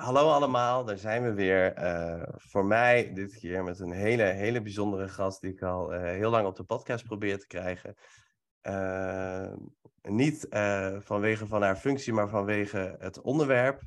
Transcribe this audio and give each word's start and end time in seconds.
Hallo 0.00 0.30
allemaal, 0.30 0.84
daar 0.84 0.98
zijn 0.98 1.22
we 1.22 1.32
weer. 1.32 1.78
Uh, 1.78 2.22
voor 2.36 2.64
mij 2.64 3.12
dit 3.12 3.38
keer 3.38 3.64
met 3.64 3.80
een 3.80 3.92
hele, 3.92 4.22
hele 4.22 4.62
bijzondere 4.62 5.08
gast 5.08 5.40
die 5.40 5.52
ik 5.52 5.62
al 5.62 5.94
uh, 5.94 6.00
heel 6.00 6.30
lang 6.30 6.46
op 6.46 6.56
de 6.56 6.64
podcast 6.64 7.04
probeer 7.04 7.38
te 7.38 7.46
krijgen. 7.46 7.94
Uh, 8.62 9.52
niet 10.02 10.46
vanwege 10.98 11.46
van 11.46 11.62
haar 11.62 11.76
functie, 11.76 12.12
maar 12.12 12.28
vanwege 12.28 12.96
het 12.98 13.20
onderwerp. 13.20 13.80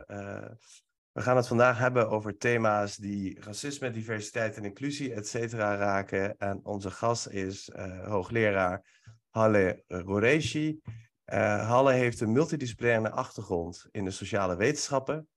we 1.11 1.21
gaan 1.21 1.35
het 1.35 1.47
vandaag 1.47 1.77
hebben 1.77 2.09
over 2.09 2.37
thema's 2.37 2.95
die 2.95 3.39
racisme, 3.41 3.91
diversiteit 3.91 4.57
en 4.57 4.65
inclusie, 4.65 5.13
et 5.13 5.27
cetera, 5.27 5.75
raken. 5.75 6.37
En 6.37 6.59
onze 6.63 6.91
gast 6.91 7.27
is 7.27 7.71
hoogleraar 8.03 8.85
Halle 9.29 9.83
Roreshi. 9.87 10.81
Halle 11.25 11.91
heeft 11.91 12.21
een 12.21 12.31
multidisciplinaire 12.31 13.11
achtergrond 13.11 13.87
in 13.91 14.05
de 14.05 14.11
sociale 14.11 14.55
wetenschappen 14.55 15.29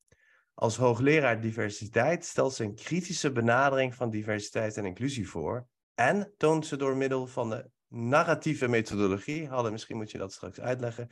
als 0.55 0.77
hoogleraar 0.77 1.41
diversiteit 1.41 2.25
stelt 2.25 2.55
ze 2.55 2.65
een 2.65 2.75
kritische 2.75 3.33
benadering 3.33 3.95
van 3.95 4.11
diversiteit 4.11 4.77
en 4.77 4.85
inclusie 4.85 5.29
voor 5.29 5.67
en 5.95 6.35
toont 6.37 6.67
ze 6.67 6.77
door 6.77 6.97
middel 6.97 7.27
van 7.27 7.51
de 7.51 7.71
narratieve 7.89 8.69
methodologie, 8.69 9.49
Halle, 9.49 9.71
misschien 9.71 9.97
moet 9.97 10.11
je 10.11 10.19
dat 10.19 10.33
straks 10.33 10.61
uitleggen, 10.61 11.09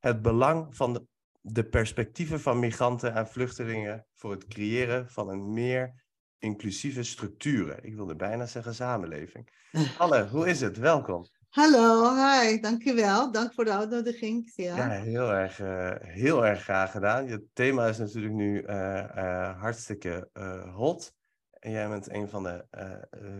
het 0.00 0.22
belang 0.22 0.76
van 0.76 0.92
de, 0.92 1.06
de 1.40 1.64
perspectieven 1.64 2.40
van 2.40 2.58
migranten 2.58 3.14
en 3.14 3.28
vluchtelingen 3.28 4.06
voor 4.14 4.30
het 4.30 4.46
creëren 4.46 5.10
van 5.10 5.28
een 5.28 5.52
meer 5.52 6.04
inclusieve 6.38 7.02
structuren. 7.02 7.84
Ik 7.84 7.94
wilde 7.94 8.16
bijna 8.16 8.46
zeggen 8.46 8.74
samenleving. 8.74 9.48
Halle, 9.98 10.28
hoe 10.28 10.48
is 10.48 10.60
het? 10.60 10.76
Welkom. 10.76 11.26
Hallo, 11.54 12.14
hi, 12.14 12.60
dankjewel. 12.60 13.32
Dank 13.32 13.52
voor 13.52 13.64
de 13.64 13.72
uitnodiging. 13.72 14.52
Ja, 14.54 14.76
ja 14.76 14.88
heel, 14.88 15.32
erg, 15.32 15.60
uh, 15.60 15.90
heel 15.98 16.46
erg 16.46 16.62
graag 16.62 16.90
gedaan. 16.90 17.26
Je 17.26 17.44
thema 17.52 17.86
is 17.86 17.98
natuurlijk 17.98 18.34
nu 18.34 18.62
uh, 18.62 18.68
uh, 19.16 19.60
hartstikke 19.60 20.28
hot. 20.74 21.14
En 21.50 21.70
jij 21.70 21.88
bent 21.88 22.10
een 22.10 22.28
van 22.28 22.42
de 22.42 22.64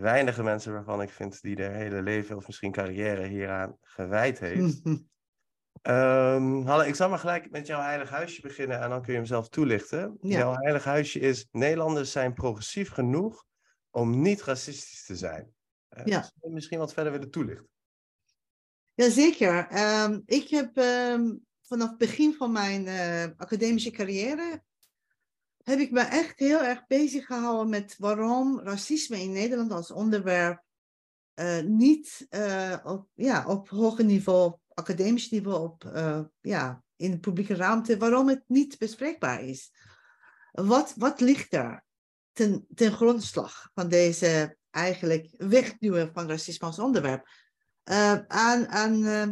weinige 0.01 0.43
mensen 0.43 0.73
waarvan 0.73 1.03
ik 1.03 1.11
vind 1.11 1.43
die 1.43 1.57
de 1.57 1.69
hele 1.69 2.03
leven 2.03 2.37
of 2.37 2.47
misschien 2.47 2.73
carrière 2.73 3.27
hieraan 3.27 3.77
gewijd 3.81 4.39
heeft. 4.39 4.81
um, 4.85 6.63
Halle, 6.67 6.87
ik 6.87 6.95
zal 6.95 7.09
maar 7.09 7.19
gelijk 7.19 7.51
met 7.51 7.67
jouw 7.67 7.81
heilig 7.81 8.11
huisje 8.11 8.41
beginnen 8.41 8.81
en 8.81 8.91
dan 8.91 9.03
kun 9.03 9.13
je 9.13 9.19
hem 9.19 9.29
zelf 9.29 9.49
toelichten. 9.49 10.19
Ja. 10.21 10.39
Jouw 10.39 10.55
heilig 10.55 10.85
huisje 10.85 11.21
is: 11.21 11.49
Nederlanders 11.51 12.13
zijn 12.13 12.33
progressief 12.33 12.91
genoeg 12.91 13.45
om 13.91 14.21
niet 14.21 14.43
racistisch 14.43 15.05
te 15.05 15.17
zijn. 15.17 15.55
ja. 16.05 16.31
Misschien 16.41 16.79
wat 16.79 16.93
verder 16.93 17.13
willen 17.13 17.31
toelichten. 17.31 17.73
Jazeker. 18.95 19.69
Um, 20.05 20.23
ik 20.27 20.49
heb 20.49 20.77
um, 20.77 21.47
vanaf 21.63 21.89
het 21.89 21.99
begin 21.99 22.35
van 22.35 22.53
mijn 22.53 22.87
uh, 22.87 23.25
academische 23.37 23.91
carrière 23.91 24.63
heb 25.63 25.79
ik 25.79 25.91
me 25.91 26.01
echt 26.01 26.39
heel 26.39 26.63
erg 26.63 26.87
bezig 26.87 27.27
gehouden 27.27 27.69
met 27.69 27.95
waarom 27.99 28.61
racisme 28.61 29.21
in 29.21 29.33
Nederland 29.33 29.73
als 29.73 29.91
onderwerp 29.91 30.63
uh, 31.35 31.61
niet 31.61 32.27
uh, 32.31 32.77
op, 32.85 33.09
ja, 33.15 33.47
op 33.47 33.69
hoger 33.69 34.05
niveau, 34.05 34.55
academisch 34.69 35.31
niveau, 35.31 35.65
op, 35.65 35.91
ja, 36.41 36.83
in 36.97 37.11
de 37.11 37.19
publieke 37.19 37.55
ruimte, 37.55 37.99
waarom 37.99 38.29
het 38.29 38.43
niet 38.47 38.79
bespreekbaar 38.79 39.43
is. 39.43 39.73
Wat, 40.51 40.95
wat 40.97 41.21
ligt 41.21 41.51
daar 41.51 41.85
ten, 42.33 42.67
ten 42.75 42.93
grondslag 42.93 43.71
van 43.75 43.89
deze 43.89 44.57
eigenlijk 44.71 45.35
wegduwen 45.37 46.11
van 46.13 46.29
racisme 46.29 46.67
als 46.67 46.79
onderwerp? 46.79 47.29
Uh, 47.91 48.19
aan, 48.27 48.69
aan, 48.69 49.03
uh, 49.03 49.29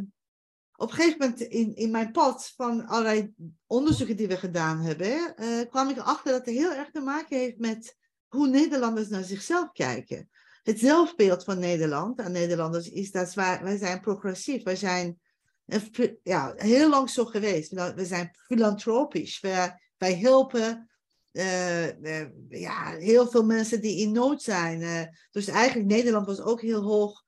op 0.76 0.88
een 0.90 0.94
gegeven 0.94 1.18
moment 1.18 1.40
in, 1.40 1.76
in 1.76 1.90
mijn 1.90 2.10
pad 2.10 2.52
van 2.56 2.86
allerlei 2.86 3.34
onderzoeken 3.66 4.16
die 4.16 4.28
we 4.28 4.36
gedaan 4.36 4.80
hebben, 4.80 5.34
uh, 5.36 5.60
kwam 5.70 5.88
ik 5.88 5.96
erachter 5.96 6.32
dat 6.32 6.46
het 6.46 6.54
heel 6.54 6.72
erg 6.72 6.90
te 6.90 7.00
maken 7.00 7.38
heeft 7.38 7.58
met 7.58 7.96
hoe 8.28 8.48
Nederlanders 8.48 9.08
naar 9.08 9.24
zichzelf 9.24 9.72
kijken. 9.72 10.30
Het 10.62 10.78
zelfbeeld 10.78 11.44
van 11.44 11.58
Nederland 11.58 12.20
aan 12.20 12.32
Nederlanders 12.32 12.90
is 12.90 13.10
dat 13.10 13.34
wij, 13.34 13.60
wij 13.62 13.76
zijn 13.76 14.00
progressief, 14.00 14.62
wij 14.62 14.76
zijn 14.76 15.20
ja, 16.22 16.54
heel 16.56 16.88
lang 16.88 17.10
zo 17.10 17.24
geweest. 17.24 17.70
We 17.70 18.04
zijn 18.04 18.36
filantropisch, 18.46 19.40
wij, 19.40 19.80
wij 19.96 20.18
helpen 20.18 20.90
ja, 22.48 22.96
heel 22.96 23.28
veel 23.28 23.44
mensen 23.44 23.80
die 23.80 24.00
in 24.00 24.12
nood 24.12 24.42
zijn. 24.42 25.10
dus 25.30 25.46
eigenlijk 25.46 25.88
Nederland 25.88 26.26
was 26.26 26.40
ook 26.40 26.60
heel 26.60 26.82
hoog 26.82 27.22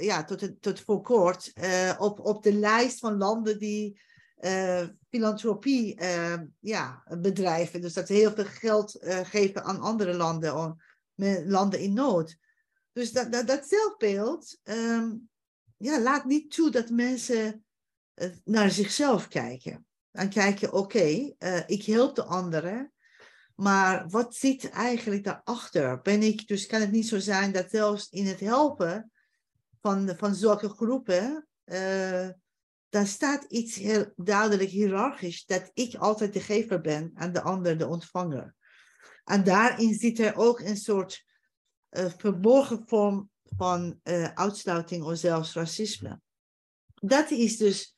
ja, 0.00 0.24
tot, 0.24 0.62
tot 0.62 0.80
voor 0.80 1.02
kort 1.02 1.50
uh, 1.54 1.94
op, 1.98 2.20
op 2.20 2.42
de 2.42 2.52
lijst 2.52 2.98
van 2.98 3.16
landen 3.16 3.58
die 3.58 4.00
uh, 4.40 4.86
filantropie 5.08 6.00
uh, 6.00 6.40
ja, 6.60 7.02
bedrijven. 7.18 7.80
Dus 7.80 7.92
dat 7.92 8.06
ze 8.06 8.12
heel 8.12 8.32
veel 8.32 8.44
geld 8.44 8.98
geven 9.22 9.64
aan 9.64 9.80
andere 9.80 10.14
landen, 10.14 10.76
landen 11.44 11.80
in 11.80 11.92
nood. 11.92 12.36
Dus 12.92 13.12
dat, 13.12 13.32
dat, 13.32 13.46
dat 13.46 13.68
zelfbeeld 13.68 14.58
um, 14.62 15.28
ja, 15.76 16.00
laat 16.00 16.24
niet 16.24 16.50
toe 16.50 16.70
dat 16.70 16.90
mensen 16.90 17.64
naar 18.44 18.70
zichzelf 18.70 19.28
kijken. 19.28 19.86
En 20.10 20.28
kijken, 20.28 20.72
oké, 20.72 21.34
ik 21.66 21.84
help 21.84 22.14
de 22.14 22.24
anderen. 22.24 22.92
Maar 23.54 24.08
wat 24.08 24.34
zit 24.34 24.70
eigenlijk 24.70 25.24
daarachter? 25.24 26.00
Ben 26.00 26.22
ik, 26.22 26.48
dus 26.48 26.66
kan 26.66 26.80
het 26.80 26.90
niet 26.90 27.08
zo 27.08 27.18
zijn 27.18 27.52
dat 27.52 27.70
zelfs 27.70 28.08
in 28.10 28.26
het 28.26 28.40
helpen 28.40 29.10
van, 29.80 30.14
van 30.16 30.34
zulke 30.34 30.68
groepen, 30.68 31.46
uh, 31.64 32.28
dan 32.88 33.06
staat 33.06 33.44
iets 33.44 33.76
heel 33.76 34.12
duidelijk 34.16 34.70
hiërarchisch, 34.70 35.44
dat 35.44 35.70
ik 35.74 35.94
altijd 35.94 36.32
de 36.32 36.40
gever 36.40 36.80
ben 36.80 37.10
en 37.14 37.32
de 37.32 37.42
ander 37.42 37.78
de 37.78 37.86
ontvanger. 37.86 38.54
En 39.24 39.44
daarin 39.44 39.94
zit 39.94 40.18
er 40.18 40.36
ook 40.36 40.60
een 40.60 40.76
soort 40.76 41.24
uh, 41.90 42.10
verborgen 42.16 42.82
vorm 42.86 43.30
van 43.56 44.00
uh, 44.04 44.24
uitsluiting 44.24 45.04
of 45.04 45.18
zelfs 45.18 45.54
racisme. 45.54 46.20
Dat 46.94 47.30
is 47.30 47.56
dus 47.56 47.96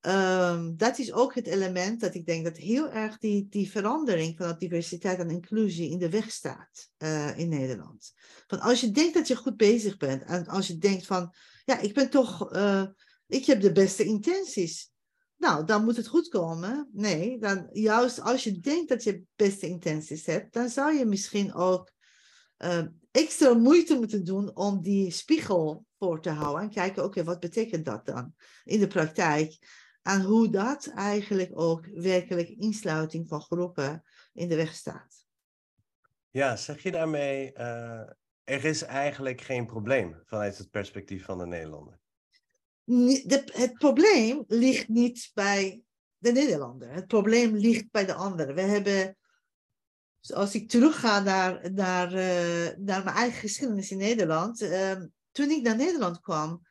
Um, 0.00 0.76
dat 0.76 0.98
is 0.98 1.12
ook 1.12 1.34
het 1.34 1.46
element 1.46 2.00
dat 2.00 2.14
ik 2.14 2.26
denk 2.26 2.44
dat 2.44 2.56
heel 2.56 2.90
erg 2.90 3.18
die, 3.18 3.46
die 3.50 3.70
verandering 3.70 4.36
van 4.36 4.58
diversiteit 4.58 5.18
en 5.18 5.30
inclusie 5.30 5.90
in 5.90 5.98
de 5.98 6.10
weg 6.10 6.30
staat 6.30 6.90
uh, 6.98 7.38
in 7.38 7.48
Nederland. 7.48 8.12
Van 8.46 8.60
als 8.60 8.80
je 8.80 8.90
denkt 8.90 9.14
dat 9.14 9.28
je 9.28 9.36
goed 9.36 9.56
bezig 9.56 9.96
bent 9.96 10.22
en 10.22 10.46
als 10.46 10.66
je 10.66 10.78
denkt 10.78 11.06
van, 11.06 11.34
ja, 11.64 11.78
ik 11.78 11.94
ben 11.94 12.10
toch, 12.10 12.54
uh, 12.54 12.86
ik 13.26 13.44
heb 13.44 13.60
de 13.60 13.72
beste 13.72 14.04
intenties. 14.04 14.90
Nou, 15.36 15.64
dan 15.64 15.84
moet 15.84 15.96
het 15.96 16.06
goed 16.06 16.28
komen. 16.28 16.88
Nee, 16.92 17.38
dan 17.38 17.68
juist 17.72 18.20
als 18.20 18.44
je 18.44 18.60
denkt 18.60 18.88
dat 18.88 19.04
je 19.04 19.22
beste 19.36 19.66
intenties 19.66 20.26
hebt, 20.26 20.52
dan 20.52 20.68
zou 20.68 20.94
je 20.94 21.04
misschien 21.04 21.54
ook 21.54 21.92
uh, 22.58 22.86
extra 23.10 23.54
moeite 23.54 23.94
moeten 23.94 24.24
doen 24.24 24.56
om 24.56 24.82
die 24.82 25.10
spiegel 25.10 25.86
voor 25.98 26.22
te 26.22 26.30
houden 26.30 26.62
en 26.62 26.70
kijken, 26.70 27.04
oké, 27.04 27.24
wat 27.24 27.40
betekent 27.40 27.84
dat 27.84 28.06
dan 28.06 28.34
in 28.64 28.80
de 28.80 28.86
praktijk? 28.86 29.58
Aan 30.02 30.20
hoe 30.20 30.50
dat 30.50 30.86
eigenlijk 30.86 31.50
ook 31.54 31.86
werkelijk 31.86 32.48
insluiting 32.48 33.28
van 33.28 33.40
groepen 33.40 34.04
in 34.32 34.48
de 34.48 34.56
weg 34.56 34.74
staat. 34.74 35.26
Ja, 36.30 36.56
zeg 36.56 36.82
je 36.82 36.90
daarmee, 36.90 37.52
uh, 37.56 38.10
er 38.44 38.64
is 38.64 38.82
eigenlijk 38.82 39.40
geen 39.40 39.66
probleem 39.66 40.22
vanuit 40.24 40.58
het 40.58 40.70
perspectief 40.70 41.24
van 41.24 41.38
de 41.38 41.46
Nederlander? 41.46 41.98
De, 42.84 43.42
het 43.52 43.72
probleem 43.72 44.44
ligt 44.46 44.88
niet 44.88 45.30
bij 45.34 45.82
de 46.18 46.32
Nederlander. 46.32 46.92
Het 46.92 47.06
probleem 47.06 47.56
ligt 47.56 47.90
bij 47.90 48.06
de 48.06 48.14
anderen. 48.14 48.54
We 48.54 48.60
hebben, 48.60 49.16
als 50.34 50.54
ik 50.54 50.68
terugga 50.68 51.20
naar, 51.20 51.72
naar, 51.72 52.12
uh, 52.12 52.76
naar 52.76 53.04
mijn 53.04 53.16
eigen 53.16 53.40
geschiedenis 53.40 53.90
in 53.90 53.98
Nederland. 53.98 54.62
Uh, 54.62 55.02
toen 55.32 55.50
ik 55.50 55.62
naar 55.62 55.76
Nederland 55.76 56.20
kwam, 56.20 56.66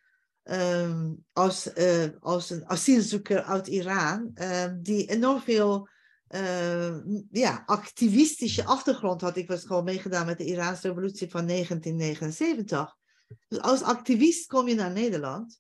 um, 0.52 1.26
als, 1.34 1.78
uh, 1.78 2.06
als 2.20 2.50
een 2.50 2.70
asielzoeker 2.70 3.44
uit 3.44 3.68
Iran, 3.68 4.32
um, 4.42 4.82
die 4.82 5.06
enorm 5.06 5.42
veel 5.42 5.90
uh, 6.30 6.96
ja, 7.32 7.64
activistische 7.66 8.66
achtergrond 8.66 9.22
had. 9.22 9.38
Ik 9.38 9.48
was 9.48 9.66
gewoon 9.66 9.84
meegedaan 9.84 10.26
met 10.26 10.38
de 10.38 10.46
Iraanse 10.46 10.88
revolutie 10.88 11.30
van 11.30 11.48
1979. 11.48 12.96
Dus 13.48 13.60
als 13.60 13.82
activist 13.82 14.48
kom 14.48 14.68
je 14.68 14.76
naar 14.76 14.92
Nederland 14.92 15.58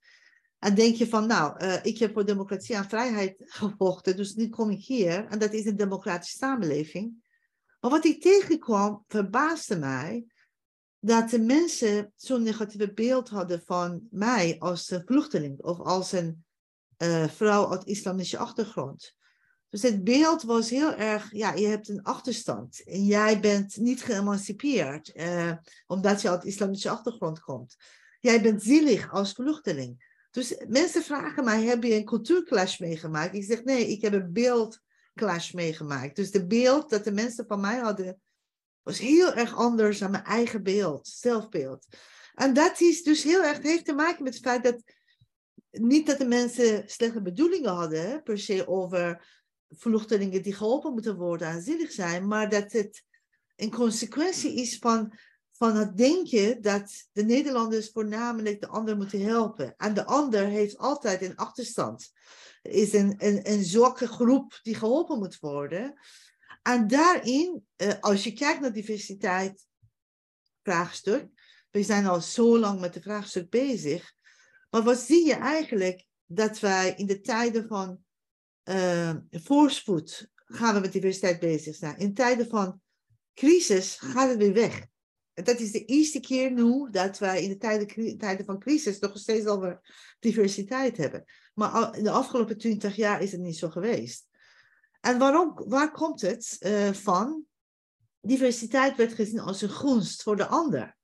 en 0.59 0.75
denk 0.75 0.95
je 0.95 1.07
van, 1.07 1.27
nou, 1.27 1.63
uh, 1.63 1.75
ik 1.85 1.97
heb 1.97 2.13
voor 2.13 2.25
democratie 2.25 2.75
en 2.75 2.89
vrijheid 2.89 3.35
gevochten, 3.37 4.15
dus 4.15 4.33
nu 4.33 4.49
kom 4.49 4.69
ik 4.69 4.83
hier 4.83 5.25
en 5.25 5.39
dat 5.39 5.53
is 5.53 5.65
een 5.65 5.77
democratische 5.77 6.37
samenleving. 6.37 7.25
Maar 7.79 7.91
wat 7.91 8.05
ik 8.05 8.21
tegenkwam, 8.21 9.03
verbaasde 9.07 9.77
mij 9.77 10.25
dat 11.07 11.29
de 11.29 11.39
mensen 11.39 12.11
zo'n 12.15 12.43
negatieve 12.43 12.93
beeld 12.93 13.29
hadden 13.29 13.61
van 13.65 14.07
mij 14.09 14.55
als 14.59 14.91
een 14.91 15.03
vluchteling 15.05 15.59
of 15.61 15.79
als 15.79 16.11
een 16.11 16.45
uh, 16.97 17.27
vrouw 17.27 17.71
uit 17.71 17.85
islamische 17.85 18.37
achtergrond. 18.37 19.15
Dus 19.69 19.81
het 19.81 20.03
beeld 20.03 20.43
was 20.43 20.69
heel 20.69 20.93
erg, 20.93 21.31
ja, 21.31 21.53
je 21.53 21.67
hebt 21.67 21.89
een 21.89 22.03
achterstand 22.03 22.83
en 22.83 23.05
jij 23.05 23.39
bent 23.39 23.77
niet 23.77 24.03
geëmancipeerd 24.03 25.11
uh, 25.15 25.51
omdat 25.87 26.21
je 26.21 26.29
uit 26.29 26.43
islamische 26.45 26.89
achtergrond 26.89 27.39
komt. 27.39 27.75
Jij 28.19 28.41
bent 28.41 28.63
zielig 28.63 29.11
als 29.11 29.31
vluchteling. 29.31 30.05
Dus 30.31 30.63
mensen 30.67 31.03
vragen 31.03 31.43
mij, 31.43 31.63
heb 31.63 31.83
je 31.83 31.93
een 31.93 32.05
cultuurclash 32.05 32.79
meegemaakt? 32.79 33.35
Ik 33.35 33.43
zeg, 33.43 33.63
nee, 33.63 33.87
ik 33.87 34.01
heb 34.01 34.13
een 34.13 34.33
beeldclash 34.33 35.51
meegemaakt. 35.51 36.15
Dus 36.15 36.31
de 36.31 36.47
beeld 36.47 36.89
dat 36.89 37.03
de 37.03 37.11
mensen 37.11 37.45
van 37.47 37.59
mij 37.59 37.77
hadden, 37.77 38.21
was 38.87 38.99
heel 38.99 39.33
erg 39.33 39.55
anders 39.55 39.99
dan 39.99 40.11
mijn 40.11 40.23
eigen 40.23 40.63
beeld, 40.63 41.07
zelfbeeld. 41.07 41.85
En 42.33 42.53
dat 42.53 42.79
is 42.79 43.03
dus 43.03 43.23
heel 43.23 43.43
erg, 43.43 43.61
heeft 43.61 43.85
te 43.85 43.93
maken 43.93 44.23
met 44.23 44.33
het 44.33 44.43
feit 44.43 44.63
dat, 44.63 44.83
niet 45.71 46.05
dat 46.05 46.17
de 46.17 46.27
mensen 46.27 46.83
slechte 46.89 47.21
bedoelingen 47.21 47.73
hadden, 47.73 48.23
per 48.23 48.39
se 48.39 48.67
over 48.67 49.27
vluchtelingen 49.69 50.41
die 50.41 50.53
geholpen 50.53 50.93
moeten 50.93 51.15
worden, 51.15 51.47
aanzienlijk 51.47 51.91
zijn, 51.91 52.27
maar 52.27 52.49
dat 52.49 52.71
het 52.71 53.03
een 53.55 53.71
consequentie 53.71 54.53
is 54.53 54.77
van 54.77 55.13
van 55.57 55.75
het 55.75 55.97
denken 55.97 56.61
dat 56.61 57.07
de 57.11 57.23
Nederlanders 57.23 57.89
voornamelijk 57.89 58.61
de 58.61 58.67
ander 58.67 58.97
moeten 58.97 59.21
helpen. 59.21 59.73
En 59.77 59.93
de 59.93 60.05
ander 60.05 60.45
heeft 60.45 60.77
altijd 60.77 61.21
een 61.21 61.35
achterstand. 61.35 62.11
Er 62.61 62.71
is 62.71 62.93
een, 62.93 63.15
een, 63.17 63.51
een 63.51 63.63
zwakke 63.63 64.07
groep 64.07 64.59
die 64.61 64.75
geholpen 64.75 65.17
moet 65.17 65.39
worden. 65.39 65.99
En 66.67 66.87
daarin, 66.87 67.65
eh, 67.75 67.99
als 67.99 68.23
je 68.23 68.33
kijkt 68.33 68.61
naar 68.61 68.73
diversiteit 68.73 69.67
vraagstuk, 70.63 71.27
we 71.71 71.83
zijn 71.83 72.05
al 72.05 72.21
zo 72.21 72.59
lang 72.59 72.79
met 72.79 72.93
de 72.93 73.01
vraagstuk 73.01 73.49
bezig, 73.49 74.13
maar 74.69 74.83
wat 74.83 74.99
zie 74.99 75.25
je 75.25 75.33
eigenlijk 75.33 76.05
dat 76.25 76.59
wij 76.59 76.93
in 76.95 77.05
de 77.05 77.21
tijden 77.21 77.67
van 77.67 77.99
uh, 78.63 79.15
voorspoed 79.31 80.29
gaan 80.35 80.73
we 80.73 80.79
met 80.79 80.91
diversiteit 80.91 81.39
bezig 81.39 81.75
zijn. 81.75 81.97
In 81.97 82.13
tijden 82.13 82.47
van 82.47 82.81
crisis 83.33 83.95
gaat 83.95 84.29
het 84.29 84.37
weer 84.37 84.53
weg 84.53 84.87
dat 85.43 85.59
is 85.59 85.71
de 85.71 85.85
eerste 85.85 86.19
keer 86.19 86.51
nu 86.51 86.89
dat 86.91 87.17
wij 87.17 87.43
in 87.43 87.49
de 87.49 87.57
tijden, 87.57 88.17
tijden 88.17 88.45
van 88.45 88.59
crisis 88.59 88.99
nog 88.99 89.17
steeds 89.17 89.45
over 89.45 89.81
diversiteit 90.19 90.97
hebben. 90.97 91.25
Maar 91.53 91.97
in 91.97 92.03
de 92.03 92.11
afgelopen 92.11 92.57
twintig 92.57 92.95
jaar 92.95 93.21
is 93.21 93.31
het 93.31 93.41
niet 93.41 93.57
zo 93.57 93.69
geweest. 93.69 94.27
En 95.07 95.17
waarom, 95.17 95.53
waar 95.67 95.91
komt 95.91 96.21
het 96.21 96.55
uh, 96.59 96.93
van? 96.93 97.43
Diversiteit 98.21 98.95
werd 98.95 99.13
gezien 99.13 99.39
als 99.39 99.61
een 99.61 99.69
gunst 99.69 100.23
voor 100.23 100.35
de 100.35 100.45
ander. 100.45 100.95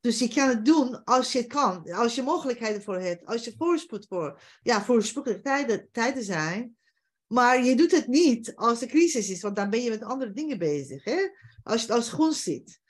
Dus 0.00 0.18
je 0.18 0.28
kan 0.28 0.48
het 0.48 0.64
doen 0.64 1.04
als 1.04 1.32
je 1.32 1.46
kan, 1.46 1.92
als 1.92 2.14
je 2.14 2.22
mogelijkheden 2.22 2.82
voor 2.82 2.98
hebt, 2.98 3.26
als 3.26 3.44
je 3.44 3.54
voorspoed 3.58 4.06
voor, 4.08 4.40
ja, 4.62 4.84
voorspoedige 4.84 5.40
tijden, 5.40 5.88
tijden 5.92 6.24
zijn. 6.24 6.76
Maar 7.26 7.64
je 7.64 7.76
doet 7.76 7.90
het 7.90 8.06
niet 8.06 8.56
als 8.56 8.82
er 8.82 8.88
crisis 8.88 9.30
is, 9.30 9.42
want 9.42 9.56
dan 9.56 9.70
ben 9.70 9.82
je 9.82 9.90
met 9.90 10.02
andere 10.02 10.32
dingen 10.32 10.58
bezig. 10.58 11.04
Hè? 11.04 11.28
Als 11.62 11.80
je 11.80 11.86
het 11.86 11.96
als 11.96 12.08
gunst 12.08 12.42
ziet. 12.42 12.80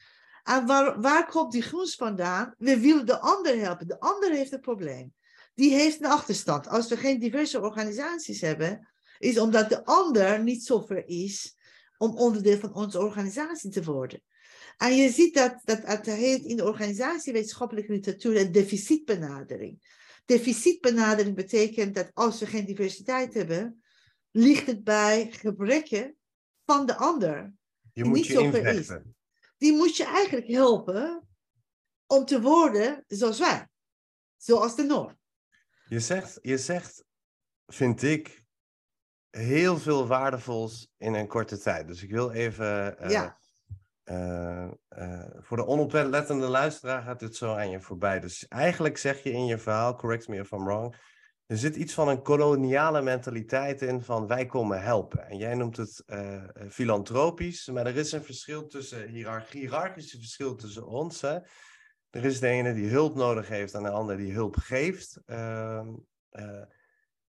En 0.42 0.66
waar, 0.66 1.00
waar 1.00 1.26
komt 1.26 1.52
die 1.52 1.62
groens 1.62 1.94
vandaan? 1.94 2.54
We 2.58 2.80
willen 2.80 3.06
de 3.06 3.20
ander 3.20 3.58
helpen. 3.58 3.86
De 3.86 4.00
ander 4.00 4.30
heeft 4.30 4.52
een 4.52 4.60
probleem. 4.60 5.14
Die 5.54 5.72
heeft 5.72 6.00
een 6.00 6.10
achterstand. 6.10 6.68
Als 6.68 6.88
we 6.88 6.96
geen 6.96 7.18
diverse 7.18 7.60
organisaties 7.60 8.40
hebben, 8.40 8.88
is 9.18 9.38
omdat 9.38 9.68
de 9.68 9.84
ander 9.84 10.42
niet 10.42 10.64
zo 10.64 10.80
ver 10.80 11.08
is 11.08 11.56
om 11.98 12.16
onderdeel 12.16 12.58
van 12.58 12.74
onze 12.74 12.98
organisatie 12.98 13.70
te 13.70 13.84
worden. 13.84 14.22
En 14.76 14.96
je 14.96 15.10
ziet 15.10 15.34
dat, 15.34 15.60
dat 15.64 15.80
het 15.82 16.06
heet 16.06 16.44
in 16.44 16.56
de 16.56 16.64
organisatiewetenschappelijke 16.64 17.92
literatuur 17.92 18.36
een 18.36 18.52
deficitbenadering. 18.52 19.94
Deficitbenadering 20.24 21.34
betekent 21.34 21.94
dat 21.94 22.10
als 22.12 22.40
we 22.40 22.46
geen 22.46 22.66
diversiteit 22.66 23.34
hebben, 23.34 23.82
ligt 24.30 24.66
het 24.66 24.84
bij 24.84 25.28
gebreken 25.32 26.16
van 26.64 26.86
de 26.86 26.96
ander. 26.96 27.54
Je 27.92 28.04
moet 28.04 28.26
je 28.26 28.40
invechten 28.40 29.16
die 29.58 29.72
moet 29.72 29.96
je 29.96 30.04
eigenlijk 30.04 30.46
helpen 30.46 31.28
om 32.06 32.24
te 32.24 32.40
worden 32.40 33.04
zoals 33.06 33.38
wij. 33.38 33.68
Zoals 34.36 34.76
de 34.76 34.82
norm. 34.82 35.18
Je 35.88 36.00
zegt, 36.00 36.38
je 36.42 36.58
zegt, 36.58 37.04
vind 37.66 38.02
ik, 38.02 38.44
heel 39.30 39.78
veel 39.78 40.06
waardevols 40.06 40.92
in 40.96 41.14
een 41.14 41.26
korte 41.26 41.58
tijd. 41.58 41.88
Dus 41.88 42.02
ik 42.02 42.10
wil 42.10 42.30
even... 42.30 42.96
Uh, 43.02 43.10
ja. 43.10 43.38
Uh, 44.04 44.68
uh, 44.98 45.24
voor 45.38 45.56
de 45.56 45.66
onoplettende 45.66 46.46
luisteraar 46.46 47.02
gaat 47.02 47.20
dit 47.20 47.36
zo 47.36 47.54
aan 47.54 47.70
je 47.70 47.80
voorbij. 47.80 48.20
Dus 48.20 48.48
eigenlijk 48.48 48.98
zeg 48.98 49.22
je 49.22 49.32
in 49.32 49.46
je 49.46 49.58
verhaal, 49.58 49.96
correct 49.96 50.28
me 50.28 50.38
if 50.38 50.50
I'm 50.50 50.64
wrong, 50.64 50.96
er 51.46 51.56
zit 51.56 51.76
iets 51.76 51.94
van 51.94 52.08
een 52.08 52.22
koloniale 52.22 53.02
mentaliteit 53.02 53.82
in 53.82 54.02
van 54.02 54.26
wij 54.26 54.46
komen 54.46 54.82
helpen. 54.82 55.28
En 55.28 55.36
jij 55.36 55.54
noemt 55.54 55.76
het 55.76 56.02
uh, 56.06 56.42
filantropisch, 56.68 57.66
maar 57.66 57.86
er 57.86 57.96
is 57.96 58.12
een 58.12 58.24
verschil 58.24 58.66
tussen, 58.66 59.08
hiërarchisch 59.50 60.10
verschil 60.10 60.54
tussen 60.54 60.86
ons. 60.86 61.20
Hè? 61.20 61.38
Er 62.10 62.24
is 62.24 62.40
de 62.40 62.48
ene 62.48 62.74
die 62.74 62.90
hulp 62.90 63.14
nodig 63.14 63.48
heeft 63.48 63.74
en 63.74 63.82
de 63.82 63.90
ander 63.90 64.16
die 64.16 64.32
hulp 64.32 64.56
geeft. 64.56 65.20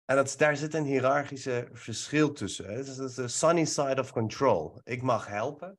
En 0.05 0.17
dat, 0.17 0.35
daar 0.39 0.57
zit 0.57 0.75
een 0.75 0.85
hiërarchische 0.85 1.69
verschil 1.73 2.33
tussen. 2.33 2.67
Hè? 2.67 2.85
Dat 2.85 2.99
is 2.99 3.15
de 3.15 3.29
sunny 3.29 3.65
side 3.65 4.01
of 4.01 4.13
control. 4.13 4.81
Ik 4.85 5.03
mag 5.03 5.27
helpen. 5.27 5.79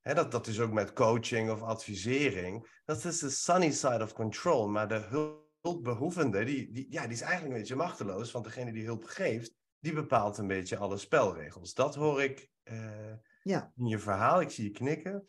Hè, 0.00 0.14
dat, 0.14 0.30
dat 0.30 0.46
is 0.46 0.60
ook 0.60 0.72
met 0.72 0.92
coaching 0.92 1.50
of 1.50 1.62
advisering. 1.62 2.80
Dat 2.84 3.04
is 3.04 3.18
de 3.18 3.30
sunny 3.30 3.70
side 3.70 4.02
of 4.02 4.12
control. 4.12 4.68
Maar 4.68 4.88
de 4.88 4.94
hulp 5.08 5.44
hulpbehoevende, 5.66 6.44
die, 6.44 6.72
die, 6.72 6.86
ja, 6.88 7.02
die 7.02 7.12
is 7.12 7.20
eigenlijk 7.20 7.52
een 7.52 7.58
beetje 7.60 7.76
machteloos, 7.76 8.32
want 8.32 8.44
degene 8.44 8.72
die 8.72 8.84
hulp 8.84 9.04
geeft, 9.04 9.54
die 9.78 9.92
bepaalt 9.92 10.38
een 10.38 10.46
beetje 10.46 10.76
alle 10.76 10.96
spelregels. 10.96 11.74
Dat 11.74 11.94
hoor 11.94 12.22
ik 12.22 12.50
uh, 12.64 13.12
ja. 13.42 13.72
in 13.76 13.86
je 13.86 13.98
verhaal, 13.98 14.40
ik 14.40 14.50
zie 14.50 14.64
je 14.64 14.70
knikken. 14.70 15.26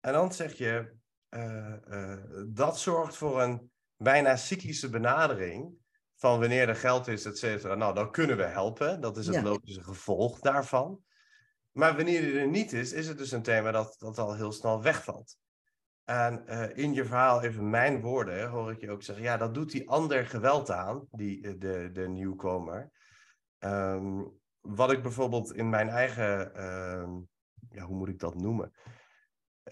En 0.00 0.12
dan 0.12 0.32
zeg 0.32 0.52
je, 0.52 0.92
uh, 1.30 1.74
uh, 1.88 2.16
dat 2.46 2.78
zorgt 2.78 3.16
voor 3.16 3.42
een 3.42 3.70
bijna 3.96 4.36
cyclische 4.36 4.90
benadering 4.90 5.74
van 6.18 6.40
wanneer 6.40 6.68
er 6.68 6.76
geld 6.76 7.08
is, 7.08 7.24
et 7.24 7.38
cetera. 7.38 7.74
Nou, 7.74 7.94
dan 7.94 8.10
kunnen 8.10 8.36
we 8.36 8.44
helpen, 8.44 9.00
dat 9.00 9.16
is 9.16 9.26
het 9.26 9.42
logische 9.42 9.82
gevolg 9.82 10.40
daarvan. 10.40 11.00
Maar 11.72 11.96
wanneer 11.96 12.20
die 12.20 12.38
er 12.38 12.48
niet 12.48 12.72
is, 12.72 12.92
is 12.92 13.08
het 13.08 13.18
dus 13.18 13.32
een 13.32 13.42
thema 13.42 13.70
dat, 13.70 13.96
dat 13.98 14.18
al 14.18 14.34
heel 14.34 14.52
snel 14.52 14.82
wegvalt. 14.82 15.36
En 16.04 16.44
uh, 16.46 16.76
in 16.76 16.94
je 16.94 17.04
verhaal, 17.04 17.42
even 17.42 17.70
mijn 17.70 18.00
woorden, 18.00 18.48
hoor 18.48 18.70
ik 18.70 18.80
je 18.80 18.90
ook 18.90 19.02
zeggen, 19.02 19.24
ja, 19.24 19.36
dat 19.36 19.54
doet 19.54 19.70
die 19.70 19.88
ander 19.88 20.26
geweld 20.26 20.70
aan, 20.70 21.06
die, 21.10 21.42
eh, 21.42 21.54
de, 21.58 21.90
de 21.92 22.08
nieuwkomer. 22.08 22.90
Um, 23.58 24.36
wat 24.60 24.92
ik 24.92 25.02
bijvoorbeeld 25.02 25.54
in 25.54 25.68
mijn 25.68 25.88
eigen, 25.88 26.52
uh, 26.56 27.08
ja, 27.70 27.84
hoe 27.84 27.96
moet 27.96 28.08
ik 28.08 28.18
dat 28.18 28.34
noemen? 28.34 28.72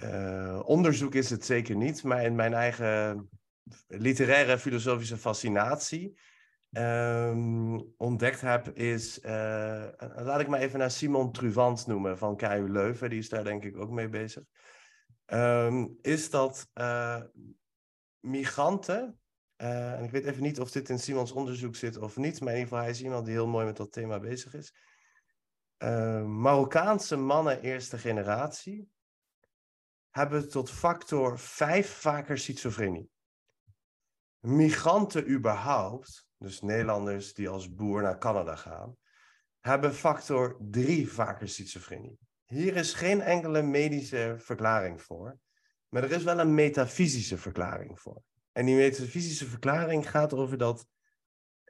Uh, 0.03 0.62
onderzoek 0.65 1.15
is 1.15 1.31
het 1.31 1.45
zeker 1.45 1.76
niet, 1.76 2.03
maar 2.03 2.25
in 2.25 2.35
mijn 2.35 2.55
eigen 2.55 3.29
literaire 3.87 4.59
filosofische 4.59 5.17
fascinatie 5.17 6.21
um, 6.76 7.95
ontdekt 7.97 8.40
heb, 8.40 8.68
is, 8.68 9.18
laat 9.23 10.40
ik 10.40 10.49
maar 10.49 10.61
even 10.61 10.78
naar 10.78 10.90
Simon 10.90 11.33
Truvant 11.33 11.87
noemen 11.87 12.18
van 12.18 12.37
KU 12.37 12.68
Leuven, 12.68 13.11
die 13.11 13.18
is 13.18 13.28
daar 13.28 13.45
denk 13.45 13.64
ik 13.64 13.76
ook 13.76 13.90
mee 13.90 14.09
bezig. 14.09 14.42
Um, 15.26 15.99
is 16.02 16.30
dat 16.30 16.71
uh, 16.75 17.23
migranten, 18.21 19.21
uh, 19.56 19.92
en 19.92 20.04
ik 20.04 20.11
weet 20.11 20.25
even 20.25 20.42
niet 20.42 20.61
of 20.61 20.71
dit 20.71 20.88
in 20.88 20.99
Simons 20.99 21.33
onderzoek 21.33 21.76
zit 21.76 21.97
of 21.97 22.16
niet, 22.16 22.40
maar 22.40 22.52
in 22.52 22.59
ieder 22.59 22.68
geval 22.68 22.78
hij 22.78 22.90
is 22.90 23.02
iemand 23.02 23.25
die 23.25 23.35
heel 23.35 23.47
mooi 23.47 23.66
met 23.66 23.76
dat 23.76 23.92
thema 23.92 24.18
bezig 24.21 24.54
is. 24.54 24.75
Uh, 25.78 26.25
Marokkaanse 26.25 27.16
mannen 27.16 27.61
eerste 27.61 27.99
generatie 27.99 28.88
hebben 30.11 30.49
tot 30.49 30.71
factor 30.71 31.38
vijf 31.38 31.90
vaker 31.90 32.38
schizofrenie. 32.38 33.11
Migranten 34.40 35.30
überhaupt, 35.30 36.25
dus 36.47 36.61
Nederlanders 36.61 37.35
die 37.35 37.49
als 37.49 37.75
boer 37.75 38.03
naar 38.03 38.19
Canada 38.19 38.57
gaan, 38.57 38.97
hebben 39.61 39.95
factor 39.95 40.57
drie 40.61 41.12
vaker 41.12 41.49
schizofrenie. 41.49 42.19
Hier 42.45 42.76
is 42.76 42.95
geen 42.95 43.21
enkele 43.21 43.62
medische 43.62 44.35
verklaring 44.38 45.03
voor, 45.03 45.38
maar 45.88 46.03
er 46.03 46.11
is 46.11 46.23
wel 46.23 46.38
een 46.38 46.55
metafysische 46.55 47.38
verklaring 47.38 48.00
voor. 48.00 48.23
En 48.53 48.67
die 48.67 48.76
metafysische 48.76 49.47
verklaring 49.47 50.11
gaat 50.11 50.33
over 50.33 50.59
dat, 50.59 50.87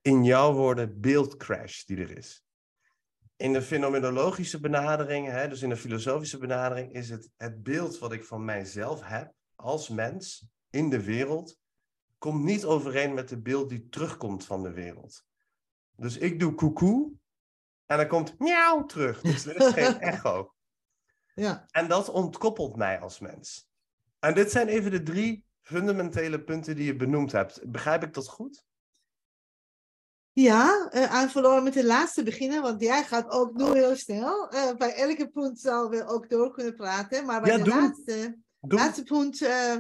in 0.03 0.25
jouw 0.25 0.53
woorden, 0.53 1.01
beeldcrash 1.01 1.85
die 1.85 1.97
er 1.97 2.17
is. 2.17 2.45
In 3.37 3.53
de 3.53 3.63
fenomenologische 3.63 4.61
benadering, 4.61 5.27
hè, 5.27 5.49
dus 5.49 5.63
in 5.63 5.69
de 5.69 5.77
filosofische 5.77 6.39
benadering, 6.39 6.93
is 6.93 7.11
het 7.11 7.31
het 7.37 7.63
beeld 7.63 7.99
wat 7.99 8.13
ik 8.13 8.25
van 8.25 8.45
mijzelf 8.45 9.01
heb 9.03 9.33
als 9.55 9.89
mens 9.89 10.47
in 10.71 10.91
de 10.91 11.03
wereld, 11.03 11.59
komt 12.19 12.45
niet 12.45 12.65
overeen 12.65 13.15
met 13.15 13.31
het 13.31 13.43
beeld 13.43 13.69
die 13.69 13.89
terugkomt 13.89 14.45
van 14.45 14.63
de 14.63 14.73
wereld. 14.73 15.25
Dus 15.97 16.17
ik 16.17 16.41
doe 16.41 16.55
koekoe 16.55 17.13
en 17.87 17.97
dan 17.97 18.07
komt 18.09 18.39
miauw 18.39 18.87
terug. 18.87 19.21
Dus 19.21 19.47
er 19.47 19.57
is 19.57 19.73
geen 19.73 20.01
echo. 20.13 20.55
Ja. 21.35 21.67
En 21.71 21.89
dat 21.89 22.09
ontkoppelt 22.09 22.77
mij 22.77 23.01
als 23.01 23.19
mens. 23.19 23.69
En 24.19 24.35
dit 24.35 24.51
zijn 24.51 24.69
even 24.69 24.91
de 24.91 25.03
drie 25.03 25.45
fundamentele 25.63 26.43
punten 26.45 26.77
die 26.77 26.85
je 26.85 26.97
benoemd 26.97 27.33
hebt. 27.33 27.71
Begrijp 27.71 28.03
ik 28.03 28.15
dat 28.15 28.29
goed? 28.29 28.65
Ja, 30.33 30.91
uh, 30.95 31.15
aan 31.15 31.31
vooral 31.31 31.63
met 31.63 31.73
de 31.73 31.85
laatste 31.85 32.23
beginnen, 32.23 32.63
want 32.63 32.81
jij 32.81 33.05
gaat 33.05 33.31
ook 33.31 33.53
nu 33.53 33.65
heel 33.65 33.97
snel. 33.97 34.55
Uh, 34.55 34.75
bij 34.75 34.95
elke 34.95 35.29
punt 35.29 35.61
zouden 35.61 35.99
we 35.99 36.13
ook 36.13 36.29
door 36.31 36.53
kunnen 36.53 36.75
praten. 36.75 37.27
Maar 37.27 37.41
bij 37.41 37.51
Ja, 37.51 37.57
de 37.57 37.65
doe. 37.65 37.75
laatste, 37.75 38.39
Doe. 38.61 38.79
laatste 38.79 39.03
punt, 39.03 39.43
eh, 39.43 39.77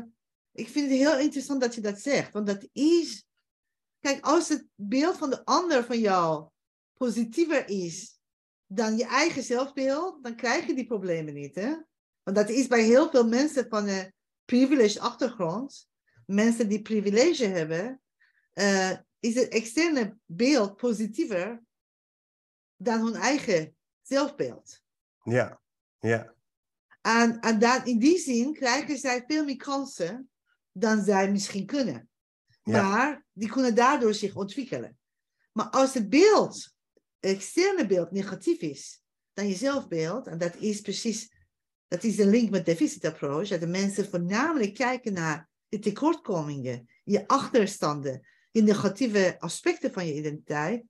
ik 0.56 0.68
vind 0.68 0.90
het 0.90 0.98
heel 0.98 1.18
interessant 1.18 1.60
dat 1.60 1.74
je 1.74 1.80
dat 1.80 2.00
zegt. 2.00 2.32
Want 2.32 2.46
dat 2.46 2.68
is, 2.72 3.24
kijk, 4.00 4.24
als 4.24 4.48
het 4.48 4.66
beeld 4.74 5.16
van 5.16 5.30
de 5.30 5.44
ander 5.44 5.84
van 5.84 6.00
jou 6.00 6.48
positiever 6.94 7.68
is 7.68 8.18
dan 8.66 8.96
je 8.96 9.04
eigen 9.04 9.42
zelfbeeld, 9.42 10.22
dan 10.22 10.36
krijg 10.36 10.66
je 10.66 10.74
die 10.74 10.86
problemen 10.86 11.34
niet. 11.34 11.54
Hè? 11.54 11.76
Want 12.22 12.36
dat 12.36 12.48
is 12.48 12.66
bij 12.66 12.82
heel 12.82 13.10
veel 13.10 13.28
mensen 13.28 13.66
van 13.68 13.88
een 13.88 14.12
privileged 14.44 14.98
achtergrond, 14.98 15.88
mensen 16.26 16.68
die 16.68 16.82
privilege 16.82 17.46
hebben, 17.46 18.00
eh, 18.52 18.90
is 19.20 19.34
het 19.34 19.48
externe 19.48 20.16
beeld 20.24 20.76
positiever 20.76 21.62
dan 22.76 23.04
hun 23.04 23.14
eigen 23.14 23.76
zelfbeeld. 24.02 24.82
Ja, 25.22 25.60
ja, 25.98 26.34
En, 27.00 27.40
en 27.40 27.58
dan, 27.58 27.84
in 27.84 27.98
die 27.98 28.18
zin 28.18 28.52
krijgen 28.52 28.98
zij 28.98 29.24
veel 29.26 29.44
meer 29.44 29.56
kansen 29.56 30.30
dan 30.78 31.04
zij 31.04 31.32
misschien 31.32 31.66
kunnen. 31.66 32.08
Ja. 32.62 32.82
Maar 32.82 33.24
die 33.32 33.48
kunnen 33.48 33.74
daardoor 33.74 34.14
zich 34.14 34.34
ontwikkelen. 34.34 34.98
Maar 35.52 35.68
als 35.70 35.94
het 35.94 36.08
beeld, 36.08 36.74
het 37.20 37.34
externe 37.34 37.86
beeld, 37.86 38.10
negatief 38.10 38.60
is 38.60 39.02
dan 39.32 39.48
je 39.48 39.54
zelfbeeld, 39.54 40.26
en 40.26 40.38
dat 40.38 40.56
is 40.56 40.80
precies, 40.80 41.32
dat 41.88 42.04
is 42.04 42.16
de 42.16 42.26
link 42.26 42.50
met 42.50 42.66
deficit 42.66 43.04
approach, 43.04 43.48
dat 43.48 43.60
de 43.60 43.66
mensen 43.66 44.08
voornamelijk 44.08 44.74
kijken 44.74 45.12
naar 45.12 45.48
de 45.68 45.78
tekortkomingen, 45.78 46.88
je 47.04 47.28
achterstanden, 47.28 48.26
je 48.50 48.62
negatieve 48.62 49.36
aspecten 49.38 49.92
van 49.92 50.06
je 50.06 50.14
identiteit, 50.14 50.84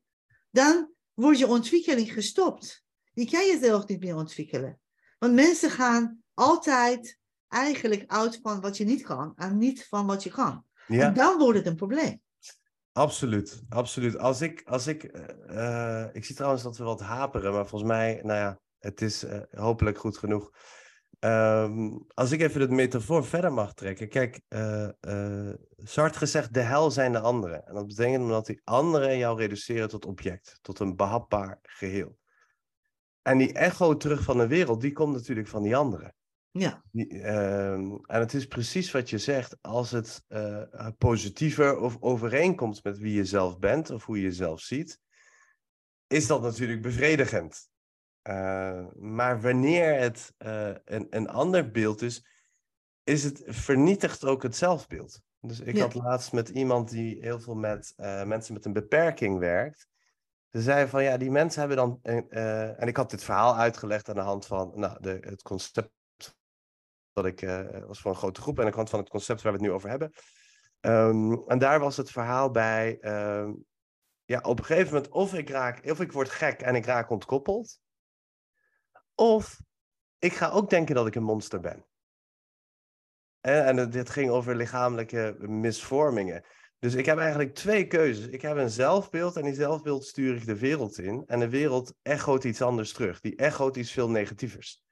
dan 0.51 0.93
wordt 1.15 1.39
je 1.39 1.47
ontwikkeling 1.47 2.13
gestopt. 2.13 2.85
Je 3.13 3.31
kan 3.31 3.47
jezelf 3.47 3.87
niet 3.87 4.01
meer 4.01 4.17
ontwikkelen. 4.17 4.81
Want 5.19 5.35
mensen 5.35 5.71
gaan 5.71 6.23
altijd 6.35 7.19
eigenlijk 7.57 8.05
uit 8.07 8.39
van 8.43 8.61
wat 8.61 8.77
je 8.77 8.85
niet 8.85 9.03
kan 9.03 9.33
en 9.37 9.59
niet 9.59 9.87
van 9.89 10.07
wat 10.07 10.23
je 10.23 10.31
kan. 10.31 10.65
ja. 10.87 11.07
En 11.07 11.15
dan 11.15 11.39
wordt 11.39 11.59
het 11.59 11.67
een 11.67 11.77
probleem. 11.77 12.21
Absoluut, 12.93 13.63
absoluut. 13.69 14.19
Als 14.19 14.41
ik, 14.41 14.63
als 14.65 14.87
ik, 14.87 15.05
eh, 15.05 16.03
eh, 16.03 16.09
ik 16.13 16.25
zie 16.25 16.35
trouwens 16.35 16.63
dat 16.63 16.77
we 16.77 16.85
wat 16.85 17.01
haperen, 17.01 17.53
maar 17.53 17.67
volgens 17.67 17.91
mij, 17.91 18.21
nou 18.23 18.39
ja, 18.39 18.61
het 18.79 19.01
is 19.01 19.25
eh, 19.25 19.41
hopelijk 19.51 19.99
goed 19.99 20.19
genoeg. 20.19 20.51
Ehm, 21.19 21.99
als 22.15 22.31
ik 22.31 22.41
even 22.41 22.61
het 22.61 22.71
metafoor 22.71 23.25
verder 23.25 23.53
mag 23.53 23.75
trekken. 23.75 24.09
Kijk, 24.09 24.41
eh 24.49 24.89
eh, 25.01 25.55
Sartre 25.77 26.27
zegt, 26.27 26.55
de 26.55 26.61
hel 26.61 26.91
zijn 26.91 27.13
de 27.13 27.21
anderen. 27.21 27.67
En 27.67 27.75
dat 27.75 27.87
betekent 27.87 28.23
omdat 28.23 28.47
die 28.47 28.61
anderen 28.65 29.19
jou 29.19 29.39
reduceren 29.39 29.89
tot 29.89 30.07
object, 30.07 30.59
tot 30.63 30.79
een 30.79 30.97
behapbaar 30.97 31.59
geheel. 31.63 32.19
En 33.23 33.39
die 33.39 33.53
echo 33.53 33.97
terug 33.97 34.23
van 34.23 34.39
de 34.39 34.47
wereld, 34.47 34.81
die 34.81 34.93
komt 34.93 35.15
natuurlijk 35.15 35.49
van 35.49 35.63
die 35.63 35.77
anderen. 35.77 36.15
Ja, 36.59 36.83
Die, 36.91 37.23
ehm, 37.23 37.95
en 38.07 38.21
het 38.21 38.35
is 38.35 38.47
precies 38.47 38.91
wat 38.91 39.11
je 39.11 39.19
zegt, 39.19 39.57
als 39.61 39.91
het 39.91 40.25
eh, 40.29 40.89
positiever 40.99 41.79
of 41.79 41.97
overeenkomt 42.01 42.85
met 42.85 42.99
wie 42.99 43.15
je 43.15 43.25
zelf 43.25 43.59
bent 43.59 43.91
of 43.91 44.05
hoe 44.05 44.17
je 44.17 44.23
jezelf 44.23 44.61
ziet, 44.61 45.01
is 46.07 46.27
dat 46.27 46.43
natuurlijk 46.43 46.83
bevredigend. 46.83 47.69
Eh, 48.23 48.87
maar 48.95 49.41
wanneer 49.41 49.99
het 49.99 50.35
eh, 50.37 50.75
een, 50.85 51.07
een 51.11 51.29
ander 51.29 51.71
beeld 51.71 52.03
is, 52.03 52.27
is 53.05 53.25
het 53.25 53.43
vernietigt 53.47 54.25
ook 54.25 54.43
het 54.43 54.57
zelfbeeld. 54.57 55.21
Dus 55.41 55.61
ik 55.61 55.77
Ja. 55.77 55.83
had 55.83 55.95
laatst 55.95 56.33
met 56.33 56.49
iemand 56.49 56.91
die 56.91 57.19
heel 57.21 57.41
veel 57.41 57.55
met 57.55 57.93
eh, 57.97 58.25
mensen 58.25 58.55
met 58.55 58.65
een 58.65 58.73
beperking 58.73 59.39
werkt. 59.39 59.87
Ze 60.51 60.63
zei 60.63 60.89
van 60.89 61.03
ja, 61.03 61.17
die 61.17 61.31
mensen 61.31 61.59
hebben 61.61 61.77
dan. 61.77 61.99
eh, 62.03 62.19
eh, 62.29 62.81
en 62.83 62.89
ik 62.89 62.97
had 62.97 63.11
dit 63.11 63.25
verhaal 63.25 63.57
uitgelegd 63.57 64.09
aan 64.09 64.15
de 64.15 64.21
hand 64.21 64.47
van 64.47 64.73
nou, 64.75 65.01
de, 65.01 65.19
het 65.21 65.43
concept 65.43 65.91
dat 67.17 67.27
ik 67.27 67.43
eh, 67.43 67.85
was 67.87 68.01
voor 68.01 68.11
een 68.11 68.17
grote 68.17 68.41
groep 68.41 68.59
en 68.59 68.73
aan 68.75 68.85
de 68.85 68.91
van 68.91 68.99
het 68.99 69.09
concept 69.09 69.43
waar 69.43 69.53
we 69.53 69.59
het 69.59 69.67
nu 69.69 69.73
over 69.75 69.89
hebben. 69.89 70.13
Ehm, 70.81 71.33
en 71.47 71.59
daar 71.59 71.81
was 71.81 71.97
het 71.97 72.11
verhaal 72.11 72.51
bij. 72.51 72.99
ehm, 73.01 73.53
ja, 74.25 74.41
op 74.41 74.59
een 74.59 74.65
gegeven 74.65 74.95
moment, 74.95 75.13
of 75.13 75.35
ik, 75.35 75.49
raak, 75.49 75.91
of 75.91 76.01
ik 76.01 76.13
word 76.13 76.31
gek 76.31 76.61
en 76.61 76.75
ik 76.75 76.85
raak 76.85 77.11
ontkoppeld. 77.11 77.81
Of 79.15 79.61
ik 80.19 80.33
ga 80.33 80.51
ook 80.51 80.71
denken 80.71 80.95
dat 80.95 81.07
ik 81.07 81.15
een 81.15 81.23
monster 81.23 81.61
ben. 81.61 81.87
En, 83.41 83.65
en 83.65 83.77
het- 83.77 83.93
dit 83.93 84.11
ging 84.11 84.31
over 84.31 84.57
lichamelijke 84.57 85.37
misvormingen. 85.39 86.45
Dus 86.79 86.95
ik 86.95 87.07
heb 87.07 87.19
eigenlijk 87.19 87.55
twee 87.55 87.87
keuzes. 87.87 88.27
Ik 88.27 88.43
heb 88.43 88.57
een 88.57 88.71
zelfbeeld 88.71 89.37
en 89.37 89.43
die 89.45 89.55
zelfbeeld 89.55 90.05
stuur 90.05 90.37
ik 90.37 90.47
de 90.47 90.59
wereld 90.59 90.99
in. 90.99 91.23
En 91.27 91.39
de 91.41 91.49
wereld 91.49 91.95
echoot 92.03 92.45
iets 92.45 92.63
anders 92.63 92.93
terug. 92.93 93.21
Die 93.21 93.37
echoot 93.37 93.77
iets 93.77 93.93
veel 93.93 94.11
negatievers. 94.11 94.86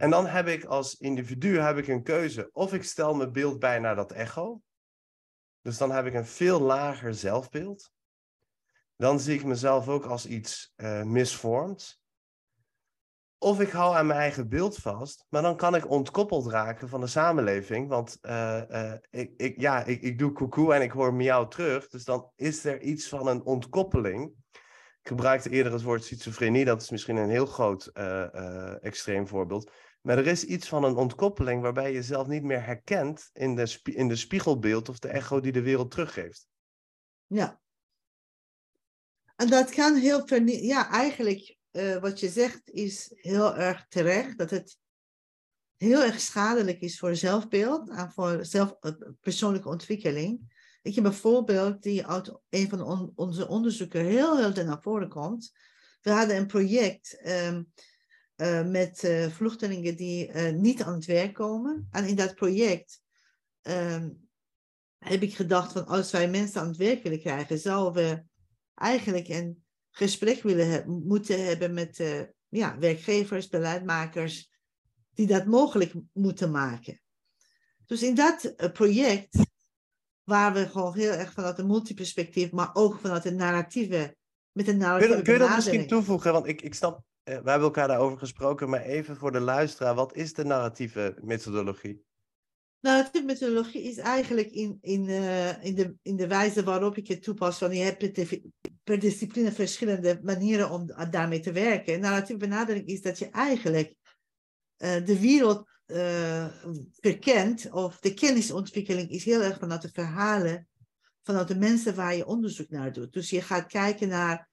En 0.00 0.10
dan 0.10 0.26
heb 0.26 0.46
ik 0.46 0.64
als 0.64 0.94
individu 0.94 1.58
heb 1.58 1.76
ik 1.76 1.88
een 1.88 2.02
keuze. 2.02 2.50
Of 2.52 2.72
ik 2.72 2.84
stel 2.84 3.14
mijn 3.14 3.32
beeld 3.32 3.58
bij 3.58 3.78
naar 3.78 3.96
dat 3.96 4.12
echo. 4.12 4.60
Dus 5.62 5.78
dan 5.78 5.90
heb 5.90 6.06
ik 6.06 6.14
een 6.14 6.26
veel 6.26 6.60
lager 6.60 7.14
zelfbeeld. 7.14 7.92
Dan 8.96 9.20
zie 9.20 9.34
ik 9.34 9.44
mezelf 9.44 9.88
ook 9.88 10.04
als 10.04 10.26
iets 10.26 10.72
eh, 10.76 11.02
misvormd. 11.02 12.00
Of 13.38 13.60
ik 13.60 13.70
hou 13.70 13.96
aan 13.96 14.06
mijn 14.06 14.18
eigen 14.18 14.48
beeld 14.48 14.76
vast, 14.76 15.26
maar 15.28 15.42
dan 15.42 15.56
kan 15.56 15.74
ik 15.74 15.90
ontkoppeld 15.90 16.46
raken 16.46 16.88
van 16.88 17.00
de 17.00 17.06
samenleving. 17.06 17.88
Want 17.88 18.18
eh, 18.20 18.92
eh, 18.92 18.98
ik, 19.36 19.60
ja, 19.60 19.84
ik, 19.84 20.02
ik 20.02 20.18
doe 20.18 20.32
koekoe 20.32 20.74
en 20.74 20.82
ik 20.82 20.90
hoor 20.90 21.14
miauw 21.14 21.48
terug. 21.48 21.88
Dus 21.88 22.04
dan 22.04 22.32
is 22.36 22.64
er 22.64 22.80
iets 22.80 23.08
van 23.08 23.26
een 23.26 23.44
ontkoppeling. 23.44 24.32
Ik 25.00 25.08
gebruikte 25.08 25.50
eerder 25.50 25.72
het 25.72 25.82
woord 25.82 26.04
schizofrenie, 26.04 26.64
dat 26.64 26.82
is 26.82 26.90
misschien 26.90 27.16
een 27.16 27.30
heel 27.30 27.46
groot 27.46 27.86
extreem 28.80 29.28
voorbeeld. 29.28 29.70
Maar 30.00 30.18
er 30.18 30.26
is 30.26 30.44
iets 30.44 30.68
van 30.68 30.84
een 30.84 30.96
ontkoppeling 30.96 31.62
waarbij 31.62 31.86
je 31.88 31.94
jezelf 31.94 32.26
niet 32.26 32.42
meer 32.42 32.64
herkent 32.64 33.30
in 33.32 33.54
de, 33.54 33.66
spie- 33.66 33.94
in 33.94 34.08
de 34.08 34.16
spiegelbeeld 34.16 34.88
of 34.88 34.98
de 34.98 35.08
echo 35.08 35.40
die 35.40 35.52
de 35.52 35.62
wereld 35.62 35.90
teruggeeft. 35.90 36.48
ja. 37.26 37.60
En 39.36 39.46
dat 39.50 39.70
kan 39.70 39.96
heel 39.96 40.26
vernie- 40.26 40.66
Ja, 40.66 40.90
eigenlijk 40.90 41.56
eh, 41.70 41.96
wat 41.96 42.20
je 42.20 42.28
zegt 42.28 42.70
is 42.70 43.10
heel 43.14 43.56
erg 43.56 43.86
terecht. 43.88 44.38
Dat 44.38 44.50
het 44.50 44.78
heel 45.76 46.02
erg 46.02 46.20
schadelijk 46.20 46.80
is 46.80 46.98
voor 46.98 47.16
zelfbeeld 47.16 47.88
en 47.90 48.10
voor 48.12 48.44
zelf, 48.44 48.76
eh, 48.80 48.92
persoonlijke 49.20 49.68
ontwikkeling. 49.68 50.58
Ik 50.82 50.94
heb 50.94 51.04
een 51.04 51.12
voorbeeld 51.14 51.82
die 51.82 52.06
uit 52.06 52.38
een 52.48 52.68
van 52.68 52.82
on- 52.82 53.12
onze 53.14 53.48
onderzoeken 53.48 54.04
heel 54.04 54.38
heel 54.38 54.64
naar 54.64 54.82
voren 54.82 55.08
komt. 55.08 55.52
We 56.00 56.10
hadden 56.10 56.36
een 56.36 56.46
project 56.46 57.20
ehm, 57.20 57.62
eh, 58.40 58.66
met 58.66 59.04
eh, 59.04 59.30
vluchtelingen 59.30 59.96
die 59.96 60.26
eh, 60.26 60.52
niet 60.52 60.82
aan 60.82 60.94
het 60.94 61.04
werk 61.04 61.34
komen. 61.34 61.88
En 61.90 62.06
in 62.06 62.16
dat 62.16 62.34
project 62.34 63.02
ehm, 63.62 64.10
heb 64.98 65.22
ik 65.22 65.34
gedacht 65.34 65.72
van 65.72 65.86
als 65.86 66.10
wij 66.10 66.30
mensen 66.30 66.60
aan 66.60 66.68
het 66.68 66.76
werk 66.76 67.02
willen 67.02 67.20
krijgen, 67.20 67.58
zouden 67.58 67.92
we 68.02 68.24
eigenlijk 68.74 69.28
een 69.28 69.64
gesprek 69.90 70.42
willen 70.42 70.70
he- 70.70 70.86
moeten 70.86 71.44
hebben 71.44 71.74
met 71.74 72.02
ja, 72.48 72.78
werkgevers, 72.78 73.48
beleidmakers, 73.48 74.50
die 75.14 75.26
dat 75.26 75.46
mogelijk 75.46 75.92
moeten 76.12 76.50
maken. 76.50 77.00
Dus 77.86 78.02
in 78.02 78.14
dat 78.14 78.54
project, 78.72 79.36
waar 80.24 80.52
we 80.52 80.68
gewoon 80.68 80.94
heel 80.94 81.12
erg 81.12 81.32
vanuit 81.32 81.58
een 81.58 81.66
multiperspectief, 81.66 82.50
maar 82.50 82.70
ook 82.72 83.00
vanuit 83.00 83.24
een 83.24 83.36
narratieve, 83.36 84.16
met 84.52 84.68
een 84.68 84.78
Kun 84.78 84.82
narratieve 84.82 85.16
je, 85.16 85.22
kun 85.22 85.32
je 85.32 85.38
dat 85.38 85.54
misschien 85.54 85.86
toevoegen? 85.86 86.32
Want 86.32 86.46
ik, 86.46 86.62
ik 86.62 86.74
snap, 86.74 87.02
we 87.30 87.50
hebben 87.50 87.68
elkaar 87.68 87.88
daarover 87.88 88.18
gesproken, 88.18 88.68
maar 88.68 88.82
even 88.82 89.16
voor 89.16 89.32
de 89.32 89.40
luisteraar, 89.40 89.94
wat 89.94 90.14
is 90.14 90.34
de 90.34 90.44
narratieve 90.44 91.16
methodologie? 91.22 92.04
Narratieve 92.80 93.26
methodologie 93.26 93.82
is 93.82 93.96
eigenlijk 93.96 94.50
in, 94.50 94.78
in, 94.80 95.08
eh, 95.08 95.64
in, 95.64 95.74
de, 95.74 95.94
in 96.02 96.16
de 96.16 96.26
wijze 96.26 96.64
waarop 96.64 96.96
ik 96.96 97.08
het 97.08 97.22
toepas, 97.22 97.58
want 97.58 97.72
je 97.72 97.78
hebt 97.78 98.28
per 98.84 98.98
discipline 98.98 99.52
verschillende 99.52 100.20
manieren 100.22 100.70
om 100.70 100.86
da- 100.86 101.06
daarmee 101.06 101.40
te 101.40 101.52
werken. 101.52 102.00
Narratieve 102.00 102.46
benadering 102.46 102.86
is 102.86 103.02
dat 103.02 103.18
je 103.18 103.28
eigenlijk 103.30 103.94
eh, 104.76 105.04
de 105.04 105.20
wereld 105.20 105.68
eh, 105.86 106.46
verkent, 106.92 107.70
of 107.70 107.98
de 107.98 108.14
kennisontwikkeling 108.14 109.10
is 109.10 109.24
heel 109.24 109.42
erg 109.42 109.58
vanuit 109.58 109.82
de 109.82 109.90
verhalen, 109.92 110.68
vanuit 111.22 111.48
de 111.48 111.58
mensen 111.58 111.94
waar 111.94 112.16
je 112.16 112.26
onderzoek 112.26 112.70
naar 112.70 112.92
doet. 112.92 113.12
Dus 113.12 113.30
je 113.30 113.42
gaat 113.42 113.66
kijken 113.66 114.08
naar 114.08 114.49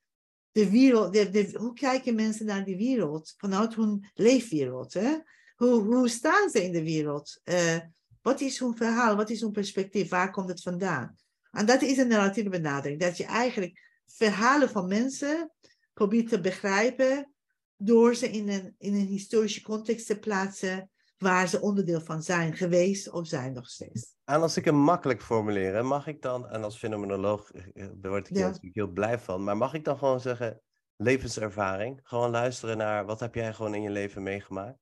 de 0.58 0.70
wereld, 0.70 1.18
hoe 1.54 1.74
kijken 1.74 2.16
mensen 2.16 2.46
naar 2.46 2.66
die 2.66 2.78
wereld, 2.78 3.34
vanuit 3.38 3.76
hun 3.76 4.06
leefwereld. 4.14 4.94
Hè? 4.94 5.18
Hoe, 5.56 5.82
hoe 5.84 6.08
staan 6.08 6.50
ze 6.50 6.64
in 6.64 6.72
de 6.72 6.84
wereld? 6.84 7.42
Eh, 7.44 7.78
wat 8.22 8.42
is 8.42 8.60
hun 8.60 8.76
verhaal? 8.76 9.16
Wat 9.16 9.30
is 9.30 9.42
hun 9.42 9.52
perspectief? 9.52 10.10
Waar 10.10 10.32
komt 10.32 10.50
het 10.50 10.62
vandaan? 10.62 11.16
En 11.52 11.66
dat 11.66 11.82
is 11.82 11.98
een 11.98 12.08
narratieve 12.08 12.50
benadering. 12.50 13.00
Dat 13.00 13.18
je 13.18 13.26
eigenlijk 13.26 14.02
verhalen 14.06 14.70
van 14.70 14.88
mensen 14.88 15.52
probeert 15.94 16.30
te 16.30 16.42
begrijpen 16.42 17.34
door 17.76 18.16
ze 18.16 18.30
in 18.30 18.50
een, 18.50 18.76
in 18.78 18.94
een 18.94 19.08
historische 19.08 19.62
context 19.62 20.08
te 20.08 20.20
plaatsen 20.20 20.90
waar 21.17 21.47
ze 21.47 21.62
onderdeel 21.62 22.01
van 22.01 22.24
zijn 22.24 22.55
geweest 22.55 23.09
of 23.12 23.27
zijn 23.27 23.53
nog 23.53 23.69
steeds. 23.69 24.15
En 24.25 24.41
als 24.41 24.57
ik 24.57 24.65
hem 24.65 24.75
makkelijk 24.75 25.21
formuleren, 25.21 25.86
mag 25.86 26.07
ik 26.07 26.21
dan, 26.21 26.50
en 26.50 26.63
als 26.63 26.77
fenomenoloog 26.77 27.51
eh, 27.51 27.63
eh, 27.74 27.89
daar 27.95 28.12
word 28.12 28.29
ik 28.29 28.36
Ja. 28.36 28.45
natuurlijk 28.45 28.75
heel 28.75 28.88
blij 28.91 29.19
van, 29.19 29.43
maar 29.43 29.57
mag 29.57 29.74
ik 29.74 29.83
dan 29.83 29.97
gewoon 29.97 30.19
zeggen 30.19 30.62
levenservaring? 30.95 32.00
Gewoon 32.03 32.29
luisteren 32.29 32.77
naar 32.77 33.05
wat 33.05 33.19
heb 33.19 33.36
jij 33.36 33.53
gewoon 33.53 33.75
in 33.75 33.81
je 33.81 33.89
leven 33.89 34.24
meegemaakt? 34.24 34.77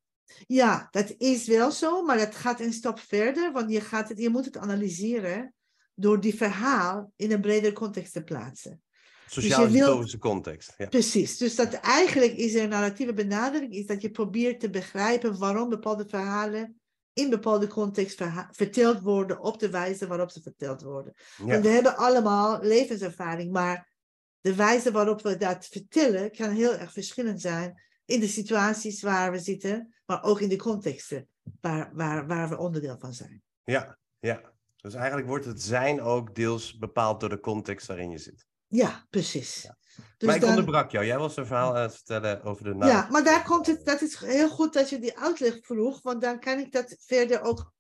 Ja, 0.48 0.88
dat 0.92 1.14
is 1.18 1.48
wel 1.48 1.72
zo, 1.72 2.04
maar 2.04 2.18
dat 2.18 2.36
gaat 2.36 2.60
een 2.60 2.74
stap 2.74 3.00
verder, 3.00 3.52
want 3.52 3.72
je, 3.72 3.82
gaat 3.82 4.10
het, 4.10 4.20
je 4.20 4.30
moet 4.30 4.46
het 4.46 4.58
analyseren 4.58 5.54
door 5.96 6.20
die 6.22 6.36
verhaal 6.36 7.12
in 7.16 7.32
een 7.32 7.42
breder 7.42 7.74
context 7.74 8.14
te 8.14 8.24
plaatsen. 8.24 8.84
Sociaal-historische 9.28 10.18
context. 10.18 10.74
Ja. 10.78 10.88
Precies, 10.88 11.38
dus 11.38 11.56
dat 11.56 11.74
eigenlijk 11.74 12.34
is 12.34 12.54
er 12.54 12.64
een 12.64 12.70
narratieve 12.70 13.14
benadering, 13.14 13.74
is 13.74 13.86
dat 13.86 14.02
je 14.02 14.12
probeert 14.12 14.60
te 14.60 14.70
begrijpen 14.70 15.38
waarom 15.38 15.70
bepaalde 15.70 16.08
verhalen 16.08 16.80
in 17.14 17.30
bepaalde 17.30 17.68
context 17.68 18.22
verteld 18.52 19.02
worden 19.02 19.40
op 19.40 19.60
de 19.60 19.70
wijze 19.70 20.08
waarop 20.08 20.32
ze 20.32 20.42
verteld 20.42 20.82
worden. 20.82 21.14
Ja. 21.38 21.46
Want 21.46 21.64
we 21.64 21.70
hebben 21.70 21.98
allemaal 21.98 22.62
levenservaring, 22.62 23.52
maar 23.52 23.94
de 24.42 24.56
wijze 24.56 24.92
waarop 24.92 25.22
we 25.22 25.38
dat 25.38 25.66
vertellen 25.66 26.32
kan 26.32 26.50
heel 26.50 26.74
erg 26.74 26.92
verschillend 26.92 27.42
zijn 27.42 27.82
in 28.06 28.20
de 28.20 28.28
situaties 28.28 29.02
waar 29.02 29.32
we 29.32 29.40
zitten, 29.40 29.96
maar 30.06 30.24
ook 30.24 30.40
in 30.40 30.50
de 30.50 30.56
contexten 30.56 31.28
waar, 31.62 31.92
waar, 31.94 32.28
waar 32.28 32.50
we 32.50 32.58
onderdeel 32.58 32.98
van 33.00 33.14
zijn. 33.14 33.44
Ja, 33.64 33.98
ja. 34.20 34.54
Dus 34.76 34.94
eigenlijk 34.94 35.28
wordt 35.28 35.46
het 35.46 35.62
zijn 35.62 36.02
ook 36.02 36.36
deels 36.36 36.78
bepaald 36.78 37.20
door 37.20 37.30
de 37.30 37.40
context 37.40 37.88
waarin 37.88 38.10
je 38.10 38.18
zit. 38.18 38.46
Ja, 38.76 39.06
precies. 39.10 39.70
Dus 40.18 40.28
maar 40.28 40.36
ik 40.36 40.42
dan- 40.42 40.50
onderbrak 40.50 40.92
jou. 40.92 41.06
Jij 41.06 41.18
was 41.18 41.38
een 41.38 41.46
verhaal 41.46 41.76
aan 41.76 41.82
het 41.82 41.96
vertellen 41.96 42.44
over 42.44 42.64
de 42.64 42.74
naam. 42.76 42.90
Ja, 42.90 43.08
maar 43.12 43.24
daar 43.24 43.44
komt 43.44 43.68
het, 43.68 43.86
dat 43.86 44.02
is 44.02 44.16
heel 44.16 44.50
goed 44.50 44.74
dat 44.74 44.90
je 44.90 45.00
die 45.00 45.20
uitleg 45.20 45.58
vroeg, 45.66 46.02
want 46.02 46.22
dan 46.22 46.40
kan 46.40 46.60
ik 46.60 46.72
dat 46.72 46.96
verder 47.00 47.42
ook 47.42 47.74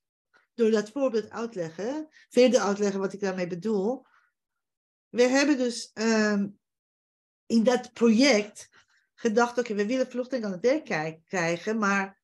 door 0.54 0.72
dat 0.72 0.90
voorbeeld 0.90 1.30
uitleggen, 1.30 2.08
verder 2.30 2.60
uitleggen 2.60 3.00
wat 3.00 3.14
ik 3.14 3.20
daarmee 3.20 3.48
bedoel. 3.48 4.06
We 5.10 5.24
hebben 5.24 5.58
dus 5.58 5.92
ehm, 5.94 6.48
in 7.46 7.64
dat 7.64 7.94
project 7.94 8.70
gedacht, 9.16 9.58
oké, 9.58 9.74
we 9.74 9.86
willen 9.86 10.08
vluchtelingen 10.10 10.48
aan 10.48 10.60
het 10.62 10.86
werk 10.86 11.22
krijgen, 11.25 11.78
maar 11.78 12.20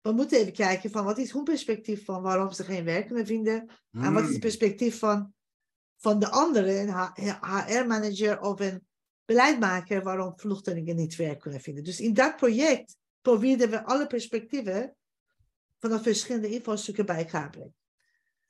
we 0.00 0.12
moeten 0.12 0.38
even 0.38 0.52
kijken 0.52 0.90
van 0.90 1.04
wat 1.04 1.18
is 1.18 1.32
hun 1.32 1.44
perspectief 1.44 2.04
van 2.04 2.22
waarom 2.22 2.52
ze 2.52 2.64
geen 2.64 2.84
werk 2.84 3.06
kunnen 3.06 3.26
vinden 3.26 3.68
en 3.92 4.12
wat 4.12 4.22
is 4.22 4.28
het 4.28 4.30
Hmm. 4.30 4.40
perspectief 4.40 4.98
van, 4.98 5.34
van 6.00 6.18
de 6.18 6.30
andere, 6.30 6.78
een 6.78 6.94
HR-manager 7.40 8.40
of 8.40 8.60
een 8.60 8.86
beleidmaker, 9.24 10.02
waarom 10.02 10.32
vluchtelingen 10.36 10.96
niet 10.96 11.16
werk 11.16 11.40
kunnen 11.40 11.60
vinden. 11.60 11.84
Dus 11.84 12.00
in 12.00 12.14
dat 12.14 12.36
project 12.36 12.96
probeerden 13.20 13.70
we 13.70 13.84
alle 13.84 14.06
perspectieven 14.06 14.96
vanaf 15.78 16.02
verschillende 16.02 16.48
invalsstukken 16.48 17.06
bij 17.06 17.16
elkaar 17.16 17.50
brengen. 17.50 17.74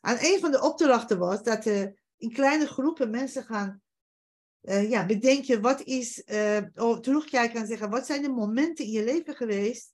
En 0.01 0.17
een 0.21 0.41
van 0.41 0.51
de 0.51 0.63
opdrachten 0.63 1.19
was 1.19 1.43
dat 1.43 1.67
eh, 1.67 1.87
in 2.17 2.33
kleine 2.33 2.67
groepen 2.67 3.11
mensen 3.11 3.45
gaan 3.45 3.83
eh, 4.61 4.91
ja, 4.91 5.07
bedenken 5.07 5.61
wat 5.61 5.83
is, 5.83 6.25
of 6.75 7.01
terugkijken 7.01 7.61
en 7.61 7.67
zeggen, 7.67 7.91
wat 7.91 8.07
zijn 8.07 8.23
de 8.23 8.29
momenten 8.29 8.85
in 8.85 8.91
je 8.91 9.05
leven 9.05 9.35
geweest 9.35 9.93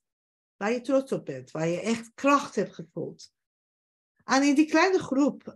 waar 0.57 0.71
je 0.71 0.81
trots 0.81 1.11
op 1.11 1.25
bent, 1.25 1.51
waar 1.51 1.67
je 1.67 1.81
echt 1.81 2.11
kracht 2.13 2.55
hebt 2.55 2.73
gevoeld. 2.73 3.31
En 4.23 4.43
in 4.43 4.55
die 4.55 4.67
kleine 4.67 4.99
groep 4.99 5.53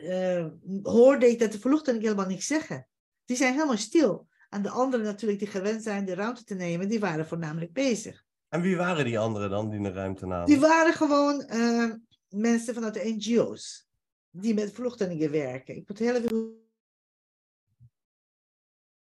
eh, 0.00 0.46
hoorde 0.82 1.28
ik 1.28 1.38
dat 1.38 1.52
de 1.52 1.60
vluchtelingen 1.60 2.04
helemaal 2.04 2.28
niks 2.28 2.46
zeggen. 2.46 2.88
Die 3.24 3.36
zijn 3.36 3.52
helemaal 3.52 3.76
stil. 3.76 4.28
En 4.48 4.62
de 4.62 4.70
anderen 4.70 5.06
natuurlijk 5.06 5.38
die 5.38 5.48
gewend 5.48 5.82
zijn 5.82 6.04
de 6.04 6.14
ruimte 6.14 6.44
te 6.44 6.54
nemen, 6.54 6.88
die 6.88 7.00
waren 7.00 7.26
voornamelijk 7.26 7.72
bezig. 7.72 8.26
En 8.48 8.60
wie 8.60 8.76
waren 8.76 9.04
die 9.04 9.18
anderen 9.18 9.50
dan 9.50 9.70
die 9.70 9.82
de 9.82 9.92
ruimte 9.92 10.26
namen? 10.26 10.46
Die 10.46 10.58
waren 10.58 10.92
gewoon 10.92 11.42
eh, 11.42 11.92
mensen 12.28 12.74
vanuit 12.74 12.94
de 12.94 13.14
NGO's. 13.16 13.86
Die 14.30 14.54
met 14.54 14.72
vluchtelingen 14.72 15.30
werken. 15.30 15.76
Ik 15.76 15.88
moet 15.88 15.98
heel 15.98 16.14
even... 16.14 16.66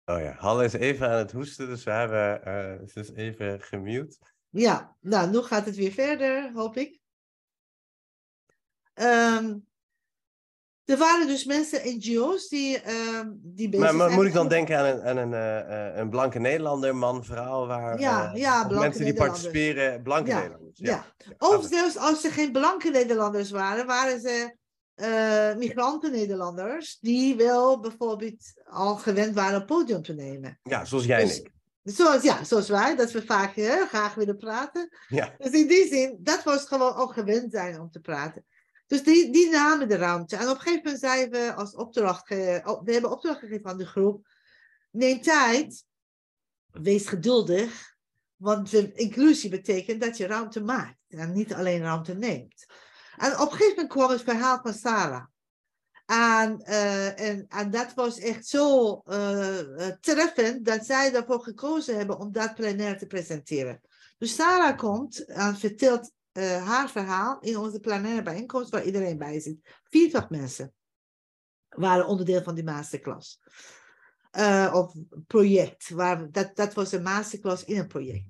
Oh 0.05 0.21
ja, 0.21 0.33
Halle 0.33 0.65
is 0.65 0.73
even 0.73 1.09
aan 1.09 1.19
het 1.19 1.33
hoesten, 1.33 1.67
dus 1.67 1.85
we 1.85 1.91
hebben 1.91 2.45
eh 2.45 2.87
ze 2.87 3.01
is 3.01 3.13
even 3.13 3.61
gemute. 3.61 4.17
Ja, 4.49 4.97
nou, 5.01 5.31
nu 5.31 5.39
gaat 5.39 5.67
het 5.67 5.77
weer 5.77 5.93
verder, 5.93 6.53
hoop 6.53 6.77
ik. 6.77 7.01
Ehm, 8.95 9.59
er 10.91 10.97
waren 10.97 11.27
dus 11.27 11.45
mensen, 11.45 11.81
NGO's, 11.85 12.49
die, 12.49 12.81
ehm, 12.81 13.29
die 13.33 13.69
bezig 13.69 13.85
Maar, 13.87 13.95
maar 13.95 14.11
moet 14.11 14.27
ik 14.27 14.33
dan 14.33 14.49
denken 14.49 14.79
aan 14.79 14.85
een, 14.85 15.03
aan 15.03 15.17
een, 15.17 15.35
eh, 15.35 15.89
eh, 15.89 15.97
een 15.97 16.11
blanke 16.11 16.39
Nederlander, 16.39 16.97
man, 16.97 17.25
vrouw, 17.25 17.67
waar 17.67 18.01
Ja, 18.01 18.33
eh, 18.33 18.41
ja, 18.41 18.67
mensen 18.69 19.05
die 19.05 19.15
participeren, 19.15 20.03
blanke 20.03 20.31
Ja, 20.31 20.37
Nederlanders. 20.37 20.79
ja. 20.79 21.05
Ja. 21.19 21.35
Of 21.39 21.67
zelfs 21.71 21.97
als 21.97 22.21
ze 22.21 22.31
geen 22.31 22.53
blanke 22.53 22.91
Nederlanders 22.91 23.51
waren, 23.51 23.87
waren 23.87 24.21
ze 24.21 24.59
migranten-Nederlanders 25.59 26.99
die 27.01 27.37
wel 27.37 27.81
bijvoorbeeld 27.81 28.53
al 28.65 28.97
gewend 28.97 29.35
waren 29.35 29.61
een 29.61 29.67
podium 29.67 30.03
te 30.03 30.13
nemen. 30.15 30.59
ja, 30.63 30.85
zoals 30.85 31.05
jij 31.05 31.21
en 31.21 31.27
Dus- 31.27 31.39
ik. 31.39 31.51
Zoals, 31.83 32.23
ja, 32.23 32.45
zoals 32.45 32.69
wij, 32.69 32.97
dat 32.97 33.11
we 33.11 33.23
vaak 33.23 33.55
heel 33.55 33.87
graag 33.87 34.15
willen 34.15 34.37
praten. 34.37 34.89
Ja. 35.09 35.35
Dus 35.39 35.51
in 35.53 35.67
die 35.67 35.87
zin, 35.87 36.19
dat 36.21 36.43
was 36.43 36.65
gewoon 36.65 36.95
ook 36.95 37.13
gewend 37.13 37.53
zijn 37.53 37.81
om 37.81 37.91
te 37.91 38.01
praten. 38.01 38.45
Dus 38.91 39.03
die, 39.03 39.33
die 39.33 39.51
namen 39.51 39.89
de 39.89 39.97
ruimte. 39.97 40.37
En 40.37 40.49
op 40.49 40.55
een 40.55 40.61
gegeven 40.61 40.83
moment 40.85 41.01
zeiden 41.01 41.31
we 41.31 41.55
als 41.55 41.75
opdracht, 41.75 42.31
oh, 42.31 42.83
we 42.85 42.93
hebben 42.93 43.11
opdracht 43.11 43.39
gegeven 43.39 43.71
aan 43.71 43.79
de 43.79 43.87
groep. 43.87 44.27
Neem 44.91 45.21
tijd, 45.21 45.85
wees 46.71 47.07
geduldig, 47.07 47.97
want 48.37 48.73
inclusie 48.73 49.51
betekent 49.51 50.01
dat 50.01 50.17
je 50.17 50.27
ruimte 50.27 50.61
maakt 50.61 50.99
en 51.09 51.33
niet 51.33 51.55
alleen 51.55 51.83
ruimte 51.83 52.15
neemt. 52.15 52.67
En 53.17 53.33
op 53.33 53.51
een 53.51 53.57
gegeven 53.57 53.75
moment 53.75 53.89
kwam 53.89 54.11
het 54.11 54.23
verhaal 54.23 54.61
van 54.63 54.75
Sarah. 54.75 55.25
En, 56.07 56.61
eh, 56.61 57.55
en, 57.55 57.71
dat 57.71 57.95
was 57.95 58.19
echt 58.19 58.47
zo 58.47 58.95
eh, 59.05 59.87
eh, 59.89 59.97
treffend 60.01 60.65
dat 60.65 60.87
zij 60.87 61.15
ervoor 61.15 61.43
gekozen 61.43 61.97
hebben 61.97 62.19
om 62.19 62.33
dat 62.33 62.55
plenair 62.55 62.99
te 62.99 63.07
presenteren. 63.07 63.81
Dus 64.19 64.35
Sarah 64.35 64.79
komt 64.79 65.25
en 65.25 65.57
vertelt 65.57 66.13
eh, 66.33 66.67
haar 66.67 66.91
verhaal 66.91 67.41
in 67.41 67.57
onze 67.57 67.81
plenaire 67.81 68.23
bijeenkomst 68.23 68.71
waar 68.71 68.85
iedereen 68.85 69.19
bij 69.19 69.41
zit. 69.41 69.59
40 69.83 70.31
mensen 70.31 70.75
waren 71.69 72.07
onderdeel 72.07 72.43
van 72.43 72.55
die 72.55 72.65
masterclass. 72.65 73.41
Eh, 74.31 74.71
of 74.75 74.95
project. 75.27 75.89
Waar, 75.89 76.31
dat, 76.31 76.57
dat 76.57 76.75
was 76.75 76.93
een 76.93 77.03
masterclass 77.03 77.65
in 77.65 77.79
een 77.79 77.87
project. 77.87 78.27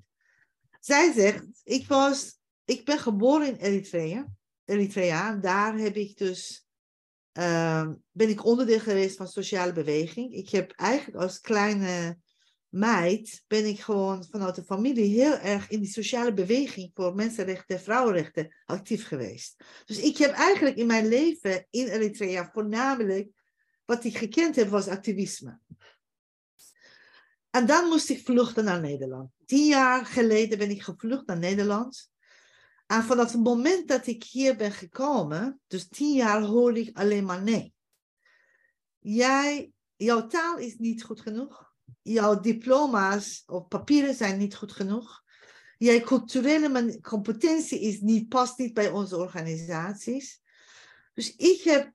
Zij 0.79 1.13
zegt, 1.13 1.45
ik, 1.63 1.87
was, 1.87 2.39
ik 2.65 2.85
ben 2.85 2.99
geboren 2.99 3.47
in 3.47 3.55
Eritrea. 3.55 4.27
Eritrea. 4.65 5.35
Daar 5.35 5.77
heb 5.77 5.95
ik 5.95 6.17
dus, 6.17 6.67
ehm, 7.31 7.93
ben 8.11 8.29
ik 8.29 8.45
onderdeel 8.45 8.79
geweest 8.79 9.17
van 9.17 9.27
sociale 9.27 9.73
beweging. 9.73 10.33
Ik 10.33 10.49
heb 10.49 10.71
eigenlijk 10.71 11.23
als 11.23 11.39
kleine 11.39 12.17
meid, 12.71 13.43
ben 13.47 13.65
ik 13.65 13.79
gewoon 13.79 14.25
vanuit 14.29 14.55
de 14.55 14.63
familie 14.63 15.19
heel 15.21 15.37
erg 15.37 15.69
in 15.69 15.79
die 15.79 15.91
sociale 15.91 16.33
beweging 16.33 16.91
voor 16.93 17.15
mensenrechten 17.15 17.75
en 17.75 17.81
vrouwenrechten 17.81 18.55
actief 18.65 19.07
geweest. 19.07 19.63
Dus 19.85 19.99
ik 19.99 20.17
heb 20.17 20.31
eigenlijk 20.31 20.75
in 20.75 20.87
mijn 20.87 21.07
leven 21.07 21.67
in 21.69 21.87
Eritrea 21.87 22.49
voornamelijk, 22.53 23.29
wat 23.85 24.03
ik 24.03 24.17
gekend 24.17 24.55
heb, 24.55 24.67
was 24.67 24.87
activisme. 24.87 25.59
En 27.49 27.65
dan 27.65 27.87
moest 27.87 28.09
ik 28.09 28.25
vluchten 28.25 28.63
naar 28.63 28.81
Nederland. 28.81 29.29
Tien 29.45 29.65
jaar 29.65 30.05
geleden 30.05 30.57
ben 30.57 30.69
ik 30.69 30.81
gevlucht 30.81 31.25
naar 31.25 31.39
Nederland. 31.39 32.09
En 32.87 33.03
vanaf 33.03 33.31
het 33.31 33.43
moment 33.43 33.87
dat 33.87 34.07
ik 34.07 34.23
hier 34.23 34.55
ben 34.55 34.71
gekomen, 34.71 35.61
dus 35.67 35.87
tien 35.87 36.13
jaar 36.13 36.41
hoor 36.41 36.77
ik 36.77 36.97
alleen 36.97 37.25
maar 37.25 37.43
nee. 37.43 37.73
Jij, 38.99 39.71
jouw 39.95 40.27
taal 40.27 40.57
is 40.57 40.75
niet 40.77 41.03
goed 41.03 41.21
genoeg. 41.21 41.70
Jouw 42.01 42.39
diploma's 42.39 43.43
of 43.45 43.67
papieren 43.67 44.13
zijn 44.15 44.37
niet 44.37 44.55
goed 44.55 44.71
genoeg. 44.71 45.21
Jouw 45.77 45.99
culturele 45.99 46.99
competentie 47.01 47.79
is 47.79 47.99
niet, 47.99 48.29
past 48.29 48.57
niet 48.57 48.73
bij 48.73 48.89
onze 48.89 49.17
organisaties. 49.17 50.41
Dus 51.13 51.35
ik 51.35 51.61
heb 51.61 51.91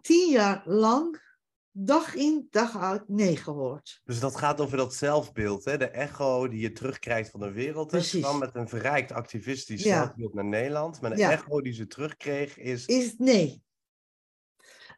tien 0.00 0.30
jaar 0.30 0.62
lang, 0.64 1.22
dag 1.70 2.14
in, 2.14 2.46
dag 2.50 2.78
uit, 2.78 3.08
nee 3.08 3.36
gehoord. 3.36 4.00
Dus 4.04 4.20
dat 4.20 4.36
gaat 4.36 4.60
over 4.60 4.76
dat 4.76 4.94
zelfbeeld, 4.94 5.64
hè? 5.64 5.78
de 5.78 5.88
echo 5.88 6.48
die 6.48 6.60
je 6.60 6.72
terugkrijgt 6.72 7.30
van 7.30 7.40
de 7.40 7.52
wereld. 7.52 7.88
Precies. 7.88 8.22
kwam 8.22 8.38
met 8.38 8.54
een 8.54 8.68
verrijkt 8.68 9.12
activistisch 9.12 9.82
Ja. 9.82 10.02
zelfbeeld 10.02 10.34
naar 10.34 10.44
Nederland. 10.44 11.00
Maar 11.00 11.10
de 11.10 11.16
Ja. 11.16 11.30
echo 11.30 11.60
die 11.60 11.72
ze 11.72 11.86
terugkreeg 11.86 12.58
is... 12.58 12.86
is 12.86 13.14
nee. 13.18 13.64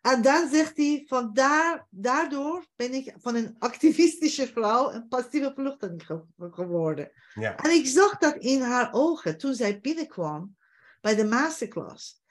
En 0.03 0.23
dan 0.23 0.49
zegt 0.49 0.77
hij, 0.77 1.05
van 1.07 1.31
daar, 1.33 1.87
daardoor 1.91 2.67
ben 2.77 2.95
ik 2.95 3.15
van 3.19 3.35
een 3.35 3.57
activistische 3.59 4.47
vrouw 4.47 4.93
een 4.93 5.09
passieve 5.09 5.53
vluchteling 5.55 6.07
ge- 6.07 6.25
geworden. 6.51 7.11
Ja. 7.35 7.57
En 7.57 7.71
ik 7.71 7.87
zag 7.87 8.19
dat 8.19 8.37
in 8.37 8.61
haar 8.61 8.89
ogen 8.93 9.39
toen 9.39 9.55
zij 9.55 9.81
binnenkwam 9.81 10.57
bij 11.01 11.15
de 11.15 11.25
masterclass. 11.25 12.23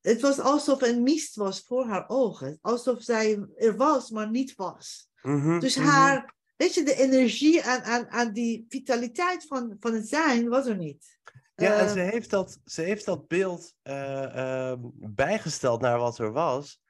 Het 0.00 0.20
was 0.20 0.40
alsof 0.40 0.82
een 0.82 1.02
mist 1.02 1.34
was 1.34 1.60
voor 1.60 1.86
haar 1.86 2.08
ogen. 2.08 2.58
Alsof 2.60 3.02
zij 3.02 3.46
er 3.56 3.76
was, 3.76 4.10
maar 4.10 4.30
niet 4.30 4.54
was. 4.54 5.08
Mhm, 5.22 5.58
Dus 5.58 5.76
mhm. 5.76 5.86
haar, 5.86 6.34
weet 6.56 6.74
weet 6.74 6.74
je, 6.74 6.82
de 6.82 6.94
energie 6.94 7.60
en, 7.60 7.82
en, 7.82 8.08
en 8.08 8.32
die 8.32 8.64
vitaliteit 8.68 9.46
van, 9.46 9.76
van 9.80 9.94
het 9.94 10.08
zijn 10.08 10.48
was 10.48 10.66
er 10.66 10.76
niet. 10.76 11.18
Ja, 11.56 11.72
en 11.78 11.86
Eh, 11.86 11.92
ze 11.92 11.98
heeft 11.98 12.30
dat, 12.30 12.58
ze 12.64 12.82
heeft 12.82 13.04
dat 13.04 13.28
beeld 13.28 13.74
eh, 13.82 14.68
ehm, 14.70 14.78
bijgesteld 14.94 15.80
naar 15.80 15.98
wat 15.98 16.18
er 16.18 16.32
was. 16.32 16.82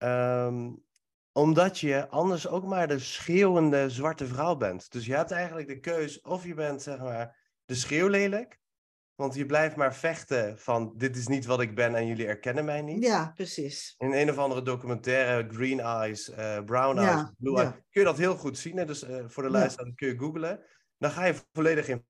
Ehm, 0.00 0.70
omdat 1.32 1.78
je 1.78 2.08
anders 2.08 2.48
ook 2.48 2.64
maar 2.64 2.88
de 2.88 2.98
schreeuwende 2.98 3.90
zwarte 3.90 4.26
vrouw 4.26 4.56
bent. 4.56 4.92
Dus 4.92 5.06
je 5.06 5.14
hebt 5.14 5.30
eigenlijk 5.30 5.68
de 5.68 5.80
keus 5.80 6.20
of 6.20 6.44
je 6.44 6.54
bent 6.54 6.82
zeg 6.82 6.98
maar 6.98 7.38
de 7.64 7.74
schreeuwlelijk. 7.74 8.58
Want 9.14 9.34
je 9.34 9.46
blijft 9.46 9.76
maar 9.76 9.94
vechten 9.94 10.58
van 10.58 10.92
dit 10.96 11.16
is 11.16 11.26
niet 11.26 11.44
wat 11.44 11.60
ik 11.60 11.74
ben 11.74 11.94
en 11.94 12.06
jullie 12.06 12.26
erkennen 12.26 12.64
mij 12.64 12.82
niet. 12.82 13.04
ja, 13.04 13.30
precies. 13.34 13.94
In 13.98 14.12
een 14.12 14.30
of 14.30 14.38
andere 14.38 14.62
documentaire, 14.62 15.48
Green 15.54 15.80
Eyes, 15.80 16.30
eh, 16.30 16.64
Brown 16.64 17.00
Ja, 17.00 17.08
Eyes, 17.14 17.30
Blue 17.38 17.54
ja. 17.56 17.60
Eyes, 17.62 17.72
kun 17.72 18.00
je 18.00 18.04
dat 18.04 18.18
heel 18.18 18.36
goed 18.36 18.58
zien. 18.58 18.76
Hè? 18.76 18.84
Dus 18.84 19.02
eh, 19.02 19.24
voor 19.26 19.42
de 19.42 19.48
Ja. 19.50 19.58
luisteraar 19.58 19.92
kun 19.94 20.08
je 20.08 20.18
googlen. 20.18 20.60
Dan 20.98 21.10
ga 21.10 21.24
je 21.24 21.34
volledig 21.52 21.88
in 21.88 22.06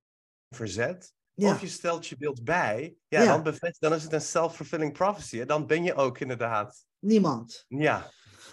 verzet. 0.54 1.12
Of 1.34 1.60
je 1.60 1.68
stelt 1.68 2.06
je 2.06 2.16
beeld 2.16 2.44
bij. 2.44 2.96
Ja, 3.08 3.22
Ja. 3.22 3.32
Dan, 3.32 3.42
bevestigt, 3.42 3.80
dan 3.80 3.94
is 3.94 4.02
het 4.02 4.12
een 4.12 4.20
self-fulfilling 4.20 4.92
prophecy. 4.92 5.38
Hè? 5.38 5.44
Dan 5.46 5.66
ben 5.66 5.84
je 5.84 5.94
ook 5.94 6.18
inderdaad. 6.18 6.86
Niemand. 7.00 7.64
Ja, 7.68 8.10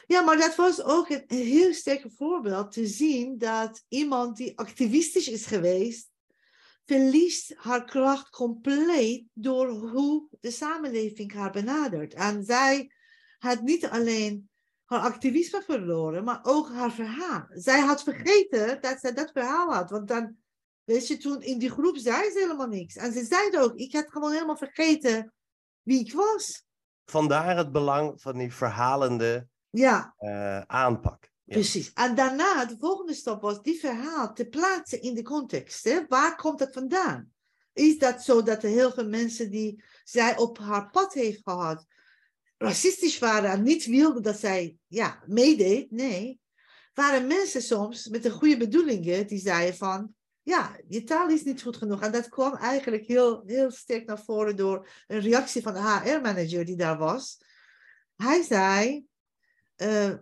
Ja, 0.07 0.21
maar 0.21 0.37
dat 0.37 0.55
was 0.55 0.83
ook 0.83 1.09
een 1.09 1.23
heel 1.27 1.73
sterk 1.73 2.05
voorbeeld 2.15 2.71
te 2.71 2.87
zien 2.87 3.37
dat 3.37 3.83
iemand 3.87 4.37
die 4.37 4.57
activistisch 4.57 5.27
is 5.27 5.45
geweest, 5.45 6.09
verliest 6.85 7.53
haar 7.55 7.85
kracht 7.85 8.29
compleet 8.29 9.25
door 9.33 9.69
hoe 9.69 10.27
de 10.39 10.51
samenleving 10.51 11.33
haar 11.33 11.51
benadert. 11.51 12.13
En 12.13 12.43
zij 12.43 12.91
had 13.37 13.61
niet 13.61 13.85
alleen 13.85 14.49
haar 14.85 14.99
activisme 14.99 15.61
verloren, 15.61 16.23
maar 16.23 16.39
ook 16.43 16.71
haar 16.71 16.91
verhaal. 16.91 17.45
Zij 17.49 17.79
had 17.79 18.03
vergeten 18.03 18.81
dat 18.81 18.99
zij 18.99 19.13
dat 19.13 19.31
verhaal 19.31 19.73
had, 19.73 19.89
want 19.89 20.07
dan, 20.07 20.37
weet 20.83 21.07
je, 21.07 21.17
toen 21.17 21.41
in 21.41 21.59
die 21.59 21.69
groep 21.69 21.97
zei 21.97 22.31
ze 22.31 22.39
helemaal 22.39 22.67
niks. 22.67 22.95
En 22.95 23.13
ze 23.13 23.25
zei 23.25 23.57
ook, 23.57 23.75
ik 23.75 23.93
had 23.93 24.11
gewoon 24.11 24.31
helemaal 24.31 24.57
vergeten 24.57 25.33
wie 25.81 25.99
ik 25.99 26.13
was. 26.13 26.66
Vandaar 27.11 27.57
het 27.57 27.71
belang 27.71 28.21
van 28.21 28.37
die 28.37 28.53
verhalende 28.53 29.47
Ja, 29.69 30.13
eh, 30.17 30.61
aanpak. 30.61 31.29
Ja. 31.43 31.53
Precies. 31.53 31.93
En 31.93 32.15
daarna, 32.15 32.65
de 32.65 32.75
volgende 32.79 33.13
stap 33.13 33.41
was 33.41 33.61
die 33.61 33.79
verhaal 33.79 34.33
te 34.33 34.47
plaatsen 34.47 35.01
in 35.01 35.13
de 35.13 35.21
context. 35.21 35.83
Hè? 35.83 36.05
Waar 36.07 36.35
komt 36.35 36.59
het 36.59 36.73
vandaan? 36.73 37.31
Is 37.73 37.97
dat 37.97 38.23
zo 38.23 38.43
dat 38.43 38.63
er 38.63 38.69
heel 38.69 38.91
veel 38.91 39.07
mensen 39.07 39.51
die 39.51 39.83
zij 40.03 40.37
op 40.37 40.57
haar 40.57 40.89
pad 40.89 41.13
heeft 41.13 41.41
gehad, 41.43 41.85
racistisch 42.57 43.19
waren 43.19 43.49
en 43.49 43.63
niet 43.63 43.85
wilden 43.85 44.23
dat 44.23 44.39
zij 44.39 44.77
ja, 44.87 45.23
meedeed? 45.25 45.91
Nee. 45.91 46.39
Waren 46.93 47.27
mensen 47.27 47.61
soms 47.61 48.07
met 48.07 48.23
de 48.23 48.31
goede 48.31 48.57
bedoelingen 48.57 49.27
die 49.27 49.39
zeiden 49.39 49.75
van, 49.75 50.15
ja, 50.47 50.79
je 50.87 51.03
taal 51.03 51.29
is 51.29 51.43
niet 51.43 51.61
goed 51.61 51.77
genoeg. 51.77 52.01
En 52.01 52.11
dat 52.11 52.29
kwam 52.29 52.55
eigenlijk 52.55 53.05
heel, 53.05 53.43
heel 53.45 53.71
sterk 53.71 54.05
naar 54.05 54.23
voren 54.23 54.55
door 54.55 54.89
een 55.07 55.19
reactie 55.19 55.61
van 55.61 55.73
de 55.73 55.79
HR-manager 55.79 56.65
die 56.65 56.75
daar 56.75 56.97
was. 56.97 57.41
Hij 58.15 58.43
zei, 58.43 59.05
eh, 59.75 60.13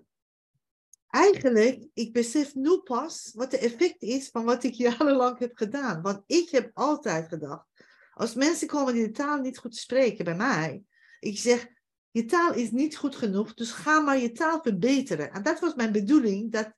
eigenlijk, 1.07 1.87
ik 1.93 2.13
besef 2.13 2.55
nu 2.55 2.77
pas 2.77 3.31
wat 3.35 3.51
de 3.51 3.57
effect 3.57 4.01
is 4.01 4.29
van 4.29 4.43
wat 4.45 4.63
ik 4.63 4.73
jarenlang 4.87 5.39
heb 5.39 5.57
gedaan. 5.57 6.01
Want 6.01 6.23
ik 6.25 6.49
heb 6.49 6.71
altijd 6.73 7.27
gedacht, 7.27 7.65
als 8.13 8.33
mensen 8.33 8.67
komen 8.67 8.93
die 8.93 9.05
de 9.05 9.11
taal 9.11 9.37
niet 9.37 9.57
goed 9.57 9.75
spreken 9.75 10.25
bij 10.25 10.35
mij, 10.35 10.83
ik 11.19 11.37
zeg, 11.37 11.67
je 12.11 12.25
taal 12.25 12.53
is 12.53 12.71
niet 12.71 12.97
goed 12.97 13.15
genoeg, 13.15 13.53
dus 13.53 13.71
ga 13.71 13.99
maar 13.99 14.17
je 14.17 14.31
taal 14.31 14.61
verbeteren. 14.61 15.31
En 15.31 15.43
dat 15.43 15.59
was 15.59 15.75
mijn 15.75 15.91
bedoeling, 15.91 16.51
dat, 16.51 16.73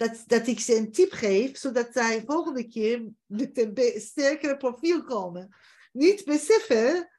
dat, 0.00 0.22
dat 0.26 0.46
ik 0.46 0.60
ze 0.60 0.76
een 0.76 0.92
tip 0.92 1.12
geef, 1.12 1.56
zodat 1.56 1.88
zij 1.92 2.22
volgende 2.26 2.68
keer 2.68 3.04
met 3.26 3.58
een 3.58 4.00
sterkere 4.00 4.56
profiel 4.56 5.04
komen. 5.04 5.54
Niet 5.92 6.24
beseffen 6.24 7.10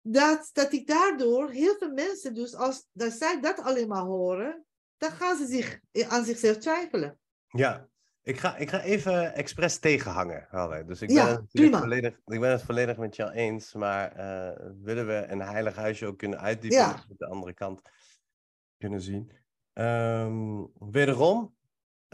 dat, 0.00 0.50
dat 0.52 0.72
ik 0.72 0.86
daardoor 0.86 1.50
heel 1.50 1.74
veel 1.78 1.92
mensen, 1.92 2.34
dus 2.34 2.54
als 2.54 2.86
dat 2.92 3.12
zij 3.12 3.40
dat 3.40 3.60
alleen 3.60 3.88
maar 3.88 4.04
horen, 4.04 4.64
dan 4.96 5.10
gaan 5.10 5.36
ze 5.36 5.46
zich 5.46 5.80
aan 6.08 6.24
zichzelf 6.24 6.56
twijfelen. 6.56 7.18
Ja, 7.48 7.88
ik 8.22 8.38
ga, 8.38 8.56
ik 8.56 8.70
ga 8.70 8.80
even 8.82 9.34
expres 9.34 9.78
tegenhangen. 9.78 10.46
Halle. 10.50 10.84
Dus 10.84 11.02
ik 11.02 11.08
ben, 11.08 11.16
Ja, 11.16 11.42
het 11.52 11.76
volledig, 11.76 12.20
ik 12.24 12.40
ben 12.40 12.50
het 12.50 12.62
volledig 12.62 12.96
met 12.96 13.16
jou 13.16 13.30
eens. 13.30 13.72
Maar 13.72 14.12
eh, 14.12 14.66
willen 14.82 15.06
we 15.06 15.26
een 15.28 15.42
heilig 15.42 15.76
huisje 15.76 16.06
ook 16.06 16.18
kunnen 16.18 16.40
uitdiepen? 16.40 16.78
Ja. 16.78 17.04
we 17.08 17.14
de 17.16 17.26
andere 17.26 17.52
kant 17.54 17.82
kunnen 18.78 19.00
zien. 19.00 19.32
Ehm, 19.72 20.64
wederom, 20.78 21.55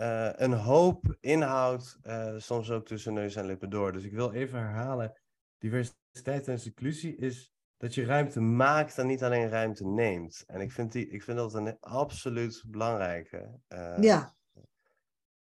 eh, 0.02 0.30
een 0.34 0.52
hoop 0.52 1.16
inhoud, 1.20 1.98
eh, 2.02 2.34
soms 2.36 2.70
ook 2.70 2.86
tussen 2.86 3.14
neus 3.14 3.36
en 3.36 3.46
lippen 3.46 3.70
door. 3.70 3.92
Dus 3.92 4.04
ik 4.04 4.12
wil 4.12 4.32
even 4.32 4.58
herhalen. 4.58 5.20
Diversiteit 5.58 6.48
en 6.48 6.64
inclusie 6.64 7.16
is 7.16 7.52
dat 7.76 7.94
je 7.94 8.04
ruimte 8.04 8.40
maakt 8.40 8.98
en 8.98 9.06
niet 9.06 9.24
alleen 9.24 9.48
ruimte 9.48 9.86
neemt. 9.86 10.44
En 10.46 10.60
ik 10.60 10.72
vind, 10.72 10.92
die, 10.92 11.08
ik 11.08 11.22
vind 11.22 11.36
dat 11.36 11.54
een 11.54 11.76
absoluut 11.80 12.64
belangrijke. 12.66 13.60
eh, 13.68 13.98
ja, 14.00 14.34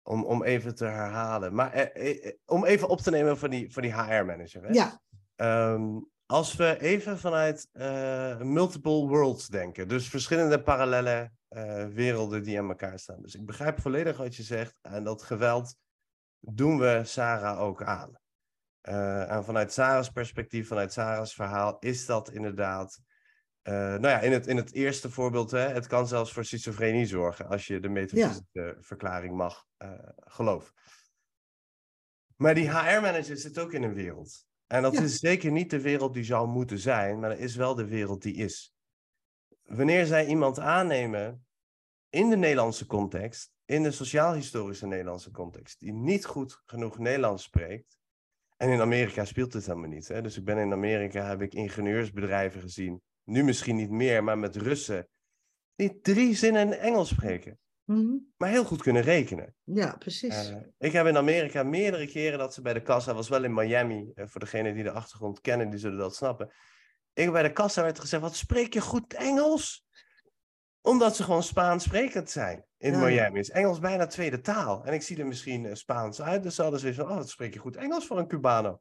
om, 0.02 0.24
om 0.24 0.42
even 0.42 0.74
te 0.74 0.84
herhalen. 0.84 1.54
Maar 1.54 1.72
eh, 1.72 2.26
eh, 2.26 2.32
om 2.46 2.64
even 2.64 2.88
op 2.88 3.00
te 3.00 3.10
nemen 3.10 3.38
van 3.38 3.50
die, 3.50 3.72
van 3.72 3.82
die 3.82 3.92
HR-manager. 3.92 4.74
Ja, 4.74 5.02
Ehm, 5.36 6.00
als 6.26 6.56
we 6.56 6.80
even 6.80 7.18
vanuit 7.18 7.68
multiple 8.42 9.06
worlds 9.06 9.48
denken, 9.48 9.88
dus 9.88 10.08
verschillende 10.08 10.62
parallele 10.62 11.30
eh, 11.54 11.86
werelden 11.86 12.42
die 12.42 12.58
aan 12.58 12.68
elkaar 12.68 12.98
staan. 12.98 13.22
Dus 13.22 13.34
ik 13.34 13.46
begrijp 13.46 13.80
volledig 13.80 14.16
wat 14.16 14.36
je 14.36 14.42
zegt 14.42 14.78
en 14.82 15.04
dat 15.04 15.22
geweld 15.22 15.76
doen 16.38 16.78
we 16.78 17.00
Sarah 17.04 17.60
ook 17.60 17.82
aan. 17.82 18.18
Eh, 18.80 19.30
en 19.30 19.44
vanuit 19.44 19.72
Sarah's 19.72 20.10
perspectief, 20.10 20.68
vanuit 20.68 20.92
Sarah's 20.92 21.34
verhaal, 21.34 21.76
is 21.78 22.06
dat 22.06 22.30
inderdaad. 22.30 23.00
eh, 23.62 23.72
nou 23.74 24.08
ja, 24.08 24.20
in 24.20 24.32
het, 24.32 24.46
in 24.46 24.56
het 24.56 24.72
eerste 24.72 25.10
voorbeeld, 25.10 25.50
hè, 25.50 25.58
het 25.68 25.86
kan 25.86 26.08
zelfs 26.08 26.32
voor 26.32 26.44
schizofrenie 26.44 27.06
zorgen, 27.06 27.48
als 27.48 27.66
je 27.66 27.80
de 27.80 27.88
metafysische 27.88 28.76
verklaring 28.80 29.36
mag 29.36 29.64
geloven. 30.16 30.72
Maar 32.36 32.54
die 32.54 32.70
HR-manager 32.70 33.36
zit 33.36 33.58
ook 33.58 33.72
in 33.72 33.82
een 33.82 33.94
wereld. 33.94 34.46
En 34.66 34.82
dat 34.82 34.92
Ja. 34.92 35.02
is 35.02 35.18
zeker 35.18 35.50
niet 35.52 35.70
de 35.70 35.80
wereld 35.80 36.14
die 36.14 36.24
zou 36.24 36.48
moeten 36.48 36.78
zijn, 36.78 37.18
maar 37.20 37.30
dat 37.30 37.38
is 37.38 37.56
wel 37.56 37.74
de 37.74 37.86
wereld 37.86 38.22
die 38.22 38.34
is. 38.34 38.74
Wanneer 39.64 40.06
zij 40.06 40.26
iemand 40.26 40.58
aannemen 40.58 41.43
in 42.14 42.30
de 42.30 42.36
Nederlandse 42.36 42.86
context, 42.86 43.52
in 43.64 43.82
de 43.82 43.90
sociaal-historische 43.90 44.86
Nederlandse 44.86 45.30
context, 45.30 45.80
die 45.80 45.92
niet 45.92 46.24
goed 46.24 46.60
genoeg 46.64 46.98
Nederlands 46.98 47.42
spreekt. 47.42 47.98
En 48.56 48.70
in 48.70 48.80
Amerika 48.80 49.24
speelt 49.24 49.52
het 49.52 49.66
helemaal 49.66 49.88
niet. 49.88 50.08
Hè? 50.08 50.22
Dus 50.22 50.36
ik 50.36 50.44
ben 50.44 50.58
in 50.58 50.72
Amerika, 50.72 51.28
heb 51.28 51.42
ik 51.42 51.54
ingenieursbedrijven 51.54 52.60
gezien. 52.60 53.02
Nu 53.24 53.44
misschien 53.44 53.76
niet 53.76 53.90
meer, 53.90 54.24
maar 54.24 54.38
met 54.38 54.56
Russen. 54.56 55.08
Die 55.74 56.00
drie 56.00 56.34
zinnen 56.34 56.66
in 56.66 56.72
Engels 56.72 57.08
spreken, 57.08 57.58
mhm, 57.84 58.16
maar 58.36 58.48
heel 58.48 58.64
goed 58.64 58.82
kunnen 58.82 59.02
rekenen. 59.02 59.54
ja, 59.64 59.96
precies. 59.96 60.50
Eh, 60.50 60.56
ik 60.78 60.92
heb 60.92 61.06
in 61.06 61.16
Amerika 61.16 61.62
meerdere 61.62 62.06
keren 62.06 62.38
dat 62.38 62.54
ze 62.54 62.62
bij 62.62 62.72
de 62.72 62.82
kassa, 62.82 63.14
was 63.14 63.28
wel 63.28 63.44
in 63.44 63.54
Miami, 63.54 64.10
eh, 64.14 64.26
voor 64.26 64.40
degenen 64.40 64.74
die 64.74 64.82
de 64.82 64.90
achtergrond 64.90 65.40
kennen, 65.40 65.70
die 65.70 65.78
zullen 65.78 65.98
dat 65.98 66.16
snappen. 66.16 66.52
Ik 67.12 67.32
bij 67.32 67.42
de 67.42 67.52
kassa 67.52 67.82
werd 67.82 67.98
gezegd, 67.98 68.22
wat 68.22 68.36
spreek 68.36 68.74
je 68.74 68.80
goed 68.80 69.14
Engels? 69.14 69.86
Omdat 70.86 71.16
ze 71.16 71.22
gewoon 71.22 71.42
Spaans 71.42 71.84
sprekend 71.84 72.30
zijn 72.30 72.64
in 72.78 72.92
Ja. 72.92 72.98
Miami. 72.98 73.38
Is 73.38 73.50
Engels 73.50 73.78
bijna 73.78 74.06
tweede 74.06 74.40
taal. 74.40 74.84
En 74.84 74.92
ik 74.92 75.02
zie 75.02 75.18
er 75.18 75.26
misschien 75.26 75.66
eh, 75.66 75.74
Spaans 75.74 76.22
uit, 76.22 76.42
dus 76.42 76.54
ze 76.54 76.62
hadden 76.62 76.80
zoiets 76.80 76.98
van, 76.98 77.08
oh, 77.08 77.16
wat 77.16 77.28
spreek 77.28 77.54
je 77.54 77.60
goed 77.60 77.76
Engels 77.76 78.06
voor 78.06 78.18
een 78.18 78.28
Cubano. 78.28 78.80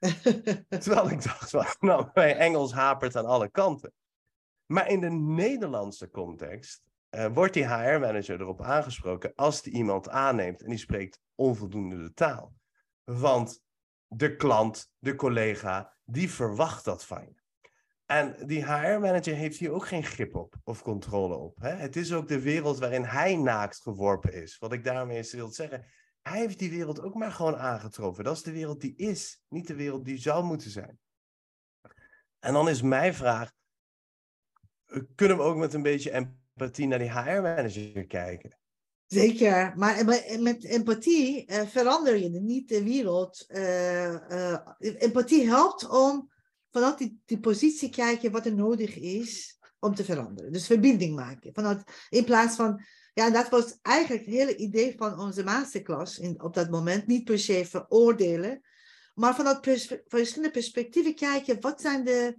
Terwijl 0.68 1.10
ik 1.10 1.22
dacht, 1.22 1.50
van, 1.56 1.66
nou, 1.80 2.08
mijn 2.14 2.36
Engels 2.36 2.72
hapert 2.72 3.16
aan 3.16 3.26
alle 3.26 3.50
kanten. 3.50 3.92
Maar 4.66 4.88
in 4.88 5.00
de 5.00 5.10
Nederlandse 5.10 6.10
context 6.10 6.82
eh, 7.08 7.26
wordt 7.32 7.54
die 7.54 7.66
HR-manager 7.66 8.40
erop 8.40 8.62
aangesproken 8.62 9.32
als 9.34 9.62
die 9.62 9.72
iemand 9.72 10.08
aanneemt 10.08 10.62
en 10.62 10.68
die 10.68 10.78
spreekt 10.78 11.20
onvoldoende 11.34 11.96
de 11.96 12.12
taal. 12.12 12.52
Want 13.04 13.62
de 14.06 14.36
klant, 14.36 14.90
de 14.98 15.14
collega, 15.14 15.96
die 16.04 16.30
verwacht 16.30 16.84
dat 16.84 17.04
van 17.04 17.22
je. 17.22 17.41
En 18.06 18.46
die 18.46 18.64
HR-manager 18.64 19.34
heeft 19.34 19.58
hier 19.58 19.70
ook 19.72 19.86
geen 19.86 20.04
grip 20.04 20.34
op 20.34 20.54
of 20.64 20.82
controle 20.82 21.36
op. 21.36 21.56
Hè? 21.60 21.70
Het 21.70 21.96
is 21.96 22.12
ook 22.12 22.28
de 22.28 22.40
wereld 22.40 22.78
waarin 22.78 23.04
hij 23.04 23.36
naakt 23.36 23.80
geworpen 23.80 24.32
is. 24.32 24.58
Wat 24.58 24.72
ik 24.72 24.84
daarmee 24.84 25.16
eens 25.16 25.32
wil 25.32 25.48
zeggen. 25.48 25.84
Hij 26.22 26.38
heeft 26.38 26.58
die 26.58 26.70
wereld 26.70 27.00
ook 27.00 27.14
maar 27.14 27.32
gewoon 27.32 27.56
aangetroffen. 27.56 28.24
Dat 28.24 28.36
is 28.36 28.42
de 28.42 28.52
wereld 28.52 28.80
die 28.80 28.96
is, 28.96 29.42
niet 29.48 29.66
de 29.66 29.74
wereld 29.74 30.04
die 30.04 30.18
zou 30.18 30.44
moeten 30.44 30.70
zijn. 30.70 30.98
En 32.38 32.52
dan 32.52 32.68
is 32.68 32.82
mijn 32.82 33.14
vraag: 33.14 33.52
kunnen 35.14 35.36
we 35.36 35.42
ook 35.42 35.56
met 35.56 35.74
een 35.74 35.82
beetje 35.82 36.10
empathie 36.54 36.86
naar 36.86 36.98
die 36.98 37.10
HR-manager 37.18 38.06
kijken? 38.06 38.56
Zeker, 39.06 39.72
maar 39.76 40.04
met- 40.04 40.40
met 40.40 40.64
empathie 40.64 41.46
eh, 41.46 41.66
verander 41.66 42.16
je 42.16 42.28
niet 42.28 42.68
de 42.68 42.82
wereld. 42.82 43.44
Eh, 43.48 44.52
eh, 44.52 44.58
empathie 44.78 45.46
helpt 45.48 45.88
om 45.88 46.31
vanuit 46.72 46.98
die, 46.98 47.20
die 47.24 47.40
positie 47.40 47.90
kijken 47.90 48.32
wat 48.32 48.46
er 48.46 48.54
nodig 48.54 48.96
is 48.96 49.58
om 49.78 49.94
te 49.94 50.04
veranderen. 50.04 50.52
Dus 50.52 50.66
verbinding 50.66 51.14
maken. 51.14 51.54
Vanuit, 51.54 51.82
in 52.08 52.24
plaats 52.24 52.56
van 52.56 52.82
Ja, 53.14 53.30
dat 53.30 53.48
was 53.48 53.78
eigenlijk 53.82 54.24
het 54.24 54.34
hele 54.34 54.56
idee 54.56 54.94
van 54.96 55.18
onze 55.18 55.44
masterclass 55.44 56.18
in, 56.18 56.42
op 56.42 56.54
dat 56.54 56.70
moment. 56.70 57.06
Niet 57.06 57.24
per 57.24 57.38
se 57.38 57.64
veroordelen, 57.64 58.60
maar 59.14 59.34
vanuit 59.34 59.60
pers 59.60 59.94
verschillende 60.06 60.52
perspectieven 60.52 61.14
kijken. 61.14 61.60
Wat 61.60 61.80
zijn 61.80 62.04
de, 62.04 62.36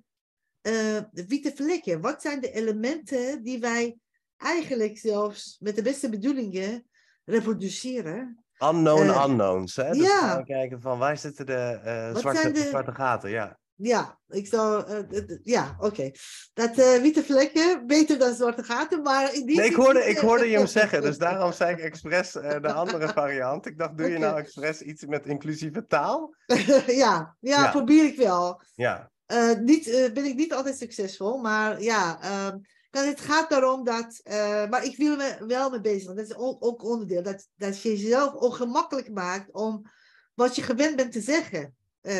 uh, 0.61 1.01
de 1.11 1.25
witte 1.27 1.51
vlekken? 1.55 2.01
Wat 2.01 2.21
zijn 2.21 2.41
de 2.41 2.51
elementen 2.51 3.43
die 3.43 3.59
wij 3.59 3.97
eigenlijk 4.37 4.97
zelfs 4.97 5.57
met 5.59 5.75
de 5.75 5.81
beste 5.81 6.09
bedoelingen 6.09 6.87
reproduceren? 7.25 8.43
Unknown 8.59 9.05
uh, 9.05 9.25
unknowns. 9.27 9.75
Hè? 9.75 9.91
Dus 9.91 10.07
ja. 10.07 10.41
kijken 10.41 10.81
van 10.81 10.97
waar 10.97 11.17
zitten 11.17 11.45
de, 11.45 11.81
uh, 11.85 12.17
zwarte, 12.19 12.51
de... 12.51 12.59
zwarte 12.59 12.91
gaten. 12.91 13.29
Ja. 13.29 13.59
Ja, 13.75 14.19
ik 14.27 14.47
zou. 14.47 14.91
Uh, 15.11 15.37
ja, 15.43 15.75
oké. 15.77 15.85
Okay. 15.85 16.15
Dat 16.53 16.77
uh, 16.77 17.01
witte 17.01 17.23
vlekken, 17.23 17.87
beter 17.87 18.17
dan 18.19 18.35
zwarte 18.35 18.63
gaten, 18.63 19.01
maar 19.01 19.33
in 19.33 19.45
die. 19.45 19.57
Nee, 19.57 19.69
ik 19.69 19.75
hoorde, 19.75 20.05
ik 20.05 20.17
hoorde 20.17 20.49
je 20.49 20.57
hem 20.57 20.67
zeggen, 20.67 21.01
dus 21.01 21.17
daarom 21.27 21.53
zei 21.53 21.71
ik 21.71 21.79
expres 21.79 22.31
de 22.31 22.73
andere 22.73 23.07
variant. 23.07 23.65
Ik 23.65 23.77
dacht, 23.77 23.97
doe 23.97 24.09
je 24.09 24.17
nou 24.17 24.37
expres 24.37 24.81
iets 24.81 25.05
met 25.05 25.25
inclusieve 25.25 25.85
taal? 25.85 26.35
ja, 26.45 26.83
ja, 26.85 27.35
ja, 27.39 27.71
probeer 27.71 28.05
ik 28.05 28.17
wel. 28.17 28.61
Ja. 28.75 29.11
niet, 29.61 30.11
ben 30.13 30.25
ik 30.25 30.35
niet 30.35 30.53
altijd 30.53 30.77
succesvol, 30.77 31.37
maar 31.37 31.81
ja. 31.81 32.21
Ehm, 32.21 32.57
het 32.91 33.21
gaat 33.21 33.49
daarom 33.49 33.83
dat. 33.83 34.21
maar 34.69 34.85
ik 34.85 34.97
wil 34.97 35.15
me 35.15 35.43
wel 35.47 35.69
mee 35.69 35.81
bezig, 35.81 36.13
dat 36.13 36.25
is 36.25 36.35
ook 36.35 36.83
onderdeel. 36.83 37.23
Dat, 37.23 37.47
dat 37.55 37.81
je 37.81 37.89
jezelf 37.89 38.33
ongemakkelijk 38.33 39.09
maakt 39.09 39.51
om 39.51 39.85
wat 40.33 40.55
je 40.55 40.61
gewend 40.61 40.95
bent 40.95 41.11
te 41.11 41.21
zeggen, 41.21 41.75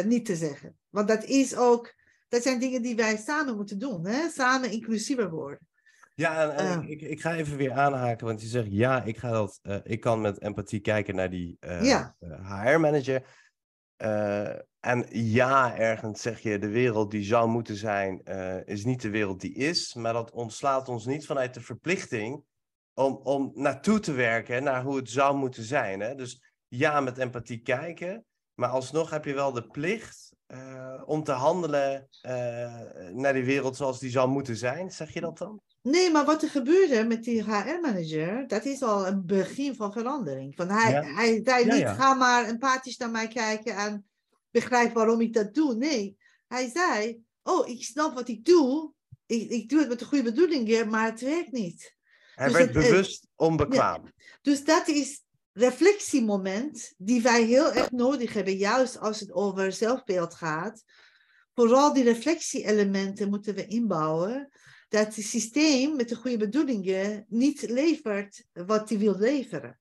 niet 0.05 0.25
te 0.25 0.35
zeggen. 0.35 0.77
Want 0.89 1.07
dat 1.07 1.23
is 1.23 1.55
ook, 1.55 1.93
dat 2.29 2.43
zijn 2.43 2.59
dingen 2.59 2.81
die 2.81 2.95
wij 2.95 3.17
samen 3.17 3.55
moeten 3.55 3.79
doen. 3.79 4.05
Hè? 4.05 4.29
Samen 4.29 4.71
inclusiever 4.71 5.29
worden. 5.29 5.67
Ja, 6.15 6.51
en, 6.51 6.55
en 6.57 6.89
ik, 6.89 7.01
ik, 7.01 7.21
ga 7.21 7.35
even 7.35 7.57
weer 7.57 7.71
aanhaken, 7.71 8.25
want 8.27 8.41
je 8.41 8.47
zegt 8.47 8.67
ja, 8.69 9.03
ik, 9.03 9.17
ga 9.17 9.31
dat, 9.31 9.59
uh, 9.63 9.77
ik 9.83 9.99
kan 9.99 10.21
met 10.21 10.41
empathie 10.41 10.79
kijken 10.79 11.15
naar 11.15 11.29
die 11.29 11.57
ja. 11.59 12.15
HR-manager. 12.19 13.23
En 14.79 15.05
ja, 15.09 15.77
ergens 15.77 16.21
zeg 16.21 16.39
je, 16.39 16.59
de 16.59 16.69
wereld 16.69 17.11
die 17.11 17.23
zou 17.23 17.49
moeten 17.49 17.75
zijn, 17.75 18.23
is 18.65 18.85
niet 18.85 19.01
de 19.01 19.09
wereld 19.09 19.41
die 19.41 19.53
is. 19.53 19.93
Maar 19.93 20.13
dat 20.13 20.31
ontslaat 20.31 20.89
ons 20.89 21.05
niet 21.05 21.25
vanuit 21.25 21.53
de 21.53 21.61
verplichting 21.61 22.43
om, 22.93 23.19
om 23.23 23.51
naartoe 23.55 23.99
te 23.99 24.11
werken 24.11 24.63
naar 24.63 24.83
hoe 24.83 24.95
het 24.95 25.09
zou 25.09 25.35
moeten 25.37 25.63
zijn. 25.63 25.99
Hè? 25.99 26.15
Dus 26.15 26.43
ja, 26.67 26.99
met 26.99 27.17
empathie 27.17 27.61
kijken. 27.61 28.25
Maar 28.55 28.69
alsnog 28.69 29.09
heb 29.09 29.25
je 29.25 29.33
wel 29.33 29.51
de 29.51 29.67
plicht 29.67 30.33
uh, 30.47 31.01
om 31.05 31.23
te 31.23 31.31
handelen 31.31 32.07
uh, 32.25 32.31
naar 33.11 33.33
die 33.33 33.43
wereld 33.43 33.75
zoals 33.75 33.99
die 33.99 34.09
zou 34.09 34.29
moeten 34.29 34.55
zijn. 34.55 34.91
Zeg 34.91 35.13
je 35.13 35.21
dat 35.21 35.37
dan? 35.37 35.61
Nee, 35.81 36.11
maar 36.11 36.25
wat 36.25 36.43
er 36.43 36.49
gebeurde 36.49 37.03
met 37.03 37.23
die 37.23 37.43
HR-manager, 37.43 38.47
dat 38.47 38.65
is 38.65 38.81
al 38.81 39.07
een 39.07 39.25
begin 39.25 39.75
van 39.75 39.91
verandering. 39.91 40.55
Van 40.55 40.69
hij, 40.69 40.91
ja. 40.91 41.03
hij 41.03 41.41
zei 41.43 41.65
niet, 41.65 41.79
ja. 41.79 41.93
ga 41.93 42.13
maar 42.13 42.45
empathisch 42.45 42.97
naar 42.97 43.11
mij 43.11 43.27
kijken 43.27 43.75
en 43.75 44.05
begrijp 44.51 44.93
waarom 44.93 45.21
ik 45.21 45.33
dat 45.33 45.53
doe. 45.53 45.75
Nee, 45.75 46.17
hij 46.47 46.69
zei, 46.69 47.23
oh, 47.43 47.67
ik 47.67 47.83
snap 47.83 48.13
wat 48.13 48.27
ik 48.27 48.45
doe. 48.45 48.93
Ik, 49.25 49.49
ik 49.49 49.69
doe 49.69 49.79
het 49.79 49.89
met 49.89 49.99
de 49.99 50.05
goede 50.05 50.23
bedoelingen, 50.23 50.89
maar 50.89 51.05
het 51.05 51.21
werkt 51.21 51.51
niet. 51.51 51.95
Hij 52.35 52.47
dus 52.47 52.55
werd 52.55 52.73
het, 52.73 52.83
bewust 52.83 53.27
onbekwaam. 53.35 54.13
Dus 54.41 54.65
dat 54.65 54.87
is 54.87 55.22
reflectiemoment 55.53 56.93
die 56.97 57.21
wij 57.21 57.43
heel 57.43 57.73
erg 57.73 57.91
nodig 57.91 58.33
hebben, 58.33 58.57
juist 58.57 58.99
als 58.99 59.19
het 59.19 59.31
over 59.31 59.71
zelfbeeld 59.71 60.33
gaat. 60.33 60.83
Vooral 61.53 61.93
die 61.93 62.03
reflectie-elementen 62.03 63.29
moeten 63.29 63.55
we 63.55 63.65
inbouwen. 63.65 64.49
Dat 64.89 65.15
het 65.15 65.25
systeem 65.25 65.95
met 65.95 66.09
de 66.09 66.15
goede 66.15 66.37
bedoelingen 66.37 67.25
niet 67.27 67.61
levert 67.61 68.45
wat 68.53 68.89
hij 68.89 68.97
wil 68.97 69.17
leveren. 69.17 69.79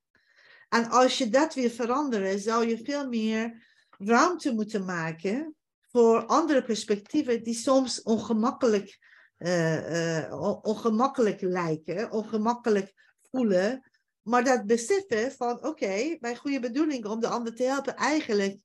En 0.68 0.88
als 0.88 1.18
je 1.18 1.28
dat 1.28 1.54
wil 1.54 1.70
veranderen, 1.70 2.38
zou 2.38 2.68
je 2.68 2.85
veel 2.85 3.08
meer 3.08 3.64
ruimte 3.98 4.52
moeten 4.54 4.85
maken 4.85 5.54
voor 5.90 6.26
andere 6.26 6.62
perspectieven 6.62 7.42
die 7.42 7.54
soms 7.54 8.02
ongemakkelijk, 8.02 8.98
uh, 9.38 10.26
uh, 10.26 10.61
ongemakkelijk 10.62 11.40
lijken, 11.40 12.11
ongemakkelijk 12.11 12.92
voelen. 13.30 13.90
Maar 14.22 14.44
dat 14.44 14.66
beseffen 14.66 15.32
van, 15.32 15.64
oké, 15.64 16.16
mijn 16.20 16.37
goede 16.37 16.61
bedoeling 16.61 17.04
om 17.04 17.20
de 17.20 17.28
ander 17.28 17.54
te 17.54 17.62
helpen, 17.62 17.96
eigenlijk 17.96 18.58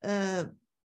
uh, 0.00 0.40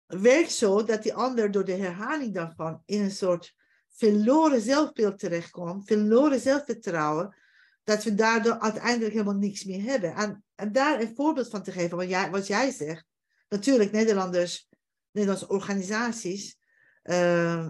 werkt 0.05 0.51
zo 0.51 0.83
dat 0.83 1.03
die 1.03 1.13
ander 1.13 1.51
door 1.51 1.65
de 1.65 1.75
herhaling 1.75 2.33
daarvan 2.33 2.81
in 2.85 3.01
een 3.01 3.11
soort 3.11 3.55
verloren 3.87 4.61
zelfbeeld 4.61 5.19
terechtkomt, 5.19 5.87
verloren 5.87 6.39
zelfvertrouwen, 6.39 7.35
dat 7.83 8.03
we 8.03 8.15
daardoor 8.15 8.59
uiteindelijk 8.59 9.11
helemaal 9.11 9.33
niks 9.33 9.63
meer 9.63 9.83
hebben. 9.83 10.15
En, 10.15 10.43
en 10.55 10.71
daar 10.71 11.01
een 11.01 11.15
voorbeeld 11.15 11.49
van 11.49 11.63
te 11.63 11.71
geven, 11.71 11.97
wat 11.97 12.09
jij, 12.09 12.29
wat 12.29 12.47
jij 12.47 12.71
zegt, 12.71 13.05
natuurlijk 13.49 13.91
Nederlanders, 13.91 14.69
Nederlandse 15.11 15.47
organisaties, 15.47 16.57
uh, 17.03 17.69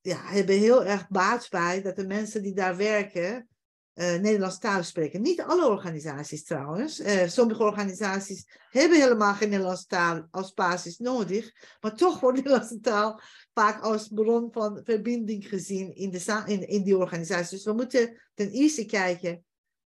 ja, 0.00 0.20
hebben 0.24 0.58
heel 0.58 0.84
erg 0.84 1.08
baat 1.08 1.50
bij 1.50 1.82
dat 1.82 1.96
de 1.96 2.06
mensen 2.06 2.42
die 2.42 2.54
daar 2.54 2.76
werken, 2.76 3.48
uh, 3.94 4.14
Nederlands 4.14 4.58
taal 4.58 4.82
spreken. 4.82 5.22
Niet 5.22 5.40
alle 5.40 5.68
organisaties 5.68 6.44
trouwens. 6.44 7.00
Uh, 7.00 7.28
sommige 7.28 7.62
organisaties 7.62 8.46
hebben 8.70 9.00
helemaal 9.00 9.34
geen 9.34 9.48
Nederlandse 9.48 9.86
taal 9.86 10.26
als 10.30 10.52
basis 10.52 10.98
nodig. 10.98 11.52
Maar 11.80 11.96
toch 11.96 12.20
wordt 12.20 12.36
Nederlandse 12.42 12.80
taal 12.80 13.20
vaak 13.54 13.82
als 13.82 14.08
bron 14.08 14.52
van 14.52 14.80
verbinding 14.84 15.48
gezien 15.48 15.94
in, 15.94 16.10
de, 16.10 16.42
in, 16.46 16.68
in 16.68 16.82
die 16.82 16.96
organisaties. 16.96 17.50
Dus 17.50 17.64
we 17.64 17.72
moeten 17.72 18.22
ten 18.34 18.50
eerste 18.50 18.84
kijken 18.84 19.44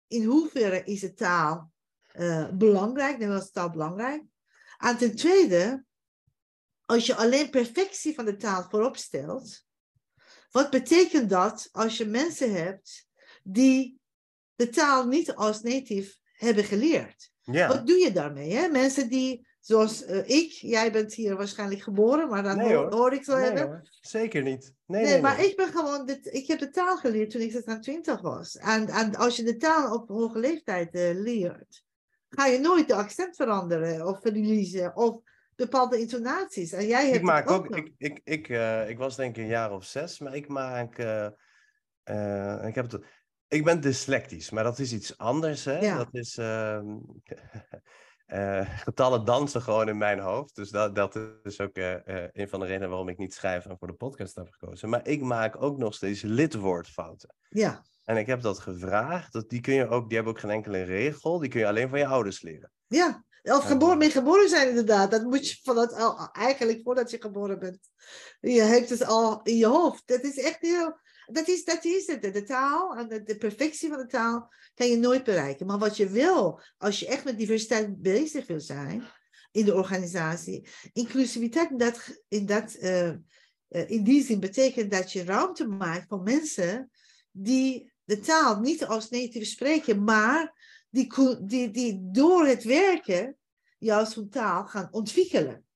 in 0.06 0.24
hoeverre 0.24 0.84
is 0.84 1.00
de 1.00 1.14
taal 1.14 1.70
uh, 2.14 2.48
belangrijk, 2.50 3.12
Nederlandse 3.12 3.50
taal 3.50 3.70
belangrijk. 3.70 4.22
En 4.78 4.96
ten 4.96 5.16
tweede, 5.16 5.84
als 6.84 7.06
je 7.06 7.14
alleen 7.14 7.50
perfectie 7.50 8.14
van 8.14 8.24
de 8.24 8.36
taal 8.36 8.66
voorop 8.68 8.96
stelt, 8.96 9.64
wat 10.50 10.70
betekent 10.70 11.30
dat 11.30 11.68
als 11.72 11.96
je 11.96 12.06
mensen 12.06 12.54
hebt 12.54 13.06
die 13.42 14.00
de 14.54 14.68
taal 14.68 15.06
niet 15.06 15.34
als 15.34 15.62
native 15.62 16.16
hebben 16.32 16.64
geleerd. 16.64 17.30
Ja. 17.40 17.68
Wat 17.68 17.86
doe 17.86 17.96
je 17.96 18.12
daarmee? 18.12 18.52
Hè? 18.52 18.68
Mensen 18.68 19.08
die, 19.08 19.46
zoals 19.60 20.06
uh, 20.06 20.28
ik, 20.28 20.50
jij 20.50 20.92
bent 20.92 21.14
hier 21.14 21.36
waarschijnlijk 21.36 21.82
geboren, 21.82 22.28
maar 22.28 22.42
dan 22.42 22.56
nee, 22.56 22.74
hoor. 22.74 22.92
hoor, 22.92 23.12
ik 23.12 23.24
zo 23.24 23.36
nee, 23.36 23.44
hebben. 23.44 23.66
Hoor. 23.66 23.82
Zeker 24.00 24.42
niet. 24.42 24.74
Nee, 24.86 25.04
nee, 25.04 25.20
maar 25.20 25.44
ik 25.44 25.56
ben 25.56 25.68
gewoon, 25.68 26.06
dit, 26.06 26.34
ik 26.34 26.46
heb 26.46 26.58
de 26.58 26.70
taal 26.70 26.96
geleerd 26.96 27.30
toen 27.30 27.40
ik 27.40 27.50
26 27.50 28.20
was. 28.20 28.56
En, 28.56 28.88
en 28.88 29.14
als 29.14 29.36
je 29.36 29.42
de 29.42 29.56
taal 29.56 29.94
op 29.94 30.08
hoge 30.08 30.38
leeftijd 30.38 30.94
uh, 30.94 31.10
leert, 31.14 31.84
ga 32.28 32.46
je 32.46 32.58
nooit 32.58 32.88
de 32.88 32.94
accent 32.94 33.36
veranderen 33.36 34.06
of 34.06 34.20
verliezen 34.20 34.96
of 34.96 35.20
bepaalde 35.54 35.98
intonaties. 35.98 36.72
En 36.72 36.86
jij 36.86 37.04
hebt 37.04 37.16
ik 37.16 37.22
maak 37.22 37.50
ook, 37.50 37.64
ook 37.64 37.76
ik, 37.76 37.92
ik, 37.98 38.20
ik, 38.24 38.48
uh, 38.48 38.88
ik 38.88 38.98
was 38.98 39.16
denk 39.16 39.36
ik 39.36 39.42
een 39.42 39.48
jaar 39.48 39.72
of 39.72 39.84
zes, 39.84 40.18
maar 40.18 40.34
ik 40.34 40.48
maak, 40.48 40.98
ik 42.68 42.74
heb 42.74 42.90
het 42.90 43.04
ik 43.52 43.64
ben 43.64 43.80
dyslectisch, 43.80 44.50
maar 44.50 44.64
dat 44.64 44.78
is 44.78 44.92
iets 44.92 45.18
anders. 45.18 45.64
Hè? 45.64 45.78
Ja. 45.78 45.96
Dat 45.96 46.08
is. 46.10 46.38
Uh, 46.38 46.80
uh, 48.26 48.78
getallen 48.78 49.24
dansen 49.24 49.62
gewoon 49.62 49.88
in 49.88 49.98
mijn 49.98 50.18
hoofd. 50.18 50.54
Dus 50.54 50.70
dat, 50.70 50.94
dat 50.94 51.18
is 51.42 51.60
ook 51.60 51.76
uh, 51.76 51.94
een 52.32 52.48
van 52.48 52.60
de 52.60 52.66
redenen 52.66 52.88
waarom 52.88 53.08
ik 53.08 53.18
niet 53.18 53.34
schrijf 53.34 53.66
en 53.66 53.78
voor 53.78 53.88
de 53.88 53.94
podcast 53.94 54.34
heb 54.34 54.48
gekozen. 54.50 54.88
Maar 54.88 55.06
ik 55.08 55.22
maak 55.22 55.62
ook 55.62 55.78
nog 55.78 55.94
steeds 55.94 56.22
lidwoordfouten. 56.22 57.34
Ja. 57.48 57.84
En 58.04 58.16
ik 58.16 58.26
heb 58.26 58.40
dat 58.40 58.58
gevraagd. 58.58 59.32
Dat 59.32 59.48
die, 59.48 59.60
kun 59.60 59.74
je 59.74 59.88
ook, 59.88 60.06
die 60.06 60.16
hebben 60.16 60.34
ook 60.34 60.40
geen 60.40 60.50
enkele 60.50 60.82
regel. 60.82 61.38
Die 61.38 61.50
kun 61.50 61.60
je 61.60 61.66
alleen 61.66 61.88
van 61.88 61.98
je 61.98 62.06
ouders 62.06 62.42
leren. 62.42 62.72
Ja, 62.86 63.24
of 63.42 63.64
geboren, 63.64 63.98
mee 63.98 64.10
geboren 64.10 64.48
zijn 64.48 64.68
inderdaad. 64.68 65.10
Dat 65.10 65.22
moet 65.22 65.48
je 65.48 65.58
vanuit, 65.62 65.92
eigenlijk 66.32 66.80
voordat 66.82 67.10
je 67.10 67.20
geboren 67.20 67.58
bent. 67.58 67.90
Je 68.40 68.60
hebt 68.62 68.88
het 68.88 69.06
al 69.06 69.40
in 69.42 69.56
je 69.56 69.66
hoofd. 69.66 70.02
Dat 70.06 70.22
is 70.22 70.38
echt 70.38 70.60
heel 70.60 71.00
dat 71.26 71.48
is, 71.48 71.64
dat 71.64 71.84
is 71.84 72.06
het. 72.06 72.22
De 72.22 72.42
taal 72.42 72.96
en 72.96 73.08
de, 73.08 73.22
de, 73.22 73.36
perfectie 73.36 73.88
van 73.88 73.98
de 73.98 74.06
taal 74.06 74.52
kan 74.74 74.88
je 74.88 74.96
nooit 74.96 75.24
bereiken. 75.24 75.66
Maar 75.66 75.78
wat 75.78 75.96
je 75.96 76.08
wil, 76.08 76.60
als 76.78 77.00
je 77.00 77.06
echt 77.06 77.24
met 77.24 77.38
diversiteit 77.38 78.02
bezig 78.02 78.46
wil 78.46 78.60
zijn 78.60 79.04
in 79.50 79.64
de 79.64 79.74
organisatie, 79.74 80.68
inclusiviteit 80.92 81.70
in, 81.70 81.78
dat, 81.78 82.22
in, 82.28 82.46
dat, 82.46 82.76
uh, 82.80 83.12
in 83.68 84.04
die 84.04 84.22
zin 84.22 84.40
betekent 84.40 84.90
dat 84.90 85.12
je 85.12 85.24
ruimte 85.24 85.66
maakt 85.66 86.08
voor 86.08 86.22
mensen 86.22 86.90
die 87.30 87.92
de 88.04 88.20
taal 88.20 88.60
niet 88.60 88.84
als 88.84 89.08
native 89.08 89.44
spreken, 89.44 90.04
maar 90.04 90.54
die, 90.90 91.08
die, 91.44 91.70
die 91.70 91.98
door 92.10 92.46
het 92.46 92.64
werken 92.64 93.36
juist 93.78 94.30
taal 94.30 94.66
gaan 94.66 94.88
ontwikkelen. 94.90 95.66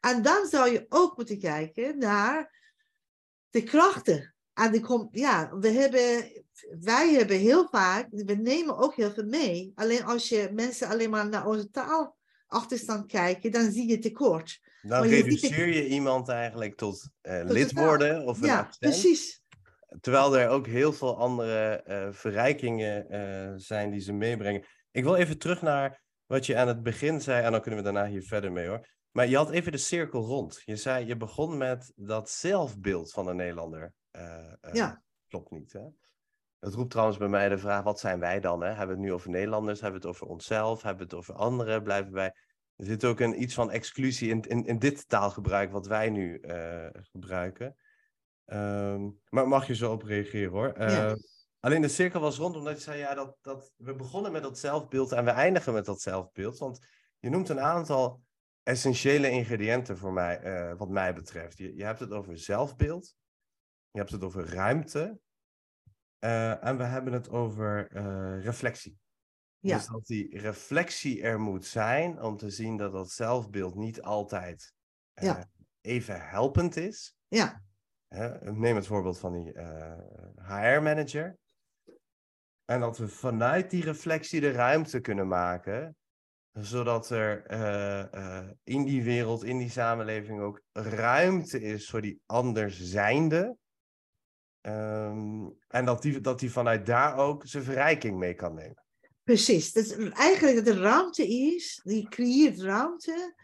En 0.00 0.22
dan 0.22 0.46
zou 0.46 0.70
je 0.72 0.86
ook 0.88 1.16
moeten 1.16 1.38
kijken 1.38 1.98
naar 1.98 2.58
de 3.50 3.62
krachten 3.62 4.34
en 4.54 4.72
die 4.72 5.08
ja, 5.10 5.56
we 5.58 5.68
hebben, 5.70 6.32
wij 6.80 7.12
hebben 7.12 7.36
heel 7.36 7.68
vaak, 7.68 8.06
we 8.10 8.34
nemen 8.34 8.76
ook 8.78 8.94
heel 8.94 9.10
veel 9.10 9.26
mee. 9.26 9.72
Alleen 9.74 10.04
als 10.04 10.28
je 10.28 10.50
mensen 10.52 10.88
alleen 10.88 11.10
maar 11.10 11.28
naar 11.28 11.46
onze 11.46 11.70
taalachterstand 11.70 13.06
kijken, 13.06 13.52
dan 13.52 13.70
zie 13.70 13.88
je 13.88 13.98
tekort. 13.98 14.60
Dan 14.82 15.06
reduceer 15.06 15.68
je, 15.68 15.86
iemand 15.86 16.28
eigenlijk 16.28 16.76
tot 16.76 17.10
uh, 17.22 17.40
lid 17.44 17.72
worden 17.72 18.26
of 18.26 18.40
een 18.40 18.46
ja, 18.46 18.58
accent. 18.58 18.78
precies. 18.78 19.42
terwijl 20.00 20.38
er 20.38 20.48
ook 20.48 20.66
heel 20.66 20.92
veel 20.92 21.16
andere 21.16 21.84
uh, 21.86 22.08
verrijkingen 22.10 23.06
uh, 23.10 23.52
zijn 23.56 23.90
die 23.90 24.00
ze 24.00 24.12
meebrengen. 24.12 24.64
Ik 24.90 25.04
wil 25.04 25.14
even 25.14 25.38
terug 25.38 25.62
naar 25.62 26.02
wat 26.26 26.46
je 26.46 26.56
aan 26.56 26.68
het 26.68 26.82
begin 26.82 27.20
zei, 27.20 27.44
en 27.44 27.52
dan 27.52 27.60
kunnen 27.60 27.84
we 27.84 27.92
daarna 27.92 28.08
hier 28.08 28.22
verder 28.22 28.52
mee 28.52 28.66
hoor. 28.66 28.88
Maar 29.10 29.28
je 29.28 29.36
had 29.36 29.50
even 29.50 29.72
de 29.72 29.78
cirkel 29.78 30.22
rond. 30.22 30.62
Je 30.64 30.76
zei, 30.76 31.06
je 31.06 31.16
begon 31.16 31.56
met 31.56 31.92
dat 31.96 32.30
zelfbeeld 32.30 33.12
van 33.12 33.26
de 33.26 33.34
Nederlander. 33.34 33.92
Uh, 34.16 34.72
ja. 34.72 35.02
Klopt 35.28 35.50
niet, 35.50 35.72
hè? 35.72 35.86
Dat 36.58 36.74
roept 36.74 36.90
trouwens 36.90 37.18
bij 37.18 37.28
mij 37.28 37.48
de 37.48 37.58
vraag, 37.58 37.82
wat 37.82 38.00
zijn 38.00 38.20
wij 38.20 38.40
dan? 38.40 38.60
Hè? 38.60 38.68
Hebben 38.68 38.86
we 38.86 38.92
het 38.92 39.02
nu 39.02 39.12
over 39.12 39.30
Nederlanders? 39.30 39.80
Hebben 39.80 40.00
we 40.00 40.06
het 40.06 40.16
over 40.16 40.26
onszelf? 40.32 40.82
Hebben 40.82 41.06
we 41.06 41.10
het 41.10 41.20
over 41.20 41.34
anderen? 41.34 41.82
Blijven 41.82 42.12
wij... 42.12 42.34
Er 42.76 42.86
zit 42.86 43.04
ook 43.04 43.20
een, 43.20 43.42
iets 43.42 43.54
van 43.54 43.70
exclusie 43.70 44.30
in, 44.30 44.40
in, 44.40 44.66
in 44.66 44.78
dit 44.78 45.08
taalgebruik 45.08 45.72
wat 45.72 45.86
wij 45.86 46.10
nu 46.10 46.38
uh, 46.40 46.86
gebruiken. 46.92 47.76
Um, 48.46 49.20
maar 49.28 49.48
mag 49.48 49.66
je 49.66 49.74
zo 49.74 49.92
op 49.92 50.02
reageren 50.02 50.50
hoor. 50.50 50.78
Uh, 50.78 50.88
ja. 50.88 51.16
Alleen 51.60 51.80
de 51.80 51.88
cirkel 51.88 52.20
was 52.20 52.36
rond 52.36 52.56
omdat 52.56 52.76
je 52.76 52.82
zei, 52.82 52.98
ja, 52.98 53.14
dat, 53.14 53.36
dat 53.40 53.72
we 53.76 53.94
begonnen 53.94 54.32
met 54.32 54.42
dat 54.42 54.58
zelfbeeld 54.58 55.12
en 55.12 55.24
we 55.24 55.30
eindigen 55.30 55.72
met 55.72 55.84
dat 55.84 56.00
zelfbeeld. 56.00 56.58
Want 56.58 56.86
je 57.18 57.30
noemt 57.30 57.48
een 57.48 57.60
aantal 57.60 58.20
essentiële 58.62 59.30
ingrediënten 59.30 59.98
voor 59.98 60.12
mij, 60.12 60.44
uh, 60.44 60.76
wat 60.76 60.88
mij 60.88 61.14
betreft. 61.14 61.58
Je, 61.58 61.76
je 61.76 61.84
hebt 61.84 62.00
het 62.00 62.12
over 62.12 62.38
zelfbeeld, 62.38 63.14
je 63.90 63.98
hebt 63.98 64.10
het 64.10 64.24
over 64.24 64.54
ruimte 64.54 65.18
uh, 66.20 66.64
en 66.64 66.76
we 66.76 66.84
hebben 66.84 67.12
het 67.12 67.28
over 67.28 67.96
uh, 67.96 68.44
reflectie. 68.44 68.98
Ja. 69.58 69.76
Dus 69.76 69.86
dat 69.86 70.06
die 70.06 70.38
reflectie 70.38 71.22
er 71.22 71.40
moet 71.40 71.64
zijn 71.64 72.22
om 72.22 72.36
te 72.36 72.50
zien 72.50 72.76
dat 72.76 72.92
dat 72.92 73.10
zelfbeeld 73.10 73.74
niet 73.74 74.02
altijd 74.02 74.72
ja. 75.14 75.48
even 75.80 76.28
helpend 76.28 76.76
is. 76.76 77.14
Ja. 77.28 77.62
neem 78.40 78.76
het 78.76 78.86
voorbeeld 78.86 79.18
van 79.18 79.32
die 79.32 79.52
HR-manager. 80.34 81.38
En 82.64 82.80
dat 82.80 82.98
we 82.98 83.08
vanuit 83.08 83.70
die 83.70 83.84
reflectie 83.84 84.40
de 84.40 84.50
ruimte 84.50 85.00
kunnen 85.00 85.28
maken, 85.28 85.96
zodat 86.52 87.10
er 87.10 87.50
uh, 87.50 88.04
uh, 88.20 88.50
in 88.64 88.84
die 88.84 89.02
wereld, 89.02 89.44
in 89.44 89.58
die 89.58 89.70
samenleving 89.70 90.40
ook 90.40 90.62
ruimte 90.72 91.60
is 91.60 91.90
voor 91.90 92.00
die 92.00 92.20
anderszijnde. 92.26 93.56
Um, 94.62 95.56
en 95.68 95.84
dat 95.84 96.02
die, 96.02 96.20
dat 96.20 96.40
die 96.40 96.50
vanuit 96.50 96.86
daar 96.86 97.16
ook 97.16 97.46
zijn 97.46 97.64
verrijking 97.64 98.18
mee 98.18 98.34
kan 98.34 98.54
nemen. 98.54 98.84
Precies. 99.22 99.72
Dat 99.72 99.84
is 99.84 100.10
eigenlijk 100.10 100.56
dat 100.56 100.74
er 100.74 100.80
ruimte 100.80 101.28
is, 101.28 101.80
die 101.84 102.08
creëert 102.08 102.60
ruimte 102.60 103.34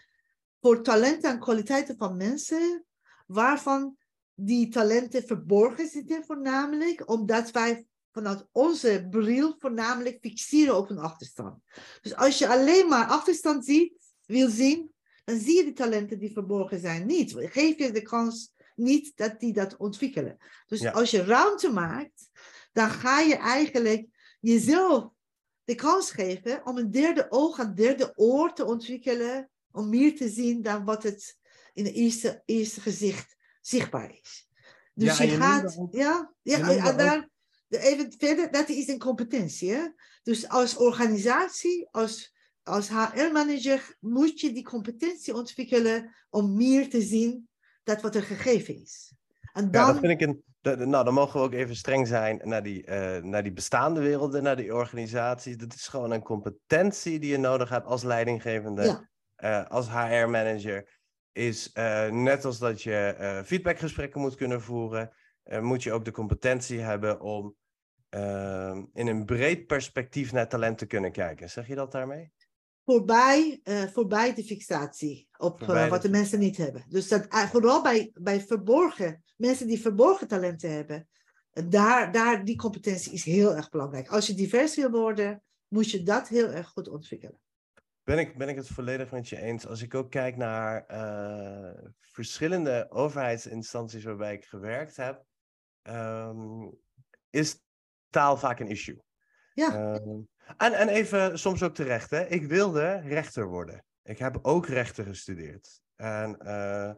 voor 0.60 0.82
talenten 0.82 1.30
en 1.30 1.38
kwaliteiten 1.38 1.96
van 1.96 2.16
mensen, 2.16 2.84
waarvan 3.26 3.96
die 4.34 4.68
talenten 4.68 5.22
verborgen 5.26 5.88
zitten 5.88 6.24
voornamelijk, 6.24 7.10
omdat 7.10 7.50
wij 7.50 7.86
vanuit 8.12 8.46
onze 8.52 9.06
bril 9.10 9.54
voornamelijk 9.58 10.18
fixeren 10.20 10.76
op 10.76 10.90
een 10.90 10.98
achterstand. 10.98 11.62
Dus 12.00 12.14
als 12.14 12.38
je 12.38 12.48
alleen 12.48 12.88
maar 12.88 13.06
achterstand 13.06 13.64
ziet, 13.64 14.14
wil 14.26 14.48
zien, 14.48 14.92
dan 15.24 15.38
zie 15.38 15.56
je 15.56 15.64
de 15.64 15.72
talenten 15.72 16.18
die 16.18 16.32
verborgen 16.32 16.80
zijn 16.80 17.06
niet. 17.06 17.34
Geef 17.36 17.78
je 17.78 17.92
de 17.92 18.02
kans 18.02 18.52
niet 18.76 19.16
dat 19.16 19.40
die 19.40 19.52
dat 19.52 19.76
ontwikkelen. 19.76 20.36
Dus 20.66 20.80
ja. 20.80 20.90
als 20.90 21.10
je 21.10 21.24
ruimte 21.24 21.70
maakt, 21.70 22.30
dan 22.72 22.90
ga 22.90 23.20
je 23.20 23.36
eigenlijk 23.36 24.06
jezelf 24.40 25.08
de 25.64 25.74
kans 25.74 26.10
geven 26.10 26.66
om 26.66 26.78
een 26.78 26.90
derde 26.90 27.26
oog, 27.30 27.58
een 27.58 27.74
derde 27.74 28.12
oor 28.16 28.52
te 28.52 28.64
ontwikkelen, 28.64 29.50
om 29.70 29.88
meer 29.88 30.16
te 30.16 30.28
zien 30.28 30.62
dan 30.62 30.84
wat 30.84 31.02
het 31.02 31.36
in 31.74 31.84
het 31.84 31.94
eerste, 31.94 32.42
eerste 32.44 32.80
gezicht 32.80 33.36
zichtbaar 33.60 34.18
is. 34.22 34.48
Dus 34.94 35.18
ja, 35.18 35.24
je, 35.24 35.30
je 35.30 35.36
gaat, 35.36 35.76
ook, 35.78 35.92
ja, 35.92 36.34
ja, 36.42 36.58
en 36.58 36.96
daar, 36.96 37.28
even 37.68 38.14
verder, 38.18 38.50
dat 38.50 38.68
is 38.68 38.88
een 38.88 38.98
competentie. 38.98 39.70
Hè? 39.70 39.88
Dus 40.22 40.48
als 40.48 40.76
organisatie, 40.76 41.88
als, 41.90 42.34
als 42.62 42.88
HR-manager, 42.88 43.96
moet 44.00 44.40
je 44.40 44.52
die 44.52 44.64
competentie 44.64 45.34
ontwikkelen 45.34 46.14
om 46.30 46.56
meer 46.56 46.88
te 46.88 47.02
zien 47.02 47.48
dat 47.86 48.02
wat 48.02 48.14
er 48.14 48.22
gegeven 48.22 48.82
is. 48.82 49.14
En 49.52 49.70
dan... 49.70 49.86
Ja, 49.86 49.92
dat 49.92 50.00
vind 50.00 50.20
ik 50.20 50.28
een. 50.28 50.44
Nou, 50.88 51.04
dan 51.04 51.14
mogen 51.14 51.40
we 51.40 51.46
ook 51.46 51.52
even 51.52 51.76
streng 51.76 52.06
zijn 52.06 52.40
naar 52.44 52.62
die, 52.62 52.86
uh, 52.86 53.16
naar 53.22 53.42
die 53.42 53.52
bestaande 53.52 54.00
werelden, 54.00 54.42
naar 54.42 54.56
die 54.56 54.74
organisaties. 54.74 55.56
Dat 55.56 55.74
is 55.74 55.88
gewoon 55.88 56.10
een 56.10 56.22
competentie 56.22 57.18
die 57.18 57.30
je 57.30 57.38
nodig 57.38 57.68
hebt 57.68 57.86
als 57.86 58.02
leidinggevende, 58.02 58.82
ja. 58.82 59.08
uh, 59.62 59.70
als 59.70 59.88
HR-manager. 59.88 60.94
Is 61.32 61.70
uh, 61.74 62.08
net 62.08 62.44
als 62.44 62.58
dat 62.58 62.82
je 62.82 63.42
feedbackgesprekken 63.44 64.20
moet 64.20 64.34
kunnen 64.34 64.62
voeren, 64.62 65.12
moet 65.60 65.82
je 65.82 65.92
ook 65.92 66.04
de 66.04 66.10
competentie 66.10 66.80
hebben 66.80 67.20
om 67.20 67.56
in 68.92 69.06
een 69.06 69.24
breed 69.24 69.66
perspectief 69.66 70.32
naar 70.32 70.48
talent 70.48 70.78
te 70.78 70.86
kunnen 70.86 71.12
kijken. 71.12 71.50
Zeg 71.50 71.66
je 71.66 71.74
dat 71.74 71.92
daarmee? 71.92 72.32
Voorbij, 72.86 73.60
uh, 73.64 73.82
voorbij 73.82 74.34
de 74.34 74.44
fixatie 74.44 75.28
op 75.36 75.62
uh, 75.62 75.88
wat 75.88 76.02
de 76.02 76.10
mensen 76.10 76.38
niet 76.38 76.56
hebben. 76.56 76.84
Dus 76.88 77.08
dat, 77.08 77.34
uh, 77.34 77.50
vooral 77.50 77.82
bij, 77.82 78.10
bij 78.14 78.40
verborgen, 78.40 79.24
mensen 79.36 79.66
die 79.66 79.80
verborgen 79.80 80.28
talenten 80.28 80.70
hebben, 80.70 81.08
daar, 81.50 82.12
daar, 82.12 82.44
die 82.44 82.56
competentie 82.56 83.12
is 83.12 83.24
heel 83.24 83.54
erg 83.54 83.68
belangrijk. 83.68 84.08
Als 84.08 84.26
je 84.26 84.34
divers 84.34 84.76
wil 84.76 84.90
worden, 84.90 85.42
moet 85.68 85.90
je 85.90 86.02
dat 86.02 86.28
heel 86.28 86.48
erg 86.48 86.68
goed 86.68 86.88
ontwikkelen. 86.88 87.40
Ben 88.02 88.18
ik, 88.18 88.38
ben 88.38 88.48
ik 88.48 88.56
het 88.56 88.68
volledig 88.68 89.10
met 89.10 89.28
je 89.28 89.40
eens. 89.40 89.66
Als 89.66 89.82
ik 89.82 89.94
ook 89.94 90.10
kijk 90.10 90.36
naar 90.36 90.84
verschillende 92.00 92.86
overheidsinstanties 92.90 94.04
waarbij 94.04 94.34
ik 94.34 94.44
gewerkt 94.44 94.96
heb, 94.96 95.24
um, 95.82 96.78
is 97.30 97.60
taal 98.10 98.36
vaak 98.36 98.60
een 98.60 98.68
issue. 98.68 99.02
Ja. 99.54 99.94
Uh, 99.94 100.18
en, 100.56 100.72
en 100.72 100.88
even 100.88 101.38
soms 101.38 101.62
ook 101.62 101.74
terecht, 101.74 102.10
hè. 102.10 102.26
Ik 102.26 102.46
wilde 102.46 103.00
rechter 103.00 103.46
worden. 103.46 103.84
Ik 104.02 104.18
heb 104.18 104.38
ook 104.42 104.66
rechten 104.66 105.04
gestudeerd. 105.04 105.80
En 105.96 106.38
uh, 106.42 106.92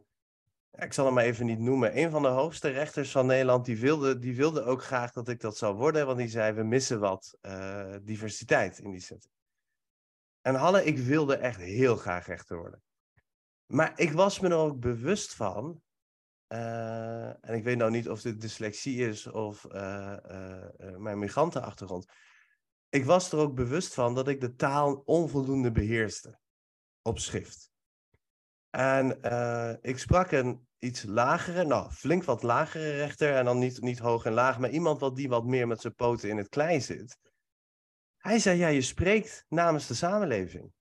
ik 0.73 0.93
zal 0.93 1.05
hem 1.05 1.15
maar 1.15 1.25
even 1.25 1.47
niet 1.47 1.59
noemen. 1.59 1.99
Een 1.99 2.11
van 2.11 2.23
de 2.23 2.29
hoogste 2.29 2.69
rechters 2.69 3.11
van 3.11 3.27
Nederland, 3.27 3.65
die 3.65 3.79
wilde, 3.79 4.19
die 4.19 4.37
wilde 4.37 4.63
ook 4.63 4.83
graag 4.83 5.13
dat 5.13 5.29
ik 5.29 5.41
dat 5.41 5.57
zou 5.57 5.75
worden. 5.75 6.07
Want 6.07 6.19
die 6.19 6.29
zei, 6.29 6.53
we 6.53 6.63
missen 6.63 7.01
wat 7.01 7.37
uh, 7.43 7.95
diversiteit 8.03 8.79
in 8.79 8.91
die 8.91 9.01
setting. 9.01 9.33
En 10.41 10.55
Halle, 10.55 10.85
ik 10.85 10.99
wilde 10.99 11.37
echt 11.37 11.61
heel 11.61 11.97
graag 11.97 12.27
rechter 12.27 12.57
worden. 12.57 12.83
Maar 13.67 13.93
ik 13.97 14.13
was 14.13 14.41
me 14.41 14.49
er 14.49 14.55
ook 14.55 14.81
bewust 14.81 15.35
van 15.35 15.83
uh, 16.49 17.27
en 17.27 17.55
ik 17.55 17.65
weet 17.65 17.77
nou 17.77 17.91
niet 17.91 18.09
of 18.09 18.23
dit 18.23 18.41
dyslexie 18.41 19.09
is 19.09 19.27
of 19.27 19.67
mijn 20.97 21.19
migrantenachtergrond 21.19 22.07
ik 22.89 23.05
was 23.05 23.33
er 23.33 23.39
ook 23.39 23.55
bewust 23.55 23.95
van 23.95 24.15
dat 24.15 24.29
ik 24.29 24.41
de 24.41 24.55
taal 24.55 25.03
onvoldoende 25.05 25.73
beheerste 25.73 26.39
op 27.03 27.19
schrift. 27.19 27.71
En 28.71 29.19
uh, 29.23 29.75
ik 29.81 29.99
sprak 29.99 30.31
een 30.31 30.69
iets 30.79 31.03
lagere, 31.03 31.65
nou 31.65 31.91
flink 31.91 32.25
wat 32.25 32.43
lagere 32.43 32.97
rechter 32.97 33.35
en 33.35 33.45
dan 33.45 33.59
niet, 33.59 33.81
niet 33.81 33.99
hoog 33.99 34.25
en 34.25 34.33
laag, 34.33 34.59
maar 34.59 34.71
iemand 34.71 35.01
wat 35.01 35.17
die 35.17 35.29
wat 35.29 35.45
meer 35.45 35.67
met 35.67 35.81
zijn 35.81 35.95
poten 35.95 36.29
in 36.29 36.37
het 36.37 36.49
klei 36.49 36.81
zit. 36.81 37.19
Hij 38.17 38.39
zei, 38.39 38.59
ja, 38.59 38.69
je 38.69 38.83
spreekt 38.83 39.45
namens 39.49 39.87
de 39.87 39.95
samenleving. 39.95 40.73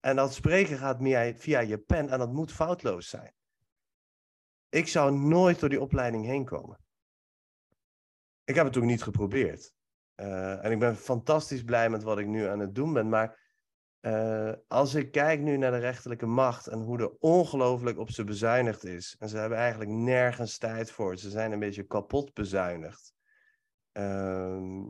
En 0.00 0.16
dat 0.16 0.34
spreken 0.34 0.78
gaat 0.78 0.98
via 1.40 1.60
je 1.60 1.78
pen 1.78 2.08
en 2.08 2.18
dat 2.18 2.32
moet 2.32 2.52
foutloos 2.52 3.08
zijn. 3.08 3.34
Ik 4.68 4.88
zou 4.88 5.18
nooit 5.18 5.60
door 5.60 5.68
die 5.68 5.80
opleiding 5.80 6.24
heen 6.24 6.44
komen. 6.44 6.78
Ik 8.44 8.54
heb 8.54 8.66
het 8.66 8.76
ook 8.76 8.84
niet 8.84 9.02
geprobeerd. 9.02 9.73
Uh, 10.16 10.64
en 10.64 10.72
ik 10.72 10.78
ben 10.78 10.96
fantastisch 10.96 11.64
blij 11.64 11.90
met 11.90 12.02
wat 12.02 12.18
ik 12.18 12.26
nu 12.26 12.46
aan 12.46 12.58
het 12.58 12.74
doen 12.74 12.92
ben. 12.92 13.08
Maar 13.08 13.42
uh, 14.00 14.52
als 14.68 14.94
ik 14.94 15.10
kijk 15.10 15.40
nu 15.40 15.56
naar 15.56 15.70
de 15.70 15.78
rechterlijke 15.78 16.26
macht 16.26 16.66
en 16.66 16.80
hoe 16.80 16.98
er 16.98 17.16
ongelooflijk 17.18 17.98
op 17.98 18.10
ze 18.10 18.24
bezuinigd 18.24 18.84
is. 18.84 19.16
En 19.18 19.28
ze 19.28 19.36
hebben 19.36 19.58
eigenlijk 19.58 19.90
nergens 19.90 20.58
tijd 20.58 20.90
voor. 20.90 21.16
Ze 21.16 21.30
zijn 21.30 21.52
een 21.52 21.58
beetje 21.58 21.86
kapot 21.86 22.34
bezuinigd. 22.34 23.12
Uh, 23.92 24.82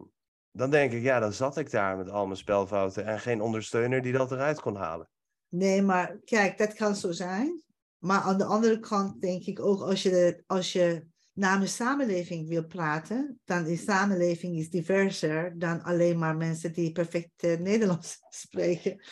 dan 0.51 0.71
denk 0.71 0.93
ik, 0.93 1.03
ja, 1.03 1.19
dan 1.19 1.33
zat 1.33 1.57
ik 1.57 1.71
daar 1.71 1.97
met 1.97 2.11
al 2.11 2.27
mijn 2.27 2.39
spelfouten 2.39 3.05
en 3.05 3.21
geen 3.21 3.41
ondersteuner 3.41 4.03
die 4.03 4.13
dat 4.13 4.33
eruit 4.33 4.61
kon 4.61 4.77
halen. 4.77 5.09
Nee, 5.49 5.83
maar 5.83 6.19
kijk, 6.25 6.59
dat 6.59 6.75
kan 6.75 6.97
zo 6.97 7.13
zijn. 7.13 7.63
Maar 7.99 8.21
aan 8.21 8.39
de 8.39 8.45
andere 8.45 8.81
kant 8.81 9.21
denk 9.21 9.45
ik 9.45 9.61
ook, 9.61 9.81
als 9.81 10.03
je, 10.03 10.43
als 10.47 10.73
je 10.73 11.07
namens 11.35 11.75
samenleving 11.75 12.49
wil 12.49 12.67
praten, 12.67 13.41
dan 13.45 13.67
is 13.67 13.85
samenleving 13.85 14.59
is 14.59 14.71
diverser 14.71 15.59
dan 15.59 15.83
alleen 15.83 16.19
maar 16.19 16.37
mensen 16.37 16.73
die 16.73 16.93
perfect 16.93 17.45
uh, 17.45 17.59
Nederlands 17.59 18.19
spreken. 18.45 19.05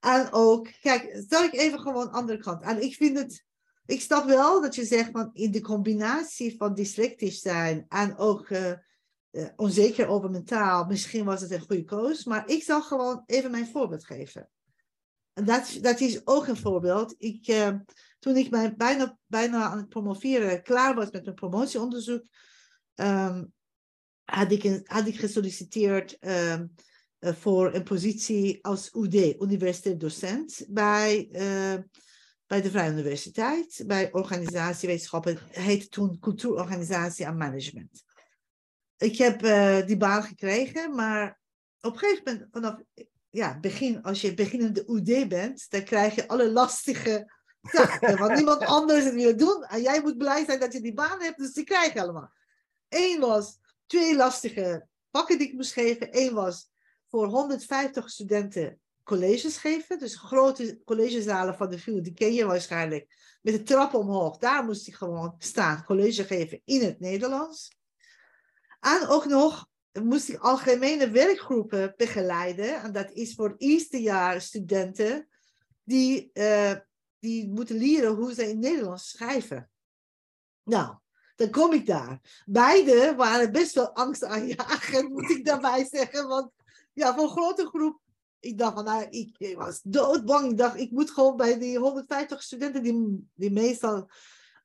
En 0.00 0.32
ook, 0.32 0.68
kijk, 0.80 1.22
stel 1.24 1.44
ik 1.44 1.52
even 1.52 1.80
gewoon 1.80 2.10
andere 2.10 2.38
kant. 2.38 2.62
En 2.62 2.82
ik 2.82 2.94
vind 2.94 3.18
het, 3.18 3.44
ik 3.86 4.00
snap 4.00 4.26
wel 4.26 4.60
dat 4.60 4.74
je 4.74 4.84
zegt 4.84 5.10
van 5.10 5.30
in 5.32 5.50
de 5.50 5.60
combinatie 5.60 6.56
van 6.56 6.74
dyslectisch 6.74 7.40
zijn 7.40 7.84
en 7.88 8.16
ook 8.16 8.48
uh, 8.48 8.72
uh, 9.30 9.48
onzeker 9.56 10.06
over 10.06 10.30
mentaal, 10.30 10.84
misschien 10.84 11.24
was 11.24 11.40
het 11.40 11.50
een 11.50 11.60
goede 11.60 11.84
koos, 11.84 12.24
maar 12.24 12.48
ik 12.48 12.62
zal 12.62 12.82
gewoon 12.82 13.22
even 13.26 13.50
mijn 13.50 13.66
voorbeeld 13.66 14.04
geven. 14.04 14.48
En 15.32 15.44
dat, 15.44 15.78
dat 15.80 16.00
is 16.00 16.26
ook 16.26 16.46
een 16.46 16.56
voorbeeld. 16.56 17.14
Ik, 17.18 17.46
toen 18.20 18.36
ik 18.36 18.50
bijna, 18.76 19.18
bijna 19.26 19.64
aan 19.64 19.78
het 19.78 19.88
promoveren 19.88 20.62
klaar 20.62 20.94
was 20.94 21.10
met 21.10 21.24
mijn 21.24 21.34
promotieonderzoek, 21.34 22.26
ehm, 22.94 23.44
had, 24.24 24.52
ik 24.52 24.64
een, 24.64 24.80
had 24.84 25.06
ik 25.06 25.18
gesolliciteerd 25.18 26.18
ehm, 26.18 26.66
eh, 27.18 27.34
voor 27.34 27.74
een 27.74 27.82
positie 27.82 28.64
als 28.64 28.94
UD, 28.94 29.14
universitair 29.42 29.98
docent, 29.98 30.64
bij, 30.68 31.28
eh, 31.32 31.74
bij 32.46 32.62
de 32.62 32.70
Vrije 32.70 32.92
Universiteit, 32.92 33.82
bij 33.86 34.12
organisatie 34.12 34.88
wetenschappen, 34.88 35.38
heette 35.50 35.88
toen 35.88 36.18
cultuurorganisatie 36.18 37.24
en 37.24 37.36
management. 37.36 38.02
Ik 38.96 39.16
heb 39.16 39.44
uh, 39.44 39.86
die 39.86 39.96
baan 39.96 40.22
gekregen, 40.22 40.94
maar 40.94 41.40
op 41.80 41.92
een 41.92 41.98
gegeven 41.98 42.22
moment, 42.24 42.48
vanaf 42.50 42.80
ja, 43.30 43.60
begin, 43.60 44.02
als 44.02 44.20
je 44.20 44.34
beginnende 44.34 44.84
UD 44.86 45.28
bent, 45.28 45.70
dan 45.70 45.84
krijg 45.84 46.14
je 46.14 46.28
alle 46.28 46.52
lastige 46.52 47.39
taken, 47.60 48.18
want 48.18 48.34
niemand 48.34 48.64
anders 48.64 49.04
het 49.04 49.14
wil 49.14 49.36
doen. 49.36 49.64
En 49.64 49.82
jij 49.82 50.00
moet 50.00 50.18
blij 50.18 50.44
zijn 50.44 50.60
dat 50.60 50.72
je 50.72 50.80
die 50.80 50.94
baan 50.94 51.22
hebt, 51.22 51.38
dus 51.38 51.52
die 51.52 51.64
krijg 51.64 51.92
je 51.92 52.02
allemaal. 52.02 52.32
Eén 52.88 53.20
was 53.20 53.58
twee 53.86 54.16
lastige 54.16 54.86
pakken 55.10 55.38
die 55.38 55.46
ik 55.46 55.54
moest 55.54 55.72
geven. 55.72 56.08
Eén 56.10 56.34
was 56.34 56.70
voor 57.08 57.26
150 57.26 58.10
studenten 58.10 58.80
colleges 59.04 59.56
geven. 59.56 59.98
Dus 59.98 60.16
grote 60.16 60.80
collegezalen 60.84 61.54
van 61.54 61.70
de 61.70 61.78
VU, 61.78 62.00
die 62.00 62.12
ken 62.12 62.32
je 62.32 62.44
waarschijnlijk. 62.44 63.38
Met 63.42 63.54
de 63.54 63.62
trap 63.62 63.94
omhoog, 63.94 64.38
daar 64.38 64.64
moest 64.64 64.88
ik 64.88 64.94
gewoon 64.94 65.34
staan, 65.38 65.84
college 65.84 66.24
geven 66.24 66.60
in 66.64 66.82
het 66.82 67.00
Nederlands. 67.00 67.78
En 68.80 69.06
ook 69.06 69.24
nog 69.24 69.68
moest 69.92 70.28
ik 70.28 70.38
algemene 70.38 71.10
werkgroepen 71.10 71.94
begeleiden. 71.96 72.82
En 72.82 72.92
dat 72.92 73.10
is 73.10 73.34
voor 73.34 73.54
eerstejaars 73.56 74.46
studenten 74.46 75.28
die, 75.84 76.30
uh, 76.32 76.72
die 77.20 77.48
moeten 77.48 77.76
leren 77.76 78.14
hoe 78.14 78.34
ze 78.34 78.48
in 78.48 78.58
Nederlands 78.58 79.08
schrijven. 79.08 79.70
Nou, 80.62 80.94
dan 81.36 81.50
kom 81.50 81.72
ik 81.72 81.86
daar. 81.86 82.42
Beide 82.46 83.14
waren 83.16 83.52
best 83.52 83.74
wel 83.74 83.94
angstaanjagend, 83.94 85.08
moet 85.14 85.30
ik 85.30 85.44
daarbij 85.44 85.84
zeggen. 85.84 86.28
Want 86.28 86.50
ja, 86.92 87.14
voor 87.14 87.22
een 87.22 87.30
grote 87.30 87.66
groep, 87.66 88.00
ik 88.40 88.58
dacht 88.58 88.74
van, 88.74 88.84
nou, 88.84 89.06
ik, 89.10 89.34
ik, 89.38 89.56
was 89.56 89.80
doodbang. 89.82 90.50
Ik 90.50 90.58
dacht, 90.58 90.76
ik 90.76 90.90
moet 90.90 91.10
gewoon 91.10 91.36
bij 91.36 91.58
die 91.58 91.78
150 91.78 92.42
studenten, 92.42 92.82
die, 92.82 93.28
die 93.34 93.52
meestal 93.52 94.10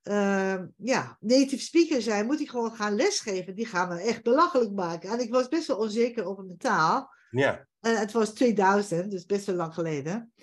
uh, 0.03 0.61
ja, 0.77 1.17
native 1.19 1.63
speaker 1.63 2.01
zijn, 2.01 2.25
moet 2.25 2.39
ik 2.39 2.49
gewoon 2.49 2.75
gaan 2.75 2.95
lesgeven. 2.95 3.55
Die 3.55 3.65
gaan 3.65 3.87
me 3.87 3.99
echt 3.99 4.23
belachelijk 4.23 4.71
maken. 4.71 5.09
En 5.09 5.19
ik 5.19 5.31
was 5.31 5.47
best 5.47 5.67
wel 5.67 5.77
onzeker 5.77 6.25
over 6.25 6.43
mijn 6.43 6.57
taal. 6.57 7.13
Ja. 7.29 7.67
En 7.79 7.95
het 7.95 8.11
was 8.11 8.33
2000, 8.33 9.11
dus 9.11 9.25
best 9.25 9.45
wel 9.45 9.55
lang 9.55 9.73
geleden. 9.73 10.33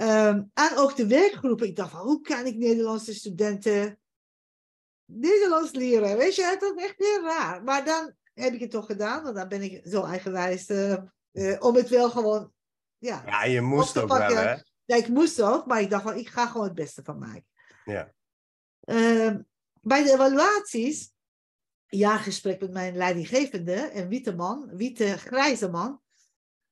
Um, 0.00 0.50
en 0.54 0.76
ook 0.76 0.96
de 0.96 1.06
werkgroepen. 1.06 1.66
Ik 1.66 1.76
dacht 1.76 1.90
van, 1.90 2.00
hoe 2.00 2.20
kan 2.20 2.46
ik 2.46 2.56
Nederlandse 2.56 3.14
studenten 3.14 3.98
Nederlands 5.04 5.72
leren? 5.72 6.16
Weet 6.16 6.34
je, 6.34 6.44
het 6.44 6.62
is 6.62 6.84
echt 6.84 6.94
heel 6.96 7.22
raar. 7.22 7.62
Maar 7.62 7.84
dan 7.84 8.14
heb 8.34 8.52
ik 8.52 8.60
het 8.60 8.70
toch 8.70 8.86
gedaan. 8.86 9.22
Want 9.22 9.36
dan 9.36 9.48
ben 9.48 9.62
ik 9.62 9.80
zo 9.84 10.02
eigenwijs 10.02 10.68
uh, 10.68 10.96
uh, 11.32 11.56
om 11.62 11.74
het 11.74 11.88
wel 11.88 12.10
gewoon... 12.10 12.52
Ja, 12.98 13.22
ja 13.26 13.44
je 13.44 13.60
moest 13.60 13.98
ook 13.98 14.08
wel, 14.08 14.20
hè? 14.20 14.56
Ja, 14.84 14.96
ik 14.96 15.08
moest 15.08 15.42
ook. 15.42 15.66
Maar 15.66 15.80
ik 15.80 15.90
dacht 15.90 16.02
van, 16.02 16.16
ik 16.16 16.28
ga 16.28 16.46
gewoon 16.46 16.66
het 16.66 16.74
beste 16.74 17.02
van 17.04 17.18
maken. 17.18 17.46
Ja. 17.84 18.12
Uh, 18.84 19.34
bij 19.80 20.04
de 20.04 20.12
evaluaties, 20.12 21.12
jaargesprek 21.86 22.60
met 22.60 22.72
mijn 22.72 22.96
leidinggevende, 22.96 23.90
een 23.94 24.08
witte 24.08 24.34
man, 24.34 24.76
witte 24.76 25.18
grijze 25.18 25.70
man. 25.70 26.00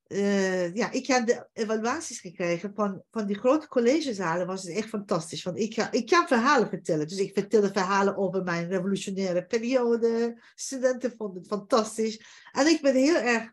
Uh, 0.08 0.74
ja, 0.74 0.90
ik 0.90 1.06
heb 1.06 1.26
de 1.26 1.48
evaluaties 1.52 2.20
gekregen 2.20 2.72
van, 2.74 3.02
van 3.10 3.26
die 3.26 3.38
grote 3.38 3.68
collegezalen. 3.68 4.46
was 4.46 4.62
het 4.62 4.76
echt 4.76 4.88
fantastisch. 4.88 5.42
Want 5.42 5.58
ik, 5.58 5.76
ik 5.90 6.06
kan 6.06 6.26
verhalen 6.26 6.68
vertellen. 6.68 7.08
Dus 7.08 7.18
ik 7.18 7.32
vertelde 7.32 7.72
verhalen 7.72 8.16
over 8.16 8.42
mijn 8.42 8.68
revolutionaire 8.68 9.46
periode. 9.46 10.42
Studenten 10.54 11.14
vonden 11.16 11.38
het 11.38 11.46
fantastisch. 11.46 12.22
En 12.52 12.66
ik 12.66 12.80
ben 12.80 12.94
heel 12.94 13.16
erg 13.16 13.52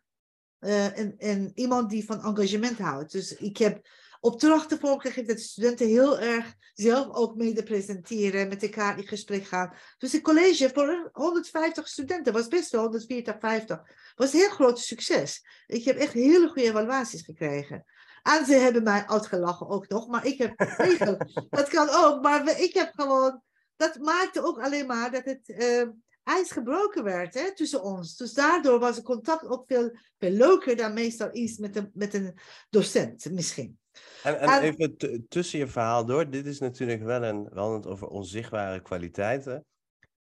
een, 0.60 1.16
een, 1.18 1.52
iemand 1.56 1.90
die 1.90 2.06
van 2.06 2.24
engagement 2.24 2.78
houdt. 2.78 3.12
Dus 3.12 3.36
ik 3.36 3.58
heb 3.58 3.88
opdrachten 4.26 4.80
vormgegeven 4.80 5.28
dat 5.28 5.38
de 5.38 5.44
studenten 5.44 5.88
heel 5.88 6.20
erg 6.20 6.54
zelf 6.74 7.16
ook 7.16 7.36
mede 7.36 7.64
presenteren, 7.64 8.48
met 8.48 8.64
elkaar 8.64 8.98
in 8.98 9.08
gesprek 9.08 9.46
gaan. 9.46 9.74
Dus 9.98 10.12
het 10.12 10.22
college 10.22 10.70
voor 10.74 11.10
150 11.14 11.88
studenten 11.88 12.34
was 12.34 12.48
best 12.48 12.72
wel 12.72 12.82
140, 12.82 13.36
50. 13.40 13.82
Was 14.16 14.34
een 14.34 14.40
heel 14.40 14.50
groot 14.50 14.80
succes. 14.80 15.46
Ik 15.68 15.84
heb 15.84 15.98
echt 15.98 16.14
hele 16.14 16.48
goede 16.48 16.64
evaluaties 16.64 17.22
gekregen. 17.22 17.86
En 18.24 18.46
ze 18.46 18.54
hebben 18.54 18.84
mij 18.84 19.08
uitgelachen 19.08 19.70
ook 19.70 19.88
nog, 19.88 20.08
maar 20.08 20.26
ik 20.26 20.38
heb 20.38 20.58
dat 21.50 21.70
kan 21.70 21.90
ook, 21.90 22.22
maar 22.22 22.60
ik 22.60 22.74
heb 22.74 22.92
gewoon, 22.96 23.42
dat 23.76 23.98
maakte 23.98 24.44
ook 24.44 24.60
alleen 24.60 24.88
maar 24.88 25.12
dat 25.12 25.26
het 25.26 25.48
uh, 25.48 25.88
ijs 26.24 26.52
gebroken 26.52 27.04
werd 27.04 27.34
hè, 27.34 27.56
tussen 27.56 27.84
ons. 27.84 28.18
Dus 28.18 28.34
daardoor 28.34 28.80
was 28.80 28.96
het 28.96 29.06
contact 29.06 29.46
ook 29.48 29.66
veel, 29.68 29.98
veel 30.18 30.32
leuker 30.32 30.76
dan 30.76 30.94
meestal 30.94 31.32
is 31.32 31.58
met 31.58 31.76
een, 31.76 31.92
met 31.94 32.14
een 32.14 32.38
docent 32.70 33.32
misschien. 33.32 33.80
En, 34.26 34.40
en, 34.40 34.62
even 34.62 35.26
tussen 35.28 35.60
je 35.60 35.68
verhaal 35.68 36.06
door, 36.06 36.30
dit 36.30 36.46
is 36.46 36.60
natuurlijk 36.60 37.04
wel 37.04 37.24
een, 37.24 37.44
we 37.44 37.60
hadden 37.60 37.78
het 37.78 37.88
over 37.88 38.08
onzichtbare 38.08 38.82
kwaliteiten. 38.82 39.66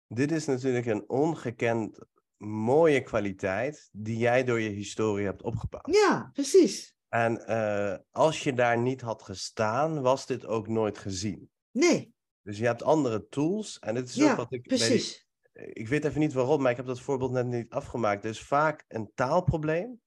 Dit 0.08 0.32
is 0.32 0.46
natuurlijk 0.46 0.86
een 0.86 1.10
ongekend 1.10 2.00
mooie 2.38 3.02
kwaliteit 3.02 3.90
die 3.92 4.18
jij 4.18 4.44
door 4.44 4.60
je 4.60 4.70
historie 4.70 5.26
hebt 5.26 5.44
opgebouwd. 5.44 5.96
Ja, 5.96 6.30
precies. 6.34 6.96
En 7.10 7.44
uh, 7.48 7.96
als 8.12 8.44
je 8.44 8.54
daar 8.54 8.78
niet 8.78 9.02
had 9.02 9.24
gestaan, 9.24 10.02
was 10.02 10.26
dit 10.26 10.46
ook 10.46 10.68
nooit 10.68 10.98
gezien. 10.98 11.50
Nee. 11.72 12.14
Dus 12.42 12.58
je 12.58 12.66
hebt 12.66 12.84
andere 12.84 13.28
tools 13.28 13.80
en 13.80 13.96
dit 13.96 14.10
is 14.10 14.16
ja, 14.16 14.32
ook 14.32 14.38
wat 14.38 14.54
ik... 14.54 14.68
precies. 14.68 15.28
Die, 15.54 15.74
ik 15.74 15.88
weet 15.88 16.06
even 16.06 16.20
niet 16.20 16.34
waarom, 16.34 16.62
maar 16.62 16.72
ik 16.72 16.78
heb 16.78 16.86
dat 16.86 17.02
voorbeeld 17.02 17.32
net 17.32 17.46
niet 17.46 17.70
afgemaakt. 17.70 18.24
Er 18.24 18.30
is 18.30 18.42
vaak 18.42 18.86
een 18.88 19.12
taalprobleem 19.16 20.02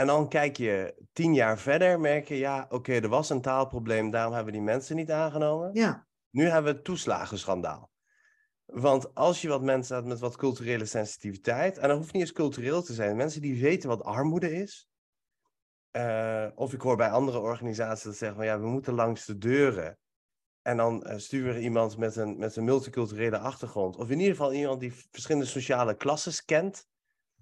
en 0.00 0.06
dan 0.06 0.28
kijk 0.28 0.56
je 0.56 0.94
tien 1.12 1.34
jaar 1.34 1.58
verder, 1.58 2.00
merk 2.00 2.28
je, 2.28 2.38
ja, 2.38 2.66
oké, 2.68 2.92
er 2.92 3.08
was 3.08 3.30
een 3.30 3.40
taalprobleem, 3.40 4.10
daarom 4.10 4.32
hebben 4.34 4.52
we 4.52 4.58
die 4.58 4.68
mensen 4.68 4.96
niet 4.96 5.10
aangenomen. 5.10 5.70
Ja. 5.72 6.06
Nu 6.30 6.44
hebben 6.44 6.70
we 6.70 6.76
het 6.76 6.84
toeslagenschandaal. 6.84 7.90
Want 8.64 9.14
als 9.14 9.42
je 9.42 9.48
wat 9.48 9.62
mensen 9.62 9.94
hebt 9.94 10.08
met 10.08 10.18
wat 10.18 10.36
culturele 10.36 10.84
sensitiviteit, 10.84 11.78
en 11.78 11.88
dat 11.88 11.96
hoeft 11.96 12.12
niet 12.12 12.22
eens 12.22 12.32
cultureel 12.32 12.82
te 12.82 12.92
zijn, 12.92 13.16
mensen 13.16 13.40
die 13.40 13.60
weten 13.60 13.88
wat 13.88 14.02
armoede 14.02 14.52
is. 14.52 14.88
Uh, 15.92 16.46
of 16.54 16.72
ik 16.72 16.80
hoor 16.80 16.96
bij 16.96 17.10
andere 17.10 17.38
organisaties 17.38 18.04
dat 18.04 18.16
zeggen 18.16 18.36
van 18.36 18.46
ja, 18.46 18.60
we 18.60 18.66
moeten 18.66 18.94
langs 18.94 19.24
de 19.26 19.38
deuren. 19.38 19.98
En 20.62 20.76
dan 20.76 21.06
uh, 21.06 21.16
sturen 21.16 21.54
we 21.54 21.60
iemand 21.60 21.96
met 21.96 22.16
een, 22.16 22.38
met 22.38 22.56
een 22.56 22.64
multiculturele 22.64 23.38
achtergrond. 23.38 23.96
Of 23.96 24.10
in 24.10 24.18
ieder 24.18 24.34
geval 24.36 24.52
iemand 24.52 24.80
die 24.80 24.92
verschillende 25.10 25.46
sociale 25.46 25.96
klassen 25.96 26.44
kent. 26.44 26.88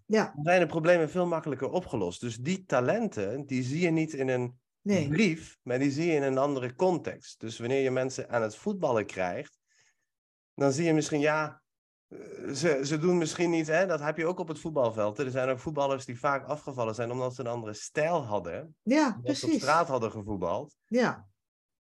Ja. 0.09 0.33
Dan 0.35 0.45
zijn 0.45 0.61
de 0.61 0.67
problemen 0.67 1.11
veel 1.11 1.27
makkelijker 1.27 1.71
opgelost. 1.71 2.21
Dus 2.21 2.37
die 2.37 2.65
talenten, 2.65 3.47
die 3.47 3.63
zie 3.63 3.81
je 3.81 3.91
niet 3.91 4.13
in 4.13 4.29
een 4.29 4.59
nee. 4.83 5.09
brief, 5.09 5.59
maar 5.63 5.79
die 5.79 5.91
zie 5.91 6.07
je 6.07 6.13
in 6.13 6.23
een 6.23 6.39
andere 6.39 6.75
context. 6.75 7.41
Dus 7.41 7.59
wanneer 7.59 7.83
je 7.83 7.91
mensen 7.91 8.31
aan 8.31 8.43
het 8.43 8.57
voetballen 8.57 9.07
krijgt, 9.07 9.59
dan 10.55 10.73
zie 10.73 10.85
je 10.85 10.95
misschien, 10.95 11.21
ja, 11.21 11.63
ze, 12.55 12.81
ze 12.83 12.99
doen 12.99 13.19
misschien 13.19 13.51
niet, 13.51 13.67
hè, 13.67 13.87
dat 13.87 14.01
heb 14.01 14.17
je 14.17 14.27
ook 14.27 14.39
op 14.39 14.49
het 14.49 14.59
voetbalveld. 14.59 15.19
Er 15.19 15.31
zijn 15.31 15.49
ook 15.49 15.59
voetballers 15.59 16.05
die 16.05 16.19
vaak 16.19 16.47
afgevallen 16.47 16.95
zijn 16.95 17.11
omdat 17.11 17.35
ze 17.35 17.41
een 17.41 17.47
andere 17.47 17.73
stijl 17.73 18.25
hadden. 18.25 18.77
Ja, 18.83 19.19
precies. 19.23 19.41
precies. 19.41 19.55
op 19.55 19.61
straat 19.61 19.89
hadden 19.89 20.11
gevoetbald. 20.11 20.77
Ja. 20.87 21.27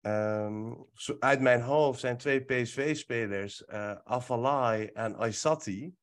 Um, 0.02 0.88
uit 1.20 1.42
mijn 1.42 1.62
hoofd 1.62 2.00
zijn 2.00 2.18
twee 2.18 2.44
PSV-spelers, 2.44 3.64
uh, 3.68 3.96
Afalai 4.04 4.86
en 4.86 5.16
Aysati. 5.16 5.96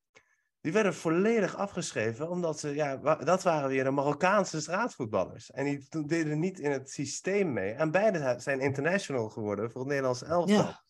Die 0.65 0.73
werden 0.73 0.93
volledig 0.93 1.55
afgeschreven, 1.55 2.29
omdat 2.29 2.59
ze, 2.59 2.73
ja, 2.73 2.95
dat 3.15 3.43
waren 3.43 3.69
weer 3.69 3.83
de 3.83 3.91
Marokkaanse 3.91 4.61
straatvoetballers. 4.61 5.51
En 5.51 5.65
die 5.65 6.05
deden 6.07 6.39
niet 6.39 6.59
in 6.59 6.71
het 6.71 6.89
systeem 6.89 7.53
mee. 7.53 7.71
En 7.71 7.91
beide 7.91 8.35
zijn 8.39 8.59
international 8.59 9.29
geworden 9.29 9.71
voor 9.71 9.79
het 9.79 9.89
Nederlands 9.89 10.23
elftal. 10.23 10.55
Ja. 10.55 10.83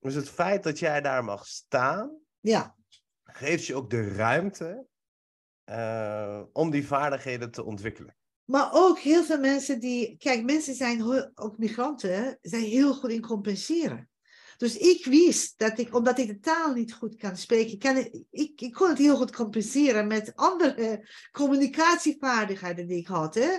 Dus 0.00 0.14
het 0.14 0.28
feit 0.28 0.62
dat 0.62 0.78
jij 0.78 1.00
daar 1.00 1.24
mag 1.24 1.46
staan, 1.46 2.18
ja. 2.40 2.76
geeft 3.24 3.66
je 3.66 3.74
ook 3.74 3.90
de 3.90 4.14
ruimte 4.14 4.86
uh, 5.70 6.42
om 6.52 6.70
die 6.70 6.86
vaardigheden 6.86 7.50
te 7.50 7.64
ontwikkelen. 7.64 8.16
Maar 8.44 8.68
ook 8.72 8.98
heel 8.98 9.24
veel 9.24 9.40
mensen 9.40 9.80
die, 9.80 10.16
kijk, 10.16 10.44
mensen 10.44 10.74
zijn, 10.74 11.02
ook 11.34 11.58
migranten, 11.58 12.38
zijn 12.40 12.64
heel 12.64 12.94
goed 12.94 13.10
in 13.10 13.20
compenseren. 13.20 14.08
Dus 14.56 14.76
ik 14.76 15.04
wist 15.04 15.58
dat 15.58 15.78
ik, 15.78 15.94
omdat 15.94 16.18
ik 16.18 16.26
de 16.26 16.38
taal 16.38 16.72
niet 16.72 16.92
goed 16.92 17.16
kan 17.16 17.36
spreken, 17.36 17.78
kan 17.78 17.96
ik, 17.96 18.22
ik, 18.30 18.60
ik 18.60 18.72
kon 18.72 18.88
het 18.88 18.98
heel 18.98 19.16
goed 19.16 19.36
compenseren 19.36 20.06
met 20.06 20.32
andere 20.34 21.08
communicatievaardigheden 21.32 22.86
die 22.86 22.98
ik 22.98 23.06
had. 23.06 23.34
Hè? 23.34 23.56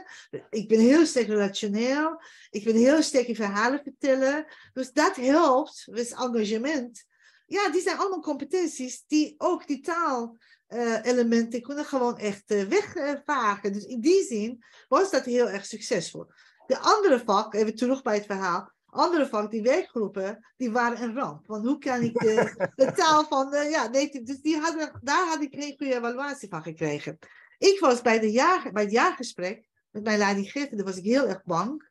Ik 0.50 0.68
ben 0.68 0.80
heel 0.80 1.06
sterk 1.06 1.28
relationeel, 1.28 2.22
ik 2.50 2.64
ben 2.64 2.76
heel 2.76 3.02
sterk 3.02 3.28
in 3.28 3.36
verhalen 3.36 3.82
vertellen. 3.84 4.46
Dus 4.74 4.92
dat 4.92 5.16
helpt, 5.16 5.88
dus 5.92 6.12
engagement. 6.12 7.06
Ja, 7.46 7.70
die 7.70 7.82
zijn 7.82 7.98
allemaal 7.98 8.22
competenties 8.22 9.04
die 9.08 9.36
ook 9.38 9.68
die 9.68 9.80
taal 9.80 10.38
uh, 10.70 11.06
elementen 11.06 11.62
kunnen 11.62 11.86
gewoon 11.86 12.18
echt 12.18 12.52
uh, 12.52 12.64
wegvagen. 12.64 13.74
Dus 13.74 13.84
in 13.84 14.00
die 14.00 14.24
zin 14.24 14.64
was 14.88 15.12
dat 15.12 15.26
heel 15.26 15.50
erg 15.50 15.66
succesvol. 15.66 16.26
De 16.68 16.80
andere 16.80 17.22
vak, 17.26 17.54
even 17.54 17.76
terug 17.76 18.02
bij 18.02 18.16
het 18.16 18.26
verhaal. 18.26 18.72
Andere 18.98 19.28
vak, 19.28 19.52
die 19.52 19.62
werkgroepen, 19.62 20.46
die 20.58 20.72
waren 20.72 21.02
een 21.02 21.16
ramp. 21.16 21.48
Want 21.48 21.66
hoe 21.66 21.78
kan 21.78 22.02
ik 22.02 22.20
de, 22.20 22.92
taal 22.96 23.26
van, 23.26 23.52
de, 23.52 23.68
ja, 23.70 23.88
nee, 23.88 24.24
dus 24.24 24.42
die 24.42 24.58
hadden, 24.58 25.00
daar 25.02 25.28
had 25.28 25.42
ik 25.42 25.54
geen 25.54 25.76
goede 25.78 25.96
evaluatie 25.96 26.50
van 26.50 26.62
gekregen. 26.62 27.18
Ik 27.58 27.80
was 27.80 28.02
bij, 28.02 28.20
de 28.20 28.32
jaar, 28.32 28.72
bij 28.72 28.84
het 28.84 28.92
jaargesprek 28.92 29.68
met 29.92 30.04
mijn 30.04 30.18
leidinggevende, 30.18 30.84
was 30.84 30.98
ik 30.98 31.04
heel 31.04 31.28
erg 31.28 31.44
bang 31.44 31.90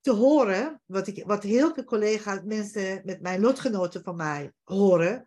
te 0.00 0.10
horen, 0.10 0.80
wat, 0.86 1.06
ik, 1.06 1.24
wat 1.26 1.42
heel 1.42 1.74
veel 1.74 1.84
collega's, 1.84 2.40
mensen 2.44 3.02
met 3.04 3.20
mijn 3.20 3.40
lotgenoten 3.40 4.02
van 4.02 4.16
mij 4.16 4.52
horen, 4.64 5.26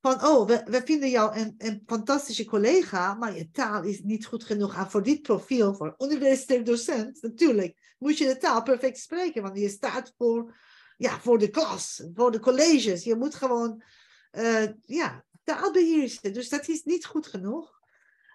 van, 0.00 0.24
oh, 0.24 0.46
we, 0.46 0.62
we 0.64 0.82
vinden 0.84 1.10
jou 1.10 1.36
een, 1.36 1.54
een 1.58 1.82
fantastische 1.86 2.44
collega, 2.44 3.14
maar 3.14 3.36
je 3.36 3.50
taal 3.50 3.82
is 3.82 4.00
niet 4.02 4.26
goed 4.26 4.44
genoeg. 4.44 4.74
En 4.74 4.90
voor 4.90 5.02
dit 5.02 5.22
profiel, 5.22 5.74
voor 5.74 5.94
universitair 5.98 6.64
docent, 6.64 7.22
natuurlijk, 7.22 7.81
moet 8.02 8.18
je 8.18 8.26
de 8.26 8.36
taal 8.36 8.62
perfect 8.62 8.98
spreken, 8.98 9.42
want 9.42 9.58
je 9.58 9.68
staat 9.68 10.14
voor, 10.16 10.56
ja, 10.96 11.20
voor 11.20 11.38
de 11.38 11.50
klas, 11.50 12.02
voor 12.14 12.32
de 12.32 12.40
colleges. 12.40 13.04
Je 13.04 13.16
moet 13.16 13.34
gewoon, 13.34 13.82
uh, 14.32 14.68
ja, 14.82 15.24
taal 15.44 15.72
beheersen. 15.72 16.32
Dus 16.32 16.48
dat 16.48 16.68
is 16.68 16.82
niet 16.82 17.06
goed 17.06 17.26
genoeg. 17.26 17.80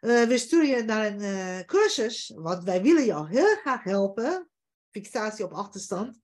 Uh, 0.02 0.24
we 0.24 0.38
sturen 0.38 0.68
je 0.68 0.84
naar 0.84 1.06
een 1.06 1.22
uh, 1.22 1.60
cursus, 1.60 2.32
want 2.36 2.64
wij 2.64 2.82
willen 2.82 3.06
jou 3.06 3.30
heel 3.30 3.56
graag 3.56 3.84
helpen. 3.84 4.50
Fixatie 4.90 5.46
op 5.46 5.52
achterstand. 5.52 6.20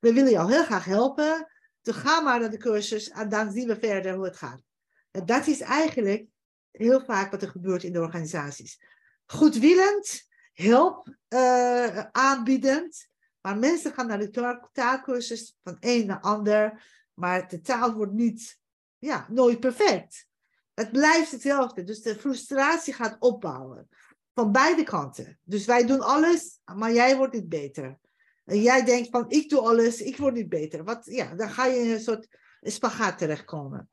We 0.00 0.12
willen 0.12 0.30
jou 0.30 0.52
heel 0.52 0.64
graag 0.64 0.84
helpen. 0.84 1.48
Dus 1.82 1.96
ga 1.96 2.20
maar 2.20 2.40
naar 2.40 2.50
de 2.50 2.56
cursus 2.56 3.08
en 3.08 3.28
dan 3.28 3.52
zien 3.52 3.68
we 3.68 3.78
verder 3.78 4.14
hoe 4.14 4.24
het 4.24 4.36
gaat. 4.36 4.62
En 5.10 5.26
dat 5.26 5.46
is 5.46 5.60
eigenlijk 5.60 6.26
heel 6.70 7.04
vaak 7.04 7.30
wat 7.30 7.42
er 7.42 7.48
gebeurt 7.48 7.82
in 7.82 7.92
de 7.92 8.00
organisaties. 8.00 8.82
Goedwillend, 9.26 10.27
hulp 10.62 11.16
uh, 11.28 11.98
aanbiedend, 12.12 13.08
maar 13.40 13.58
mensen 13.58 13.92
gaan 13.92 14.06
naar 14.06 14.18
de 14.18 14.60
taalkursus 14.72 15.56
van 15.62 15.76
een 15.80 16.06
naar 16.06 16.20
ander, 16.20 16.82
maar 17.14 17.48
de 17.48 17.60
taal 17.60 17.94
wordt 17.94 18.12
niet, 18.12 18.58
ja, 18.98 19.26
nooit 19.30 19.60
perfect. 19.60 20.26
Het 20.74 20.92
blijft 20.92 21.30
hetzelfde, 21.30 21.84
dus 21.84 22.02
de 22.02 22.14
frustratie 22.14 22.92
gaat 22.92 23.16
opbouwen. 23.18 23.88
Van 24.34 24.52
beide 24.52 24.82
kanten. 24.82 25.38
Dus 25.42 25.64
wij 25.64 25.86
doen 25.86 26.00
alles, 26.00 26.60
maar 26.74 26.92
jij 26.92 27.16
wordt 27.16 27.34
niet 27.34 27.48
beter. 27.48 27.98
En 28.44 28.62
jij 28.62 28.84
denkt 28.84 29.08
van, 29.10 29.30
ik 29.30 29.48
doe 29.48 29.60
alles, 29.60 30.00
ik 30.00 30.16
word 30.16 30.34
niet 30.34 30.48
beter. 30.48 30.84
Wat, 30.84 31.04
ja, 31.04 31.34
dan 31.34 31.50
ga 31.50 31.64
je 31.64 31.78
in 31.78 31.90
een 31.90 32.00
soort 32.00 32.28
spagaat 32.60 33.18
terechtkomen. 33.18 33.88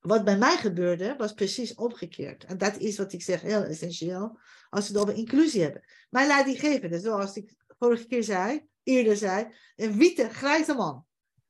Wat 0.00 0.24
bij 0.24 0.38
mij 0.38 0.56
gebeurde, 0.56 1.14
was 1.18 1.32
precies 1.32 1.74
omgekeerd. 1.74 2.44
En 2.44 2.58
dat 2.58 2.76
is 2.76 2.98
wat 2.98 3.12
ik 3.12 3.22
zeg 3.22 3.40
heel 3.40 3.62
essentieel 3.62 4.38
als 4.70 4.88
we 4.88 4.92
het 4.92 5.02
over 5.02 5.18
inclusie 5.18 5.62
hebben. 5.62 5.84
Mijn 6.10 6.26
leidinggevende, 6.26 7.00
zoals 7.00 7.36
ik 7.36 7.54
vorige 7.78 8.06
keer 8.06 8.22
zei, 8.22 8.66
eerder 8.82 9.16
zei, 9.16 9.54
een 9.76 9.98
witte, 9.98 10.28
grijze 10.28 10.74
man. 10.74 11.04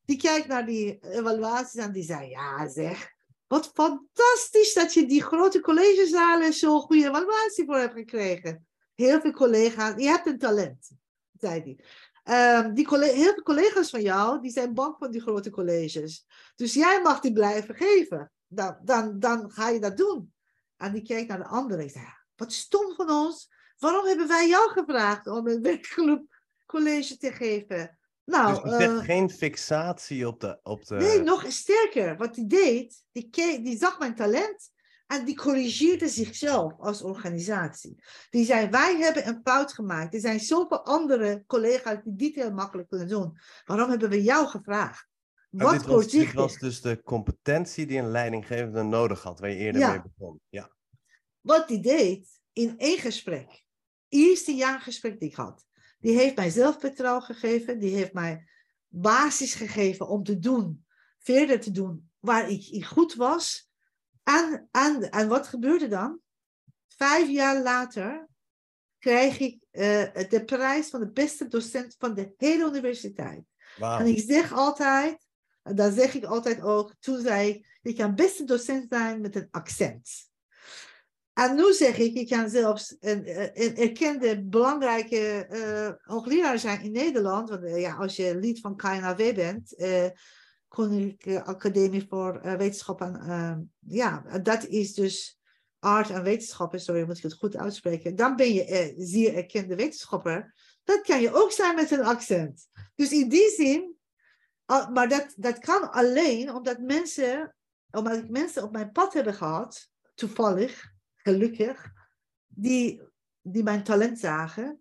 Die 0.05 0.17
kijkt 0.17 0.47
naar 0.47 0.67
die 0.67 0.99
evaluaties 1.01 1.81
en 1.81 1.93
die 1.93 2.03
zei, 2.03 2.29
ja 2.29 2.69
zeg, 2.69 3.11
wat 3.47 3.71
fantastisch 3.75 4.75
dat 4.75 4.95
je 4.95 5.07
die 5.07 5.23
grote 5.23 5.61
collegezalen 5.61 6.53
zo'n 6.53 6.81
goede 6.81 7.09
evaluatie 7.09 7.65
voor 7.65 7.79
hebt 7.79 7.95
gekregen. 7.95 8.67
Heel 8.95 9.21
veel 9.21 9.33
collega's, 9.33 9.95
je 9.97 10.09
hebt 10.09 10.27
een 10.27 10.39
talent, 10.39 10.91
zei 11.39 11.61
hij. 11.61 12.73
Die 12.73 12.89
heel 12.89 13.33
veel 13.33 13.43
collega's 13.43 13.91
van 13.91 14.03
jou, 14.03 14.41
die 14.41 14.51
zijn 14.51 14.75
bang 14.75 14.95
van 14.99 15.11
die 15.11 15.21
grote 15.21 15.51
colleges. 15.51 16.27
Dus 16.55 16.75
jij 16.75 17.01
mag 17.03 17.21
die 17.21 17.33
blijven 17.33 17.75
geven 17.75 18.33
dan, 18.51 18.79
dan, 18.83 19.19
dan 19.19 19.51
ga 19.51 19.69
je 19.69 19.81
dat 19.81 19.97
doen. 19.97 20.33
En 20.77 20.93
die 20.93 21.03
kijkt 21.03 21.29
naar 21.29 21.39
de 21.39 21.47
andere 21.47 21.83
en 21.83 21.91
zegt, 21.91 22.25
wat 22.37 22.53
stom 22.53 22.95
van 22.95 23.11
ons. 23.11 23.51
Waarom 23.79 24.07
hebben 24.07 24.29
wij 24.29 24.49
jou 24.49 24.71
gevraagd 24.71 25.27
om 25.27 25.47
een 25.47 25.63
werkgroep 25.71 26.41
college 26.67 27.17
te 27.17 27.33
geven? 27.33 27.99
Nou, 28.25 28.71
dus 28.71 28.81
uh, 28.81 28.99
geen 28.99 29.31
fixatie 29.31 30.27
op 30.27 30.41
de, 30.41 30.59
op 30.63 30.87
de... 30.87 30.95
Nee, 30.95 31.23
nog 31.23 31.45
sterker. 31.49 32.17
Wat 32.17 32.37
hij 32.37 32.47
deed, 32.47 33.05
die, 33.13 33.31
die 33.63 33.79
zag 33.79 33.99
mijn 33.99 34.15
talent 34.15 34.71
en 35.07 35.25
die 35.25 35.37
corrigeerde 35.37 36.09
zichzelf 36.09 36.73
als 36.79 37.03
organisatie. 37.03 38.03
Die 38.31 38.45
zei, 38.45 38.69
wij 38.69 38.97
hebben 38.97 39.29
een 39.29 39.41
fout 39.45 39.73
gemaakt. 39.73 40.15
Er 40.15 40.21
zijn 40.21 40.41
zoveel 40.41 40.85
andere 40.85 41.45
collega's 41.47 41.99
die 42.05 42.17
dit 42.17 42.35
heel 42.35 42.53
makkelijk 42.53 42.89
kunnen 42.89 43.09
doen. 43.09 43.39
Waarom 43.65 43.91
hebben 43.91 44.11
we 44.11 44.23
jou 44.23 44.47
gevraagd? 44.47 45.10
Wat 45.51 45.73
dit, 45.73 45.87
was, 45.87 46.07
dit 46.07 46.33
was 46.33 46.59
dus 46.59 46.81
de 46.81 47.03
competentie 47.03 47.87
die 47.87 47.99
een 47.99 48.11
leidinggevende 48.11 48.83
nodig 48.83 49.23
had, 49.23 49.41
waar 49.41 49.51
je 49.51 49.57
eerder 49.57 49.89
mee 49.89 50.03
begon. 50.03 50.41
Ja. 50.49 50.71
Wat 51.41 51.69
die 51.69 51.81
deed 51.81 52.41
in 52.53 52.79
één 52.79 52.99
gesprek, 52.99 53.65
eerste 54.09 54.55
jaargesprek 54.55 55.21
die 55.21 55.29
ik 55.29 55.35
had, 55.35 55.67
die 55.99 56.17
heeft 56.17 56.37
mij 56.37 56.51
zelfvertrouwen 56.51 57.23
gegeven, 57.23 57.79
die 57.79 57.95
heeft 57.95 58.13
mij 58.13 58.49
basis 58.89 59.55
gegeven 59.55 60.09
om 60.09 60.23
te 60.23 60.39
doen, 60.39 60.87
verder 61.19 61.61
te 61.61 61.71
doen 61.71 62.11
waar 62.19 62.51
ik 62.51 62.85
goed 62.85 63.15
was. 63.15 63.71
En, 64.23 64.69
en, 64.71 65.11
en 65.11 65.29
wat 65.29 65.47
gebeurde 65.47 65.89
dan? 65.89 66.21
Vijf 66.87 67.29
jaar 67.29 67.63
later 67.63 68.29
krijg 68.99 69.39
ik 69.39 69.65
uh, 69.71 70.29
de 70.29 70.43
prijs 70.47 70.89
van 70.89 71.01
de 71.01 71.11
beste 71.11 71.49
docent 71.49 71.97
van 71.99 72.15
de 72.15 72.35
hele 72.37 72.69
universiteit. 72.69 73.45
Wow. 73.77 74.01
En 74.01 74.07
ik 74.07 74.19
zeg 74.19 74.53
altijd, 74.53 75.27
en 75.63 75.93
zeg 75.93 76.15
ik 76.15 76.25
altijd 76.25 76.61
ook, 76.63 76.95
toen 77.01 77.21
zei 77.21 77.49
ik, 77.49 77.79
je 77.83 77.93
kan 77.93 78.15
best 78.15 78.41
een 78.41 78.47
docent 78.47 78.87
zijn 78.89 79.21
met 79.21 79.37
een 79.37 79.49
accent. 79.51 80.29
En 81.33 81.57
nu 81.57 81.73
zeg 81.73 81.99
ik, 81.99 82.19
je 82.19 82.27
kan 82.27 82.51
zelfs 82.51 82.97
een, 83.01 83.23
een 83.63 83.77
erkende 83.77 84.45
belangrijke 84.45 85.47
uh, 85.51 86.13
hoogleraar 86.15 86.59
zijn 86.59 86.83
in 86.83 86.93
Nederland. 86.93 87.49
Want 87.49 87.63
uh, 87.63 87.81
ja, 87.81 87.95
als 87.95 88.17
je 88.17 88.37
lid 88.37 88.61
van 88.61 88.77
KNAW 88.77 89.35
bent, 89.35 89.75
Koninklijke 90.69 91.45
Academie 91.45 92.07
voor 92.09 92.41
Wetenschap 92.43 93.01
en 93.01 93.73
ja, 93.79 94.39
dat 94.43 94.67
is 94.67 94.95
dus 94.95 95.41
art 95.79 96.11
en 96.11 96.23
wetenschappen, 96.23 96.81
sorry, 96.81 97.05
moet 97.05 97.17
ik 97.17 97.23
het 97.23 97.35
goed 97.35 97.57
uitspreken. 97.57 98.17
Dan 98.17 98.37
ben 98.37 98.53
je 98.53 98.95
zeer 98.99 99.35
erkende 99.35 99.75
wetenschapper. 99.75 100.55
Dat 100.85 101.01
kan 101.01 101.21
je 101.21 101.35
ook 101.35 101.53
zijn 101.53 101.75
met 101.75 101.91
een 101.91 102.05
accent. 102.05 102.69
Dus 102.95 103.13
in 103.13 103.29
die 103.29 103.51
zin 103.51 103.95
maar 104.71 105.09
dat, 105.09 105.35
dat 105.37 105.59
kan 105.59 105.93
alleen 105.93 106.55
omdat 106.55 106.79
mensen, 106.79 107.55
omdat 107.91 108.17
ik 108.17 108.31
mensen 108.31 108.63
op 108.63 108.73
mijn 108.73 108.93
pad 108.93 109.13
hebben 109.13 109.35
gehad, 109.35 109.91
toevallig, 110.15 110.93
gelukkig, 111.17 111.93
die, 112.47 113.03
die 113.41 113.63
mijn 113.63 113.83
talent 113.83 114.19
zagen 114.19 114.81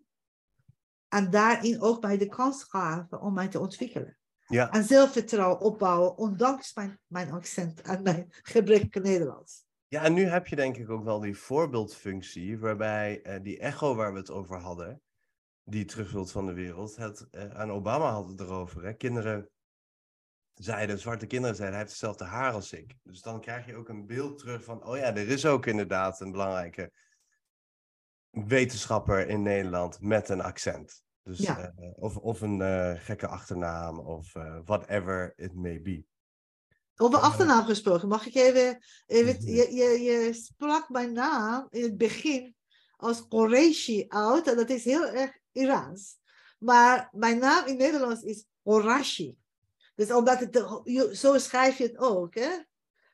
en 1.08 1.30
daarin 1.30 1.82
ook 1.82 2.02
mij 2.02 2.18
de 2.18 2.28
kans 2.28 2.64
gaven 2.64 3.22
om 3.22 3.34
mij 3.34 3.48
te 3.48 3.60
ontwikkelen. 3.60 4.18
Ja. 4.48 4.72
En 4.72 4.84
zelfvertrouwen 4.84 5.60
opbouwen, 5.60 6.18
ondanks 6.18 6.74
mijn, 6.74 7.00
mijn 7.08 7.32
accent 7.32 7.82
en 7.82 8.02
mijn 8.02 8.28
gebrekkige 8.54 9.00
Nederlands. 9.00 9.68
Ja, 9.88 10.04
en 10.04 10.14
nu 10.14 10.24
heb 10.24 10.48
je 10.48 10.56
denk 10.56 10.78
ik 10.78 10.90
ook 10.90 11.04
wel 11.04 11.20
die 11.20 11.38
voorbeeldfunctie, 11.38 12.60
waarbij 12.60 13.22
uh, 13.24 13.44
die 13.44 13.60
echo 13.60 13.96
waar 13.96 14.14
we 14.14 14.20
het 14.20 14.30
over 14.30 14.58
hadden, 14.58 15.02
die 15.64 15.86
terug 15.86 16.32
van 16.32 16.46
de 16.46 16.54
wereld, 16.54 16.96
het, 16.96 17.28
uh, 17.32 17.50
aan 17.50 17.72
Obama 17.72 18.12
had 18.12 18.28
het 18.28 18.40
erover. 18.40 18.84
Hè? 18.84 18.94
Kinderen 18.94 19.50
zeiden, 20.60 21.00
zwarte 21.00 21.26
kinderen 21.26 21.56
zeiden, 21.56 21.78
hij 21.78 21.86
heeft 21.86 22.00
hetzelfde 22.00 22.26
haar 22.26 22.54
als 22.54 22.74
ik. 22.74 22.96
Dus 23.04 23.22
dan 23.22 23.42
krijg 23.42 23.66
je 23.66 23.76
ook 23.76 23.90
een 23.90 24.06
beeld 24.06 24.38
terug 24.38 24.64
van, 24.64 24.86
oh 24.86 24.98
ja, 24.98 25.16
er 25.16 25.28
is 25.30 25.46
ook 25.46 25.66
inderdaad 25.66 26.20
een 26.20 26.32
belangrijke 26.32 26.92
wetenschapper 28.30 29.28
in 29.28 29.42
Nederland 29.42 30.02
met 30.02 30.30
een 30.30 30.42
accent. 30.42 31.04
Dus, 31.24 31.38
ja. 31.38 31.74
uh, 31.80 31.90
of, 31.96 32.18
of 32.18 32.42
een 32.42 32.60
uh, 32.60 32.94
gekke 32.96 33.28
achternaam 33.28 34.00
of 34.00 34.36
uh, 34.36 34.60
whatever 34.66 35.34
it 35.36 35.54
may 35.54 35.82
be. 35.82 36.04
Over 36.96 37.20
achternaam 37.20 37.66
gesproken, 37.66 38.08
mag 38.08 38.26
ik 38.26 38.36
even, 38.36 38.84
even 39.06 39.36
mhm. 39.36 39.48
je, 39.48 39.74
je, 39.74 40.00
je 40.02 40.34
sprak 40.34 40.90
mijn 40.90 41.14
naam 41.14 41.68
in 41.70 41.84
het 41.84 41.98
begin 41.98 42.56
als 42.98 43.28
Qureshi 43.28 44.06
uit 44.08 44.48
en 44.48 44.56
dat 44.56 44.70
is 44.70 44.84
heel 44.84 45.06
erg 45.06 45.38
Iraans. 45.52 46.18
Maar 46.58 47.10
mijn 47.12 47.40
naam 47.40 47.68
in 47.68 47.78
Nederlands 47.78 48.22
is 48.22 48.46
Orashi. 48.64 49.38
Dus 50.00 50.12
omdat 50.12 50.40
het, 50.40 51.18
zo 51.18 51.38
schrijf 51.38 51.78
je 51.78 51.84
het 51.84 51.98
ook, 51.98 52.36
hè? 52.36 52.50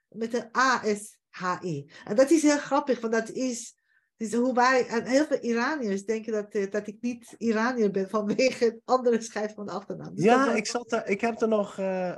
met 0.10 0.34
een 0.34 0.50
A-S-H-I. 0.58 1.92
En 2.06 2.16
dat 2.16 2.30
is 2.32 2.42
heel 2.42 2.58
grappig, 2.58 3.00
want 3.00 3.14
dat 3.14 3.30
is, 3.30 3.76
is 4.18 4.34
hoe 4.34 4.54
wij, 4.54 4.88
en 4.88 5.06
heel 5.06 5.26
veel 5.26 5.40
Iraniërs 5.40 6.06
denken 6.06 6.34
dat, 6.34 6.54
eh, 6.54 6.72
dat 6.72 6.88
ik 6.88 6.98
niet 7.02 7.36
Iraniër 7.38 7.92
ben 7.92 8.10
vanwege 8.10 8.66
het 8.66 8.82
andere 8.86 9.22
schrijf 9.22 9.54
van 9.54 9.66
de 9.66 9.72
achternaam. 9.72 10.16
Dus 10.16 10.24
ja, 10.24 10.54
ik, 10.54 10.68
zat 10.68 10.92
er, 10.92 11.08
ik 11.08 11.22
heb 11.22 11.42
er 11.42 11.48
nog, 11.48 11.78
uh, 11.78 12.18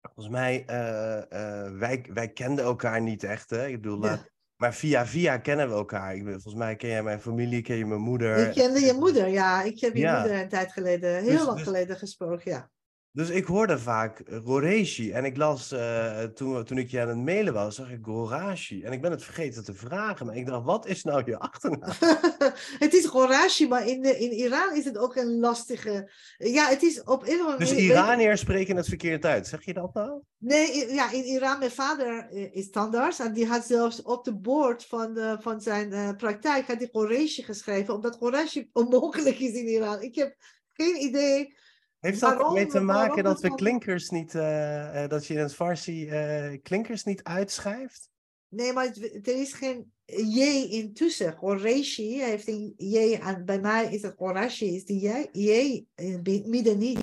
volgens 0.00 0.34
mij, 0.34 0.60
uh, 0.60 1.78
wij, 1.78 2.06
wij 2.12 2.28
kenden 2.28 2.64
elkaar 2.64 3.00
niet 3.00 3.24
echt, 3.24 3.50
hè? 3.50 3.66
Ik 3.66 3.82
bedoel, 3.82 4.04
ja. 4.04 4.30
Maar 4.56 4.74
via 4.74 5.06
via 5.06 5.38
kennen 5.38 5.68
we 5.68 5.74
elkaar. 5.74 6.14
Ik, 6.14 6.22
volgens 6.22 6.54
mij 6.54 6.76
ken 6.76 6.88
jij 6.88 7.02
mijn 7.02 7.20
familie, 7.20 7.62
ken 7.62 7.76
je 7.76 7.86
mijn 7.86 8.00
moeder. 8.00 8.36
Ik 8.36 8.54
kende 8.54 8.80
je 8.80 8.92
moeder, 8.92 9.28
ja. 9.28 9.62
Ik 9.62 9.80
heb 9.80 9.96
je 9.96 10.06
moeder 10.06 10.40
een 10.40 10.48
tijd 10.48 10.72
geleden, 10.72 11.22
heel 11.22 11.36
dus 11.36 11.44
lang 11.44 11.56
dus 11.56 11.66
geleden 11.66 11.96
gesproken, 11.96 12.50
ja. 12.50 12.70
Dus 13.14 13.28
ik 13.28 13.44
hoorde 13.44 13.78
vaak 13.78 14.22
Roreshi 14.26 15.10
en 15.10 15.24
ik 15.24 15.36
las, 15.36 15.72
uh, 15.72 16.22
toen, 16.22 16.64
toen 16.64 16.78
ik 16.78 16.90
je 16.90 17.00
aan 17.00 17.08
het 17.08 17.16
mailen 17.16 17.52
was, 17.52 17.74
zag 17.74 17.90
ik 17.90 17.98
Gorashi. 18.02 18.82
En 18.82 18.92
ik 18.92 19.00
ben 19.00 19.10
het 19.10 19.24
vergeten 19.24 19.64
te 19.64 19.74
vragen, 19.74 20.26
maar 20.26 20.36
ik 20.36 20.46
dacht, 20.46 20.64
wat 20.64 20.86
is 20.86 21.04
nou 21.04 21.22
je 21.24 21.38
achternaam? 21.38 21.96
het 22.84 22.94
is 22.94 23.06
Gorashi, 23.06 23.68
maar 23.68 23.86
in, 23.86 24.02
de, 24.02 24.18
in 24.18 24.32
Iran 24.32 24.76
is 24.76 24.84
het 24.84 24.98
ook 24.98 25.16
een 25.16 25.38
lastige... 25.38 26.10
Ja, 26.36 26.68
het 26.68 26.82
is 26.82 27.02
op 27.02 27.26
een 27.26 27.58
Dus 27.58 27.72
Iraniërs 27.72 28.40
spreken 28.40 28.76
het 28.76 28.88
verkeerd 28.88 29.24
uit, 29.24 29.46
zeg 29.46 29.64
je 29.64 29.74
dat 29.74 29.94
nou? 29.94 30.20
Nee, 30.38 30.92
ja, 30.92 31.12
in 31.12 31.24
Iran, 31.24 31.58
mijn 31.58 31.70
vader 31.70 32.28
eh, 32.30 32.54
is 32.54 32.70
tandarts 32.70 33.18
en 33.18 33.32
die 33.32 33.46
had 33.46 33.64
zelfs 33.64 34.02
op 34.02 34.24
de 34.24 34.34
boord 34.34 34.84
van, 34.84 35.38
van 35.40 35.60
zijn 35.60 35.92
uh, 35.92 36.10
praktijk 36.16 36.66
had 36.66 36.78
hij 36.78 36.88
Gorashi 36.92 37.42
geschreven, 37.42 37.94
omdat 37.94 38.16
Gorashi 38.16 38.68
onmogelijk 38.72 39.38
is 39.38 39.52
in 39.52 39.66
Iran. 39.66 40.02
Ik 40.02 40.14
heb 40.14 40.36
geen 40.72 41.02
idee 41.02 41.54
heeft 42.02 42.20
dat 42.20 42.40
ermee 42.40 42.66
te 42.66 42.80
maken 42.80 43.24
dat 43.24 43.40
we 43.40 43.54
klinkers 43.54 44.10
niet, 44.10 44.34
uh, 44.34 45.08
dat 45.08 45.26
je 45.26 45.34
in 45.34 45.40
het 45.40 45.54
Farsi 45.54 46.10
uh, 46.10 46.58
klinkers 46.62 47.04
niet 47.04 47.22
uitschrijft? 47.22 48.10
Nee, 48.48 48.72
maar 48.72 48.86
er 49.22 49.40
is 49.40 49.52
geen 49.52 49.92
J 50.04 50.40
in 50.70 50.92
tussen. 50.92 51.36
Heeft 51.40 52.48
een 52.48 52.74
J 52.76 53.18
aan. 53.20 53.44
Bij 53.44 53.60
mij 53.60 53.92
is 53.92 54.02
het 54.02 54.14
Horashi, 54.16 54.74
is 54.74 54.84
die 54.84 55.00
J, 55.00 55.28
J 55.32 55.84
in 55.94 56.12
het 56.12 56.46
midden 56.46 56.78
niet. 56.78 56.98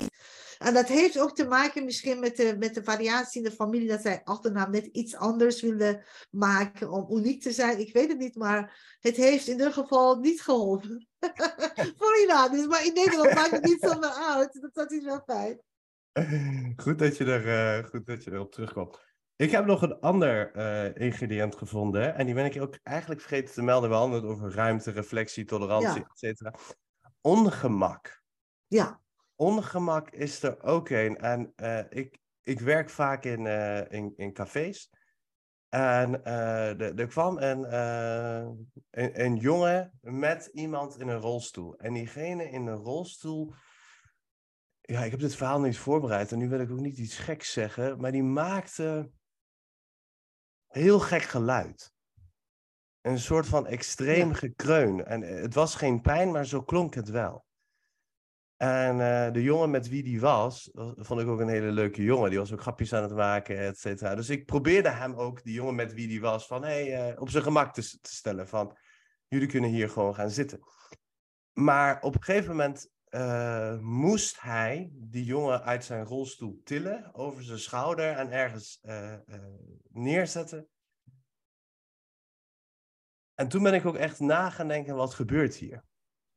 En 0.60 0.74
dat 0.74 0.88
heeft 0.88 1.20
ook 1.20 1.36
te 1.36 1.47
maken 1.47 1.86
misschien 1.86 2.20
met 2.20 2.38
de, 2.38 2.55
met 2.57 2.74
de 2.74 2.84
variatie 2.84 3.43
in 3.43 3.49
de 3.49 3.55
familie, 3.55 3.88
dat 3.88 4.01
zij 4.01 4.22
achternaam 4.24 4.72
net 4.72 4.86
iets 4.86 5.16
anders 5.16 5.62
willen 5.62 6.03
maken 6.30 6.91
om 6.91 7.18
uniek 7.18 7.41
te 7.41 7.51
zijn. 7.51 7.80
Ik 7.80 7.93
weet 7.93 8.10
het 8.10 8.18
niet, 8.18 8.36
maar 8.36 8.97
het 8.99 9.16
heeft 9.16 9.47
in 9.47 9.51
ieder 9.51 9.74
geval 9.74 10.20
niet 10.20 10.41
geholpen. 10.41 11.07
Voor 11.97 12.20
Iran 12.26 12.51
dus, 12.51 12.68
maar 12.68 12.86
in 12.86 12.93
Nederland 12.93 13.34
maakt 13.34 13.51
het 13.51 13.64
niet 13.64 13.80
zo 13.80 13.99
uit. 13.99 14.62
Dat, 14.62 14.74
dat 14.74 14.91
is 14.91 15.03
wel 15.03 15.24
fijn. 15.26 15.62
Goed 16.84 16.99
dat 16.99 17.18
je, 17.18 17.26
er, 17.26 17.78
uh, 17.80 17.89
goed 17.89 18.05
dat 18.05 18.24
je 18.24 18.32
erop 18.32 18.51
terugkomt. 18.51 18.99
Ik 19.36 19.51
heb 19.51 19.66
nog 19.66 19.82
een 19.82 19.99
ander 19.99 20.55
uh, 20.55 21.05
ingrediënt 21.05 21.55
gevonden. 21.55 22.16
En 22.16 22.26
die 22.26 22.36
ben 22.36 22.45
ik 22.45 22.62
ook 22.62 22.80
eigenlijk 22.84 23.22
vergeten 23.22 23.53
te 23.53 23.62
melden. 23.62 23.89
We 23.89 23.95
hadden 23.95 24.16
het 24.16 24.32
over 24.32 24.53
ruimte, 24.53 24.91
reflectie, 24.91 25.45
tolerantie, 25.45 25.99
ja. 25.99 26.07
et 26.10 26.20
cetera. 26.20 26.53
Ongemak. 27.22 28.22
Ja 28.68 29.01
ongemak 29.40 30.10
is 30.10 30.44
er 30.44 30.64
ook 30.64 30.90
een. 30.90 31.18
En 31.18 31.54
uh, 31.56 31.80
ik, 31.90 32.20
ik 32.42 32.60
werk 32.60 32.90
vaak 32.90 33.24
in, 33.24 33.46
uh, 33.46 33.92
in, 33.92 34.14
in 34.16 34.34
cafés. 34.34 34.90
En 35.70 36.22
uh, 36.26 37.00
er 37.00 37.08
kwam 37.08 37.38
een, 37.38 37.74
een, 38.90 39.24
een, 39.24 39.36
jongen 39.36 40.00
met 40.02 40.46
iemand 40.46 41.00
in 41.00 41.08
een 41.08 41.20
rolstoel. 41.20 41.78
En 41.78 41.94
diegene 41.94 42.50
in 42.50 42.68
een 42.68 42.76
rolstoel. 42.76 43.54
Ja, 44.82 45.04
ik 45.04 45.12
heb 45.12 45.20
dit 45.20 45.36
verhaal 45.36 45.60
niet 45.60 45.78
voorbereid 45.78 46.32
en 46.32 46.38
nu 46.38 46.50
wil 46.50 46.60
ik 46.60 46.72
ook 46.72 46.80
niet 46.80 46.98
iets 46.98 47.18
geks 47.18 47.52
zeggen. 47.52 48.00
Maar 48.00 48.12
die 48.12 48.24
maakte 48.24 49.12
heel 50.68 51.00
gek 51.00 51.22
geluid. 51.22 51.94
Een 53.02 53.20
soort 53.20 53.48
van 53.48 53.68
extreem 53.68 54.34
gekreun. 54.34 55.06
En 55.06 55.22
het 55.22 55.54
was 55.54 55.76
geen 55.76 56.02
pijn, 56.02 56.32
maar 56.32 56.46
zo 56.46 56.64
klonk 56.64 56.94
het 56.94 57.10
wel. 57.10 57.48
En 58.60 58.97
uh, 58.97 59.32
de 59.32 59.43
jongen 59.43 59.70
met 59.70 59.88
wie 59.89 60.03
die 60.03 60.20
was, 60.20 60.70
vond 60.95 61.22
ik 61.22 61.28
ook 61.28 61.39
een 61.39 61.49
hele 61.49 61.72
leuke 61.72 62.03
jongen. 62.03 62.30
Die 62.30 62.39
was 62.39 62.53
ook 62.53 62.62
grapjes 62.62 62.93
aan 62.93 63.03
het 63.03 63.16
maken, 63.16 63.57
et 63.57 63.80
cetera. 63.80 64.16
Dus 64.16 64.30
ik 64.30 64.45
probeerde 64.45 64.89
hem 64.89 65.14
ook, 65.14 65.43
die 65.43 65.53
jongen 65.53 65.76
met 65.76 65.93
wie 65.93 66.07
die 66.07 66.22
was, 66.22 66.47
van 66.47 66.64
hey, 66.64 67.12
uh, 67.12 67.22
op 67.22 67.30
zijn 67.30 67.43
gemak 67.43 67.74
te, 67.74 67.82
te, 67.82 68.14
stellen. 68.14 68.47
Van, 68.47 68.78
jullie 69.28 69.47
kunnen 69.47 69.70
hier 69.70 69.89
gewoon 69.89 70.16
gaan 70.16 70.30
zitten. 70.30 70.60
Maar 71.53 72.01
op 72.01 72.16
een 72.16 72.24
gegeven 72.24 72.49
moment 72.49 72.91
uh, 73.10 73.80
moest 73.80 74.41
hij 74.41 74.89
die 74.93 75.26
jongen 75.26 75.64
uit 75.64 75.86
zijn 75.86 76.05
rolstoel 76.05 76.62
tillen, 76.64 77.14
over 77.14 77.43
zijn 77.43 77.60
schouder 77.60 78.12
en 78.12 78.32
ergens 78.32 78.82
neerzetten. 79.89 80.68
En 83.36 83.47
toen 83.47 83.64
ben 83.64 83.74
ik 83.74 83.86
ook 83.86 83.95
echt 83.95 84.20
na 84.20 84.49
gaan 84.49 84.68
denken, 84.68 84.95
wat 84.95 85.14
gebeurt 85.14 85.55
hier? 85.55 85.88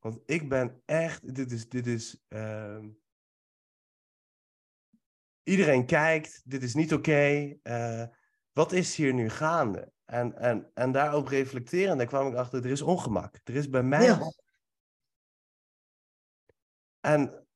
Want 0.02 0.18
ik 0.26 0.48
ben 0.48 0.82
echt, 0.84 1.34
dit 1.34 1.52
is, 1.52 1.68
dit 1.68 1.86
is, 1.86 2.24
uh, 2.28 2.84
iedereen 5.42 5.86
kijkt, 5.86 6.42
dit 6.44 6.62
is 6.62 6.74
niet 6.74 6.92
oké. 6.92 7.10
Okay, 7.10 7.60
uh, 7.62 8.06
wat 8.52 8.72
is 8.72 8.96
hier 8.96 9.14
nu 9.14 9.30
gaande? 9.30 9.92
En, 10.04 10.36
en, 10.36 10.70
en 10.74 10.92
daarop 10.92 11.26
reflecteren, 11.26 11.96
daar 11.96 12.06
kwam 12.06 12.26
ik 12.26 12.34
achter, 12.34 12.64
er 12.64 12.70
is 12.70 12.82
ongemak. 12.82 13.40
Er 13.44 13.54
is 13.54 13.68
bij 13.68 13.82
mij... 13.82 14.04
Ja. 14.04 14.32
En 17.00 17.46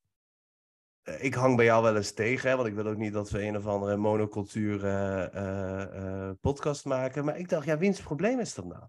eh, 1.02 1.24
ik 1.24 1.34
hang 1.34 1.56
bij 1.56 1.64
jou 1.64 1.82
wel 1.82 1.96
eens 1.96 2.12
tegen, 2.12 2.50
hè, 2.50 2.56
want 2.56 2.68
ik 2.68 2.74
wil 2.74 2.86
ook 2.86 2.96
niet 2.96 3.12
dat 3.12 3.30
we 3.30 3.42
een 3.42 3.56
of 3.56 3.66
andere 3.66 3.96
monocultuur 3.96 4.84
uh, 4.84 5.26
uh, 5.34 6.30
podcast 6.40 6.84
maken. 6.84 7.24
Maar 7.24 7.38
ik 7.38 7.48
dacht, 7.48 7.66
ja, 7.66 7.78
wiens 7.78 8.00
probleem 8.00 8.40
is 8.40 8.54
dat 8.54 8.64
nou? 8.64 8.84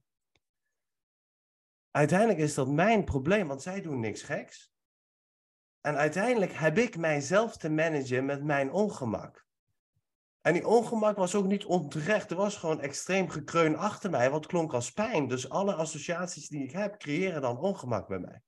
Uiteindelijk 1.98 2.40
is 2.40 2.54
dat 2.54 2.68
mijn 2.68 3.04
probleem, 3.04 3.48
want 3.48 3.62
zij 3.62 3.82
doen 3.82 4.00
niks 4.00 4.22
geks. 4.22 4.74
En 5.82 5.96
uiteindelijk 5.96 6.54
heb 6.54 6.78
ik 6.78 6.98
mijzelf 6.98 7.58
te 7.58 7.70
managen 7.70 8.26
met 8.26 8.44
mijn 8.44 8.72
ongemak. 8.72 9.46
En 10.42 10.54
die 10.54 10.68
ongemak 10.68 11.16
was 11.16 11.36
ook 11.36 11.46
niet 11.46 11.66
onterecht. 11.66 12.32
Er 12.32 12.38
was 12.38 12.58
gewoon 12.58 12.82
extreem 12.82 13.30
gekreun 13.30 13.76
achter 13.76 14.10
mij, 14.10 14.30
wat 14.30 14.46
klonk 14.46 14.74
als 14.74 14.92
pijn. 14.92 15.28
Dus 15.28 15.50
alle 15.50 15.74
associaties 15.74 16.48
die 16.48 16.64
ik 16.64 16.72
heb, 16.72 16.98
creëren 16.98 17.42
dan 17.42 17.58
ongemak 17.60 18.08
bij 18.08 18.20
mij. 18.20 18.42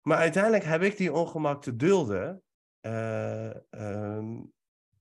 Maar 0.00 0.18
uiteindelijk 0.18 0.64
heb 0.64 0.82
ik 0.82 0.96
die 0.96 1.12
ongemak 1.12 1.62
te 1.62 1.76
dulden, 1.76 2.42
uh, 2.80 3.54
um, 3.70 4.52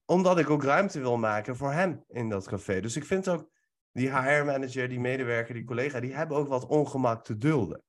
omdat 0.05 0.39
ik 0.39 0.49
ook 0.49 0.63
ruimte 0.63 0.99
wil 0.99 1.17
maken 1.17 1.55
voor 1.55 1.71
hem 1.71 2.03
in 2.07 2.29
dat 2.29 2.47
café. 2.47 2.79
Dus 2.79 2.95
ik 2.95 3.05
vind 3.05 3.27
ook 3.27 3.49
die 3.91 4.09
HR-manager, 4.09 4.89
die 4.89 4.99
medewerker, 4.99 5.53
die 5.53 5.63
collega, 5.63 5.99
die 5.99 6.13
hebben 6.13 6.37
ook 6.37 6.47
wat 6.47 6.65
ongemak 6.65 7.23
te 7.23 7.37
dulden. 7.37 7.83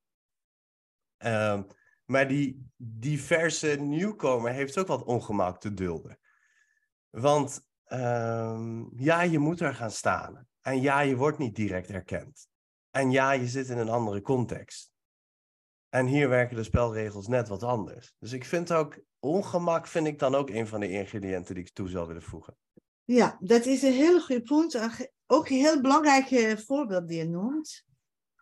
Um, 1.25 1.67
maar 2.05 2.29
die 2.29 2.71
diverse 2.77 3.69
nieuwkomer 3.69 4.53
heeft 4.53 4.79
ook 4.79 4.87
wat 4.87 5.05
ongemak 5.05 5.61
te 5.61 5.75
dulden. 5.75 6.19
Want 7.11 7.69
um, 7.87 8.91
ja, 8.97 9.23
je 9.23 9.39
moet 9.39 9.61
er 9.61 9.75
gaan 9.75 9.91
staan. 9.91 10.47
En 10.61 10.81
ja, 10.81 11.01
je 11.01 11.17
wordt 11.17 11.39
niet 11.39 11.57
direct 11.57 11.91
erkend. 11.91 12.49
En 12.91 13.11
ja, 13.11 13.33
je 13.33 13.47
zit 13.49 13.69
in 13.69 13.79
een 13.79 13.89
andere 13.89 14.21
context. 14.21 14.93
En 15.89 16.07
hier 16.07 16.29
werken 16.29 16.57
de 16.57 16.63
spelregels 16.63 17.27
net 17.27 17.49
wat 17.49 17.63
anders. 17.63 18.15
Dus 18.19 18.33
ik 18.33 18.45
vind 18.45 18.73
ook, 18.73 19.01
ongemak 19.19 19.87
vind 19.87 20.07
ik 20.07 20.19
dan 20.19 20.35
ook 20.35 20.51
een 20.51 20.67
van 20.67 20.81
de 20.81 20.91
ingrediënten 20.91 21.55
die 21.55 21.65
ik 21.65 21.73
toe 21.73 21.89
zou 21.89 22.07
willen 22.07 22.23
voegen. 22.23 22.57
Ja, 23.05 23.37
dat 23.41 23.67
is 23.67 23.83
een 23.83 23.93
heel 23.93 24.21
goed 24.21 24.43
punt. 24.43 24.73
Ook 25.33 25.49
een 25.49 25.57
heel 25.57 25.81
belangrijk 25.81 26.59
voorbeeld 26.67 27.09
die 27.09 27.19
je 27.19 27.29
noemt. 27.29 27.87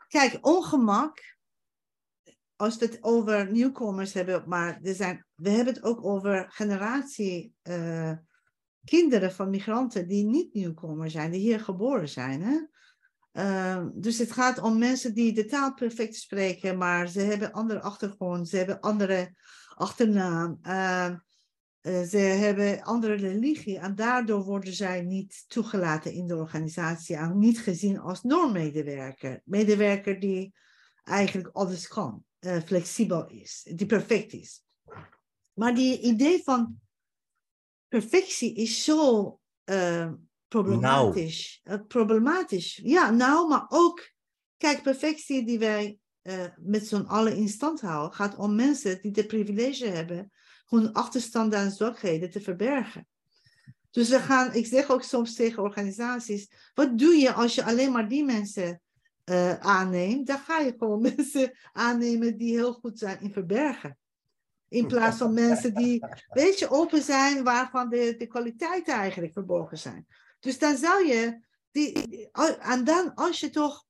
Kijk, 0.09 0.38
ongemak, 0.47 1.36
als 2.57 2.76
we 2.76 2.84
het 2.84 2.99
over 3.01 3.51
nieuwkomers 3.51 4.12
hebben, 4.12 4.43
maar 4.47 4.80
er 4.82 4.95
zijn, 4.95 5.26
we 5.34 5.51
hebben 5.51 5.74
het 5.74 5.82
ook 5.82 6.05
over 6.05 6.47
generatie 6.49 7.55
uh, 7.62 8.12
kinderen 8.84 9.32
van 9.32 9.51
migranten 9.51 10.09
die 10.09 10.24
niet 10.24 10.55
nieuwkomer 10.55 11.11
zijn, 11.11 11.30
die 11.30 11.41
hier 11.41 11.61
geboren 11.61 12.09
zijn. 12.09 12.43
Hè? 12.43 12.59
Uh, 13.32 13.86
dus 13.95 14.18
het 14.18 14.32
gaat 14.32 14.59
om 14.59 14.78
mensen 14.78 15.14
die 15.14 15.32
de 15.32 15.45
taal 15.45 15.74
perfect 15.74 16.14
spreken, 16.14 16.78
maar 16.78 17.09
ze 17.09 17.20
hebben 17.20 17.53
andere 17.53 17.80
achtergrond, 17.80 18.49
ze 18.49 18.57
hebben 18.57 18.80
andere 18.80 19.34
achternaam. 19.74 20.59
Uh, 20.62 21.14
uh, 21.83 22.03
ze 22.03 22.18
hebben 22.18 22.83
andere 22.83 23.14
religie 23.14 23.78
en 23.78 23.95
daardoor 23.95 24.45
worden 24.45 24.72
zij 24.72 25.03
niet 25.03 25.45
toegelaten 25.49 26.12
in 26.12 26.26
de 26.26 26.37
organisatie 26.37 27.16
en 27.16 27.39
niet 27.39 27.61
gezien 27.61 27.99
als 27.99 28.22
normmedewerker. 28.22 29.41
Medewerker 29.45 30.20
die 30.20 30.55
eigenlijk 31.03 31.49
alles 31.53 31.89
kan, 31.89 32.24
uh, 32.41 32.61
flexibel 32.62 33.26
is, 33.26 33.70
die 33.74 33.87
perfect 33.87 34.33
is. 34.33 34.62
Maar 35.53 35.74
die 35.74 36.01
idee 36.01 36.43
van 36.43 36.81
perfectie 37.89 38.55
is 38.55 38.85
zo 38.85 39.39
uh, 39.64 40.12
problematisch. 40.49 41.61
Nou. 41.62 41.81
problematisch. 41.81 42.81
Ja, 42.83 43.11
nou, 43.11 43.49
maar 43.49 43.66
ook, 43.68 44.11
kijk, 44.57 44.83
perfectie 44.83 45.47
die 45.47 45.59
wij 45.59 45.99
met 46.57 46.87
z'n 46.87 47.05
allen 47.07 47.37
in 47.37 47.49
stand 47.49 47.81
houden, 47.81 48.14
gaat 48.16 48.37
om 48.37 48.55
mensen 48.55 49.03
die 49.03 49.11
de 49.11 49.26
privilege 49.26 49.87
hebben 49.87 50.31
hun 50.71 50.93
achterstanden 50.93 51.59
en 51.59 51.71
zwakheden 51.71 52.31
te 52.31 52.41
verbergen. 52.41 53.07
Dus 53.91 54.09
we 54.09 54.18
gaan, 54.18 54.55
ik 54.55 54.66
zeg 54.66 54.91
ook 54.91 55.03
soms 55.03 55.35
tegen 55.35 55.62
organisaties, 55.62 56.51
wat 56.75 56.99
doe 56.99 57.14
je 57.14 57.33
als 57.33 57.55
je 57.55 57.64
alleen 57.64 57.93
maar 57.93 58.09
die 58.09 58.25
mensen 58.25 58.81
uh, 59.25 59.55
aanneemt? 59.55 60.27
Dan 60.27 60.39
ga 60.39 60.59
je 60.59 60.75
gewoon 60.79 61.01
mensen 61.16 61.53
aannemen 61.73 62.37
die 62.37 62.55
heel 62.55 62.73
goed 62.73 62.99
zijn 62.99 63.21
in 63.21 63.33
verbergen. 63.33 63.99
In 64.68 64.87
plaats 64.87 65.16
van 65.18 65.35
mensen 65.35 65.75
die, 65.75 66.07
weet 66.29 66.59
je, 66.59 66.71
open 66.71 67.03
zijn, 67.03 67.45
waarvan 67.45 67.89
de, 67.89 68.14
de 68.18 68.27
kwaliteiten 68.27 68.95
eigenlijk 68.95 69.33
verborgen 69.33 69.79
zijn. 69.79 70.07
Dus 70.41 70.59
dan 70.59 70.77
zou 70.77 71.07
je, 71.07 71.41
die, 71.71 72.29
en 72.61 72.85
dan 72.85 73.14
als 73.14 73.41
je 73.41 73.51
toch 73.51 73.87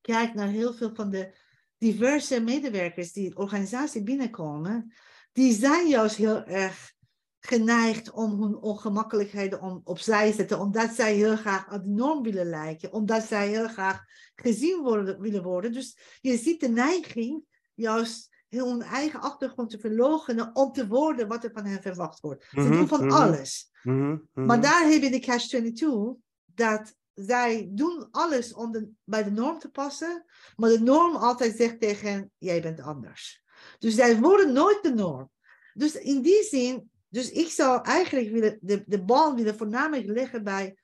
kijkt 0.00 0.34
naar 0.34 0.48
heel 0.48 0.74
veel 0.74 0.94
van 0.94 1.10
de 1.10 1.34
diverse 1.78 2.40
medewerkers 2.40 3.12
die 3.12 3.30
de 3.30 3.36
organisatie 3.36 4.02
binnenkomen, 4.02 4.92
die 5.32 5.52
zijn 5.52 5.88
juist 5.88 6.16
heel 6.16 6.44
erg 6.44 6.92
geneigd 7.40 8.10
om 8.10 8.42
hun 8.42 8.56
ongemakkelijkheden 8.56 9.60
om, 9.60 9.80
opzij 9.84 10.30
te 10.30 10.36
zetten, 10.36 10.60
omdat 10.60 10.94
zij 10.94 11.14
heel 11.14 11.36
graag 11.36 11.68
aan 11.68 11.82
de 11.82 11.88
norm 11.88 12.22
willen 12.22 12.46
lijken, 12.46 12.92
omdat 12.92 13.22
zij 13.22 13.48
heel 13.48 13.68
graag 13.68 14.04
gezien 14.34 14.82
worden, 14.82 15.20
willen 15.20 15.42
worden. 15.42 15.72
Dus 15.72 15.98
je 16.20 16.36
ziet 16.36 16.60
de 16.60 16.68
neiging 16.68 17.44
juist 17.74 18.28
hun 18.48 18.82
eigen 18.82 19.20
achtergrond 19.20 19.70
te 19.70 19.78
verloochenen 19.78 20.54
om 20.54 20.72
te 20.72 20.86
worden 20.86 21.28
wat 21.28 21.44
er 21.44 21.50
van 21.52 21.64
hen 21.64 21.82
verwacht 21.82 22.20
wordt. 22.20 22.46
Ze 22.50 22.60
Mhm, 22.60 22.72
doen 22.72 22.88
van 22.88 23.06
mhm. 23.06 23.14
alles. 23.16 23.70
Mhm. 23.82 24.16
Maar 24.32 24.60
daar 24.60 24.88
heb 24.88 25.02
je 25.02 25.10
de 25.10 25.20
catch-22, 25.20 26.22
dat 26.44 26.94
zij 27.14 27.68
doen 27.72 28.08
alles 28.10 28.54
om 28.54 28.72
de, 28.72 28.88
bij 29.04 29.24
de 29.24 29.30
norm 29.30 29.58
te 29.58 29.70
passen, 29.70 30.24
maar 30.56 30.70
de 30.70 30.80
norm 30.80 31.16
altijd 31.16 31.56
zegt 31.56 31.80
tegen 31.80 32.12
hen, 32.12 32.32
jij 32.38 32.62
bent 32.62 32.80
anders. 32.80 33.39
Dus 33.78 33.94
zij 33.94 34.18
worden 34.18 34.52
nooit 34.52 34.82
de 34.82 34.94
norm. 34.94 35.30
Dus 35.74 35.94
in 35.94 36.22
die 36.22 36.42
zin, 36.42 36.90
dus 37.08 37.30
ik 37.30 37.48
zou 37.48 37.82
eigenlijk 37.82 38.30
willen, 38.30 38.58
de, 38.60 38.82
de 38.86 39.02
bal 39.02 39.34
willen 39.34 39.56
voornamelijk 39.56 40.08
leggen 40.08 40.44
bij 40.44 40.76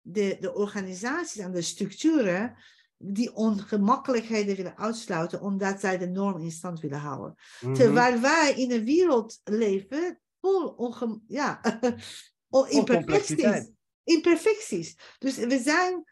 de, 0.00 0.36
de 0.40 0.54
organisaties 0.54 1.40
en 1.40 1.52
de 1.52 1.62
structuren 1.62 2.56
die 2.96 3.34
ongemakkelijkheden 3.34 4.56
willen 4.56 4.78
uitsluiten, 4.78 5.40
omdat 5.40 5.80
zij 5.80 5.98
de 5.98 6.08
norm 6.08 6.40
in 6.40 6.50
stand 6.50 6.80
willen 6.80 6.98
houden. 6.98 7.34
Mhm. 7.60 7.74
Terwijl 7.74 8.20
wij 8.20 8.54
in 8.56 8.70
een 8.70 8.84
wereld 8.84 9.40
leven 9.44 10.20
vol 10.40 10.68
onge 10.68 11.20
ja, 11.26 11.60
imperfecties. 12.68 13.70
Imperfecties. 14.04 14.96
Dus 15.18 15.36
we 15.36 15.58
zijn 15.58 16.04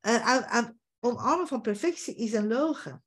eh, 0.00 0.26
aan, 0.26 0.44
aan 0.44 0.78
omarmen 1.00 1.46
van 1.46 1.60
perfectie 1.60 2.14
is 2.14 2.32
een 2.32 2.48
logen. 2.48 3.04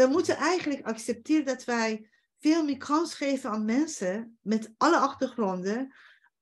We 0.00 0.06
moeten 0.06 0.36
eigenlijk 0.36 0.86
accepteren 0.86 1.44
dat 1.44 1.64
wij 1.64 2.10
veel 2.38 2.64
meer 2.64 2.76
kans 2.76 3.14
geven 3.14 3.50
aan 3.50 3.64
mensen 3.64 4.38
met 4.42 4.72
alle 4.76 4.96
achtergronden, 4.96 5.94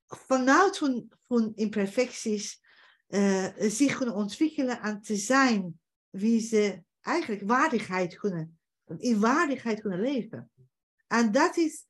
vanuit 0.06 0.78
hun, 0.78 1.12
hun 1.26 1.52
imperfecties 1.54 2.60
eh, 3.06 3.46
zich 3.58 3.96
kunnen 3.96 4.14
ontwikkelen 4.14 4.80
en 4.80 5.00
te 5.00 5.16
zijn 5.16 5.80
wie 6.10 6.40
ze 6.40 6.82
eigenlijk 7.00 7.42
waardigheid 7.46 8.16
kunnen, 8.18 8.58
in 8.96 9.20
waardigheid 9.20 9.80
kunnen 9.80 10.00
leven. 10.00 10.50
En 11.06 11.32
dat 11.32 11.56
is, 11.56 11.84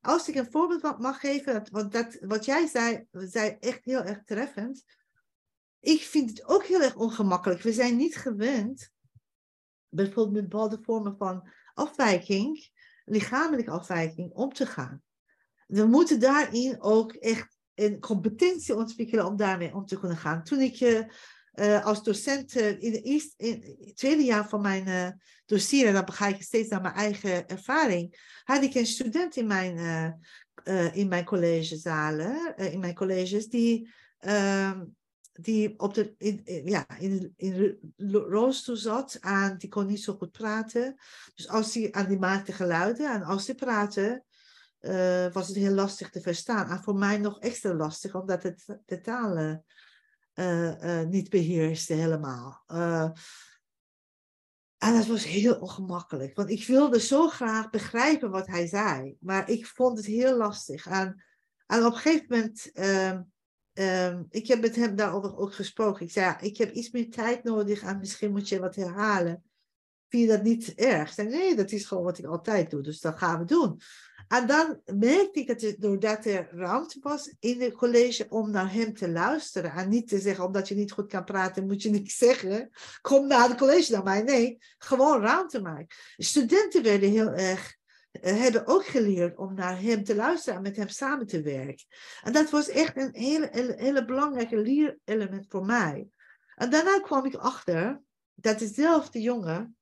als 0.00 0.28
ik 0.28 0.34
een 0.34 0.50
voorbeeld 0.50 0.98
mag- 0.98 1.20
geven, 1.20 1.66
want 1.70 1.92
dat, 1.92 2.18
wat 2.20 2.44
jij 2.44 2.66
zei, 2.66 3.06
zei 3.10 3.56
echt 3.60 3.84
heel 3.84 4.02
erg 4.02 4.22
treffend. 4.24 4.84
Ik 5.80 6.00
vind 6.00 6.30
het 6.30 6.44
ook 6.44 6.64
heel 6.64 6.82
erg 6.82 6.96
ongemakkelijk. 6.96 7.62
We 7.62 7.72
zijn 7.72 7.96
niet 7.96 8.16
gewend, 8.16 8.90
bijvoorbeeld 9.88 10.34
met 10.34 10.48
bepaalde 10.48 10.78
vormen 10.82 11.16
van 11.16 11.48
afwijking, 11.74 12.70
lichamelijke 13.04 13.70
afwijking, 13.70 14.32
om 14.32 14.52
te 14.52 14.66
gaan. 14.66 15.02
We 15.66 15.84
moeten 15.84 16.20
daarin 16.20 16.82
ook 16.82 17.12
echt 17.12 17.56
een 17.74 18.00
competentie 18.00 18.74
ontwikkelen 18.74 19.26
om 19.26 19.36
daarmee 19.36 19.74
om 19.74 19.86
te 19.86 19.98
kunnen 19.98 20.16
gaan. 20.16 20.44
Toen 20.44 20.60
ik 20.60 21.08
eh, 21.52 21.84
als 21.84 22.02
docent 22.02 22.56
eh, 22.56 22.82
in, 22.82 23.20
het 23.36 23.96
tweede 23.96 24.24
jaar 24.24 24.48
van 24.48 24.60
mijn 24.60 24.86
eh 24.86 25.08
doceren, 25.48 25.92
dan 25.92 26.12
ga 26.12 26.26
ik 26.26 26.42
steeds 26.42 26.68
naar 26.68 26.80
mijn 26.80 26.94
eigen 26.94 27.48
ervaring, 27.48 28.32
had 28.44 28.62
ik 28.62 28.74
een 28.74 28.86
student 28.86 29.36
in 29.36 29.46
mijn, 29.46 29.76
in 30.92 31.08
mijn 31.08 31.24
collegezalen, 31.24 32.56
in 32.56 32.80
mijn 32.80 32.94
colleges, 32.94 33.48
die, 33.48 33.90
ehm, 34.18 34.84
die 35.40 35.78
op 35.78 35.94
de, 35.94 36.14
in, 36.18 36.40
in- 36.44 36.66
ja, 36.66 36.98
in, 36.98 37.32
in 37.36 37.78
rolstoel 38.10 38.76
zat 38.76 39.14
en 39.14 39.58
die 39.58 39.68
kon 39.68 39.86
niet 39.86 40.02
zo 40.02 40.14
goed 40.14 40.32
praten. 40.32 40.96
Dus 41.34 41.48
als 41.48 41.74
hij 41.74 41.92
aan 41.92 42.08
die 42.08 42.18
maakte 42.18 42.52
geluiden 42.52 43.12
en 43.12 43.22
als 43.22 43.46
hij 43.46 43.54
praatte, 43.54 44.24
eh, 44.78 45.32
was 45.32 45.48
het 45.48 45.56
heel 45.56 45.72
lastig 45.74 46.10
te 46.10 46.20
verstaan. 46.20 46.70
En 46.70 46.82
voor 46.82 46.94
mij 46.94 47.18
nog 47.18 47.40
extra 47.40 47.74
lastig, 47.74 48.14
omdat 48.14 48.42
het 48.42 48.64
de 48.84 49.00
taal 49.00 49.36
eh, 49.36 51.00
eh, 51.00 51.08
niet 51.08 51.30
beheerste 51.30 51.92
helemaal. 51.94 52.62
En 54.78 54.94
dat 54.94 55.06
was 55.06 55.24
heel 55.24 55.54
ongemakkelijk, 55.60 56.36
want 56.36 56.50
ik 56.50 56.66
wilde 56.66 57.00
zo 57.00 57.28
graag 57.28 57.70
begrijpen 57.70 58.30
wat 58.30 58.46
hij 58.46 58.66
zei, 58.66 59.16
maar 59.20 59.50
ik 59.50 59.66
vond 59.66 59.96
het 59.96 60.06
heel 60.06 60.36
lastig. 60.36 60.86
En, 60.86 61.24
en 61.66 61.84
op 61.84 61.92
een 61.92 61.98
gegeven 61.98 62.26
moment, 62.28 62.70
ehm, 63.78 64.22
ik 64.30 64.46
heb 64.46 64.60
met 64.60 64.76
hem 64.76 64.96
daarover 64.96 65.36
ook 65.36 65.54
gesproken. 65.54 66.06
Ik 66.06 66.12
zei, 66.12 66.26
ja, 66.26 66.40
ik 66.40 66.56
heb 66.56 66.72
iets 66.72 66.90
meer 66.90 67.10
tijd 67.10 67.44
nodig 67.44 67.82
en 67.82 67.98
misschien 67.98 68.30
moet 68.30 68.48
je 68.48 68.60
wat 68.60 68.74
herhalen. 68.74 69.42
Vind 70.08 70.22
je 70.22 70.28
dat 70.28 70.42
niet 70.42 70.74
erg? 70.74 71.12
Zei, 71.12 71.28
nee, 71.28 71.56
dat 71.56 71.70
is 71.70 71.84
gewoon 71.84 72.04
wat 72.04 72.18
ik 72.18 72.24
altijd 72.24 72.70
doe, 72.70 72.82
dus 72.82 73.00
dat 73.00 73.18
gaan 73.18 73.38
we 73.38 73.44
doen. 73.44 73.80
En 74.28 74.46
dan 74.46 74.80
merkte 74.84 75.40
ik 75.40 75.46
dat 75.46 75.62
er, 75.62 75.74
doordat 75.78 76.24
er 76.24 76.48
ruimte 76.52 76.98
was 77.02 77.34
in 77.38 77.60
het 77.60 77.74
college 77.74 78.26
om 78.28 78.50
naar 78.50 78.72
hem 78.72 78.94
te 78.94 79.10
luisteren. 79.10 79.72
En 79.72 79.88
niet 79.88 80.08
te 80.08 80.18
zeggen, 80.18 80.44
omdat 80.44 80.68
je 80.68 80.74
niet 80.74 80.92
goed 80.92 81.08
kan 81.08 81.24
praten, 81.24 81.66
moet 81.66 81.82
je 81.82 81.90
niks 81.90 82.16
zeggen. 82.26 82.70
Kom 83.00 83.26
naar 83.26 83.48
het 83.48 83.58
college 83.58 83.92
naar 83.92 84.02
mij. 84.02 84.22
Nee, 84.22 84.58
gewoon 84.78 85.20
ruimte 85.20 85.60
maken. 85.60 85.96
Studenten 86.16 86.82
werden 86.82 87.10
heel 87.10 87.30
erg, 87.30 87.76
hebben 88.10 88.66
ook 88.66 88.84
geleerd 88.84 89.36
om 89.36 89.54
naar 89.54 89.80
hem 89.80 90.04
te 90.04 90.14
luisteren 90.14 90.56
en 90.56 90.62
met 90.62 90.76
hem 90.76 90.88
samen 90.88 91.26
te 91.26 91.42
werken. 91.42 91.86
En 92.22 92.32
dat 92.32 92.50
was 92.50 92.68
echt 92.68 92.96
een 92.96 93.14
hele, 93.14 93.74
hele, 93.76 94.04
belangrijke 94.04 94.56
leerelement 94.56 95.46
voor 95.48 95.64
mij. 95.64 96.08
En 96.54 96.70
daarna 96.70 97.00
kwam 97.00 97.24
ik 97.24 97.34
achter 97.34 98.02
dat 98.34 98.58
dezelfde 98.58 99.20
jongen 99.20 99.76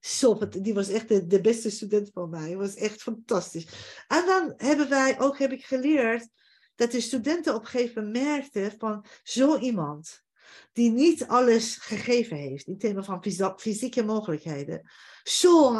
fant- 0.00 0.64
die 0.64 0.74
was 0.74 0.88
echt 0.88 1.30
de, 1.30 1.40
beste 1.40 1.70
student 1.70 2.10
van 2.12 2.30
mij. 2.30 2.56
Was 2.56 2.74
echt 2.74 3.02
fantastisch. 3.02 3.66
En 4.08 4.26
dan 4.26 4.54
hebben 4.56 4.88
wij 4.88 5.20
ook, 5.20 5.38
heb 5.38 5.52
ik 5.52 5.64
geleerd, 5.64 6.28
dat 6.74 6.90
de 6.90 7.00
studenten 7.00 7.54
op 7.54 7.60
een 7.60 7.66
gegeven 7.66 8.04
moment 8.04 8.24
merkten 8.24 8.78
van 8.78 9.04
zo 9.22 9.58
iemand 9.58 10.24
die 10.72 10.90
niet 10.90 11.26
alles 11.26 11.76
gegeven 11.76 12.36
heeft 12.36 12.66
in 12.66 12.78
termen 12.78 13.04
van 13.04 13.22
fysi- 13.22 13.54
fysieke 13.56 14.02
mogelijkheden, 14.02 14.90
zo 15.22 15.72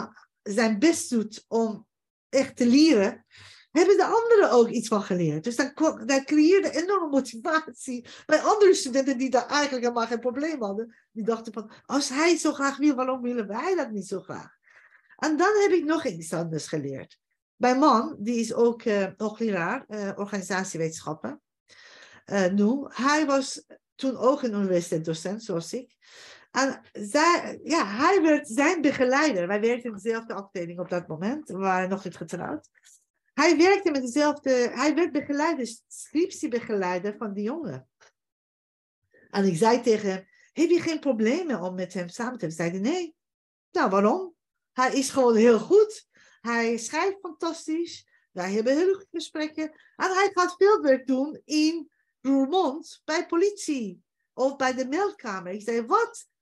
zijn 0.54 0.78
best 0.78 1.10
doet 1.10 1.44
om 1.48 1.86
echt 2.28 2.56
te 2.56 2.66
leren, 2.66 3.26
hebben 3.70 3.96
de 3.96 4.04
anderen 4.04 4.50
ook 4.50 4.68
iets 4.68 4.88
van 4.88 5.02
geleerd. 5.02 5.44
Dus 5.44 5.56
dan, 5.56 5.74
creëerde 6.24 6.70
enorme 6.70 7.08
motivatie 7.08 8.06
bij 8.26 8.40
andere 8.40 8.74
studenten 8.74 9.18
die 9.18 9.30
daar 9.30 9.46
eigenlijk 9.46 9.82
helemaal 9.82 10.06
geen 10.06 10.20
probleem 10.20 10.62
hadden. 10.62 10.96
Die 11.12 11.24
dachten 11.24 11.52
van, 11.52 11.70
als 11.86 12.08
hij 12.08 12.36
zo 12.36 12.52
graag 12.52 12.76
wil, 12.76 12.94
waarom 12.94 13.22
willen 13.22 13.46
wij 13.46 13.74
dat 13.74 13.90
niet 13.90 14.06
zo 14.06 14.20
graag? 14.20 14.50
En 15.16 15.36
dan 15.36 15.60
heb 15.62 15.70
ik 15.70 15.84
nog 15.84 16.04
iets 16.06 16.32
anders 16.32 16.66
geleerd. 16.66 17.18
Mijn 17.56 17.78
man, 17.78 18.16
die 18.18 18.40
is 18.40 18.54
ook 18.54 18.82
eh, 18.82 19.06
hoogleraar 19.16 19.84
eh, 19.88 20.12
organisatiewetenschappen. 20.16 21.40
eh 22.24 22.52
nu, 22.52 22.84
hij 22.88 23.26
was 23.26 23.66
toen 23.94 24.16
ook 24.16 24.42
een 24.42 24.54
universiteitsdocent, 24.54 25.42
zoals 25.42 25.72
ik. 25.72 25.94
En 26.56 26.80
zij, 26.92 27.60
ja, 27.62 27.86
hij 27.86 28.22
werd 28.22 28.48
zijn 28.48 28.80
begeleider. 28.80 29.46
Wij 29.46 29.60
werkten 29.60 29.90
in 29.90 29.96
dezelfde 29.96 30.34
afdeling 30.34 30.78
op 30.78 30.88
dat 30.88 31.06
moment. 31.06 31.48
We 31.48 31.56
waren 31.56 31.88
nog 31.88 32.04
niet 32.04 32.16
getrouwd. 32.16 32.68
Hij 33.34 33.56
werkte 33.56 33.90
met 33.90 34.02
dezelfde... 34.02 34.50
Hij 34.50 34.94
werd 34.94 35.12
begeleider, 35.12 35.76
scriptiebegeleider 35.86 37.16
van 37.18 37.32
die 37.32 37.44
jongen. 37.44 37.88
En 39.30 39.44
ik 39.44 39.56
zei 39.56 39.80
tegen 39.80 40.10
hem, 40.10 40.26
heb 40.52 40.68
je 40.68 40.80
geen 40.80 41.00
problemen 41.00 41.60
om 41.60 41.74
met 41.74 41.94
hem 41.94 42.08
samen 42.08 42.38
te 42.38 42.46
werken? 42.46 42.80
Zei 42.80 42.80
nee. 42.80 43.14
Nou, 43.70 43.90
waarom? 43.90 44.34
Hij 44.72 44.92
is 44.92 45.10
gewoon 45.10 45.36
heel 45.36 45.58
goed. 45.58 46.08
Hij 46.40 46.76
schrijft 46.76 47.18
fantastisch. 47.20 48.08
Wij 48.32 48.52
hebben 48.52 48.76
heel 48.76 48.94
goede 48.94 49.08
gesprekken. 49.10 49.70
En 49.96 50.10
hij 50.10 50.30
gaat 50.32 50.54
veldwerk 50.58 51.06
doen 51.06 51.40
in 51.44 51.90
Roermond 52.20 53.02
bij 53.04 53.26
politie. 53.26 54.02
Of 54.32 54.56
bij 54.56 54.74
de 54.74 54.88
meldkamer. 54.88 55.52
Ik 55.52 55.62
zei, 55.62 55.86
wat? 55.86 56.34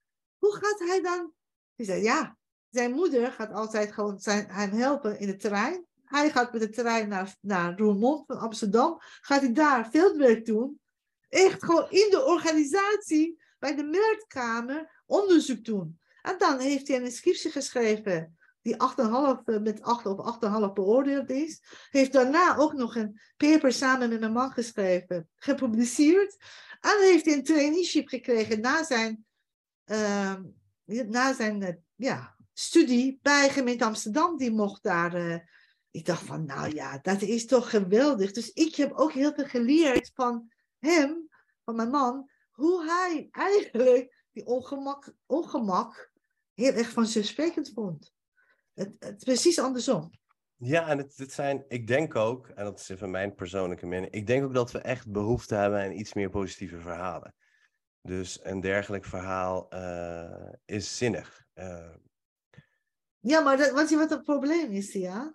Hoe 0.44 0.54
gaat 0.54 0.78
hij 0.78 1.00
dan? 1.02 1.32
Hij 1.76 1.86
zei, 1.86 2.02
ja. 2.02 2.36
Zijn 2.70 2.92
moeder 2.92 3.32
gaat 3.32 3.52
altijd 3.52 3.92
gewoon 3.92 4.20
zijn, 4.20 4.46
hem 4.48 4.70
helpen 4.70 5.18
in 5.18 5.28
het 5.28 5.40
terrein. 5.40 5.86
Hij 6.04 6.30
gaat 6.30 6.52
met 6.52 6.60
het 6.60 6.72
terrein 6.72 7.08
naar, 7.08 7.36
naar 7.40 7.78
Roermond 7.78 8.26
van 8.26 8.38
Amsterdam. 8.38 8.96
Gaat 9.00 9.40
hij 9.40 9.52
daar 9.52 9.90
veldwerk 9.90 10.46
doen. 10.46 10.80
Echt 11.28 11.64
gewoon 11.64 11.90
in 11.90 12.06
de 12.10 12.24
organisatie 12.24 13.42
bij 13.58 13.74
de 13.74 13.82
meldkamer 13.84 15.02
onderzoek 15.06 15.64
doen. 15.64 16.00
En 16.22 16.34
dan 16.38 16.58
heeft 16.58 16.88
hij 16.88 17.02
een 17.02 17.12
scriptie 17.12 17.50
geschreven 17.50 18.36
die 18.62 18.76
8,5 19.56 19.62
met 19.62 19.82
8 19.82 20.06
of 20.06 20.38
8,5 20.68 20.72
beoordeeld 20.72 21.30
is. 21.30 21.62
Heeft 21.90 22.12
daarna 22.12 22.56
ook 22.56 22.72
nog 22.72 22.96
een 22.96 23.20
paper 23.36 23.72
samen 23.72 24.08
met 24.08 24.20
mijn 24.20 24.32
man 24.32 24.50
geschreven, 24.50 25.28
gepubliceerd. 25.36 26.36
En 26.80 27.00
heeft 27.00 27.24
hij 27.24 27.34
een 27.34 27.44
traineeship 27.44 28.08
gekregen 28.08 28.60
na 28.60 28.84
zijn, 28.84 29.24
uh, 29.86 30.34
na 30.84 31.34
zijn 31.34 31.62
uh, 31.62 31.68
ja, 31.94 32.36
studie 32.52 33.18
bij 33.22 33.48
gemeente 33.48 33.84
Amsterdam. 33.84 34.36
Die 34.36 34.50
mocht 34.50 34.82
daar. 34.82 35.16
Uh, 35.16 35.38
ik 35.90 36.04
dacht 36.04 36.22
van, 36.22 36.44
nou 36.44 36.74
ja, 36.74 36.98
dat 36.98 37.22
is 37.22 37.46
toch 37.46 37.70
geweldig. 37.70 38.32
Dus 38.32 38.52
ik 38.52 38.74
heb 38.74 38.92
ook 38.92 39.12
heel 39.12 39.32
veel 39.34 39.44
geleerd 39.44 40.10
van 40.14 40.52
hem, 40.78 41.28
van 41.64 41.76
mijn 41.76 41.90
man, 41.90 42.30
hoe 42.50 42.84
hij 42.84 43.28
eigenlijk 43.30 44.24
die 44.32 44.46
ongemak, 44.46 45.14
ongemak 45.26 46.12
heel 46.54 46.72
erg 46.72 46.90
vanzelfsprekend 46.90 47.70
vond. 47.74 48.12
Het, 48.72 48.92
het, 48.98 49.24
precies 49.24 49.58
andersom. 49.58 50.10
Ja, 50.56 50.88
en 50.88 50.98
het, 50.98 51.16
het 51.16 51.32
zijn, 51.32 51.64
ik 51.68 51.86
denk 51.86 52.14
ook, 52.14 52.48
en 52.48 52.64
dat 52.64 52.80
is 52.80 52.88
even 52.88 53.10
mijn 53.10 53.34
persoonlijke 53.34 53.86
mening, 53.86 54.12
ik 54.12 54.26
denk 54.26 54.44
ook 54.44 54.54
dat 54.54 54.72
we 54.72 54.78
echt 54.78 55.12
behoefte 55.12 55.54
hebben 55.54 55.80
aan 55.80 55.92
iets 55.92 56.14
meer 56.14 56.30
positieve 56.30 56.80
verhalen. 56.80 57.34
Dus 58.08 58.40
een 58.42 58.60
dergelijk 58.60 59.04
verhaal 59.04 59.66
uh, 59.74 60.52
is 60.64 60.96
zinnig. 60.96 61.44
Uh, 61.54 61.94
ja, 63.20 63.40
maar 63.40 63.56
dat, 63.56 63.72
weet 63.72 63.88
je 63.88 63.96
wat 63.96 64.10
het 64.10 64.22
probleem 64.22 64.70
is, 64.70 64.92
ja? 64.92 65.34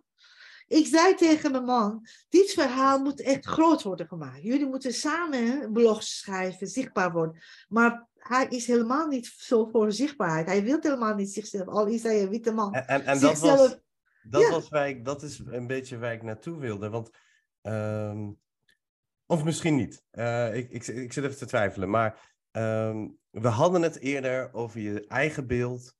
Ik 0.67 0.85
zei 0.85 1.15
tegen 1.15 1.51
mijn 1.51 1.63
man, 1.63 2.07
dit 2.29 2.51
verhaal 2.51 2.99
moet 2.99 3.21
echt 3.21 3.45
groot 3.45 3.83
worden 3.83 4.07
gemaakt. 4.07 4.43
Jullie 4.43 4.65
moeten 4.67 4.93
samen 4.93 5.71
blogs 5.71 6.17
schrijven, 6.17 6.67
zichtbaar 6.67 7.11
worden. 7.11 7.41
Maar 7.67 8.07
hij 8.13 8.47
is 8.47 8.67
helemaal 8.67 9.07
niet 9.07 9.25
zo 9.25 9.65
voor 9.65 9.91
zichtbaarheid. 9.91 10.45
Hij 10.45 10.63
wil 10.63 10.77
helemaal 10.81 11.15
niet 11.15 11.33
zichzelf, 11.33 11.67
al 11.67 11.87
is 11.87 12.03
hij 12.03 12.21
een 12.21 12.29
witte 12.29 12.51
man. 12.51 12.73
En, 12.73 12.87
en, 12.87 13.05
en 13.05 13.19
dat, 13.19 13.39
was, 13.39 13.77
dat, 14.21 14.49
was 14.49 14.69
ik, 14.69 15.05
dat 15.05 15.23
is 15.23 15.39
een 15.45 15.67
beetje 15.67 15.97
waar 15.97 16.13
ik 16.13 16.23
naartoe 16.23 16.59
wilde. 16.59 16.89
Want, 16.89 17.09
um, 17.61 18.39
of 19.25 19.43
misschien 19.43 19.75
niet. 19.75 20.03
Uh, 20.11 20.55
ik, 20.55 20.69
ik, 20.69 20.87
ik 20.87 21.13
zit 21.13 21.23
even 21.23 21.37
te 21.37 21.45
twijfelen. 21.45 21.89
Maar 21.89 22.37
um, 22.51 23.19
we 23.29 23.47
hadden 23.47 23.81
het 23.81 23.99
eerder 23.99 24.53
over 24.53 24.79
je 24.79 25.07
eigen 25.07 25.47
beeld 25.47 25.95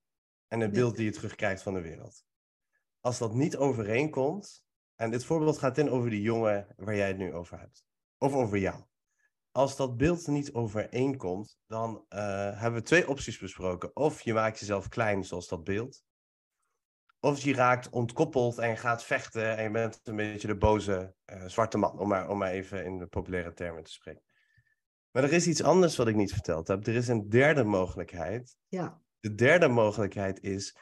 en 0.47 0.59
het 0.59 0.71
beeld 0.71 0.95
die 0.95 1.05
je 1.05 1.11
terugkrijgt 1.11 1.61
van 1.61 1.73
de 1.73 1.81
wereld. 1.81 2.23
Als 2.99 3.17
dat 3.17 3.33
niet 3.33 3.57
overeenkomt, 3.57 4.63
en 4.95 5.11
dit 5.11 5.25
voorbeeld 5.25 5.57
gaat 5.57 5.77
in 5.77 5.89
over 5.89 6.09
die 6.09 6.21
jongen 6.21 6.67
waar 6.75 6.95
jij 6.95 7.07
het 7.07 7.17
nu 7.17 7.33
over 7.33 7.59
hebt, 7.59 7.85
of 8.17 8.33
over 8.33 8.57
jou. 8.57 8.83
Als 9.51 9.75
dat 9.75 9.97
beeld 9.97 10.27
niet 10.27 10.53
overeenkomt, 10.53 11.59
dan 11.67 12.05
uh, 12.09 12.19
hebben 12.61 12.79
we 12.79 12.85
twee 12.85 13.09
opties 13.09 13.37
besproken. 13.39 13.95
Of 13.95 14.21
je 14.21 14.33
maakt 14.33 14.59
jezelf 14.59 14.87
klein 14.87 15.23
zoals 15.23 15.47
dat 15.47 15.63
beeld, 15.63 16.03
of 17.19 17.41
je 17.41 17.53
raakt 17.53 17.89
ontkoppeld 17.89 18.57
en 18.57 18.77
gaat 18.77 19.03
vechten 19.03 19.57
en 19.57 19.63
je 19.63 19.71
bent 19.71 19.99
een 20.03 20.15
beetje 20.15 20.47
de 20.47 20.57
boze 20.57 21.15
uh, 21.25 21.45
zwarte 21.45 21.77
man, 21.77 21.99
om 21.99 22.07
maar, 22.07 22.29
om 22.29 22.37
maar 22.37 22.51
even 22.51 22.85
in 22.85 22.97
de 22.97 23.07
populaire 23.07 23.53
termen 23.53 23.83
te 23.83 23.91
spreken. 23.91 24.28
Maar 25.11 25.23
er 25.23 25.33
is 25.33 25.47
iets 25.47 25.63
anders 25.63 25.95
wat 25.95 26.07
ik 26.07 26.15
niet 26.15 26.33
verteld 26.33 26.67
heb. 26.67 26.87
Er 26.87 26.95
is 26.95 27.07
een 27.07 27.29
derde 27.29 27.63
mogelijkheid. 27.63 28.57
Ja. 28.67 29.01
De 29.19 29.35
derde 29.35 29.67
mogelijkheid 29.67 30.43
is, 30.43 30.75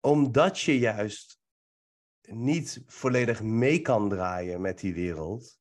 omdat 0.00 0.60
je 0.60 0.78
juist 0.78 1.40
niet 2.20 2.82
volledig 2.86 3.42
mee 3.42 3.80
kan 3.80 4.08
draaien 4.08 4.60
met 4.60 4.78
die 4.78 4.94
wereld, 4.94 5.60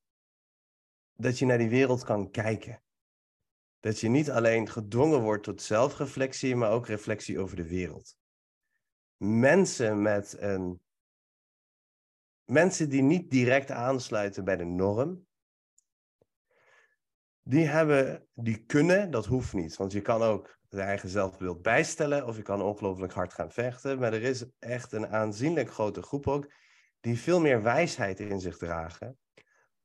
dat 1.13 1.39
je 1.39 1.45
naar 1.45 1.57
die 1.57 1.69
wereld 1.69 2.03
kan 2.03 2.31
kijken. 2.31 2.81
Dat 3.79 3.99
je 3.99 4.09
niet 4.09 4.31
alleen 4.31 4.69
gedwongen 4.69 5.21
wordt 5.21 5.43
tot 5.43 5.61
zelfreflectie, 5.61 6.55
maar 6.55 6.71
ook 6.71 6.87
reflectie 6.87 7.39
over 7.39 7.55
de 7.55 7.67
wereld. 7.67 8.17
Mensen 9.17 10.01
met 10.01 10.35
een. 10.39 10.81
Mensen 12.45 12.89
die 12.89 13.01
niet 13.01 13.31
direct 13.31 13.71
aansluiten 13.71 14.43
bij 14.43 14.55
de 14.55 14.65
norm, 14.65 15.26
die 17.47 17.65
hebben, 17.65 18.27
die 18.33 18.65
kunnen, 18.65 19.11
dat 19.11 19.25
hoeft 19.25 19.53
niet. 19.53 19.77
Want 19.77 19.91
je 19.91 20.01
kan 20.01 20.21
ook 20.21 20.57
je 20.69 20.81
eigen 20.81 21.09
zelfbeeld 21.09 21.61
bijstellen 21.61 22.25
of 22.25 22.35
je 22.35 22.41
kan 22.41 22.61
ongelooflijk 22.61 23.13
hard 23.13 23.33
gaan 23.33 23.51
vechten. 23.51 23.99
Maar 23.99 24.13
er 24.13 24.23
is 24.23 24.45
echt 24.59 24.91
een 24.91 25.07
aanzienlijk 25.07 25.71
grote 25.71 26.01
groep 26.01 26.27
ook 26.27 26.51
die 26.99 27.19
veel 27.19 27.39
meer 27.39 27.61
wijsheid 27.61 28.19
in 28.19 28.39
zich 28.39 28.57
dragen 28.57 29.17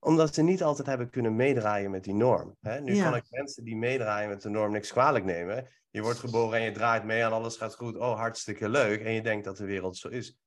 omdat 0.05 0.35
ze 0.35 0.43
niet 0.43 0.63
altijd 0.63 0.87
hebben 0.87 1.11
kunnen 1.11 1.37
meedraaien 1.37 1.91
met 1.91 2.05
die 2.05 2.15
norm. 2.15 2.57
Hè? 2.61 2.81
Nu 2.81 3.03
kan 3.03 3.15
ik 3.15 3.25
mensen 3.31 3.65
die 3.65 3.77
meedraaien 3.77 4.29
met 4.29 4.43
de 4.43 4.49
norm 4.49 4.73
niks 4.73 4.93
kwalijk 4.93 5.25
nemen. 5.25 5.69
Je 5.91 6.03
wordt 6.03 6.19
geboren 6.19 6.59
en 6.59 6.65
je 6.65 6.73
draait 6.73 7.05
mee 7.05 7.23
en 7.23 7.33
alles 7.33 7.57
gaat 7.57 7.75
goed. 7.75 7.97
Oh, 7.97 8.17
hartstikke 8.17 8.69
leuk. 8.69 9.01
En 9.01 9.13
je 9.13 9.23
denkt 9.23 9.45
dat 9.45 9.57
de 9.57 9.65
wereld 9.65 9.97
zo 9.97 10.09
is. 10.09 10.39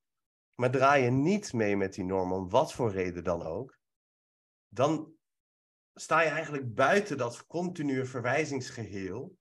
Maar 0.56 0.72
draai 0.72 1.04
je 1.04 1.10
niet 1.10 1.54
mee 1.54 1.78
met 1.78 1.94
die 1.94 2.04
norm, 2.04 2.32
om 2.32 2.50
wat 2.50 2.74
voor 2.74 2.92
reden 2.92 3.24
dan 3.24 3.44
ook, 3.44 3.78
dan 4.68 5.15
sta 5.96 6.22
je 6.22 6.30
eigenlijk 6.30 6.74
buiten 6.74 7.18
dat 7.18 7.48
continue 7.48 8.06
verwijzingsgeheel. 8.06 9.38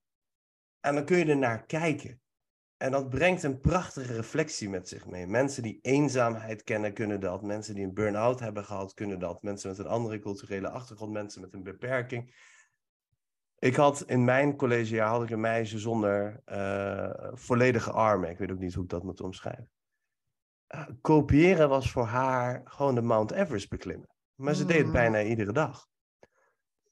En 0.81 0.95
dan 0.95 1.05
kun 1.05 1.19
je 1.19 1.25
er 1.25 1.37
naar 1.37 1.67
kijken. 1.67 2.21
En 2.77 2.91
dat 2.91 3.09
brengt 3.09 3.43
een 3.43 3.61
prachtige 3.61 4.13
reflectie 4.13 4.69
met 4.69 4.89
zich 4.89 5.07
mee. 5.07 5.27
Mensen 5.27 5.63
die 5.63 5.79
eenzaamheid 5.83 6.63
kennen, 6.63 6.93
kunnen 6.93 7.21
dat. 7.21 7.43
Mensen 7.43 7.75
die 7.75 7.85
een 7.85 7.95
burn-out 7.95 8.41
hebben 8.41 8.65
gehad, 8.65 8.95
kunnen 8.95 9.19
dat. 9.19 9.43
Mensen 9.43 9.69
met 9.71 9.79
een 9.79 9.87
andere 9.87 10.19
culturele 10.19 10.69
achtergrond, 10.69 11.13
mensen 11.13 11.41
met 11.41 11.53
een 11.53 11.63
beperking. 11.63 12.35
Ik 13.59 13.77
had 13.77 14.03
in 14.03 14.25
mijn 14.25 14.57
collegejaar 14.57 15.09
had 15.09 15.23
ik 15.23 15.31
een 15.31 15.41
meisje 15.41 15.79
zonder 15.79 16.43
uh, 16.47 17.31
volledige 17.33 17.91
armen. 17.91 18.31
Ik 18.31 18.39
weet 18.39 18.51
ook 18.51 18.59
niet 18.59 18.75
hoe 18.75 18.85
ik 18.85 18.91
dat 18.91 19.03
moet 19.03 19.21
omschrijven. 19.21 19.71
Uh, 20.75 20.89
kopiëren 21.01 21.69
was 21.69 21.91
voor 21.91 22.05
haar 22.05 22.63
gewoon 22.65 22.95
de 22.95 23.03
Mount 23.03 23.31
Everest 23.31 23.69
beklimmen. 23.69 24.09
Maar 24.35 24.55
ze 24.55 24.65
deed 24.65 24.77
het 24.77 24.87
mm. 24.87 24.93
bijna 24.93 25.23
iedere 25.23 25.53
dag. 25.53 25.89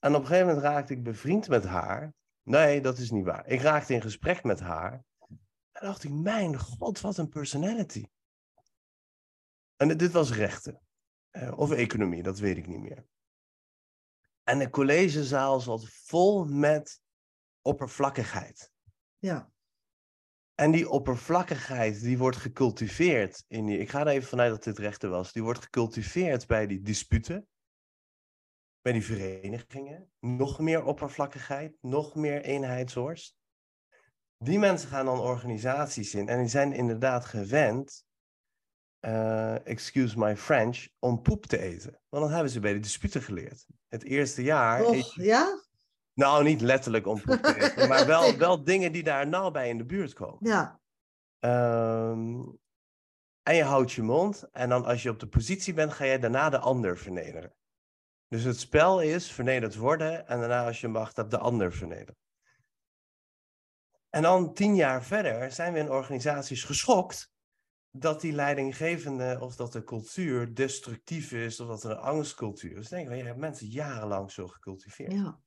En 0.03 0.15
op 0.15 0.21
een 0.21 0.27
gegeven 0.27 0.47
moment 0.47 0.65
raakte 0.65 0.93
ik 0.93 1.03
bevriend 1.03 1.49
met 1.49 1.65
haar. 1.65 2.15
Nee, 2.43 2.81
dat 2.81 2.99
is 2.99 3.11
niet 3.11 3.25
waar. 3.25 3.47
Ik 3.47 3.61
raakte 3.61 3.95
in 3.95 4.01
gesprek 4.01 4.43
met 4.43 4.61
haar. 4.61 5.05
En 5.73 5.87
dacht 5.87 6.05
ik, 6.05 6.11
mijn 6.11 6.59
god, 6.59 7.01
wat 7.01 7.17
een 7.17 7.29
personality. 7.29 8.07
En 9.77 9.97
dit 9.97 10.13
was 10.13 10.33
rechten. 10.33 10.81
Uh, 11.33 11.59
of 11.59 11.71
economie, 11.71 12.23
dat 12.23 12.39
weet 12.39 12.57
ik 12.57 12.67
niet 12.67 12.81
meer. 12.81 13.07
En 14.43 14.59
de 14.59 14.71
collegezaal 14.71 15.61
zat 15.61 15.89
vol 15.89 16.45
met 16.45 17.01
oppervlakkigheid. 17.61 18.73
Ja. 19.19 19.53
En 20.55 20.71
die 20.71 20.89
oppervlakkigheid, 20.89 22.01
die 22.01 22.19
wordt 22.19 22.37
gecultiveerd 22.37 23.45
in 23.49 23.67
die... 23.67 23.79
Ik 23.79 23.91
ga 23.91 24.01
er 24.01 24.07
even 24.07 24.29
vanuit 24.29 24.51
dat 24.51 24.65
dit 24.65 24.79
rechten 24.79 25.11
was. 25.11 25.33
Die 25.33 25.43
wordt 25.43 25.63
gecultiveerd 25.63 26.47
bij 26.47 26.67
die 26.67 26.81
disputen 26.81 27.47
bij 28.83 28.93
die 28.93 29.05
verenigingen. 29.05 30.11
Nog 30.21 30.59
meer 30.59 30.85
oppervlakkigheid, 30.85 31.77
nog 31.81 32.15
meer 32.15 32.43
eenheidsworst. 32.43 33.37
Die 34.39 34.59
mensen 34.59 34.89
gaan 34.89 35.05
dan 35.05 35.21
organisaties 35.21 36.15
in 36.15 36.29
en 36.29 36.39
die 36.39 36.49
zijn 36.49 36.73
inderdaad 36.73 37.25
gewend, 37.25 38.05
uh, 39.01 39.67
excuse 39.67 40.19
my 40.19 40.37
French, 40.37 40.89
om 40.99 41.23
poep 41.23 41.47
te 41.47 41.59
eten. 41.59 42.01
Want 42.09 42.25
dan 42.25 42.33
hebben 42.33 42.53
ze 42.53 42.61
bij 42.61 42.73
de 42.73 42.79
disputen 42.79 43.23
geleerd. 43.23 43.67
Het 43.89 44.05
eerste 44.05 44.43
jaar. 44.43 44.85
Och, 44.85 45.15
ja? 45.15 45.63
Nou, 46.15 46.45
niet 46.45 46.61
letterlijk 46.61 47.07
om 47.07 47.23
poep 47.23 47.43
te 47.43 47.57
eten, 47.63 47.89
maar 47.89 48.07
wel, 48.07 48.37
wel 48.37 48.65
dingen 48.65 48.93
die 48.93 49.03
daar 49.03 49.29
nou 49.29 49.53
bij 49.53 49.69
in 49.69 49.79
de 49.79 49.85
buurt 49.85 50.13
komen. 50.13 50.39
Ja. 50.41 50.81
Um, 51.45 52.61
en 53.43 53.55
je 53.55 53.63
houdt 53.63 53.93
je 53.93 54.03
mond 54.03 54.49
en 54.53 54.69
dan 54.69 54.85
als 54.85 55.03
je 55.03 55.11
op 55.11 55.21
de 55.21 55.29
positie 55.29 55.75
bent, 55.75 55.93
ga 55.93 56.05
jij 56.05 56.19
daarna 56.19 56.51
de 56.51 56.59
ander 56.59 56.99
vernederen. 56.99 57.53
Dus 58.33 58.45
het 58.45 58.59
spel 58.59 59.01
is 59.01 59.33
vernederd 59.33 59.75
worden 59.75 60.27
en 60.27 60.39
daarna 60.39 60.67
als 60.67 60.81
je 60.81 60.89
mag 60.89 61.13
dat 61.13 61.31
de 61.31 61.39
ander 61.39 61.73
vernederen. 61.73 62.17
En 64.09 64.23
dan 64.23 64.55
tien 64.55 64.75
jaar 64.75 65.05
verder 65.05 65.53
zijn 65.53 65.73
we 65.73 65.79
in 65.79 65.91
organisaties 65.91 66.65
geschokt 66.65 67.33
dat 67.91 68.21
die 68.21 68.33
leidinggevende 68.33 69.37
of 69.41 69.57
dat 69.57 69.73
de 69.73 69.85
cultuur 69.85 70.55
destructief 70.55 71.33
is 71.33 71.61
of 71.61 71.69
dat 71.69 71.85
er 71.85 71.91
een 71.91 71.97
angstcultuur 71.97 72.77
is. 72.77 72.89
Dan 72.89 72.99
denken 72.99 73.11
we, 73.17 73.23
je 73.23 73.29
hebt 73.29 73.39
mensen 73.39 73.67
jarenlang 73.67 74.31
zo 74.31 74.47
gecultiveerd. 74.47 75.13
Ja. 75.13 75.41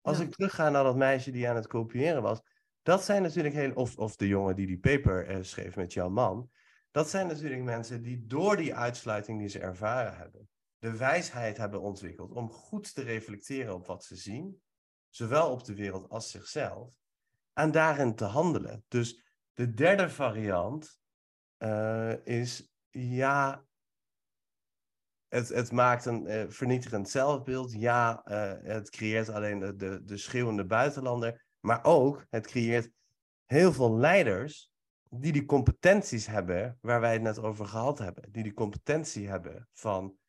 Als 0.00 0.18
ik 0.18 0.30
terugga 0.30 0.68
naar 0.68 0.84
dat 0.84 0.96
meisje 0.96 1.30
die 1.30 1.48
aan 1.48 1.56
het 1.56 1.66
kopiëren 1.66 2.22
was, 2.22 2.40
dat 2.82 3.04
zijn 3.04 3.22
natuurlijk 3.22 3.54
heel, 3.54 3.72
of, 3.72 3.96
of 3.96 4.16
de 4.16 4.28
jongen 4.28 4.56
die 4.56 4.66
die 4.66 4.78
paper 4.78 5.26
eh, 5.26 5.38
schreef 5.40 5.76
met 5.76 5.92
jouw 5.92 6.08
man, 6.08 6.50
dat 6.90 7.10
zijn 7.10 7.26
natuurlijk 7.26 7.62
mensen 7.62 8.02
die 8.02 8.26
door 8.26 8.56
die 8.56 8.74
uitsluiting 8.74 9.38
die 9.38 9.48
ze 9.48 9.58
ervaren 9.58 10.16
hebben, 10.16 10.50
de 10.82 10.96
wijsheid 10.96 11.56
hebben 11.56 11.80
ontwikkeld 11.80 12.32
om 12.32 12.50
goed 12.50 12.94
te 12.94 13.02
reflecteren 13.02 13.74
op 13.74 13.86
wat 13.86 14.04
ze 14.04 14.16
zien, 14.16 14.62
zowel 15.08 15.50
op 15.50 15.64
de 15.64 15.74
wereld 15.74 16.08
als 16.08 16.30
zichzelf, 16.30 16.90
en 17.52 17.70
daarin 17.70 18.14
te 18.14 18.24
handelen. 18.24 18.84
Dus 18.88 19.22
de 19.52 19.74
derde 19.74 20.10
variant 20.10 21.00
uh, 21.58 22.26
is, 22.26 22.72
ja, 22.90 23.64
het, 25.28 25.48
het 25.48 25.72
maakt 25.72 26.04
een 26.04 26.26
uh, 26.26 26.44
vernietigend 26.48 27.08
zelfbeeld. 27.08 27.72
Ja, 27.72 28.22
uh, 28.24 28.52
het 28.62 28.90
creëert 28.90 29.28
alleen 29.28 29.58
de, 29.58 29.76
de, 29.76 30.04
de 30.04 30.16
schreeuwende 30.16 30.64
buitenlander. 30.64 31.44
Maar 31.60 31.84
ook, 31.84 32.26
het 32.30 32.46
creëert 32.46 32.90
heel 33.44 33.72
veel 33.72 33.96
leiders 33.96 34.70
die 35.08 35.32
die 35.32 35.44
competenties 35.44 36.26
hebben 36.26 36.78
waar 36.80 37.00
wij 37.00 37.12
het 37.12 37.22
net 37.22 37.38
over 37.38 37.66
gehad 37.66 37.98
hebben. 37.98 38.32
Die 38.32 38.42
die 38.42 38.54
competentie 38.54 39.28
hebben 39.28 39.68
van 39.72 40.20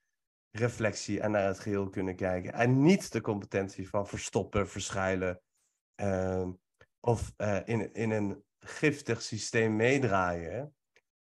reflectie 0.58 1.20
en 1.20 1.32
naar 1.32 1.48
het 1.48 1.60
geheel 1.60 1.90
kunnen 1.90 2.16
kijken. 2.16 2.54
En 2.54 2.82
niet 2.82 3.12
de 3.12 3.22
competentie 3.22 3.90
van 3.90 4.08
verstoppen, 4.08 4.70
verschuilen 4.70 5.42
uh, 6.02 6.48
of 7.00 7.34
uh, 7.38 7.60
in, 7.66 7.94
in 7.94 8.12
een 8.12 8.44
giftig 8.60 9.22
systeem 9.22 9.76
meedraaien 9.76 10.76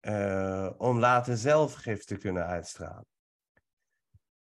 uh, 0.00 0.70
om 0.76 0.98
later 0.98 1.36
zelf 1.36 1.74
gif 1.74 2.04
te 2.04 2.16
kunnen 2.16 2.46
uitstralen. 2.46 3.06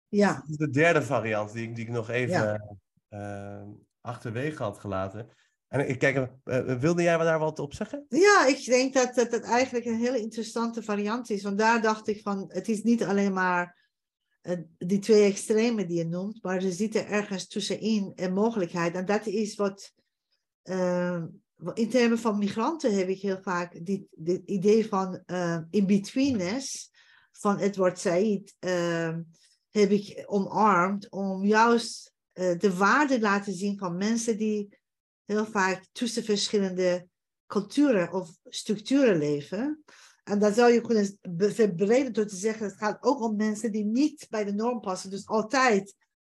Ja. 0.07 0.34
Dat 0.34 0.49
is 0.49 0.57
de 0.57 0.70
derde 0.70 1.01
variant 1.01 1.53
die 1.53 1.68
ik, 1.68 1.76
die 1.76 1.86
ik 1.86 1.91
nog 1.91 2.09
even 2.09 2.32
ja. 2.32 2.76
Ehm, 3.09 3.70
achterwege 4.01 4.63
had 4.63 4.80
gelaten. 4.80 5.30
En 5.68 5.97
kijk, 5.97 6.32
wilde 6.80 7.01
jij 7.01 7.18
daar 7.18 7.39
wat 7.39 7.59
op 7.59 7.74
zeggen? 7.74 8.05
Ja, 8.09 8.45
ik 8.47 8.66
denk 8.66 8.93
dat 8.93 9.16
dat, 9.16 9.32
dat 9.32 9.43
eigenlijk 9.43 9.86
een 9.86 9.99
hele 9.99 10.20
interessante 10.20 10.84
variant 10.84 11.30
is. 11.30 11.43
Want 11.43 11.57
daar 11.57 11.82
dacht 11.82 12.07
ik 12.07 12.22
van, 12.22 12.45
het 12.47 12.68
is 12.68 12.84
niet 12.84 13.03
alleen 13.03 13.34
maar 13.34 13.85
die 14.78 15.00
twee 15.00 15.24
extremen 15.24 15.88
die 15.88 15.98
je 15.98 16.06
noemt, 16.06 16.43
maar 16.43 16.64
er 16.64 16.72
zit 16.72 16.96
er 16.96 17.08
ergens 17.08 17.48
tussenin 17.48 18.12
een 18.16 18.34
mogelijkheid. 18.34 18.96
En 18.96 19.06
dat 19.06 19.26
is 19.26 19.56
wat, 19.56 19.93
in 21.74 21.89
termen 21.89 22.20
van 22.20 22.38
migranten 22.38 22.96
heb 22.96 23.08
ik 23.08 23.22
heel 23.22 23.41
vaak 23.41 23.86
dit, 23.86 24.08
dit 24.12 24.41
idee 24.46 24.88
van 24.88 25.24
in-betweenness 25.70 26.91
van 27.32 27.58
Edward 27.58 28.00
Said 28.00 28.56
heb 29.70 29.91
ik 29.91 30.24
omarmd 30.26 31.10
om 31.10 31.46
juist 31.46 32.14
uh, 32.34 32.58
de 32.58 32.76
waarde 32.76 33.20
laten 33.20 33.54
zien 33.54 33.78
van 33.78 33.98
mensen 33.98 34.38
die 34.38 34.78
heel 35.26 35.46
vaak 35.46 35.86
tussen 35.91 36.24
verschillende 36.24 37.08
culturen 37.48 38.14
of 38.14 38.38
structuren 38.43 39.18
leven. 39.18 39.84
En 40.26 40.40
dat 40.40 40.56
zou 40.56 40.72
je 40.72 40.82
kunnen 40.82 41.18
verbreden 41.54 42.14
door 42.14 42.26
te 42.26 42.36
zeggen, 42.36 42.66
het 42.66 42.78
gaat 42.78 43.04
ook 43.04 43.22
om 43.22 43.36
mensen 43.36 43.72
die 43.72 43.86
niet 43.86 44.28
bij 44.30 44.44
de 44.44 44.54
norm 44.54 44.80
passen. 44.80 45.10
Dus 45.10 45.28
altijd 45.28 45.96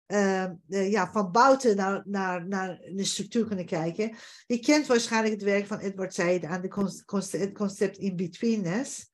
uh, 0.08 0.46
ja, 0.68 1.12
van 1.12 1.32
buiten 1.32 1.76
naar, 1.76 2.02
naar, 2.06 2.48
naar 2.48 2.80
de 2.96 3.04
structuur 3.04 3.46
kunnen 3.46 3.66
kijken. 3.66 4.16
Je 4.46 4.60
kent 4.60 4.88
waarschijnlijk 4.88 5.34
het 5.34 5.44
werk 5.44 5.66
van 5.66 5.80
Edward 5.80 6.14
Said 6.14 6.44
aan 6.44 6.62
de 6.62 7.02
concept, 7.06 7.44
het 7.44 7.54
concept 7.54 7.98
in-betweenness. 7.98 9.10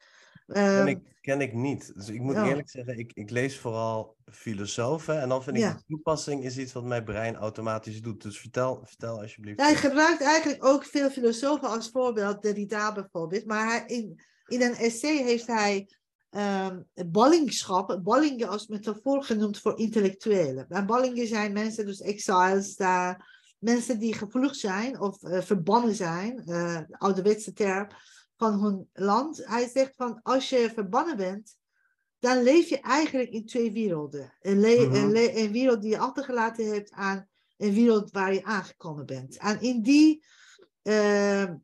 Ken 0.45 0.87
ik, 0.87 0.99
ken 1.21 1.41
ik 1.41 1.53
niet. 1.53 1.91
Dus 1.95 2.09
ik 2.09 2.21
moet 2.21 2.35
eerlijk 2.35 2.69
zeggen, 2.69 2.97
ik, 2.97 3.11
ik 3.13 3.29
lees 3.29 3.59
vooral 3.59 4.15
filosofen. 4.31 5.21
En 5.21 5.29
dan 5.29 5.43
vind 5.43 5.57
ik 5.57 5.63
de 5.63 5.83
toepassing 5.87 6.43
is 6.43 6.57
iets 6.57 6.73
wat 6.73 6.83
mijn 6.83 7.03
brein 7.03 7.35
automatisch 7.35 8.01
doet. 8.01 8.21
Dus 8.21 8.39
vertel, 8.39 8.81
vertel 8.83 9.21
alsjeblieft. 9.21 9.59
hij 9.59 9.75
gebruikt 9.75 10.21
eigenlijk 10.21 10.65
ook 10.65 10.85
veel 10.85 11.09
filosofen 11.09 11.69
als 11.69 11.89
voorbeeld. 11.89 12.41
Derrida 12.41 12.93
bijvoorbeeld. 12.93 13.45
Maar 13.45 13.67
hij, 13.67 13.83
in, 13.87 14.21
in 14.53 14.61
een 14.61 14.75
essay 14.75 15.23
heeft 15.23 15.47
hij 15.47 15.89
um, 16.31 16.87
ballingschap, 17.11 17.99
ballingen 18.03 18.47
als 18.47 18.67
metafoor 18.67 19.23
genoemd 19.23 19.59
voor 19.59 19.79
intellectuelen. 19.79 20.65
En 20.69 20.85
ballingen 20.85 21.27
zijn 21.27 21.53
mensen, 21.53 21.85
dus 21.85 22.01
exiles, 22.01 22.75
daar, 22.75 23.31
mensen 23.59 23.99
die 23.99 24.13
gevlucht 24.13 24.57
zijn 24.57 24.99
of 24.99 25.23
uh, 25.23 25.41
verbannen 25.41 25.95
zijn, 25.95 26.43
uh, 26.45 26.79
ouderwetse 26.91 27.53
term 27.53 27.87
van 28.37 28.63
hun 28.63 28.89
land. 28.93 29.45
Hij 29.45 29.67
zegt 29.67 29.95
van 29.95 30.19
als 30.21 30.49
je 30.49 30.71
verbannen 30.73 31.17
bent, 31.17 31.55
dan 32.19 32.43
leef 32.43 32.69
je 32.69 32.79
eigenlijk 32.79 33.29
in 33.29 33.45
twee 33.45 33.71
werelden. 33.71 34.33
Een, 34.41 34.59
mhm. 34.59 35.15
een, 35.15 35.51
wereld 35.51 35.81
die 35.81 35.91
je 35.91 35.97
achtergelaten 35.97 36.73
hebt 36.73 36.91
aan 36.91 37.27
een 37.57 37.73
wereld 37.73 38.11
waar 38.11 38.33
je 38.33 38.43
aangekomen 38.43 39.05
bent. 39.05 39.37
En 39.37 39.61
in 39.61 39.81
die, 39.81 40.25
ehm, 40.81 41.55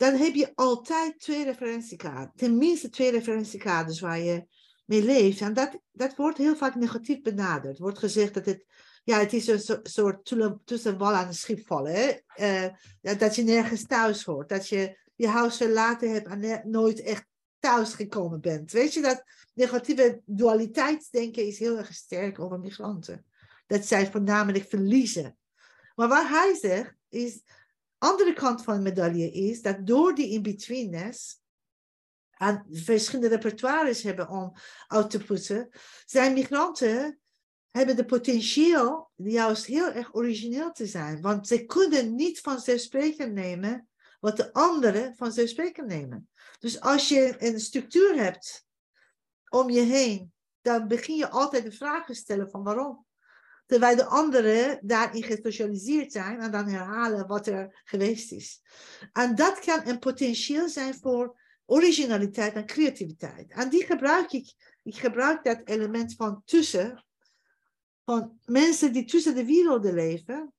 dan 0.00 0.14
heb 0.14 0.34
je 0.34 0.52
altijd 0.54 1.18
twee 1.18 1.44
referentiekaarten. 1.44 2.32
Tenminste 2.36 2.88
twee 2.88 3.10
referentiekaders 3.10 4.00
waar 4.00 4.18
je 4.18 4.46
mee 4.84 5.02
leeft. 5.02 5.40
En 5.40 5.54
dat, 5.54 5.78
dat 5.92 6.16
wordt 6.16 6.38
heel 6.38 6.56
vaak 6.56 6.74
negatief 6.74 7.22
benaderd. 7.22 7.76
Er 7.76 7.82
wordt 7.82 7.98
gezegd 7.98 8.34
dat 8.34 8.46
het, 8.46 8.64
ja, 9.04 9.18
het 9.18 9.32
is 9.32 9.46
een 9.46 9.80
soort 9.82 10.34
tussen 10.64 10.98
wal 10.98 11.12
aan 11.12 11.26
een 11.26 11.34
schip 11.34 11.66
vallen. 11.66 12.22
Uh, 12.36 12.66
dat 13.00 13.34
je 13.34 13.42
nergens 13.42 13.86
thuis 13.86 14.24
hoort. 14.24 14.48
Dat 14.48 14.68
je 14.68 14.98
je 15.14 15.28
huis 15.28 15.56
verlaten 15.56 16.12
hebt 16.12 16.26
en 16.26 16.70
nooit 16.70 17.02
echt 17.02 17.26
thuis 17.58 17.94
gekomen 17.94 18.40
bent. 18.40 18.72
Weet 18.72 18.94
je 18.94 19.00
dat 19.00 19.24
negatieve 19.54 20.20
dualiteitsdenken 20.24 21.46
is 21.46 21.58
heel 21.58 21.78
erg 21.78 21.94
sterk 21.94 22.38
over 22.38 22.58
migranten. 22.58 23.24
Dat 23.66 23.86
zij 23.86 24.10
voornamelijk 24.10 24.68
verliezen. 24.68 25.36
Maar 25.94 26.08
wat 26.08 26.28
hij 26.28 26.54
zegt 26.60 26.94
is, 27.08 27.42
andere 28.00 28.32
kant 28.32 28.62
van 28.62 28.74
de 28.74 28.80
medaille 28.80 29.30
is 29.30 29.62
dat 29.62 29.86
door 29.86 30.14
die 30.14 30.30
in-betweenness 30.30 31.40
en 32.30 32.66
verschillende 32.70 33.28
repertoires 33.28 34.02
hebben 34.02 34.28
om 34.28 34.52
uit 34.86 35.10
te 35.10 35.24
putten, 35.24 35.68
zijn 36.04 36.32
migranten 36.32 37.20
hebben 37.70 37.96
de 37.96 38.04
potentieel 38.04 39.10
juist 39.16 39.64
heel 39.64 39.92
erg 39.92 40.14
origineel 40.14 40.72
te 40.72 40.86
zijn. 40.86 41.20
Want 41.20 41.46
ze 41.46 41.64
kunnen 41.64 42.14
niet 42.14 42.40
vanzelfsprekend 42.40 43.32
nemen 43.32 43.88
wat 44.20 44.36
de 44.36 44.52
anderen 44.52 45.14
vanzelfsprekend 45.16 45.86
nemen. 45.86 46.28
Dus 46.58 46.80
als 46.80 47.08
je 47.08 47.34
een 47.38 47.60
structuur 47.60 48.22
hebt 48.22 48.66
om 49.48 49.70
je 49.70 49.80
heen, 49.80 50.32
dan 50.60 50.88
begin 50.88 51.16
je 51.16 51.28
altijd 51.28 51.64
de 51.64 51.72
vraag 51.72 52.06
te 52.06 52.14
stellen 52.14 52.50
van 52.50 52.62
waarom. 52.62 53.06
Terwijl 53.70 53.96
de 53.96 54.04
anderen 54.04 54.78
daarin 54.82 55.22
gespecialiseerd 55.22 56.12
zijn 56.12 56.40
en 56.40 56.50
dan 56.50 56.68
herhalen 56.68 57.26
wat 57.26 57.46
er 57.46 57.82
geweest 57.84 58.32
is. 58.32 58.60
En 59.12 59.34
dat 59.34 59.58
kan 59.58 59.88
een 59.88 59.98
potentieel 59.98 60.68
zijn 60.68 60.94
voor 60.94 61.40
originaliteit 61.66 62.54
en 62.54 62.66
creativiteit. 62.66 63.50
En 63.50 63.68
die 63.68 63.84
gebruik 63.84 64.32
ik. 64.32 64.54
Ik 64.82 64.96
gebruik 64.96 65.44
dat 65.44 65.60
element 65.64 66.14
van 66.14 66.42
tussen. 66.44 67.04
Van 68.04 68.38
mensen 68.44 68.92
die 68.92 69.04
tussen 69.04 69.34
de 69.34 69.44
werelden 69.44 69.94
leven 69.94 70.52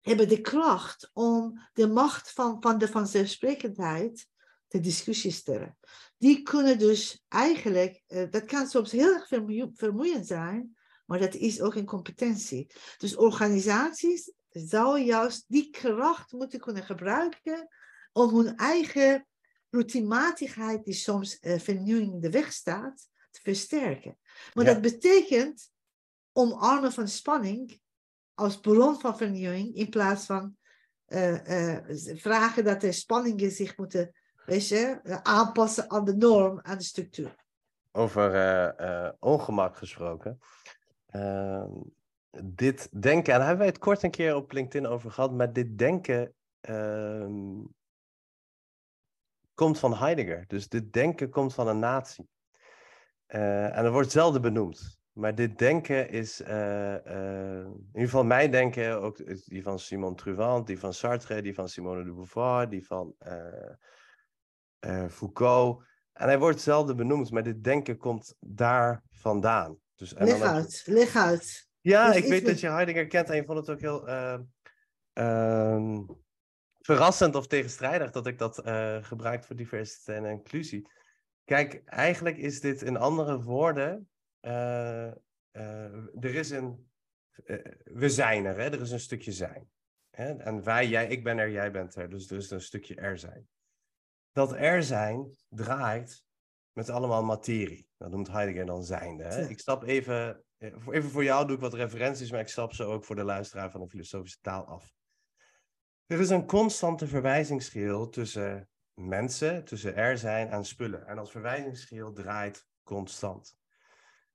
hebben 0.00 0.28
de 0.28 0.40
kracht 0.40 1.10
om 1.12 1.68
de 1.72 1.88
macht 1.88 2.32
van, 2.32 2.56
van 2.60 2.78
de 2.78 2.88
vanzelfsprekendheid 2.88 4.26
te 4.68 4.80
discussie 4.80 5.32
stellen. 5.32 5.78
Die 6.18 6.42
kunnen 6.42 6.78
dus 6.78 7.24
eigenlijk, 7.28 8.02
uh, 8.08 8.30
dat 8.30 8.44
kan 8.44 8.66
soms 8.66 8.92
heel 8.92 9.14
erg 9.14 9.28
vermoeiend 9.74 10.26
zijn, 10.26 10.78
maar 11.10 11.18
dat 11.18 11.34
is 11.34 11.60
ook 11.60 11.74
een 11.74 11.86
competentie. 11.86 12.70
Dus 12.98 13.16
organisaties 13.16 14.32
zouden 14.50 15.04
juist 15.04 15.44
die 15.48 15.70
kracht 15.70 16.32
moeten 16.32 16.60
kunnen 16.60 16.82
gebruiken 16.82 17.68
om 18.12 18.36
hun 18.36 18.56
eigen 18.56 19.26
routinematigheid, 19.70 20.84
die 20.84 20.94
soms 20.94 21.38
uh, 21.40 21.58
vernieuwing 21.58 22.12
in 22.12 22.20
de 22.20 22.30
weg 22.30 22.52
staat, 22.52 23.08
te 23.30 23.40
versterken. 23.42 24.18
Maar 24.54 24.64
dat 24.64 24.80
betekent 24.80 25.70
omarmen 26.32 26.92
van 26.92 27.08
spanning 27.08 27.80
als 28.34 28.60
bron 28.60 29.00
van 29.00 29.16
vernieuwing, 29.16 29.74
in 29.74 29.88
plaats 29.88 30.26
van 30.26 30.56
uh, 31.06 31.78
vragen 32.14 32.64
dat 32.64 32.80
de 32.80 32.92
spanningen 32.92 33.50
zich 33.50 33.76
moeten 33.76 34.14
weet 34.44 34.68
je, 34.68 35.00
aanpassen 35.22 35.90
aan 35.90 36.04
de 36.04 36.16
norm, 36.16 36.60
aan 36.62 36.78
de 36.78 36.84
structuur. 36.84 37.34
Over 37.92 39.16
ongemak 39.18 39.76
gesproken. 39.76 40.38
Ehm, 41.10 41.70
dit 42.44 43.02
denken, 43.02 43.32
en 43.32 43.38
daar 43.38 43.48
hebben 43.48 43.58
wij 43.58 43.66
het 43.66 43.78
kort 43.78 44.02
een 44.02 44.10
keer 44.10 44.34
op 44.34 44.52
LinkedIn 44.52 44.86
over 44.86 45.10
gehad, 45.10 45.32
maar 45.32 45.52
dit 45.52 45.78
denken 45.78 46.34
ehm, 46.60 47.62
komt 49.54 49.78
van 49.78 49.94
Heidegger. 49.94 50.44
Dus 50.46 50.68
dit 50.68 50.92
denken 50.92 51.30
komt 51.30 51.54
van 51.54 51.68
een 51.68 51.78
natie. 51.78 52.28
en 53.26 53.84
er 53.84 53.92
wordt 53.92 54.10
zelden 54.10 54.42
benoemd. 54.42 55.00
Maar 55.12 55.34
dit 55.34 55.58
denken 55.58 56.08
is, 56.08 56.40
uh, 56.40 56.48
uh, 57.06 57.64
in 57.64 57.86
ieder 57.86 58.08
geval 58.08 58.24
mijn 58.24 58.50
denken, 58.50 59.00
ook 59.00 59.46
die 59.46 59.62
van 59.62 59.78
Simon 59.78 60.14
Truvant, 60.14 60.66
die 60.66 60.78
van 60.78 60.92
Sartre, 60.92 61.42
die 61.42 61.54
van 61.54 61.68
Simone 61.68 62.04
de 62.04 62.12
Beauvoir, 62.12 62.68
die 62.68 62.86
van 62.86 63.14
uh, 64.86 65.06
Foucault. 65.08 65.82
En 66.12 66.26
hij 66.26 66.38
wordt 66.38 66.60
zelden 66.60 66.96
benoemd, 66.96 67.30
maar 67.30 67.42
dit 67.42 67.64
denken 67.64 67.96
komt 67.96 68.34
daar 68.38 69.02
vandaan. 69.10 69.78
Dus, 70.00 70.14
en 70.14 70.26
leg 70.26 70.40
uit, 70.40 70.82
leg 70.86 71.16
uit. 71.16 71.68
Ja, 71.80 72.06
dus 72.06 72.16
ik 72.16 72.28
weet 72.28 72.46
dat 72.46 72.60
je 72.60 72.68
Heidegger 72.68 73.06
kent 73.06 73.30
en 73.30 73.36
je 73.36 73.44
vond 73.44 73.58
het 73.58 73.70
ook 73.70 73.80
heel 73.80 74.08
ehm, 75.12 76.04
verrassend 76.78 77.34
of 77.34 77.46
tegenstrijdig 77.46 78.10
dat 78.10 78.26
ik 78.26 78.38
dat 78.38 78.62
gebruik 79.06 79.44
voor 79.44 79.56
diversiteit 79.56 80.24
en 80.24 80.30
inclusie. 80.30 80.88
Kijk, 81.44 81.82
eigenlijk 81.84 82.36
is 82.36 82.60
dit 82.60 82.82
in 82.82 82.96
andere 82.96 83.42
woorden 83.42 84.08
uh, 85.52 86.24
er 86.24 86.34
is 86.34 86.50
een. 86.50 86.88
We 87.84 88.08
zijn 88.08 88.44
er, 88.44 88.56
hè? 88.56 88.64
er 88.64 88.80
is 88.80 88.90
een 88.90 89.00
stukje 89.00 89.32
zijn. 89.32 89.70
Hè? 90.10 90.36
En 90.36 90.62
wij, 90.62 90.88
jij, 90.88 91.08
ik 91.08 91.24
ben 91.24 91.38
er, 91.38 91.50
jij 91.50 91.70
bent 91.70 91.94
er. 91.94 92.10
Dus 92.10 92.30
er 92.30 92.36
is 92.36 92.50
een 92.50 92.60
stukje 92.60 92.94
er 92.94 93.18
zijn. 93.18 93.48
Dat 94.32 94.52
er 94.52 94.82
zijn 94.82 95.36
draait 95.48 96.24
met 96.72 96.88
allemaal 96.88 97.22
materie. 97.22 97.88
Dat 98.00 98.10
noemt 98.10 98.28
Heidegger 98.28 98.66
dan 98.66 98.84
zijnde. 98.84 99.24
Hè? 99.24 99.48
Ik 99.48 99.58
stap 99.58 99.82
even, 99.82 100.44
even 100.58 101.10
voor 101.10 101.24
jou 101.24 101.46
doe 101.46 101.54
ik 101.54 101.62
wat 101.62 101.74
referenties, 101.74 102.30
maar 102.30 102.40
ik 102.40 102.48
stap 102.48 102.72
ze 102.72 102.84
ook 102.84 103.04
voor 103.04 103.16
de 103.16 103.24
luisteraar 103.24 103.70
van 103.70 103.80
de 103.80 103.88
filosofische 103.88 104.38
taal 104.40 104.64
af. 104.64 104.92
Er 106.06 106.20
is 106.20 106.30
een 106.30 106.46
constante 106.46 107.06
verwijzingsschil 107.06 108.08
tussen 108.08 108.68
mensen, 108.94 109.64
tussen 109.64 109.96
er 109.96 110.18
zijn 110.18 110.48
en 110.48 110.64
spullen. 110.64 111.06
En 111.06 111.16
dat 111.16 111.30
verwijzingsschil 111.30 112.12
draait 112.12 112.66
constant 112.82 113.58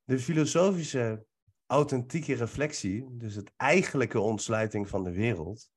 de 0.05 0.19
filosofische 0.19 1.25
authentieke 1.65 2.33
reflectie, 2.33 3.17
dus 3.17 3.35
het 3.35 3.51
eigenlijke 3.55 4.19
ontsluiting 4.19 4.89
van 4.89 5.03
de 5.03 5.11
wereld, 5.11 5.69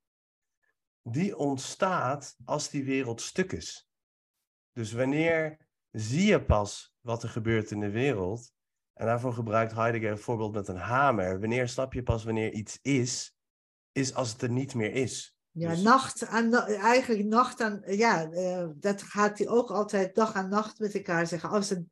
die 1.03 1.37
ontstaat 1.37 2.37
als 2.45 2.71
die 2.71 2.85
wereld 2.85 3.21
stuk 3.21 3.53
is. 3.53 3.89
Dus 4.73 4.93
wanneer 4.93 5.68
zie 6.01 6.27
je 6.27 6.45
pas 6.45 6.95
wat 7.01 7.23
er 7.23 7.29
gebeurt 7.29 7.71
in 7.71 7.81
de 7.81 7.91
wereld, 7.91 8.53
en 8.95 9.07
daarvoor 9.07 9.33
gebruikt 9.33 9.75
Heidegger 9.75 10.11
een 10.11 10.19
voorbeeld 10.19 10.53
met 10.55 10.69
een 10.69 10.77
hamer, 10.77 11.41
wanneer 11.41 11.69
snap 11.69 11.93
je 11.93 12.03
pas 12.03 12.25
wanneer 12.25 12.53
iets 12.53 12.79
is, 12.83 13.37
is 13.93 14.15
als 14.15 14.33
het 14.33 14.43
er 14.43 14.51
niet 14.51 14.75
meer 14.75 14.93
is. 14.93 15.37
Ja, 15.51 15.71
Dus- 15.71 15.83
nacht 15.83 16.23
en 16.23 16.49
na- 16.49 16.67
eigenlijk 16.67 17.25
nacht 17.25 17.61
en 17.61 17.83
ja, 17.87 18.31
eh, 18.31 18.69
dat 18.75 19.03
gaat 19.03 19.39
hij 19.39 19.49
ook 19.49 19.71
altijd 19.71 20.15
dag 20.15 20.35
en 20.35 20.49
nacht 20.49 20.79
met 20.79 20.95
elkaar 20.95 21.27
zeggen. 21.27 21.51
Als 21.51 21.69
het, 21.71 21.85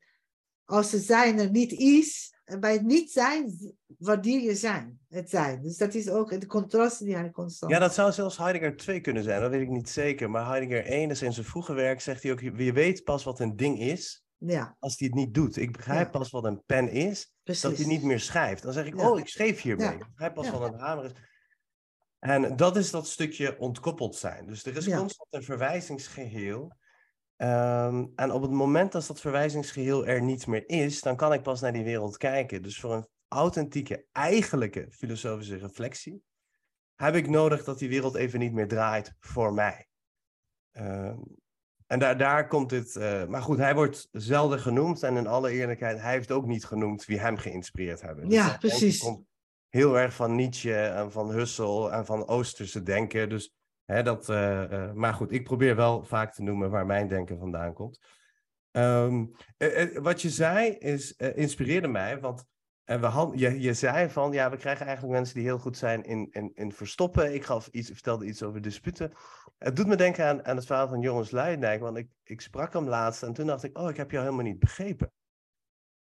als 0.66 0.92
het 0.92 1.02
zijn 1.02 1.38
er 1.38 1.50
niet 1.50 1.72
is, 1.72 2.34
en 2.44 2.60
bij 2.60 2.72
het 2.72 2.82
niet 2.82 3.10
zijn, 3.10 3.58
waardeer 3.98 4.40
je 4.40 4.54
zijn, 4.54 4.98
het 5.08 5.30
zijn. 5.30 5.62
Dus 5.62 5.76
dat 5.76 5.94
is 5.94 6.08
ook 6.08 6.40
de 6.40 6.46
contrasten 6.46 7.06
die 7.06 7.16
hij 7.16 7.30
constant. 7.30 7.72
Ja, 7.72 7.78
dat 7.78 7.94
zou 7.94 8.12
zelfs 8.12 8.38
Heidegger 8.38 8.76
2 8.76 9.00
kunnen 9.00 9.22
zijn, 9.22 9.40
dat 9.40 9.50
weet 9.50 9.60
ik 9.60 9.68
niet 9.68 9.88
zeker. 9.88 10.30
Maar 10.30 10.46
Heidegger 10.46 10.84
1, 10.84 11.08
dus 11.08 11.22
in 11.22 11.32
zijn 11.32 11.46
vroege 11.46 11.74
werk, 11.74 12.00
zegt 12.00 12.22
hij 12.22 12.32
ook: 12.32 12.40
je 12.40 12.72
weet 12.72 13.04
pas 13.04 13.24
wat 13.24 13.40
een 13.40 13.56
ding 13.56 13.80
is 13.80 14.24
ja 14.38 14.76
als 14.78 14.98
hij 14.98 15.08
het 15.08 15.16
niet 15.16 15.34
doet. 15.34 15.56
Ik 15.56 15.72
begrijp 15.72 16.12
Ja. 16.12 16.18
pas 16.18 16.30
wat 16.30 16.44
een 16.44 16.62
pen 16.66 16.88
is, 16.90 17.32
precies. 17.42 17.62
dat 17.62 17.76
hij 17.76 17.86
niet 17.86 18.02
meer 18.02 18.20
schrijft. 18.20 18.62
Dan 18.62 18.72
zeg 18.72 18.86
ik: 18.86 18.96
Ja. 18.96 19.10
Oh, 19.10 19.18
ik 19.18 19.28
schreef 19.28 19.62
hiermee. 19.62 19.94
Ik 19.94 20.06
begrijp 20.10 20.34
pas 20.34 20.50
wat 20.50 20.72
een 20.72 20.78
hamer 20.78 21.04
is. 21.04 21.12
En 22.18 22.56
dat 22.56 22.76
is 22.76 22.90
dat 22.90 23.08
stukje 23.08 23.58
ontkoppeld 23.58 24.16
zijn. 24.16 24.46
Dus 24.46 24.64
er 24.64 24.76
is 24.76 24.84
constant 24.84 25.28
een 25.30 25.42
verwijzingsgeheel. 25.42 26.72
Ehm, 27.36 28.06
en 28.14 28.32
op 28.32 28.42
het 28.42 28.50
moment 28.50 28.92
dat 28.92 29.06
dat 29.06 29.20
verwijzingsgeheel 29.20 30.06
er 30.06 30.22
niet 30.22 30.46
meer 30.46 30.68
is, 30.68 31.00
dan 31.00 31.16
kan 31.16 31.32
ik 31.32 31.42
pas 31.42 31.60
naar 31.60 31.72
die 31.72 31.84
wereld 31.84 32.16
kijken. 32.16 32.62
Dus 32.62 32.80
voor 32.80 32.92
een 32.94 33.06
authentieke, 33.28 34.06
eigenlijke 34.12 34.86
filosofische 34.90 35.56
reflectie 35.56 36.22
heb 36.94 37.14
ik 37.14 37.28
nodig 37.28 37.64
dat 37.64 37.78
die 37.78 37.88
wereld 37.88 38.14
even 38.14 38.38
niet 38.38 38.52
meer 38.52 38.68
draait 38.68 39.14
voor 39.20 39.52
mij. 39.54 39.86
Ehm, 40.72 41.18
en 41.86 41.98
daar, 41.98 42.18
daar 42.18 42.48
komt 42.48 42.70
dit. 42.70 42.96
eh, 42.96 43.26
maar 43.26 43.42
goed, 43.42 43.58
hij 43.58 43.74
wordt 43.74 44.08
zelden 44.12 44.58
genoemd. 44.60 45.02
En 45.02 45.16
in 45.16 45.26
alle 45.26 45.50
eerlijkheid, 45.50 46.00
hij 46.00 46.12
heeft 46.12 46.30
ook 46.30 46.46
niet 46.46 46.64
genoemd 46.64 47.04
wie 47.04 47.18
hem 47.18 47.36
geïnspireerd 47.36 48.00
hebben. 48.00 48.24
Dus 48.28 48.34
Ja, 48.34 48.42
denken 48.48 48.68
precies. 48.68 48.98
komt 48.98 49.24
heel 49.68 49.98
erg 49.98 50.14
van 50.14 50.34
Nietzsche 50.34 50.74
en 50.76 51.12
van 51.12 51.30
Husserl 51.30 51.92
en 51.92 52.06
van 52.06 52.26
Oosterse 52.28 52.82
denken. 52.82 53.28
Dus, 53.28 53.54
hè, 53.86 54.02
dat, 54.02 54.28
eh, 54.28 54.62
eh, 54.62 54.92
maar 54.92 55.14
goed, 55.14 55.32
ik 55.32 55.44
probeer 55.44 55.76
wel 55.76 56.04
vaak 56.04 56.34
te 56.34 56.42
noemen 56.42 56.70
waar 56.70 56.86
mijn 56.86 57.08
denken 57.08 57.38
vandaan 57.38 57.72
komt. 57.72 57.98
Ehm, 58.70 59.24
eh, 59.56 59.98
wat 59.98 60.22
je 60.22 60.30
zei 60.30 60.70
is, 60.70 61.16
inspireerde 61.16 61.88
mij, 61.88 62.20
want 62.20 62.44
en 62.86 63.00
we 63.00 63.06
had, 63.06 63.32
je, 63.34 63.60
je 63.60 63.74
zei 63.74 64.10
van, 64.10 64.32
ja, 64.32 64.50
we 64.50 64.56
krijgen 64.56 64.86
eigenlijk 64.86 65.16
mensen 65.16 65.34
die 65.34 65.44
heel 65.44 65.58
goed 65.58 65.76
zijn 65.76 66.02
in, 66.02 66.28
in, 66.30 66.50
in 66.54 66.72
verstoppen. 66.72 67.34
Ik 67.34 67.44
gaf 67.44 67.66
iets, 67.66 67.90
vertelde 67.90 68.26
iets 68.26 68.42
over 68.42 68.60
disputen. 68.60 69.12
Het 69.58 69.76
doet 69.76 69.86
me 69.86 69.96
denken 69.96 70.26
aan, 70.26 70.44
aan 70.44 70.56
het 70.56 70.66
verhaal 70.66 70.88
van 70.88 71.00
Joris 71.00 71.30
Luijendijk, 71.30 71.80
want 71.80 71.96
ik, 71.96 72.08
ik 72.22 72.40
sprak 72.40 72.72
hem 72.72 72.88
laatst 72.88 73.22
en 73.22 73.32
toen 73.32 73.46
dacht 73.46 73.62
ik, 73.62 73.78
oh, 73.78 73.90
ik 73.90 73.96
heb 73.96 74.10
jou 74.10 74.24
helemaal 74.24 74.44
niet 74.44 74.58
begrepen. 74.58 75.12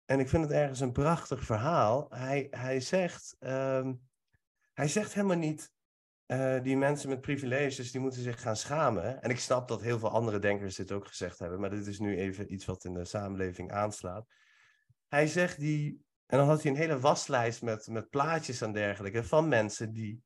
En 0.05 0.21
ik 0.21 0.29
vind 0.29 0.43
het 0.43 0.53
ergens 0.53 0.81
een 0.81 0.93
prachtig 0.93 1.45
verhaal. 1.45 2.07
Hij, 2.11 2.47
hij, 2.51 2.81
zegt, 2.81 3.37
ehm, 3.39 3.95
hij 4.73 4.89
zegt 4.89 5.15
helemaal 5.15 5.37
niet, 5.37 5.72
eh, 6.33 6.63
die 6.63 6.77
mensen 6.77 7.09
met 7.09 7.21
privileges, 7.21 7.91
die 7.91 8.01
moeten 8.01 8.23
zich 8.23 8.41
gaan 8.41 8.57
schamen. 8.57 9.23
En 9.23 9.31
ik 9.31 9.39
snap 9.39 9.69
dat 9.69 9.83
heel 9.83 9.99
veel 9.99 10.11
andere 10.11 10.39
denkers 10.39 10.77
dit 10.77 10.93
ook 10.93 11.07
gezegd 11.07 11.39
hebben, 11.39 11.61
maar 11.61 11.71
dit 11.71 11.87
is 11.87 11.99
nu 11.99 12.17
even 12.17 12.53
iets 12.53 12.65
wat 12.65 12.85
in 12.85 12.95
de 12.95 13.05
samenleving 13.05 13.73
aanslaat. 13.73 14.27
Hij 15.09 15.27
zegt 15.27 15.59
die, 15.59 16.05
en 16.27 16.39
dan 16.39 16.47
had 16.47 16.63
hij 16.63 16.71
een 16.71 16.77
hele 16.77 16.99
waslijst 16.99 17.63
met, 17.63 17.87
met 17.87 18.11
plaatjes 18.11 18.61
en 18.61 18.73
dergelijke 18.73 19.25
van 19.25 19.49
mensen 19.49 19.93
die 19.93 20.23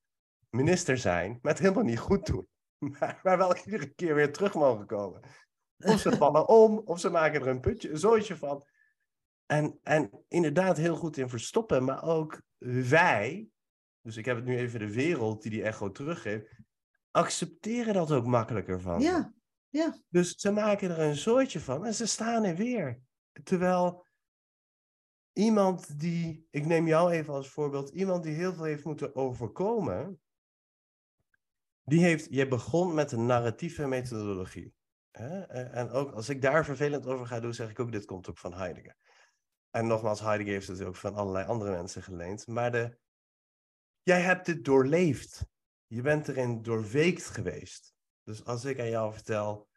minister 0.51 0.99
zijn, 0.99 1.39
maar 1.43 1.53
het 1.53 1.63
helemaal 1.63 1.85
niet 1.85 1.99
goed 1.99 2.27
doen. 2.27 2.49
Maar, 2.99 3.21
maar 3.23 3.39
wel 3.39 3.57
iedere 3.57 3.95
keer 3.95 4.15
weer 4.15 4.33
terug 4.33 4.55
mogen 4.55 4.87
komen. 4.87 5.21
Of 5.85 6.01
ze 6.01 6.17
vallen 6.17 6.49
om, 6.63 6.79
of 6.79 7.01
ze 7.01 7.11
maken 7.11 7.41
er 7.41 7.47
een 7.47 7.61
putje, 7.61 7.91
een 7.91 7.99
zooitje 7.99 8.37
van. 8.37 8.67
En, 9.47 9.79
en 9.83 10.25
inderdaad 10.29 10.77
heel 10.77 10.97
goed 10.97 11.17
in 11.17 11.29
verstoppen, 11.29 11.85
maar 11.85 12.03
ook 12.03 12.43
wij, 12.89 13.49
dus 14.07 14.17
ik 14.17 14.25
heb 14.25 14.37
het 14.37 14.45
nu 14.45 14.57
even 14.57 14.79
de 14.79 14.93
wereld 14.93 15.43
die 15.43 15.51
die 15.51 15.63
echo 15.63 15.93
teruggeeft, 15.93 16.49
accepteren 17.11 17.95
dat 17.95 18.13
ook 18.13 18.27
makkelijker 18.27 18.81
van. 18.81 19.01
Ja, 19.01 19.35
ja, 19.69 20.03
Dus 20.09 20.35
ze 20.35 20.51
maken 20.51 20.91
er 20.91 20.99
een 20.99 21.17
soortje 21.17 21.61
van 21.61 21.87
en 21.87 21.95
ze 21.95 22.07
staan 22.07 22.45
er 22.45 22.57
weer. 22.57 23.01
Terwijl 23.43 24.07
iemand 25.33 26.01
die, 26.01 26.47
ik 26.51 26.67
neem 26.67 26.87
jou 26.87 27.11
even 27.11 27.35
als 27.35 27.49
voorbeeld, 27.49 27.89
iemand 27.89 28.23
die 28.23 28.35
heel 28.35 28.55
veel 28.55 28.65
heeft 28.65 28.85
moeten 28.85 29.15
overkomen, 29.15 30.21
die 31.83 32.01
heeft, 32.01 32.27
je 32.31 32.49
begon 32.49 32.95
met 32.95 33.13
een 33.13 33.27
narratieve 33.27 33.87
methodologie. 33.87 34.75
Hè? 35.11 35.41
En 35.65 35.91
ook 35.91 36.13
als 36.13 36.29
ik 36.29 36.43
daar 36.43 36.65
vervelend 36.65 37.07
over 37.07 37.27
ga 37.27 37.41
doen, 37.41 37.55
zeg 37.55 37.71
ik 37.71 37.81
ook, 37.81 37.93
dit 37.93 38.05
komt 38.05 38.29
ook 38.29 38.39
van 38.39 38.55
Heidegger. 38.55 38.97
En 39.71 39.87
nogmaals, 39.87 40.21
Heidegger 40.21 40.53
heeft 40.53 40.69
het 40.69 40.83
ook 40.83 40.97
van 40.97 41.15
allerlei 41.15 41.47
andere 41.47 41.71
mensen 41.71 42.03
geleend. 42.03 42.47
Maar 42.47 42.73
de, 42.73 42.99
jij 44.07 44.21
hebt 44.21 44.47
dit 44.47 44.65
doorleefd. 44.65 45.47
Je 45.87 46.03
bent 46.03 46.29
erin 46.29 46.63
doorweekt 46.63 47.27
geweest. 47.27 47.95
Dus 48.23 48.45
als 48.45 48.65
ik 48.65 48.81
aan 48.81 48.89
jou 48.89 49.13
vertel 49.13 49.69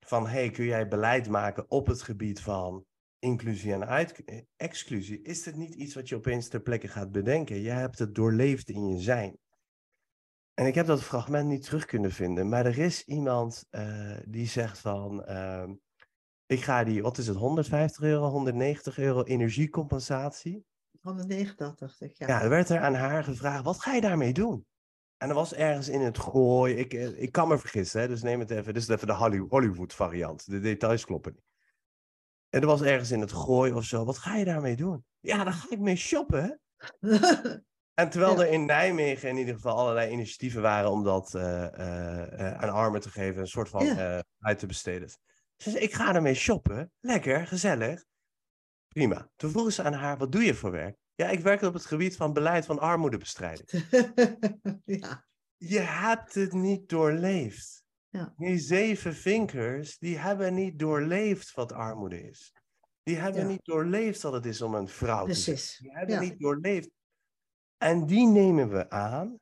van, 0.00 0.26
hey, 0.26 0.50
kun 0.50 0.64
jij 0.64 0.88
beleid 0.88 1.28
maken 1.28 1.70
op 1.70 1.86
het 1.86 2.02
gebied 2.02 2.40
van 2.40 2.86
inclusie 3.18 3.72
en 3.72 4.08
exclusie, 4.56 5.22
is 5.22 5.42
dit 5.42 5.56
niet 5.56 5.74
iets 5.74 5.94
wat 5.94 6.08
je 6.08 6.16
opeens 6.16 6.48
ter 6.48 6.60
plekke 6.60 6.88
gaat 6.88 7.12
bedenken. 7.12 7.60
Je 7.60 7.70
hebt 7.70 7.98
het 7.98 8.14
doorleefd 8.14 8.68
in 8.68 8.88
je 8.88 8.98
zijn. 8.98 9.38
En 10.54 10.66
ik 10.66 10.74
heb 10.74 10.86
dat 10.86 11.02
fragment 11.02 11.48
niet 11.48 11.62
terug 11.62 11.84
kunnen 11.84 12.12
vinden, 12.12 12.48
maar 12.48 12.66
er 12.66 12.78
is 12.78 13.04
iemand 13.04 13.66
eh, 13.70 14.16
die 14.24 14.46
zegt 14.46 14.78
van, 14.78 15.24
ehm, 15.24 15.74
ik 16.46 16.60
ga 16.60 16.84
die, 16.84 17.02
wat 17.02 17.18
is 17.18 17.26
het, 17.26 17.36
150 17.36 18.02
euro, 18.04 18.28
190 18.28 18.98
euro 18.98 19.22
energiecompensatie. 19.22 20.64
189 21.00 21.76
dacht 21.78 22.00
ik. 22.00 22.16
Ja. 22.18 22.26
Ja, 22.26 22.42
er 22.42 22.48
werd 22.48 22.68
er 22.68 22.80
aan 22.80 22.94
haar 22.94 23.24
gevraagd, 23.24 23.64
wat 23.64 23.80
ga 23.80 23.94
je 23.94 24.00
daarmee 24.00 24.32
doen? 24.32 24.66
En 25.16 25.28
er 25.28 25.34
was 25.34 25.54
ergens 25.54 25.88
in 25.88 26.00
het 26.00 26.18
gooi, 26.18 26.74
ik, 26.74 26.94
eh, 26.94 27.22
ik 27.22 27.32
kan 27.32 27.48
me 27.48 27.58
vergissen, 27.58 28.00
hè, 28.00 28.08
dus 28.08 28.22
neem 28.22 28.40
het 28.40 28.50
even, 28.50 28.74
dit 28.74 28.82
is 28.82 28.88
even 28.88 29.06
de 29.06 29.14
Holly- 29.14 29.46
Hollywood 29.48 29.94
variant, 29.94 30.50
de 30.50 30.60
details 30.60 31.04
kloppen 31.04 31.32
niet. 31.32 31.42
En 32.48 32.60
er 32.60 32.66
was 32.66 32.82
ergens 32.82 33.10
in 33.10 33.20
het 33.20 33.32
gooi 33.32 33.72
of 33.72 33.84
zo, 33.84 34.04
wat 34.04 34.18
ga 34.18 34.36
je 34.36 34.44
daarmee 34.44 34.76
doen? 34.76 35.04
Ja, 35.20 35.44
daar 35.44 35.52
ga 35.52 35.66
ik 35.70 35.78
mee 35.78 35.96
shoppen, 35.96 36.42
hè? 36.42 36.50
En 37.94 38.10
terwijl 38.10 38.40
Ja. 38.40 38.46
er 38.46 38.52
in 38.52 38.64
Nijmegen 38.66 39.28
in 39.28 39.36
ieder 39.36 39.54
geval 39.54 39.76
allerlei 39.76 40.10
initiatieven 40.10 40.62
waren 40.62 40.90
om 40.90 41.04
dat 41.04 41.34
eh, 41.34 41.64
eh, 42.46 42.54
aan 42.62 42.70
armen 42.70 43.00
te 43.00 43.10
geven, 43.10 43.40
een 43.40 43.46
soort 43.46 43.68
van 43.68 43.84
Ja. 43.84 44.22
uit 44.38 44.58
te 44.58 44.66
besteden. 44.66 45.08
Ze 45.56 45.70
zei, 45.70 45.84
ik 45.84 45.92
ga 45.94 46.14
ermee 46.14 46.34
shoppen. 46.34 46.92
Lekker, 47.00 47.46
gezellig. 47.46 48.04
Prima. 48.88 49.30
Toen 49.36 49.50
vroegen 49.50 49.72
ze 49.72 49.82
aan 49.82 49.92
haar, 49.92 50.16
wat 50.18 50.32
doe 50.32 50.42
je 50.42 50.54
voor 50.54 50.70
werk? 50.70 50.96
Ja, 51.14 51.28
ik 51.28 51.40
werk 51.40 51.62
op 51.62 51.72
het 51.74 51.86
gebied 51.86 52.16
van 52.16 52.32
beleid 52.32 52.66
van 52.66 52.78
armoedebestrijding. 52.78 53.68
ja, 54.84 55.24
Je 55.56 55.78
hebt 55.78 56.34
het 56.34 56.52
niet 56.52 56.88
doorleefd. 56.88 57.84
Ja. 58.08 58.32
Die 58.36 58.58
zeven 58.58 59.14
vinkers, 59.14 59.98
die 59.98 60.18
hebben 60.18 60.54
niet 60.54 60.78
doorleefd 60.78 61.54
wat 61.54 61.72
armoede 61.72 62.22
is. 62.22 62.52
Die 63.02 63.16
hebben 63.16 63.42
Ja. 63.42 63.48
niet 63.48 63.64
doorleefd 63.64 64.22
wat 64.22 64.32
het 64.32 64.46
is 64.46 64.62
om 64.62 64.74
een 64.74 64.88
vrouw 64.88 65.26
te 65.26 65.34
zijn. 65.34 65.56
Die 65.78 65.96
hebben 65.96 66.14
Ja. 66.14 66.20
niet 66.20 66.38
doorleefd. 66.38 66.90
En 67.76 68.06
die 68.06 68.26
nemen 68.26 68.68
we 68.68 68.90
aan, 68.90 69.38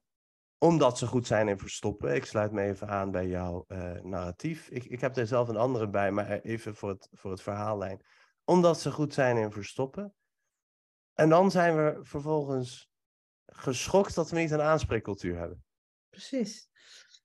omdat 0.58 0.98
ze 0.98 1.06
goed 1.06 1.26
zijn 1.26 1.48
in 1.48 1.58
verstoppen. 1.58 2.14
Ik 2.14 2.24
sluit 2.24 2.52
me 2.52 2.62
even 2.62 2.88
aan 2.88 3.10
bij 3.10 3.26
jouw 3.26 3.64
eh, 3.68 4.00
narratief. 4.00 4.68
Ik, 4.68 4.84
ik 4.84 5.00
heb 5.00 5.16
er 5.16 5.26
zelf 5.26 5.48
een 5.48 5.56
andere 5.56 5.88
bij, 5.88 6.10
maar 6.10 6.40
even 6.40 6.74
voor 6.76 6.88
het, 6.88 7.08
voor 7.12 7.30
het 7.30 7.42
verhaallijn. 7.42 8.00
Omdat 8.46 8.80
ze 8.80 8.92
goed 8.92 9.14
zijn 9.14 9.36
in 9.36 9.52
verstoppen. 9.52 10.14
En 11.14 11.28
dan 11.28 11.50
zijn 11.50 11.76
we 11.76 11.98
vervolgens 12.02 12.90
geschokt 13.46 14.14
dat 14.14 14.30
we 14.30 14.38
niet 14.38 14.50
een 14.50 14.60
aanspreekcultuur 14.60 15.38
hebben. 15.38 15.64
Precies. 16.10 16.68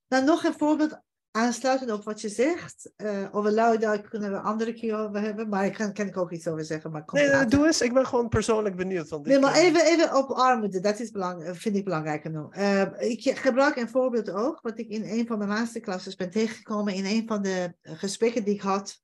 Nou, 0.08 0.24
nog 0.24 0.44
een 0.44 0.54
voorbeeld 0.58 1.02
aansluitend 1.32 1.92
op 1.92 2.04
wat 2.04 2.22
je 2.22 2.30
zegt. 2.30 2.94
Eh 2.96 3.36
over 3.36 3.52
Luidijk 3.52 4.10
kunnen 4.10 4.32
we 4.32 4.40
andere 4.40 4.74
keer 4.74 4.98
over 4.98 5.22
hebben, 5.22 5.50
maar 5.50 5.66
ik 5.66 5.74
kan, 5.74 5.94
kan 5.94 6.08
ik 6.08 6.18
ook 6.18 6.32
iets 6.32 6.48
over 6.48 6.66
zeggen. 6.66 6.92
Maar 6.92 7.04
Nee, 7.12 7.46
doe 7.46 7.66
eens. 7.66 7.82
Ik 7.82 7.94
ben 7.94 8.06
gewoon 8.06 8.30
persoonlijk 8.30 8.76
benieuwd. 8.76 9.10
Want 9.10 9.26
Nee, 9.26 9.40
maar 9.40 9.56
even, 9.56 9.86
even 9.86 10.16
op 10.16 10.30
armoede, 10.30 10.80
dat 10.80 11.00
is 11.00 11.12
belang, 11.12 11.58
vind 11.58 11.76
ik 11.76 11.84
belangrijk 11.84 12.22
genoeg. 12.22 12.54
Eh, 12.54 13.10
ik 13.10 13.38
gebruik 13.40 13.76
een 13.76 13.90
voorbeeld 13.90 14.30
ook, 14.30 14.62
wat 14.62 14.80
ik 14.80 14.88
in 14.88 15.04
een 15.04 15.28
van 15.28 15.38
mijn 15.38 15.50
masterclasses 15.50 16.16
ben 16.16 16.30
tegengekomen, 16.30 16.94
in 16.94 17.06
een 17.06 17.28
van 17.28 17.42
de 17.42 17.74
gesprekken 17.82 18.44
die 18.44 18.54
ik 18.54 18.62
had 18.62 19.02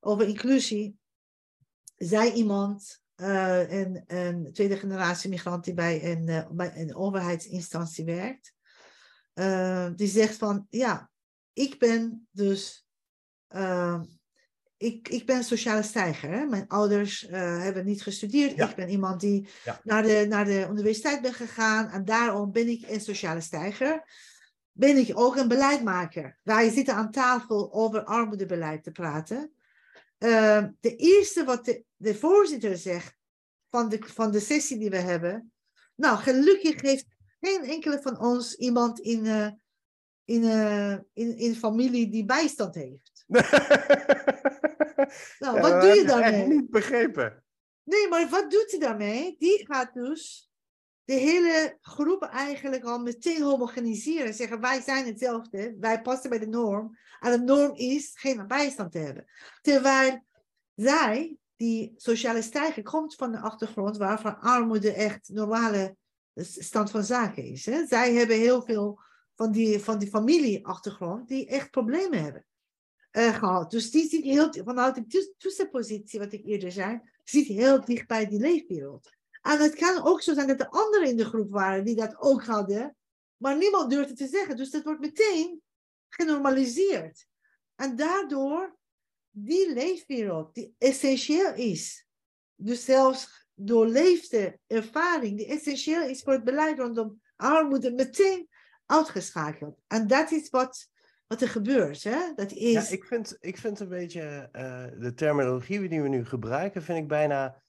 over 0.00 0.26
inclusie, 0.26 0.98
zei 1.98 2.32
iemand, 2.32 3.02
eh, 3.14 3.70
een, 3.70 4.02
een 4.06 4.52
tweede 4.52 4.76
generatie 4.76 5.30
migrant 5.30 5.64
die 5.64 5.74
bij 5.74 6.12
een, 6.12 6.28
eh, 6.28 6.50
bij 6.50 6.72
een 6.76 6.94
overheidsinstantie 6.94 8.04
werkt, 8.04 8.54
eh, 9.32 9.88
die 9.96 10.08
zegt 10.08 10.36
van, 10.36 10.66
ja, 10.70 11.10
ik 11.52 11.78
ben 11.78 12.28
dus 12.30 12.86
ik, 14.76 15.08
ik 15.08 15.26
ben 15.26 15.44
sociale 15.44 15.82
stijger. 15.82 16.30
Hè? 16.30 16.44
Mijn 16.44 16.68
ouders 16.68 17.26
hebben 17.30 17.84
niet 17.84 18.02
gestudeerd. 18.02 18.56
Ja. 18.56 18.68
Ik 18.68 18.76
ben 18.76 18.88
iemand 18.88 19.20
die 19.20 19.48
Ja. 19.64 19.80
naar, 19.84 20.02
de, 20.02 20.26
naar 20.28 20.44
de 20.44 20.66
universiteit 20.70 21.22
ben 21.22 21.34
gegaan. 21.34 21.88
En 21.88 22.04
daarom 22.04 22.52
ben 22.52 22.68
ik 22.68 22.88
een 22.88 23.00
sociale 23.00 23.40
stijger. 23.40 24.10
Ben 24.72 24.96
ik 24.96 25.18
ook 25.18 25.36
een 25.36 25.48
beleidmaker. 25.48 26.38
Wij 26.42 26.70
zitten 26.70 26.94
aan 26.94 27.10
tafel 27.10 27.72
over 27.72 28.04
armoedebeleid 28.04 28.82
te 28.82 28.90
praten. 28.90 29.52
Eh, 30.18 30.64
de 30.80 30.96
eerste 30.96 31.44
wat 31.44 31.64
de, 31.64 31.84
de 31.96 32.14
voorzitter 32.14 32.76
zegt 32.76 33.16
van 33.70 33.88
de, 33.88 33.98
van 34.04 34.30
de 34.30 34.40
sessie 34.40 34.78
die 34.78 34.90
we 34.90 34.96
hebben. 34.96 35.52
Nou, 35.94 36.18
gelukkig 36.18 36.80
heeft 36.80 37.06
geen 37.40 37.64
enkele 37.64 38.00
van 38.02 38.20
ons 38.20 38.54
iemand 38.54 39.00
in, 39.00 39.26
eh, 39.26 39.50
in, 40.24 40.42
uh, 40.42 40.92
in, 41.12 41.36
in 41.36 41.54
familie 41.54 42.08
die 42.08 42.24
bijstand 42.24 42.74
heeft. 42.74 43.24
nou, 45.38 45.60
wat 45.60 45.80
doe 45.80 45.94
je 45.94 46.04
daarmee? 46.06 46.42
Ik 46.42 46.48
niet 46.48 46.70
begrepen. 46.70 47.44
Nee, 47.82 48.08
maar 48.08 48.28
wat 48.28 48.50
doet 48.50 48.70
hij 48.70 48.80
daarmee? 48.80 49.36
Die 49.38 49.66
gaat 49.66 49.94
dus 49.94 50.50
de 51.04 51.14
hele 51.14 51.78
groep 51.80 52.22
eigenlijk 52.22 52.84
al 52.84 52.98
meteen 52.98 53.42
homogeniseren. 53.42 54.34
Zeggen 54.34 54.60
wij 54.60 54.80
zijn 54.80 55.06
hetzelfde, 55.06 55.76
wij 55.80 56.02
passen 56.02 56.30
bij 56.30 56.38
de 56.38 56.46
norm. 56.46 56.98
En 57.20 57.30
de 57.30 57.38
norm 57.38 57.76
is 57.76 58.10
geen 58.14 58.46
bijstand 58.46 58.92
te 58.92 58.98
hebben. 58.98 59.24
Terwijl 59.60 60.24
zij, 60.74 61.36
die 61.56 61.92
sociale 61.96 62.42
stijger, 62.42 62.82
komt 62.82 63.14
van 63.14 63.32
de 63.32 63.38
achtergrond 63.38 63.96
waarvan 63.96 64.40
armoede 64.40 64.92
echt 64.92 65.28
normale 65.28 65.96
stand 66.42 66.90
van 66.90 67.04
zaken 67.04 67.44
is. 67.44 67.66
Hè? 67.66 67.86
Zij 67.86 68.14
hebben 68.14 68.36
heel 68.36 68.62
veel 68.62 69.00
van 69.34 69.52
die, 69.52 69.78
van 69.78 69.98
die 69.98 70.08
familieachtergrond 70.08 71.28
die 71.28 71.46
echt 71.46 71.70
problemen 71.70 72.22
hebben 72.22 72.46
uh, 73.12 73.34
gehad. 73.34 73.70
Dus 73.70 73.90
die 73.90 74.08
zit 74.08 74.24
heel, 74.24 74.52
vanuit 74.64 74.94
de 74.94 75.32
tussenpositie, 75.38 76.18
wat 76.18 76.32
ik 76.32 76.44
eerder 76.44 76.72
zei, 76.72 77.00
zit 77.24 77.46
heel 77.46 77.84
dicht 77.84 78.06
bij 78.06 78.26
die 78.26 78.40
leefwereld. 78.40 79.10
En 79.42 79.58
het 79.58 79.74
kan 79.74 80.04
ook 80.04 80.22
zo 80.22 80.34
zijn 80.34 80.46
dat 80.46 80.60
er 80.60 80.68
anderen 80.68 81.08
in 81.08 81.16
de 81.16 81.24
groep 81.24 81.50
waren 81.50 81.84
die 81.84 81.96
dat 81.96 82.16
ook 82.18 82.44
hadden, 82.44 82.96
maar 83.36 83.56
niemand 83.56 83.90
durfde 83.90 84.14
te 84.14 84.26
zeggen. 84.26 84.56
Dus 84.56 84.70
dat 84.70 84.84
wordt 84.84 85.00
meteen 85.00 85.62
genormaliseerd. 86.08 87.26
En 87.74 87.96
daardoor 87.96 88.76
die 89.30 89.72
leefwereld, 89.72 90.54
die 90.54 90.74
essentieel 90.78 91.54
is, 91.54 92.06
dus 92.54 92.84
zelfs 92.84 93.46
doorleefde 93.54 94.58
ervaring, 94.66 95.36
die 95.36 95.46
essentieel 95.46 96.02
is 96.02 96.22
voor 96.22 96.32
het 96.32 96.44
beleid 96.44 96.78
rondom 96.78 97.20
armoede, 97.36 97.90
meteen 97.90 98.48
uitgeschakeld. 98.86 99.80
En 99.86 100.06
dat 100.06 100.30
is 100.30 100.50
wat, 100.50 100.88
wat 101.26 101.40
er 101.40 101.48
gebeurt. 101.48 102.02
Hè? 102.02 102.32
Dat 102.34 102.52
is... 102.52 102.72
Ja, 102.72 102.94
ik 102.94 103.04
vind, 103.04 103.36
ik 103.40 103.58
vind 103.58 103.80
een 103.80 103.88
beetje 103.88 104.48
uh, 104.52 105.00
de 105.00 105.14
terminologie 105.14 105.88
die 105.88 106.02
we 106.02 106.08
nu 106.08 106.24
gebruiken, 106.24 106.82
vind 106.82 106.98
ik 106.98 107.08
bijna 107.08 107.62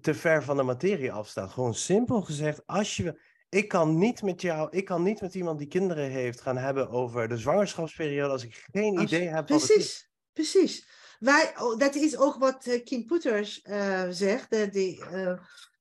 te 0.00 0.14
ver 0.14 0.42
van 0.42 0.56
de 0.56 0.62
materie 0.62 1.12
afstaan. 1.12 1.50
Gewoon 1.50 1.74
simpel 1.74 2.22
gezegd, 2.22 2.66
als 2.66 2.96
je. 2.96 3.34
Ik 3.56 3.68
kan 3.68 3.98
niet 3.98 4.22
met 4.22 4.40
jou, 4.40 4.68
ik 4.70 4.84
kan 4.84 5.02
niet 5.02 5.20
met 5.20 5.34
iemand 5.34 5.58
die 5.58 5.68
kinderen 5.68 6.10
heeft 6.10 6.40
gaan 6.40 6.56
hebben 6.56 6.88
over 6.88 7.28
de 7.28 7.36
zwangerschapsperiode 7.36 8.32
als 8.32 8.44
ik 8.44 8.66
geen 8.72 9.00
idee 9.00 9.28
heb. 9.28 9.46
Precies, 9.46 10.10
precies. 10.32 10.86
Wij, 11.18 11.52
oh, 11.58 11.78
dat 11.78 11.94
is 11.94 12.16
ook 12.16 12.36
wat 12.38 12.66
uh, 12.66 12.84
Kim 12.84 13.06
Poeters 13.06 13.64
uh, 13.64 14.04
zegt. 14.10 14.54
Uh, 14.54 14.70
die, 14.70 15.04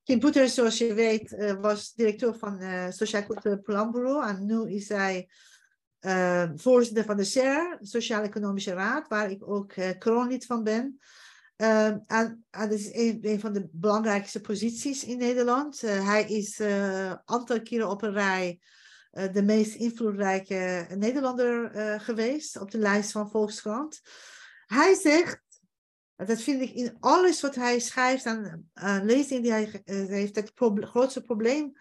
Kim 0.03 0.19
Poeters, 0.19 0.53
zoals 0.53 0.77
je 0.77 0.93
weet, 0.93 1.55
was 1.61 1.93
directeur 1.93 2.35
van 2.35 2.59
het 2.59 2.95
Sociaal 2.95 3.25
Cultureel 3.25 3.61
Planbureau. 3.61 4.27
En 4.27 4.45
nu 4.45 4.71
is 4.71 4.89
hij 4.89 5.29
voorzitter 6.55 7.03
van 7.03 7.17
de 7.17 7.23
SER, 7.23 7.77
Sociaal-Economische 7.81 8.73
Raad, 8.73 9.07
waar 9.07 9.31
ik 9.31 9.49
ook 9.49 9.73
kroonlid 9.99 10.45
van 10.45 10.63
ben. 10.63 10.99
En, 11.55 12.03
en, 12.07 12.45
dat 12.49 12.71
is 12.71 12.93
een, 12.93 13.39
van 13.39 13.53
de 13.53 13.67
belangrijkste 13.71 14.41
posities 14.41 15.03
in 15.03 15.17
Nederland. 15.17 15.81
hij 15.81 16.23
is 16.23 16.59
een 16.59 17.21
aantal 17.25 17.61
keren 17.61 17.89
op 17.89 18.01
een 18.01 18.13
rij 18.13 18.59
de 19.31 19.43
meest 19.43 19.75
invloedrijke 19.75 20.87
Nederlander 20.97 21.69
geweest 21.99 22.59
op 22.59 22.71
de 22.71 22.77
lijst 22.77 23.11
van 23.11 23.29
Volkskrant. 23.29 24.01
Hij 24.65 24.95
zegt, 24.95 25.45
dat 26.15 26.41
vind 26.41 26.61
ik 26.61 26.71
in 26.71 26.97
alles 26.99 27.41
wat 27.41 27.55
hij 27.55 27.79
schrijft 27.79 28.25
en 28.25 28.69
uh, 28.75 28.99
lezingen 29.03 29.41
die 29.41 29.51
hij 29.51 29.81
uh, 29.85 30.07
heeft, 30.07 30.35
het 30.35 30.51
grootste 30.55 31.21
probleem 31.21 31.71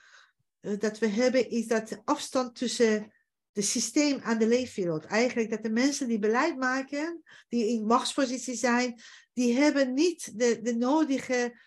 uh, 0.60 0.78
dat 0.78 0.98
we 0.98 1.06
hebben 1.06 1.50
is 1.50 1.66
dat 1.66 1.88
de 1.88 2.00
afstand 2.04 2.54
tussen 2.54 3.12
het 3.54 3.64
systeem 3.64 4.18
en 4.18 4.38
de 4.38 4.46
leefwereld. 4.46 5.04
Eigenlijk 5.04 5.50
dat 5.50 5.62
de 5.62 5.70
mensen 5.70 6.08
die 6.08 6.18
beleid 6.18 6.56
maken, 6.56 7.22
die 7.48 7.68
in 7.68 7.86
machtspositie 7.86 8.56
zijn, 8.56 9.00
die 9.32 9.54
hebben 9.56 9.94
niet 9.94 10.38
de, 10.38 10.60
de 10.62 10.76
nodige 10.76 11.62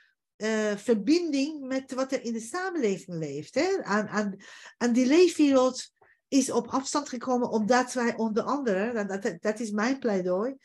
verbinding 0.76 1.68
met 1.68 1.94
wat 1.94 2.12
er 2.12 2.24
in 2.24 2.34
de 2.34 2.40
samenleving 2.40 3.18
leeft. 3.18 3.56
Hè? 3.56 3.82
En, 3.82 4.08
en, 4.08 4.44
en 4.78 4.94
die 4.94 5.06
leefwereld 5.06 5.92
is 6.28 6.52
op 6.52 6.68
afstand 6.68 7.10
gekomen 7.10 7.50
omdat 7.50 7.94
wij 7.94 8.16
onder 8.16 8.44
andere, 8.44 9.06
dat, 9.06 9.38
dat 9.40 9.60
is 9.60 9.72
mijn 9.72 10.00
pleidooi, 10.00 10.56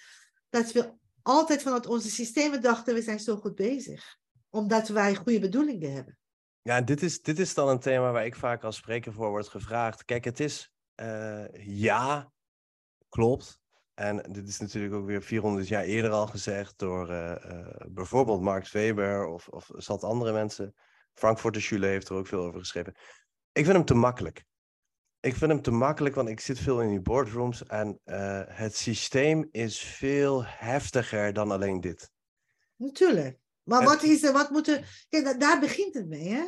dat 0.50 0.72
we 0.72 0.92
altijd 1.22 1.62
vanuit 1.62 1.86
onze 1.86 2.10
systemen 2.10 2.62
dachten, 2.62 2.94
we 2.94 3.02
zijn 3.02 3.20
zo 3.20 3.36
goed 3.36 3.54
bezig. 3.54 4.16
Omdat 4.50 4.88
wij 4.88 5.14
goede 5.14 5.38
bedoelingen 5.38 5.92
hebben. 5.92 6.18
Ja, 6.62 6.80
dit 6.80 7.02
is, 7.02 7.22
dit 7.22 7.38
is 7.38 7.54
dan 7.54 7.68
een 7.68 7.78
thema 7.78 8.12
waar 8.12 8.26
ik 8.26 8.36
vaak 8.36 8.64
als 8.64 8.76
spreker 8.76 9.12
voor 9.12 9.30
word 9.30 9.48
gevraagd. 9.48 10.04
Kijk, 10.04 10.24
het 10.24 10.40
is 10.40 10.71
ja, 11.52 12.32
klopt. 13.09 13.60
En 13.94 14.32
dit 14.32 14.48
is 14.48 14.59
natuurlijk 14.59 14.94
ook 14.94 15.06
weer 15.06 15.23
400 15.23 15.69
jaar 15.69 15.85
eerder 15.85 16.10
al 16.10 16.27
gezegd 16.27 16.78
door 16.78 17.10
uh, 17.10 17.35
uh, 17.47 17.66
bijvoorbeeld 17.89 18.40
Max 18.40 18.73
Weber 18.73 19.27
of, 19.27 19.48
of 19.48 19.70
zat 19.77 20.05
andere 20.05 20.32
mensen. 20.32 20.74
Frankfurt 21.12 21.55
de 21.55 21.60
Schule 21.60 21.86
heeft 21.86 22.09
er 22.09 22.16
ook 22.16 22.27
veel 22.27 22.44
over 22.44 22.60
geschreven. 22.60 22.94
Ik 23.52 23.64
vind 23.64 23.77
hem 23.77 23.85
te 23.85 23.94
makkelijk 23.94 24.44
ik 25.23 25.36
vind 25.36 25.51
hem 25.51 25.62
te 25.62 25.70
makkelijk, 25.70 26.14
want 26.14 26.28
ik 26.28 26.40
zit 26.40 26.59
veel 26.59 26.81
in 26.81 26.89
die 26.89 27.01
boardrooms 27.01 27.66
en 27.66 28.01
uh, 28.05 28.43
het 28.47 28.77
systeem 28.77 29.48
is 29.51 29.78
veel 29.78 30.44
heftiger 30.44 31.32
dan 31.32 31.51
alleen 31.51 31.81
dit. 31.81 32.10
Natuurlijk. 32.77 33.39
Maar 33.62 33.85
wat 33.85 34.02
is 34.02 34.23
er, 34.23 34.32
wat 34.32 34.51
moet 34.51 34.69
er, 34.69 35.06
kijk, 35.09 35.40
daar 35.40 35.60
begint 35.60 35.94
het 35.94 36.09
mee, 36.09 36.28
hè? 36.28 36.44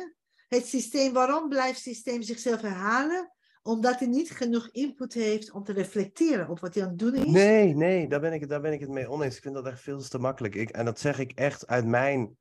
Het 0.47 0.67
systeem, 0.67 1.13
waarom 1.13 1.49
blijft 1.49 1.75
het 1.75 1.83
systeem 1.83 2.21
zichzelf 2.21 2.61
herhalen? 2.61 3.34
Omdat 3.67 3.99
hij 3.99 4.07
niet 4.07 4.31
genoeg 4.31 4.69
input 4.71 5.13
heeft 5.13 5.51
om 5.51 5.63
te 5.63 5.73
reflecteren 5.73 6.49
op 6.49 6.59
wat 6.59 6.73
hij 6.73 6.83
aan 6.83 6.89
het 6.89 6.99
doen 6.99 7.15
is. 7.15 7.25
Nee, 7.25 7.75
nee, 7.75 8.07
daar 8.07 8.19
ben 8.19 8.33
ik, 8.33 8.49
daar 8.49 8.61
ben 8.61 8.73
ik 8.73 8.79
het 8.79 8.89
mee 8.89 9.09
oneens. 9.09 9.35
Ik 9.35 9.41
vind 9.41 9.55
dat 9.55 9.67
echt 9.67 9.81
veel 9.81 9.99
te 9.99 10.19
makkelijk. 10.19 10.55
Ik, 10.55 10.69
en 10.69 10.85
dat 10.85 10.99
zeg 10.99 11.19
ik 11.19 11.31
echt 11.31 11.67
uit 11.67 11.85
mijn 11.85 12.37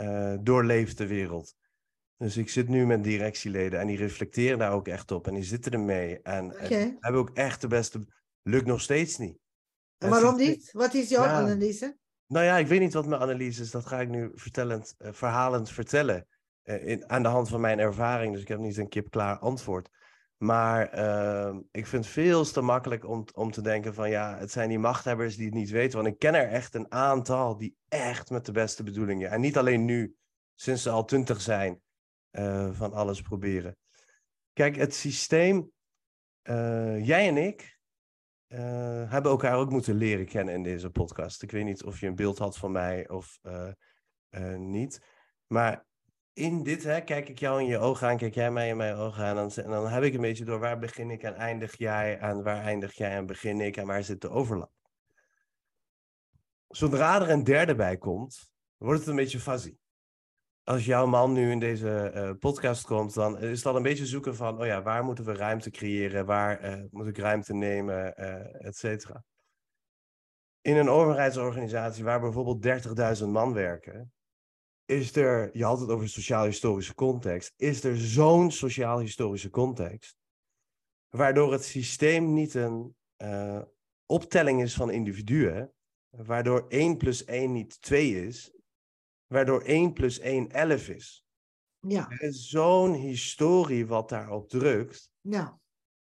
uh, 0.00 0.34
doorleefde 0.40 1.06
wereld. 1.06 1.54
Dus 2.16 2.36
ik 2.36 2.48
zit 2.48 2.68
nu 2.68 2.86
met 2.86 3.04
directieleden 3.04 3.80
en 3.80 3.86
die 3.86 3.96
reflecteren 3.96 4.58
daar 4.58 4.72
ook 4.72 4.88
echt 4.88 5.10
op 5.10 5.26
en 5.26 5.34
die 5.34 5.44
zitten 5.44 5.72
ermee. 5.72 6.20
En, 6.22 6.58
en 6.58 6.96
hebben 7.00 7.20
ook 7.20 7.30
echt 7.34 7.60
de 7.60 7.66
beste. 7.68 8.04
Lukt 8.42 8.66
nog 8.66 8.80
steeds 8.80 9.18
niet. 9.18 9.38
En 9.98 10.10
waarom 10.10 10.36
niet? 10.36 10.72
Wat 10.72 10.94
is 10.94 11.08
jouw 11.08 11.24
analyse? 11.24 11.96
Nou 12.26 12.44
ja, 12.44 12.56
ik 12.56 12.66
weet 12.66 12.80
niet 12.80 12.92
wat 12.94 13.06
mijn 13.06 13.20
analyse 13.20 13.62
is. 13.62 13.70
Dat 13.70 13.86
ga 13.86 14.00
ik 14.00 14.08
nu 14.08 14.30
vertellend, 14.34 14.94
uh, 14.98 15.12
verhalend 15.12 15.70
vertellen. 15.70 16.26
Uh, 16.64 16.86
in, 16.86 17.10
aan 17.10 17.22
de 17.22 17.28
hand 17.28 17.48
van 17.48 17.60
mijn 17.60 17.78
ervaring. 17.78 18.32
Dus 18.32 18.42
ik 18.42 18.48
heb 18.48 18.58
niet 18.58 18.76
een 18.76 18.88
kip-klaar 18.88 19.38
antwoord. 19.38 19.88
Maar 20.42 20.98
uh, 20.98 21.56
ik 21.70 21.86
vind 21.86 22.04
het 22.04 22.12
veel 22.12 22.44
te 22.44 22.60
makkelijk 22.60 23.08
om, 23.08 23.24
om 23.34 23.50
te 23.50 23.62
denken 23.62 23.94
van 23.94 24.10
ja, 24.10 24.36
het 24.38 24.50
zijn 24.50 24.68
die 24.68 24.78
machthebbers 24.78 25.36
die 25.36 25.46
het 25.46 25.54
niet 25.54 25.70
weten. 25.70 26.02
Want 26.02 26.12
ik 26.12 26.18
ken 26.18 26.34
er 26.34 26.48
echt 26.48 26.74
een 26.74 26.92
aantal 26.92 27.56
die 27.56 27.76
echt 27.88 28.30
met 28.30 28.46
de 28.46 28.52
beste 28.52 28.82
bedoelingen. 28.82 29.30
En 29.30 29.40
niet 29.40 29.56
alleen 29.56 29.84
nu, 29.84 30.16
sinds 30.54 30.82
ze 30.82 30.90
al 30.90 31.04
twintig 31.04 31.40
zijn 31.40 31.82
uh, 32.30 32.72
van 32.72 32.92
alles 32.92 33.20
proberen. 33.20 33.76
Kijk, 34.52 34.76
het 34.76 34.94
systeem, 34.94 35.72
uh, 36.42 37.06
jij 37.06 37.28
en 37.28 37.36
ik 37.36 37.78
uh, 38.48 38.58
hebben 39.10 39.30
elkaar 39.30 39.56
ook 39.56 39.70
moeten 39.70 39.94
leren 39.94 40.26
kennen 40.26 40.54
in 40.54 40.62
deze 40.62 40.90
podcast. 40.90 41.42
Ik 41.42 41.50
weet 41.50 41.64
niet 41.64 41.84
of 41.84 42.00
je 42.00 42.06
een 42.06 42.14
beeld 42.14 42.38
had 42.38 42.58
van 42.58 42.72
mij 42.72 43.08
of 43.08 43.40
niet. 44.56 45.06
Maar 45.46 45.86
in 46.32 46.62
dit, 46.62 46.82
hè, 46.82 47.00
kijk 47.00 47.28
ik 47.28 47.38
jou 47.38 47.60
in 47.60 47.66
je 47.66 47.78
ogen 47.78 48.08
aan, 48.08 48.16
kijk 48.16 48.34
jij 48.34 48.50
mij 48.50 48.68
in 48.68 48.76
mijn 48.76 48.94
ogen 48.94 49.24
aan. 49.24 49.50
En 49.50 49.70
dan, 49.70 49.88
heb 49.88 50.02
ik 50.02 50.14
een 50.14 50.20
beetje 50.20 50.44
door 50.44 50.58
waar 50.58 50.78
begin 50.78 51.10
ik 51.10 51.22
en 51.22 51.34
eindig 51.34 51.78
jij. 51.78 52.18
En 52.18 52.42
waar 52.42 52.62
eindig 52.62 52.94
jij 52.94 53.10
en 53.10 53.26
begin 53.26 53.60
ik 53.60 53.76
en 53.76 53.86
waar 53.86 54.02
zit 54.02 54.20
de 54.20 54.30
overlap. 54.30 54.72
Zodra 56.68 57.20
er 57.20 57.30
een 57.30 57.44
derde 57.44 57.74
bij 57.74 57.96
komt, 57.96 58.50
wordt 58.76 59.00
het 59.00 59.08
een 59.08 59.16
beetje 59.16 59.40
fuzzy 59.40 59.76
als 60.64 60.84
jouw 60.84 61.06
man 61.06 61.32
nu 61.32 61.50
in 61.50 61.58
deze 61.58 62.12
uh, 62.14 62.30
podcast 62.38 62.84
komt, 62.84 63.14
dan 63.14 63.38
is 63.38 63.62
dat 63.62 63.74
een 63.74 63.82
beetje 63.82 64.06
zoeken 64.06 64.36
van, 64.36 64.60
oh 64.60 64.66
ja, 64.66 64.82
waar 64.82 65.04
moeten 65.04 65.24
we 65.24 65.34
ruimte 65.34 65.70
creëren? 65.70 66.26
Waar 66.26 66.64
uh, 66.64 66.84
moet 66.90 67.06
ik 67.06 67.18
ruimte 67.18 67.54
nemen, 67.54 68.14
uh, 68.18 68.66
et 68.66 68.76
cetera. 68.76 69.24
In 70.60 70.76
een 70.76 70.88
overheidsorganisatie 70.88 72.04
waar 72.04 72.20
bijvoorbeeld 72.20 73.18
30.000 73.20 73.26
man 73.26 73.52
werken, 73.52 74.12
is 74.84 75.16
er, 75.16 75.56
je 75.56 75.64
had 75.64 75.80
het 75.80 75.90
over 75.90 76.08
sociaal-historische 76.08 76.94
context, 76.94 77.52
is 77.56 77.84
er 77.84 77.96
zo'n 77.96 78.50
sociaal-historische 78.50 79.50
context, 79.50 80.16
waardoor 81.08 81.52
het 81.52 81.64
systeem 81.64 82.32
niet 82.32 82.54
een 82.54 82.96
optelling 84.06 84.62
is 84.62 84.74
van 84.74 84.90
individuen, 84.90 85.72
waardoor 86.08 86.66
1 86.68 86.96
plus 86.96 87.24
1 87.24 87.52
niet 87.52 87.80
2 87.80 88.26
is, 88.26 88.52
waardoor 89.26 89.62
1 89.62 89.92
plus 89.92 90.18
1 90.18 90.50
11 90.50 90.88
is. 90.88 91.24
Ja. 91.80 92.10
Er 92.10 92.22
is 92.22 92.48
zo'n 92.48 92.94
historie 92.94 93.86
wat 93.86 94.08
daarop 94.08 94.48
drukt. 94.48 95.10
Ja. 95.20 95.60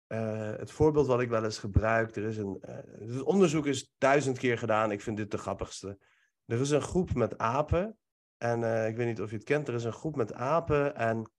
Uh, 0.08 0.56
het 0.56 0.72
voorbeeld 0.72 1.08
wat 1.08 1.22
ik 1.22 1.30
wel 1.30 1.44
eens 1.44 1.58
gebruik, 1.58 2.16
er 2.16 2.24
is 2.24 2.38
een 2.38 2.58
uh, 2.62 2.76
het 3.10 3.24
onderzoek 3.24 3.66
is 3.66 3.91
duizend 3.98 4.38
keer 4.38 4.58
gedaan. 4.58 4.91
Ik 4.91 5.02
vind 5.02 5.18
dit 5.18 5.32
de 5.32 5.38
grappigste. 5.38 5.98
Er 6.45 6.60
is 6.60 6.70
een 6.70 6.82
groep 6.82 7.14
met 7.14 7.38
apen. 7.38 7.98
En 8.44 8.61
uh, 8.61 8.88
ik 8.88 8.95
weet 8.95 9.07
niet 9.07 9.22
of 9.22 9.30
je 9.30 9.36
het 9.36 9.45
kent. 9.45 9.68
Er 9.68 9.74
is 9.74 9.84
een 9.84 9.94
groep 9.94 10.15
met 10.15 10.34
apen. 10.34 10.95
En 10.95 11.32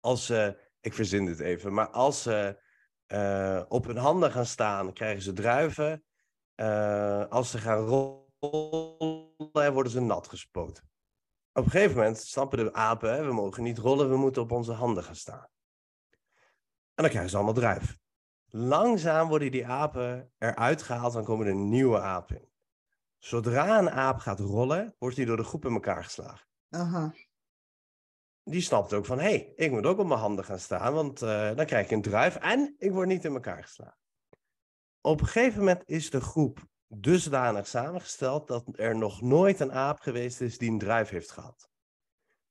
als 0.00 0.26
ze, 0.26 0.70
ik 0.80 0.94
verzin 0.94 1.26
dit 1.26 1.40
even, 1.40 1.72
maar 1.72 1.88
als 1.88 2.22
ze 2.22 2.62
eh, 3.06 3.62
op 3.68 3.86
hun 3.86 3.96
handen 3.96 4.30
gaan 4.30 4.46
staan, 4.46 4.92
krijgen 4.92 5.22
ze 5.22 5.32
druiven. 5.32 6.04
Eh, 6.54 7.26
als 7.26 7.50
ze 7.50 7.58
gaan 7.58 7.78
rollen, 7.78 9.32
worden 9.72 9.92
ze 9.92 10.00
nat 10.00 10.28
gespoten. 10.28 10.90
Op 11.52 11.64
een 11.64 11.70
gegeven 11.70 11.96
moment 11.96 12.18
stampen 12.18 12.58
de 12.58 12.72
apen, 12.72 13.14
hè, 13.14 13.24
we 13.24 13.32
mogen 13.32 13.62
niet 13.62 13.78
rollen, 13.78 14.10
we 14.10 14.16
moeten 14.16 14.42
op 14.42 14.52
onze 14.52 14.72
handen 14.72 15.04
gaan 15.04 15.16
staan. 15.16 15.48
En 16.94 17.02
dan 17.02 17.08
krijgen 17.08 17.30
ze 17.30 17.36
allemaal 17.36 17.54
druif. 17.54 17.98
Langzaam 18.46 19.28
worden 19.28 19.50
die 19.50 19.66
apen 19.66 20.32
eruit 20.38 20.82
gehaald, 20.82 21.12
dan 21.12 21.24
komen 21.24 21.46
er 21.46 21.54
nieuwe 21.54 22.00
apen 22.00 22.36
in. 22.40 22.51
Zodra 23.24 23.78
een 23.78 23.90
aap 23.90 24.18
gaat 24.18 24.40
rollen, 24.40 24.94
wordt 24.98 25.16
hij 25.16 25.24
door 25.24 25.36
de 25.36 25.44
groep 25.44 25.64
in 25.64 25.72
elkaar 25.72 26.04
geslagen. 26.04 26.46
Aha. 26.70 27.14
Die 28.44 28.60
snapt 28.60 28.92
ook 28.92 29.06
van, 29.06 29.18
hé, 29.18 29.24
hey, 29.24 29.52
ik 29.56 29.70
moet 29.70 29.86
ook 29.86 29.98
op 29.98 30.06
mijn 30.06 30.20
handen 30.20 30.44
gaan 30.44 30.58
staan, 30.58 30.94
want 30.94 31.22
uh, 31.22 31.56
dan 31.56 31.66
krijg 31.66 31.84
ik 31.84 31.90
een 31.90 32.02
druif 32.02 32.36
en 32.36 32.74
ik 32.78 32.92
word 32.92 33.08
niet 33.08 33.24
in 33.24 33.32
elkaar 33.32 33.62
geslagen. 33.62 33.98
Op 35.00 35.20
een 35.20 35.26
gegeven 35.26 35.58
moment 35.58 35.82
is 35.86 36.10
de 36.10 36.20
groep 36.20 36.66
dusdanig 36.86 37.66
samengesteld 37.66 38.48
dat 38.48 38.64
er 38.72 38.96
nog 38.96 39.20
nooit 39.20 39.60
een 39.60 39.72
aap 39.72 40.00
geweest 40.00 40.40
is 40.40 40.58
die 40.58 40.70
een 40.70 40.78
druif 40.78 41.08
heeft 41.08 41.30
gehad. 41.30 41.70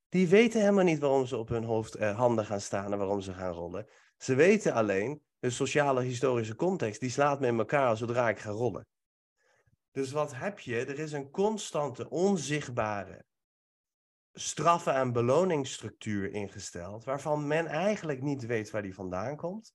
Die 0.08 0.28
weten 0.28 0.60
helemaal 0.60 0.84
niet 0.84 0.98
waarom 0.98 1.26
ze 1.26 1.36
op 1.36 1.48
hun 1.48 1.64
hoofd, 1.64 2.00
uh, 2.00 2.16
handen 2.16 2.46
gaan 2.46 2.60
staan 2.60 2.92
en 2.92 2.98
waarom 2.98 3.20
ze 3.20 3.32
gaan 3.32 3.52
rollen. 3.52 3.86
Ze 4.16 4.34
weten 4.34 4.72
alleen, 4.72 5.22
de 5.38 5.50
sociale 5.50 6.02
historische 6.02 6.56
context, 6.56 7.00
die 7.00 7.10
slaat 7.10 7.40
me 7.40 7.46
in 7.46 7.58
elkaar 7.58 7.96
zodra 7.96 8.28
ik 8.28 8.38
ga 8.38 8.50
rollen. 8.50 8.86
Dus 9.92 10.12
wat 10.12 10.34
heb 10.34 10.58
je? 10.58 10.84
Er 10.84 10.98
is 10.98 11.12
een 11.12 11.30
constante, 11.30 12.08
onzichtbare 12.08 13.24
straffen- 14.32 14.94
en 14.94 15.12
beloningsstructuur 15.12 16.30
ingesteld, 16.32 17.04
waarvan 17.04 17.46
men 17.46 17.66
eigenlijk 17.66 18.22
niet 18.22 18.46
weet 18.46 18.70
waar 18.70 18.82
die 18.82 18.94
vandaan 18.94 19.36
komt. 19.36 19.74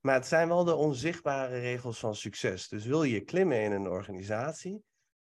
Maar 0.00 0.14
het 0.14 0.26
zijn 0.26 0.48
wel 0.48 0.64
de 0.64 0.74
onzichtbare 0.74 1.58
regels 1.58 1.98
van 1.98 2.14
succes. 2.14 2.68
Dus 2.68 2.84
wil 2.84 3.02
je 3.02 3.20
klimmen 3.20 3.60
in 3.60 3.72
een 3.72 3.88
organisatie, 3.88 4.84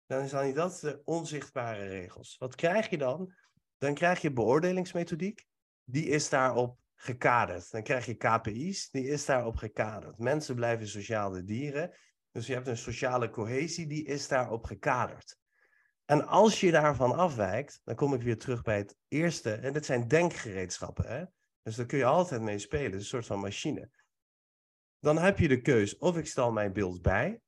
dan 0.06 0.28
zijn 0.28 0.54
dat 0.54 0.78
de 0.80 1.00
onzichtbare 1.04 1.86
regels. 1.86 2.36
Wat 2.38 2.54
krijg 2.54 2.90
je 2.90 2.98
dan? 2.98 3.34
Dan 3.78 3.94
krijg 3.94 4.20
je 4.20 4.32
beoordelingsmethodiek, 4.32 5.46
die 5.84 6.06
is 6.06 6.28
daarop 6.28 6.78
gekaderd. 6.94 7.70
Dan 7.70 7.82
krijg 7.82 8.06
je 8.06 8.14
KPI's, 8.14 8.90
die 8.90 9.06
is 9.06 9.24
daarop 9.24 9.56
gekaderd. 9.56 10.18
Mensen 10.18 10.54
blijven 10.54 10.88
sociale 10.88 11.44
dieren, 11.44 11.96
dus 12.36 12.46
je 12.46 12.52
hebt 12.54 12.66
een 12.66 12.76
sociale 12.76 13.30
cohesie, 13.30 13.86
die 13.86 14.04
is 14.04 14.28
daarop 14.28 14.64
gekaderd. 14.64 15.38
En 16.04 16.26
als 16.26 16.60
je 16.60 16.70
daarvan 16.70 17.12
afwijkt, 17.12 17.80
dan 17.84 17.94
kom 17.94 18.14
ik 18.14 18.22
weer 18.22 18.38
terug 18.38 18.62
bij 18.62 18.76
het 18.76 18.96
eerste. 19.08 19.54
En 19.54 19.72
dit 19.72 19.84
zijn 19.84 20.08
denkgereedschappen. 20.08 21.08
Hè? 21.08 21.24
Dus 21.62 21.76
daar 21.76 21.86
kun 21.86 21.98
je 21.98 22.04
altijd 22.04 22.40
mee 22.40 22.58
spelen. 22.58 22.84
Het 22.84 22.94
is 22.94 23.00
een 23.00 23.06
soort 23.06 23.26
van 23.26 23.40
machine. 23.40 23.90
Dan 24.98 25.18
heb 25.18 25.38
je 25.38 25.48
de 25.48 25.60
keus 25.60 25.98
of 25.98 26.16
ik 26.16 26.26
stel 26.26 26.52
mijn 26.52 26.72
beeld 26.72 27.02
bij. 27.02 27.40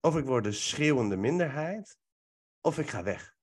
Of 0.00 0.16
ik 0.16 0.24
word 0.24 0.44
de 0.44 0.52
schreeuwende 0.52 1.16
minderheid. 1.16 1.98
Of 2.60 2.78
ik 2.78 2.88
ga 2.88 3.02
weg. 3.02 3.36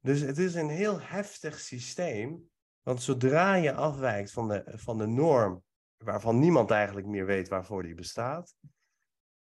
Dus 0.00 0.20
het 0.20 0.38
is 0.38 0.54
een 0.54 0.70
heel 0.70 1.00
heftig 1.00 1.58
systeem. 1.58 2.50
Want 2.82 3.02
zodra 3.02 3.54
je 3.54 3.74
afwijkt 3.74 4.32
van 4.32 4.48
de, 4.48 4.72
van 4.74 4.98
de 4.98 5.06
norm, 5.06 5.64
waarvan 6.04 6.38
niemand 6.38 6.70
eigenlijk 6.70 7.06
meer 7.06 7.26
weet 7.26 7.48
waarvoor 7.48 7.82
die 7.82 7.94
bestaat, 7.94 8.54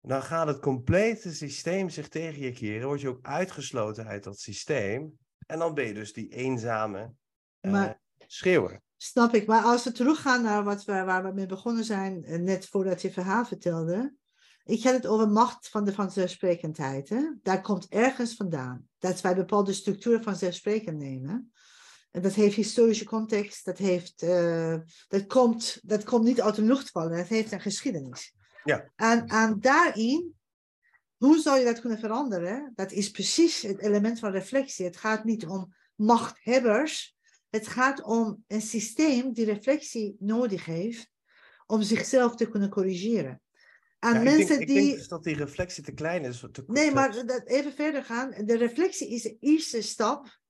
dan 0.00 0.22
gaat 0.22 0.46
het 0.46 0.60
complete 0.60 1.34
systeem 1.34 1.88
zich 1.88 2.08
tegen 2.08 2.42
je 2.42 2.52
keren. 2.52 2.86
Word 2.86 3.00
je 3.00 3.08
ook 3.08 3.26
uitgesloten 3.26 4.06
uit 4.06 4.24
dat 4.24 4.38
systeem. 4.38 5.18
En 5.46 5.58
dan 5.58 5.74
ben 5.74 5.86
je 5.86 5.94
dus 5.94 6.12
die 6.12 6.28
eenzame 6.28 7.14
uh, 7.60 7.72
maar, 7.72 8.00
schreeuwer. 8.26 8.82
Snap 8.96 9.34
ik. 9.34 9.46
Maar 9.46 9.62
als 9.62 9.84
we 9.84 9.92
teruggaan 9.92 10.42
naar 10.42 10.64
wat 10.64 10.84
we, 10.84 10.92
waar 10.92 11.22
we 11.22 11.32
mee 11.32 11.46
begonnen 11.46 11.84
zijn, 11.84 12.24
eh, 12.24 12.38
net 12.38 12.66
voordat 12.66 13.02
je 13.02 13.12
verhaal 13.12 13.44
vertelde. 13.44 14.14
Ik 14.64 14.82
had 14.82 14.92
het 14.92 15.06
over 15.06 15.28
macht 15.28 15.68
van 15.68 15.84
de 15.84 15.92
vanzelfsprekendheid. 15.92 17.08
Hè? 17.08 17.32
Daar 17.42 17.60
komt 17.60 17.88
ergens 17.88 18.34
vandaan. 18.34 18.88
Dat 18.98 19.20
wij 19.20 19.34
bepaalde 19.34 19.72
structuren 19.72 20.22
vanzelfsprekend 20.22 20.98
nemen. 20.98 21.51
En 22.12 22.22
dat 22.22 22.34
heeft 22.34 22.56
historische 22.56 23.04
context. 23.04 23.64
Dat, 23.64 23.78
heeft, 23.78 24.22
uh, 24.22 24.76
dat, 25.08 25.26
komt, 25.26 25.80
dat 25.82 26.04
komt 26.04 26.24
niet 26.24 26.40
uit 26.40 26.54
de 26.54 26.62
lucht 26.62 26.90
vallen. 26.90 27.16
Dat 27.16 27.26
heeft 27.26 27.52
een 27.52 27.60
geschiedenis. 27.60 28.34
Ja. 28.64 28.92
En, 28.96 29.26
en 29.26 29.60
daarin, 29.60 30.34
hoe 31.16 31.40
zou 31.40 31.58
je 31.58 31.64
dat 31.64 31.80
kunnen 31.80 31.98
veranderen? 31.98 32.72
Dat 32.74 32.92
is 32.92 33.10
precies 33.10 33.62
het 33.62 33.80
element 33.80 34.18
van 34.18 34.32
reflectie. 34.32 34.84
Het 34.84 34.96
gaat 34.96 35.24
niet 35.24 35.46
om 35.46 35.74
machthebbers. 35.94 37.16
Het 37.50 37.66
gaat 37.66 38.02
om 38.02 38.44
een 38.46 38.62
systeem 38.62 39.32
die 39.32 39.44
reflectie 39.44 40.16
nodig 40.18 40.64
heeft 40.64 41.10
om 41.66 41.82
zichzelf 41.82 42.36
te 42.36 42.48
kunnen 42.48 42.68
corrigeren. 42.68 43.42
Ja, 43.98 44.12
mensen 44.12 44.40
ik 44.40 44.48
denk, 44.48 44.66
die... 44.66 44.80
denk 44.80 44.96
dus 44.96 45.08
dat 45.08 45.24
die 45.24 45.36
reflectie 45.36 45.82
te 45.82 45.92
klein 45.92 46.24
is. 46.24 46.44
Te... 46.52 46.64
Nee, 46.66 46.92
maar 46.92 47.26
dat, 47.26 47.42
even 47.46 47.72
verder 47.72 48.04
gaan. 48.04 48.30
De 48.44 48.56
reflectie 48.56 49.08
is 49.08 49.22
de 49.22 49.36
eerste 49.40 49.82
stap 49.82 50.40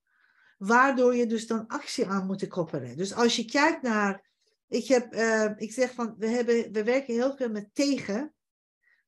waardoor 0.66 1.14
je 1.14 1.26
dus 1.26 1.46
dan 1.46 1.66
actie 1.66 2.06
aan 2.06 2.26
moet 2.26 2.48
koppelen. 2.48 2.96
Dus 2.96 3.14
als 3.14 3.36
je 3.36 3.44
kijkt 3.44 3.82
naar 3.82 4.30
ik, 4.68 4.86
heb, 4.86 5.14
uh, 5.14 5.50
ik 5.56 5.72
zeg 5.72 5.92
van, 5.92 6.14
we, 6.18 6.26
hebben, 6.26 6.72
we 6.72 6.84
werken 6.84 7.14
heel 7.14 7.36
veel 7.36 7.50
met 7.50 7.68
tegen, 7.72 8.34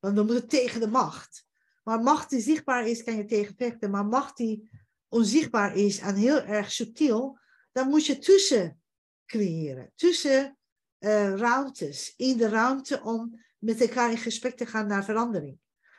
want 0.00 0.16
we 0.16 0.22
moeten 0.22 0.48
tegen 0.48 0.80
de 0.80 0.86
macht. 0.86 1.46
Maar 1.82 2.00
macht 2.00 2.30
die 2.30 2.40
zichtbaar 2.40 2.88
is, 2.88 3.04
kan 3.04 3.16
je 3.16 3.24
tegen 3.24 3.54
vechten. 3.56 3.90
Maar 3.90 4.06
macht 4.06 4.36
die 4.36 4.70
onzichtbaar 5.08 5.76
is 5.76 5.98
en 5.98 6.14
heel 6.14 6.42
erg 6.42 6.72
subtiel, 6.72 7.38
dan 7.72 7.88
moet 7.88 8.06
je 8.06 8.18
tussen 8.18 8.82
creëren. 9.26 9.92
Tussen 9.94 10.58
uh, 10.98 11.34
ruimtes, 11.34 12.14
in 12.16 12.36
de 12.36 12.48
ruimte 12.48 13.02
om 13.02 13.40
met 13.58 13.80
elkaar 13.80 14.10
in 14.10 14.18
gesprek 14.18 14.56
te 14.56 14.66
gaan 14.66 14.86
naar 14.86 15.04
verandering. 15.04 15.58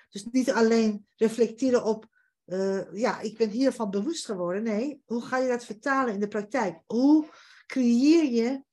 Dus 0.10 0.26
niet 0.32 0.52
alleen 0.52 1.07
reflecteren 1.15 1.84
op, 1.84 2.07
uh, 2.46 2.94
ja, 2.94 3.20
ik 3.20 3.38
ben 3.38 3.50
hiervan 3.50 3.90
bewust 3.90 4.26
geworden. 4.26 4.64
Nee, 4.64 5.02
hoe 5.06 5.22
ga 5.22 5.38
je 5.38 5.48
dat 5.48 5.66
vertalen 5.66 6.14
in 6.14 6.20
de 6.20 6.28
praktijk? 6.28 6.80
Hoe 6.86 7.30
creëer 7.66 8.24
je 8.24 8.64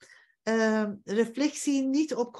uh, 0.44 0.90
reflectie 1.04 1.82
niet 1.82 2.14
op 2.14 2.32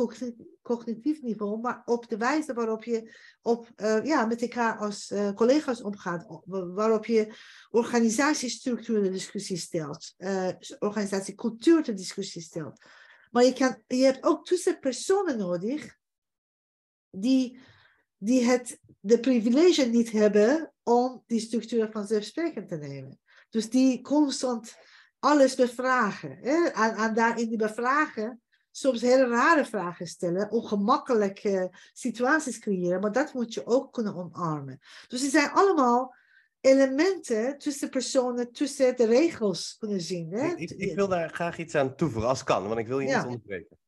cognitief 0.63 1.23
niveau, 1.23 1.61
maar 1.61 1.83
op 1.85 2.09
de 2.09 2.17
wijze 2.17 2.55
waarop 2.55 2.85
je 2.85 3.15
op, 3.43 3.71
uh, 3.77 4.05
ja, 4.05 4.27
met 4.27 4.43
elkaar 4.43 4.79
als 4.79 5.11
uh, 5.11 5.33
collega's 5.33 5.83
omgaat, 5.83 6.41
waarop 6.75 7.05
je 7.05 7.35
organisatiestructuur 7.71 9.05
in 9.05 9.13
discussie 9.13 9.57
stelt, 9.57 10.15
organisatiecultuur 10.79 11.83
ter 11.83 11.97
discussie 11.97 12.43
stelt. 12.43 12.81
Maar 13.31 13.45
je, 13.45 13.53
kan, 13.53 13.83
je 13.87 14.05
hebt 14.05 14.25
ook 14.25 14.47
tussenpersonen 14.47 15.39
nodig 15.39 15.97
die, 17.11 17.59
die 18.25 18.45
het, 18.45 18.79
de 19.01 19.21
privilege 19.21 19.85
niet 19.85 20.11
hebben 20.11 20.73
om 20.83 21.23
die 21.27 21.41
structuur 21.41 21.91
vanzelfsprekend 21.91 22.69
te 22.69 22.77
nemen. 22.77 23.21
Dus 23.51 23.71
die 23.71 24.01
constant 24.01 24.75
alles 25.19 25.55
bevragen. 25.55 26.39
Hè? 26.41 26.67
En, 26.67 26.95
en 26.95 27.15
daarin 27.15 27.49
die 27.49 27.59
bevragen 27.59 28.43
soms 28.71 29.01
hele 29.01 29.29
rare 29.29 29.65
vragen 29.65 30.07
stellen, 30.07 30.51
ongemakkelijke 30.51 31.71
situaties 31.93 32.59
creëren, 32.59 33.01
maar 33.01 33.13
dat 33.13 33.35
moet 33.35 33.55
je 33.55 33.67
ook 33.67 33.93
kunnen 33.93 34.15
omarmen. 34.15 34.79
Dus 35.09 35.23
het 35.23 35.31
zijn 35.31 35.51
allemaal 35.51 36.15
elementen 36.61 37.59
tussen 37.59 37.91
personen, 37.91 38.53
tussen 38.53 38.97
de 38.97 39.07
regels 39.07 39.77
kunnen 39.79 40.01
zien. 40.01 40.33
Hè? 40.33 40.55
Ik, 40.55 40.71
ik, 40.71 40.95
wil 40.95 41.09
daar 41.09 41.31
graag 41.31 41.59
iets 41.59 41.75
aan 41.75 41.97
toevoegen, 41.97 42.29
als 42.29 42.45
kan, 42.45 42.67
want 42.67 42.79
ik 42.79 42.87
wil 42.87 42.99
je 43.01 43.15
niet 43.15 43.25
onderbreken. 43.25 43.79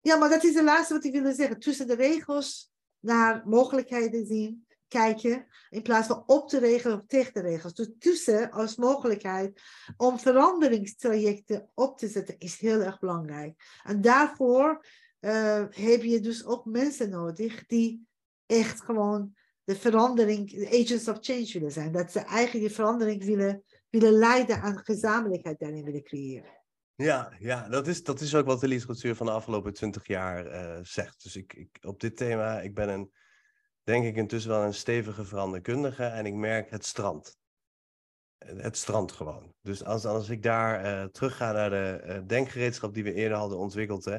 Ja, 0.00 0.16
maar 0.16 0.28
dat 0.28 0.44
is 0.44 0.54
het 0.54 0.64
laatste 0.64 0.94
wat 0.94 1.04
ik 1.04 1.12
wilde 1.12 1.34
zeggen. 1.34 1.58
Tussen 1.58 1.86
de 1.86 1.94
regels 1.94 2.74
naar 3.06 3.42
mogelijkheden 3.44 4.26
zien 4.26 4.66
kijken 4.88 5.46
in 5.70 5.82
plaats 5.82 6.06
van 6.06 6.22
op 6.26 6.50
de 6.50 6.58
regels 6.58 6.94
of 6.94 7.06
tegen 7.06 7.32
de 7.32 7.40
regels. 7.40 7.74
Dus 7.74 7.90
tussen 7.98 8.50
als 8.50 8.76
mogelijkheid 8.76 9.60
om 9.96 10.18
veranderingstrajecten 10.18 11.70
op 11.74 11.98
te 11.98 12.08
zetten 12.08 12.38
is 12.38 12.58
heel 12.58 12.80
erg 12.80 12.98
belangrijk. 12.98 13.80
En 13.82 14.00
daarvoor 14.00 14.86
uh, 15.20 15.64
heb 15.70 16.02
je 16.02 16.20
dus 16.20 16.44
ook 16.44 16.64
mensen 16.64 17.10
nodig 17.10 17.66
die 17.66 18.06
echt 18.46 18.80
gewoon 18.80 19.34
de 19.64 19.76
verandering, 19.76 20.50
de 20.50 20.82
agents 20.82 21.08
of 21.08 21.18
change 21.20 21.50
willen 21.52 21.72
zijn. 21.72 21.92
Dat 21.92 22.12
ze 22.12 22.18
eigenlijk 22.18 22.66
die 22.66 22.74
verandering 22.74 23.24
willen, 23.24 23.64
willen 23.90 24.12
leiden 24.12 24.60
aan 24.60 24.78
gezamenlijkheid 24.78 25.58
daarin 25.58 25.84
willen 25.84 26.02
creëren. 26.02 26.64
Ja, 26.96 27.32
ja 27.38 27.68
dat, 27.68 27.86
is, 27.86 28.02
dat 28.02 28.20
is 28.20 28.34
ook 28.34 28.46
wat 28.46 28.60
de 28.60 28.68
literatuur 28.68 29.14
van 29.14 29.26
de 29.26 29.32
afgelopen 29.32 29.74
twintig 29.74 30.06
jaar 30.06 30.46
uh, 30.46 30.78
zegt. 30.82 31.22
Dus 31.22 31.36
ik, 31.36 31.52
ik, 31.52 31.78
op 31.82 32.00
dit 32.00 32.16
thema, 32.16 32.60
ik 32.60 32.74
ben 32.74 32.88
een 32.88 33.12
denk 33.82 34.04
ik 34.04 34.16
intussen 34.16 34.50
wel 34.50 34.64
een 34.64 34.74
stevige 34.74 35.24
veranderkundige 35.24 36.04
en 36.04 36.26
ik 36.26 36.34
merk 36.34 36.70
het 36.70 36.84
strand. 36.84 37.36
Het 38.38 38.76
strand 38.76 39.12
gewoon. 39.12 39.54
Dus 39.60 39.84
als, 39.84 40.04
als 40.04 40.28
ik 40.28 40.42
daar 40.42 40.84
uh, 40.84 41.04
terug 41.04 41.36
ga 41.36 41.52
naar 41.52 41.70
de 41.70 42.02
uh, 42.06 42.18
denkgereedschap 42.26 42.94
die 42.94 43.04
we 43.04 43.12
eerder 43.12 43.38
hadden 43.38 43.58
ontwikkeld. 43.58 44.04
Hè, 44.04 44.18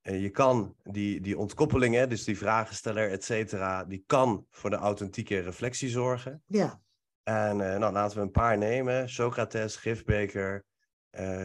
je 0.00 0.30
kan 0.30 0.76
die, 0.82 1.20
die 1.20 1.38
ontkoppeling, 1.38 1.94
hè, 1.94 2.06
dus 2.06 2.24
die 2.24 2.38
vragensteller, 2.38 3.10
et 3.10 3.24
cetera, 3.24 3.84
die 3.84 4.04
kan 4.06 4.46
voor 4.50 4.70
de 4.70 4.76
authentieke 4.76 5.38
reflectie 5.38 5.88
zorgen. 5.88 6.42
Ja. 6.46 6.80
En 7.22 7.56
nou, 7.56 7.92
laten 7.92 8.16
we 8.16 8.22
een 8.22 8.30
paar 8.30 8.58
nemen. 8.58 9.08
Socrates, 9.08 9.76
Gifbeker, 9.76 10.64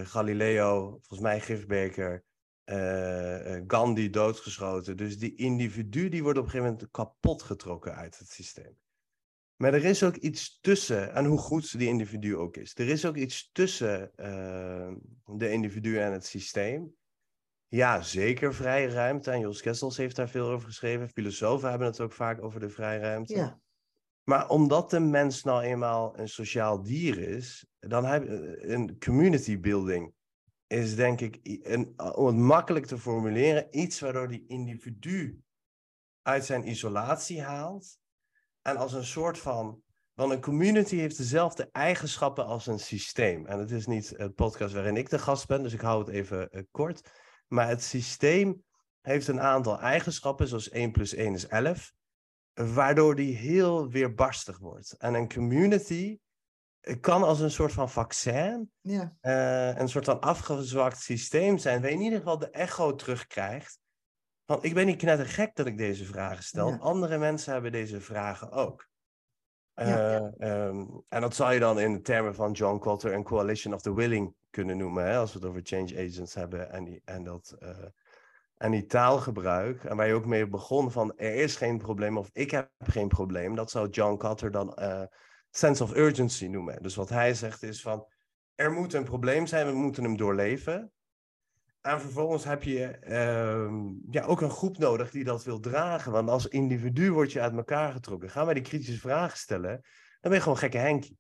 Galileo, 0.04 0.90
volgens 0.90 1.20
mij 1.20 1.40
Gifbeker, 1.40 2.24
eh, 2.72 3.56
eh, 3.56 3.64
Gandhi 3.68 4.10
doodgeschoten. 4.10 4.98
Dus 4.98 5.18
die 5.18 5.36
individu 5.36 6.10
die 6.10 6.24
wordt 6.24 6.38
op 6.38 6.46
een 6.46 6.52
gegeven 6.52 6.72
moment 6.72 6.92
kapot 6.92 7.42
getrokken 7.42 7.96
uit 7.96 8.18
het 8.18 8.30
systeem. 8.30 8.78
Maar 9.56 9.74
er 9.74 9.86
is 9.86 10.04
ook 10.04 10.16
iets 10.16 10.60
tussen, 10.62 11.14
en 11.14 11.26
hoe 11.26 11.38
goed 11.38 11.78
die 11.78 11.88
individu 11.88 12.38
ook 12.38 12.58
is, 12.58 12.72
er 12.76 12.90
is 12.90 13.06
ook 13.06 13.16
iets 13.16 13.50
tussen 13.52 14.12
uh, 14.16 14.92
de 15.26 15.52
individu 15.52 16.00
en 16.00 16.12
het 16.12 16.26
systeem. 16.26 16.96
Ja, 17.68 18.02
zeker 18.02 18.54
vrije 18.54 18.88
ruimte. 18.88 19.32
En 19.32 19.40
Jos 19.40 19.62
Kessels 19.62 19.98
heeft 19.98 20.16
daar 20.16 20.30
veel 20.30 20.50
over 20.50 20.68
geschreven. 20.68 21.10
Filosofen 21.10 21.70
hebben 21.70 21.88
het 21.88 22.00
ook 22.00 22.14
vaak 22.14 22.44
over 22.44 22.60
de 22.60 22.70
vrije 22.70 23.00
ruimte. 23.00 23.36
Ja. 23.36 23.60
Maar 24.24 24.50
omdat 24.50 24.90
de 24.90 25.00
mens 25.00 25.44
nou 25.44 25.62
eenmaal 25.62 26.20
een 26.20 26.30
sociaal 26.30 26.84
dier 26.84 27.18
is, 27.18 27.66
dan 27.90 28.06
heb 28.06 28.24
je 28.24 28.68
een 28.68 29.00
community 29.00 29.60
building 29.60 30.14
is 30.72 30.96
denk 30.96 31.22
ik, 31.22 31.40
een, 31.44 32.00
om 32.16 32.26
het 32.26 32.36
makkelijk 32.36 32.86
te 32.86 32.98
formuleren, 32.98 33.68
iets 33.72 34.00
waardoor 34.00 34.28
die 34.28 34.46
individu 34.48 35.42
uit 36.22 36.46
zijn 36.46 36.68
isolatie 36.68 37.42
haalt. 37.42 38.00
En 38.62 38.78
als 38.78 38.94
een 38.94 39.06
soort 39.06 39.38
van, 39.38 39.82
want 40.14 40.32
een 40.32 40.42
community 40.42 40.96
heeft 40.96 41.18
dezelfde 41.18 41.70
eigenschappen 41.72 42.46
als 42.46 42.68
een 42.68 42.80
systeem. 42.80 43.46
En 43.46 43.60
het 43.60 43.72
is 43.72 43.86
niet 43.86 44.14
het 44.18 44.36
podcast 44.36 44.74
waarin 44.74 44.98
ik 44.98 45.10
de 45.10 45.20
gast 45.20 45.48
ben, 45.48 45.64
dus 45.64 45.74
ik 45.74 45.82
hou 45.82 46.00
het 46.00 46.10
even 46.10 46.50
uh, 46.52 46.62
kort. 46.72 47.10
Maar 47.48 47.68
het 47.68 47.84
systeem 47.84 48.64
heeft 49.02 49.28
een 49.28 49.42
aantal 49.42 49.80
eigenschappen, 49.80 50.48
zoals 50.48 50.70
1 50.70 50.92
plus 50.92 51.14
1 51.14 51.34
is 51.34 51.48
11, 51.48 51.94
waardoor 52.54 53.16
die 53.16 53.36
heel 53.36 53.90
weerbarstig 53.90 54.58
wordt. 54.58 54.96
En 54.98 55.14
een 55.14 55.34
community 55.34 56.20
kan 57.00 57.24
als 57.24 57.40
een 57.40 57.52
soort 57.52 57.72
van 57.72 57.90
vaccin, 57.90 58.72
ja. 58.82 59.16
uh, 59.22 59.78
een 59.78 59.90
soort 59.90 60.06
van 60.06 60.20
afgezwakt 60.20 61.02
systeem 61.02 61.58
zijn, 61.58 61.82
waar 61.82 61.90
je 61.90 61.96
in 61.96 62.02
ieder 62.02 62.20
geval 62.20 62.38
de 62.38 62.50
echo 62.50 62.96
terugkrijgt. 62.96 63.80
Van 64.46 64.64
ik 64.64 64.74
ben 64.74 64.86
niet 64.86 64.98
knettergek 64.98 65.56
dat 65.56 65.66
ik 65.66 65.78
deze 65.78 66.06
vragen 66.06 66.44
stel. 66.44 66.70
Ja. 66.70 66.78
Andere 66.78 67.18
mensen 67.18 67.54
hebben 67.54 67.72
deze 67.72 68.02
vragen 68.02 68.52
ook. 68.52 68.90
Uh, 69.76 69.88
Ja. 69.88 70.34
um, 70.40 71.04
en 71.10 71.22
dat 71.22 71.36
zou 71.36 71.54
je 71.54 71.60
dan 71.60 71.80
in 71.80 71.94
de 71.94 72.02
termen 72.02 72.36
van 72.36 72.52
John 72.52 72.80
Cotter 72.80 73.14
een 73.14 73.24
coalition 73.24 73.74
of 73.74 73.82
the 73.82 73.94
willing 73.94 74.36
kunnen 74.50 74.78
noemen, 74.78 75.06
hè, 75.06 75.18
als 75.18 75.34
we 75.34 75.40
het 75.40 75.48
over 75.48 75.62
change 75.64 76.08
agents 76.08 76.34
hebben 76.34 76.72
en 76.72 76.84
die, 76.84 77.02
en 77.06 77.24
dat, 77.24 77.56
uh, 77.60 77.70
en 78.58 78.72
die 78.72 78.86
taalgebruik, 78.86 79.84
en 79.84 79.98
waar 79.98 80.08
je 80.08 80.14
ook 80.14 80.26
mee 80.26 80.48
begon 80.48 80.92
van 80.92 81.18
er 81.18 81.36
is 81.36 81.56
geen 81.56 81.78
probleem 81.78 82.18
of 82.18 82.30
ik 82.34 82.52
heb 82.52 82.70
geen 82.78 83.08
probleem, 83.08 83.56
dat 83.56 83.72
zou 83.72 83.90
John 83.90 84.18
Cotter 84.18 84.52
dan 84.52 84.78
sense 85.52 85.84
of 85.84 85.96
urgency 85.96 86.48
noemen. 86.48 86.84
Dus 86.84 86.96
wat 86.96 87.10
hij 87.10 87.34
zegt 87.34 87.64
is 87.64 87.82
van, 87.82 88.08
er 88.56 88.72
moet 88.72 88.94
een 88.94 89.04
probleem 89.04 89.46
zijn, 89.48 89.68
we 89.68 89.74
moeten 89.74 90.04
hem 90.04 90.18
doorleven. 90.18 90.92
En 91.82 92.02
vervolgens 92.02 92.44
heb 92.44 92.64
je 92.64 92.98
uh, 93.04 93.92
ja, 94.10 94.26
ook 94.26 94.42
een 94.42 94.50
groep 94.50 94.78
nodig 94.78 95.12
die 95.12 95.24
dat 95.24 95.44
wil 95.44 95.60
dragen. 95.60 96.12
Want 96.12 96.30
als 96.30 96.48
individu 96.48 97.12
word 97.12 97.32
je 97.32 97.42
uit 97.42 97.56
elkaar 97.56 97.92
getrokken. 97.92 98.30
Gaan 98.30 98.46
wij 98.46 98.54
die 98.54 98.64
kritische 98.64 99.00
vragen 99.00 99.38
stellen, 99.38 99.72
dan 99.72 99.82
ben 100.22 100.34
je 100.34 100.42
gewoon 100.42 100.58
gekke 100.58 100.78
Henkie. 100.78 101.18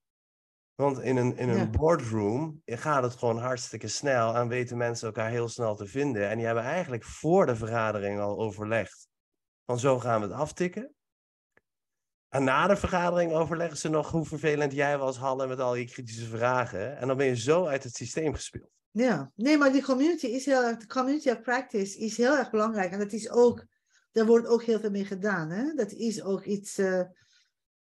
Want 0.76 1.02
in 1.02 1.18
een, 1.18 1.38
in 1.38 1.50
een 1.50 1.58
Ja. 1.58 1.70
boardroom 1.70 2.62
gaat 2.66 3.04
het 3.04 3.16
gewoon 3.16 3.38
hartstikke 3.38 3.88
snel 3.88 4.36
en 4.36 4.48
weten 4.48 4.78
mensen 4.78 5.08
elkaar 5.08 5.30
heel 5.30 5.48
snel 5.50 5.76
te 5.76 5.86
vinden. 5.86 6.30
En 6.30 6.38
die 6.38 6.46
hebben 6.46 6.64
eigenlijk 6.64 7.04
voor 7.04 7.46
de 7.46 7.56
vergadering 7.56 8.20
al 8.20 8.40
overlegd. 8.40 9.08
Van 9.66 9.80
zo 9.80 10.00
gaan 10.00 10.22
we 10.22 10.28
het 10.28 10.36
aftikken. 10.36 10.96
En 12.32 12.44
na 12.44 12.68
de 12.68 12.76
vergadering 12.76 13.34
overleggen 13.34 13.78
ze 13.78 13.90
nog 13.90 14.12
hoe 14.12 14.26
vervelend 14.26 14.74
jij 14.74 14.98
was, 14.98 15.18
Halle, 15.18 15.48
met 15.48 15.60
al 15.60 15.76
je 15.76 15.86
kritische 15.86 16.26
vragen. 16.26 16.98
En 16.98 17.08
dan 17.08 17.18
ben 17.18 17.26
je 17.26 17.36
zo 17.36 17.66
uit 17.66 17.84
het 17.84 17.96
systeem 17.96 18.34
gespeeld. 18.34 18.70
Ja, 18.92 19.32
nee, 19.36 19.58
maar 19.58 19.72
die 19.72 19.84
community 19.84 20.26
is 20.26 20.46
heel 20.46 20.64
erg, 20.64 20.78
de 20.78 20.88
community 20.88 21.30
of 21.30 21.42
practice 21.42 21.98
is 21.98 22.18
heel 22.18 22.38
erg 22.38 22.50
belangrijk. 22.50 22.92
En 22.92 23.00
dat 23.00 23.12
is 23.12 23.30
ook, 23.30 23.66
daar 24.12 24.26
wordt 24.26 24.48
ook 24.48 24.64
heel 24.64 24.80
veel 24.80 24.90
mee 24.90 25.06
gedaan. 25.06 25.50
Hè? 25.50 25.74
Dat 25.74 25.92
is 25.92 26.24
ook 26.24 26.46
iets, 26.46 26.78
eh, 26.78 27.02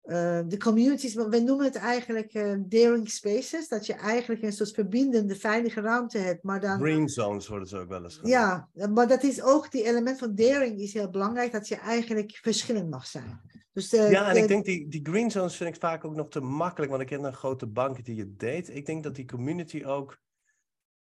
eh, 0.04 0.40
de 0.48 0.58
communities, 0.58 1.14
we 1.14 1.40
noemen 1.40 1.66
het 1.66 1.76
eigenlijk 1.76 2.34
eh, 2.34 2.56
daring 2.60 3.10
spaces. 3.10 3.68
Dat 3.68 3.86
je 3.86 3.94
eigenlijk 3.94 4.42
een 4.42 4.54
soort 4.54 4.72
verbindende, 4.72 5.36
veilige 5.36 5.82
ruimte 5.82 6.18
hebt. 6.18 6.44
Maar 6.44 6.62
dan, 6.62 6.80
Green 6.80 7.10
zones 7.10 7.48
worden 7.48 7.68
ze 7.68 7.78
ook 7.78 7.90
wel 7.90 8.04
eens 8.04 8.16
genoemd. 8.16 8.34
ja, 8.34 8.70
maar 8.90 9.08
dat 9.08 9.24
is 9.24 9.42
ook, 9.42 9.72
die 9.72 9.84
element 9.84 10.20
van 10.20 10.36
daring 10.36 10.80
is 10.80 10.94
heel 10.94 11.10
belangrijk. 11.10 11.52
Dat 11.52 11.68
je 11.68 11.76
eigenlijk 11.76 12.40
verschillend 12.42 12.90
mag 12.90 13.08
zijn. 13.08 13.42
Dus 13.74 13.90
Ja, 13.90 14.28
en 14.28 14.34
de- 14.34 14.40
ik 14.40 14.48
denk 14.48 14.66
die, 14.66 14.88
die 14.88 15.00
green 15.04 15.32
zones 15.32 15.56
vind 15.56 15.76
ik 15.76 15.82
vaak 15.82 16.06
ook 16.06 16.16
nog 16.16 16.30
te 16.30 16.40
makkelijk, 16.40 16.92
want 16.92 17.04
ik 17.04 17.08
ken 17.08 17.24
een 17.24 17.34
grote 17.34 17.68
bank 17.68 18.06
die 18.06 18.20
het 18.20 18.40
deed. 18.40 18.76
Ik 18.76 18.86
denk 18.86 19.04
dat 19.04 19.16
die 19.16 19.26
community 19.26 19.84
ook 19.86 20.22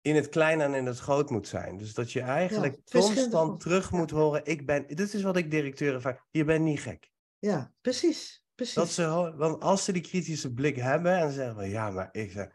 in 0.00 0.14
het 0.14 0.28
klein 0.28 0.60
en 0.60 0.74
in 0.74 0.86
het 0.86 0.98
groot 0.98 1.30
moet 1.30 1.48
zijn. 1.48 1.76
Dus 1.76 1.94
dat 1.94 2.12
je 2.12 2.20
eigenlijk 2.20 2.78
constant 2.90 3.60
terug 3.60 3.90
ja. 3.90 3.96
moet 3.96 4.10
horen, 4.10 4.40
ik 4.44 4.66
ben, 4.66 4.86
dit 4.86 5.14
is 5.14 5.22
wat 5.22 5.36
ik 5.36 5.50
directeuren 5.50 6.00
vaak, 6.00 6.24
je 6.30 6.44
bent 6.44 6.64
niet 6.64 6.80
gek. 6.80 7.10
Ja, 7.38 7.72
precies. 7.80 8.46
Precies. 8.58 8.74
Dat 8.74 8.88
ze, 8.88 9.34
want 9.36 9.60
als 9.62 9.84
ze 9.84 9.92
die 9.92 10.02
kritische 10.02 10.52
blik 10.52 10.76
hebben 10.76 11.18
en 11.18 11.32
zeggen 11.32 11.54
van, 11.54 11.68
ja, 11.68 11.90
maar 11.90 12.08
ik 12.12 12.30
zeg, 12.30 12.48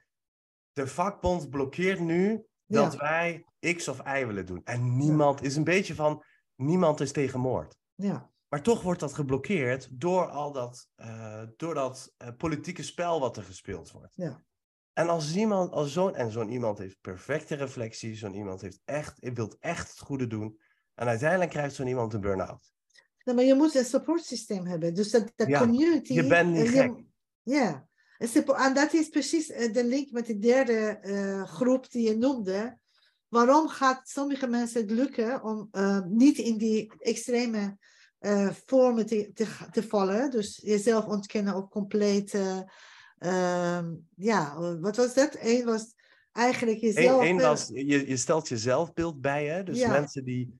de 0.71 0.87
vakbond 0.87 1.49
blokkeert 1.49 1.99
nu 1.99 2.45
dat 2.65 2.93
Ja. 2.93 2.97
wij 2.99 3.45
X 3.75 3.87
of 3.87 3.99
Y 4.07 4.25
willen 4.25 4.45
doen. 4.45 4.61
En 4.63 4.97
niemand 4.97 5.41
is 5.41 5.55
een 5.55 5.63
beetje 5.63 5.95
van, 5.95 6.23
niemand 6.55 6.99
is 6.99 7.11
tegen 7.11 7.39
moord. 7.39 7.77
ja. 7.95 8.31
Maar 8.47 8.61
toch 8.61 8.81
wordt 8.81 8.99
dat 8.99 9.13
geblokkeerd 9.13 9.87
door 9.99 10.29
al 10.29 10.51
dat, 10.51 10.87
eh, 10.95 11.43
door 11.57 11.73
dat 11.73 12.13
eh, 12.17 12.27
politieke 12.37 12.83
spel 12.83 13.19
wat 13.19 13.37
er 13.37 13.43
gespeeld 13.43 13.91
wordt. 13.91 14.13
Ja. 14.15 14.43
En 14.93 15.09
als 15.09 15.35
iemand, 15.35 15.71
als 15.71 15.93
zo'n, 15.93 16.15
en 16.15 16.31
zo'n 16.31 16.49
iemand 16.49 16.77
heeft 16.77 17.01
perfecte 17.01 17.55
reflectie, 17.55 18.15
zo'n 18.15 18.33
iemand 18.33 18.61
heeft 18.61 18.81
echt, 18.85 19.29
wil 19.33 19.55
echt 19.59 19.89
het 19.89 19.99
goede 19.99 20.27
doen. 20.27 20.59
En 20.95 21.07
uiteindelijk 21.07 21.49
krijgt 21.49 21.75
zo'n 21.75 21.87
iemand 21.87 22.13
een 22.13 22.21
burn-out. 22.21 22.72
Nee, 23.23 23.35
maar 23.35 23.43
je 23.43 23.53
moet 23.55 23.75
een 23.75 23.85
supportsysteem 23.85 24.65
hebben. 24.65 24.93
Dus 24.93 25.11
dat, 25.11 25.31
dat 25.35 25.47
Ja, 25.47 25.59
community. 25.59 26.13
je 26.13 26.27
bent 26.27 26.51
niet 26.51 26.61
je- 26.65 26.69
gek. 26.71 26.91
Ja, 27.41 27.87
en 28.57 28.73
dat 28.73 28.93
is 28.93 29.09
precies 29.09 29.49
eh, 29.51 29.73
de 29.73 29.85
link 29.85 30.11
met 30.11 30.25
de 30.25 30.39
derde 30.39 30.97
eh, 31.01 31.43
groep 31.43 31.91
die 31.91 32.07
je 32.07 32.17
noemde. 32.17 32.77
Waarom 33.27 33.67
gaat 33.67 34.09
sommige 34.09 34.47
mensen 34.47 34.81
het 34.81 34.91
lukken 34.91 35.43
om 35.43 35.67
eh, 35.71 36.01
niet 36.05 36.37
in 36.37 36.57
die 36.57 36.93
extreme 36.99 37.77
eh, 38.19 38.49
vormen 38.65 39.05
te, 39.05 39.31
te, 39.33 39.47
te 39.71 39.83
vallen? 39.83 40.31
Dus 40.31 40.59
jezelf 40.63 41.05
ontkennen 41.05 41.53
ook 41.53 41.71
compleet. 41.71 42.33
eh, 42.33 42.59
ehm, 43.17 43.93
ja, 44.15 44.59
wat 44.79 44.95
was 44.95 45.13
dat? 45.13 45.37
Eén 45.39 45.65
was 45.65 45.93
eigenlijk 46.31 46.81
Eén 46.81 46.87
jezelf. 46.93 47.21
één 47.23 47.39
eh, 47.39 47.45
was, 47.47 47.67
je, 47.67 48.07
je 48.07 48.17
stelt 48.17 48.47
je 48.47 48.57
zelfbeeld 48.57 49.21
bij, 49.21 49.45
hè? 49.45 49.63
Dus 49.63 49.79
Ja. 49.79 49.89
mensen 49.89 50.23
die. 50.23 50.59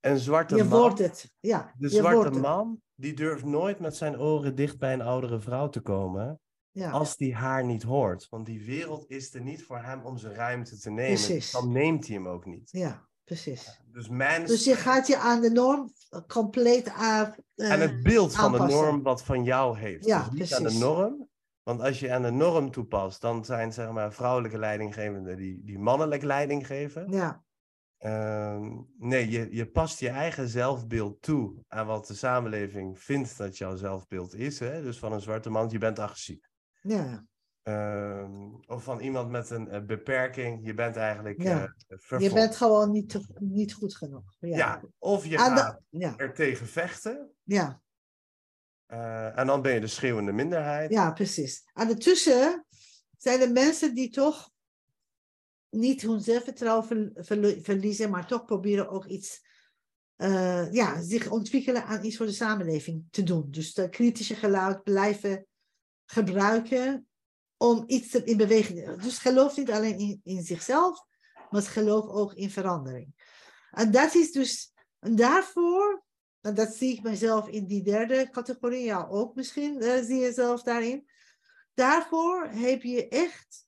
Een 0.00 0.18
zwarte 0.18 0.56
je 0.56 0.64
man. 0.64 0.80
wordt 0.80 0.98
het. 0.98 1.32
Ja, 1.40 1.72
De 1.78 1.88
zwarte 1.88 2.30
man, 2.30 2.80
die 2.94 3.14
durft 3.14 3.44
nooit 3.44 3.78
met 3.78 3.96
zijn 3.96 4.18
oren 4.20 4.54
dicht 4.54 4.78
bij 4.78 4.92
een 4.92 5.02
oudere 5.02 5.40
vrouw 5.40 5.68
te 5.68 5.80
komen. 5.80 6.40
Ja. 6.70 6.90
als 6.90 7.16
die 7.16 7.34
haar 7.34 7.64
niet 7.64 7.82
hoort. 7.82 8.26
Want 8.28 8.46
die 8.46 8.64
wereld 8.64 9.04
is 9.10 9.34
er 9.34 9.40
niet 9.40 9.62
voor 9.64 9.78
hem 9.78 10.04
om 10.04 10.18
zijn 10.18 10.34
ruimte 10.34 10.78
te 10.78 10.90
nemen. 10.90 11.14
Precies. 11.14 11.50
Dan 11.50 11.72
neemt 11.72 12.06
hij 12.06 12.16
hem 12.16 12.28
ook 12.28 12.46
niet. 12.46 12.68
ja, 12.70 13.08
precies. 13.24 13.80
Dus 13.92 14.08
mens 14.08 14.50
Dus 14.50 14.64
je 14.64 14.74
gaat 14.74 15.06
je 15.06 15.18
aan 15.18 15.40
de 15.40 15.50
norm 15.50 15.92
compleet 16.26 16.88
aan. 16.88 17.34
eh, 17.54 17.72
en 17.72 17.80
het 17.80 18.02
beeld 18.02 18.34
van 18.36 18.52
de 18.52 18.58
norm 18.58 19.02
wat 19.02 19.22
van 19.24 19.44
jou 19.44 19.78
heeft. 19.78 20.04
Ja, 20.04 20.28
dus 20.28 20.38
niet 20.40 20.54
aan 20.54 20.62
de 20.62 20.78
norm. 20.78 21.28
Want 21.62 21.80
als 21.80 22.00
je 22.00 22.12
aan 22.12 22.22
de 22.22 22.30
norm 22.30 22.70
toepast, 22.70 23.20
dan 23.20 23.44
zijn 23.44 23.72
zeg 23.72 23.90
maar 23.90 24.12
vrouwelijke 24.12 24.58
leidinggevenden 24.58 25.36
die, 25.36 25.60
die 25.64 25.78
mannelijk 25.78 26.22
leiding 26.22 26.66
geven. 26.66 27.10
Ja, 27.10 27.42
Ehm, 27.98 28.76
nee, 28.98 29.30
je, 29.30 29.48
je 29.50 29.66
past 29.70 29.98
je 30.00 30.08
eigen 30.08 30.48
zelfbeeld 30.48 31.22
toe 31.22 31.64
aan 31.68 31.86
wat 31.86 32.06
de 32.06 32.14
samenleving 32.14 32.98
vindt 33.00 33.36
dat 33.38 33.58
jouw 33.58 33.76
zelfbeeld 33.76 34.34
is. 34.34 34.58
Hè? 34.58 34.82
Dus 34.82 34.98
van 34.98 35.12
een 35.12 35.20
zwarte 35.20 35.50
man, 35.50 35.68
je 35.70 35.78
bent 35.78 35.98
agressief. 35.98 36.48
ja. 36.80 37.26
Ehm, 37.62 38.54
of 38.66 38.82
van 38.84 39.00
iemand 39.00 39.30
met 39.30 39.50
een 39.50 39.68
eh, 39.68 39.84
beperking, 39.84 40.66
je 40.66 40.74
bent 40.74 40.96
eigenlijk 40.96 41.42
Ja. 41.42 41.74
eh, 42.08 42.20
Je 42.20 42.32
bent 42.32 42.56
gewoon 42.56 42.90
niet, 42.90 43.08
te- 43.08 43.26
niet 43.38 43.72
goed 43.72 43.96
genoeg. 43.96 44.36
Ja, 44.40 44.56
ja. 44.56 44.82
of 44.98 45.26
je 45.26 45.38
Aan 45.38 45.54
de- 45.54 45.60
gaat 45.60 45.80
ja, 45.88 46.14
er 46.16 46.34
tegen 46.34 46.66
vechten 46.66 47.30
ja, 47.42 47.82
eh, 48.86 49.38
en 49.38 49.46
dan 49.46 49.62
ben 49.62 49.72
je 49.74 49.80
de 49.80 49.86
schreeuwende 49.86 50.32
minderheid. 50.32 50.90
ja, 50.90 51.12
precies. 51.12 51.62
En 51.74 51.88
ertussen 51.88 52.66
zijn 53.16 53.40
er 53.40 53.52
mensen 53.52 53.94
die 53.94 54.10
toch 54.10 54.50
niet 55.70 56.02
hun 56.02 56.20
zelfvertrouwen 56.20 56.86
ver- 56.86 57.12
verli- 57.14 57.62
verliezen, 57.62 58.10
maar 58.10 58.26
toch 58.26 58.44
proberen 58.44 58.88
ook 58.88 59.04
iets, 59.04 59.46
eh, 60.16 60.72
ja, 60.72 61.02
zich 61.02 61.30
ontwikkelen 61.30 61.84
aan 61.84 62.04
iets 62.04 62.16
voor 62.16 62.26
de 62.26 62.32
samenleving 62.32 63.04
te 63.10 63.22
doen. 63.22 63.50
Dus 63.50 63.74
de 63.74 63.88
kritische 63.88 64.34
geluid 64.34 64.82
blijven 64.82 65.46
gebruiken 66.04 67.08
om 67.56 67.84
iets 67.86 68.10
te- 68.10 68.24
in 68.24 68.36
beweging 68.36 68.84
te 68.84 68.96
Dus 68.96 69.18
geloof 69.18 69.56
niet 69.56 69.70
alleen 69.70 70.20
in, 70.22 70.42
zichzelf, 70.42 71.04
maar 71.50 71.62
geloof 71.62 72.08
ook 72.08 72.34
in 72.34 72.50
verandering. 72.50 73.14
En 73.70 73.90
dat 73.90 74.14
is 74.14 74.32
dus, 74.32 74.72
en 74.98 75.16
daarvoor, 75.16 76.04
en 76.40 76.54
dat 76.54 76.74
zie 76.74 76.94
ik 76.96 77.02
mezelf 77.02 77.48
in 77.48 77.66
die 77.66 77.82
derde 77.82 78.28
categorie, 78.30 78.84
ja 78.84 79.06
ook 79.10 79.34
misschien 79.34 79.80
eh, 79.80 80.04
zie 80.04 80.14
je 80.14 80.20
jezelf 80.20 80.62
daarin. 80.62 81.08
Daarvoor 81.74 82.46
heb 82.46 82.82
je 82.82 83.08
echt 83.08 83.66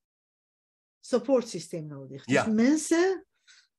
supportsysteem 1.01 1.87
nodig. 1.87 2.25
Dus 2.25 2.35
Ja. 2.35 2.47
mensen 2.47 3.25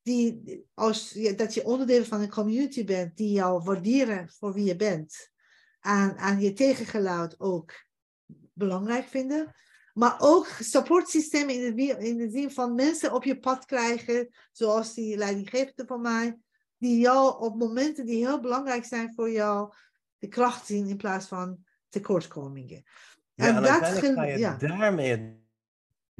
die, 0.02 0.64
als, 0.73 1.10
je- 1.10 1.35
dat 1.35 1.53
je 1.53 1.65
onderdeel 1.65 2.03
van 2.06 2.22
een 2.22 2.30
community 2.30 2.85
bent 2.85 3.18
die 3.18 3.31
jou 3.31 3.64
waarderen 3.64 4.30
voor 4.30 4.53
wie 4.53 4.65
je 4.65 4.76
bent. 4.76 5.30
En, 5.80 6.15
en 6.15 6.39
je 6.39 6.53
tegengeluid 6.53 7.39
ook 7.39 7.73
belangrijk 8.53 9.07
vinden. 9.07 9.53
Maar 9.93 10.15
ook 10.19 10.48
supportsystemen 10.60 11.56
in 11.56 11.76
de, 11.76 11.84
in 12.07 12.18
de 12.18 12.30
zin 12.30 12.52
van 12.52 12.76
mensen 12.76 13.14
op 13.14 13.23
je 13.23 13.39
pad 13.39 13.65
krijgen, 13.65 14.30
zoals 14.52 14.93
die 14.93 15.18
leidinggevende 15.18 15.85
van 15.85 16.02
mij, 16.02 16.38
die 16.77 16.99
jou 16.99 17.41
op 17.43 17.56
momenten 17.57 18.06
die 18.06 18.26
heel 18.26 18.39
belangrijk 18.41 18.85
zijn 18.85 19.14
voor 19.14 19.31
jou, 19.31 19.73
de 20.18 20.27
kracht 20.27 20.65
zien 20.65 20.88
in 20.88 20.98
plaats 20.98 21.26
van 21.27 21.65
tekortkomingen. 21.89 22.84
Ja, 23.34 23.45
En 23.48 23.56
en 23.56 23.61
dat 23.64 23.85
ga 23.88 24.23
je 24.23 24.38
ja. 24.38 24.56
daarmee 24.56 25.40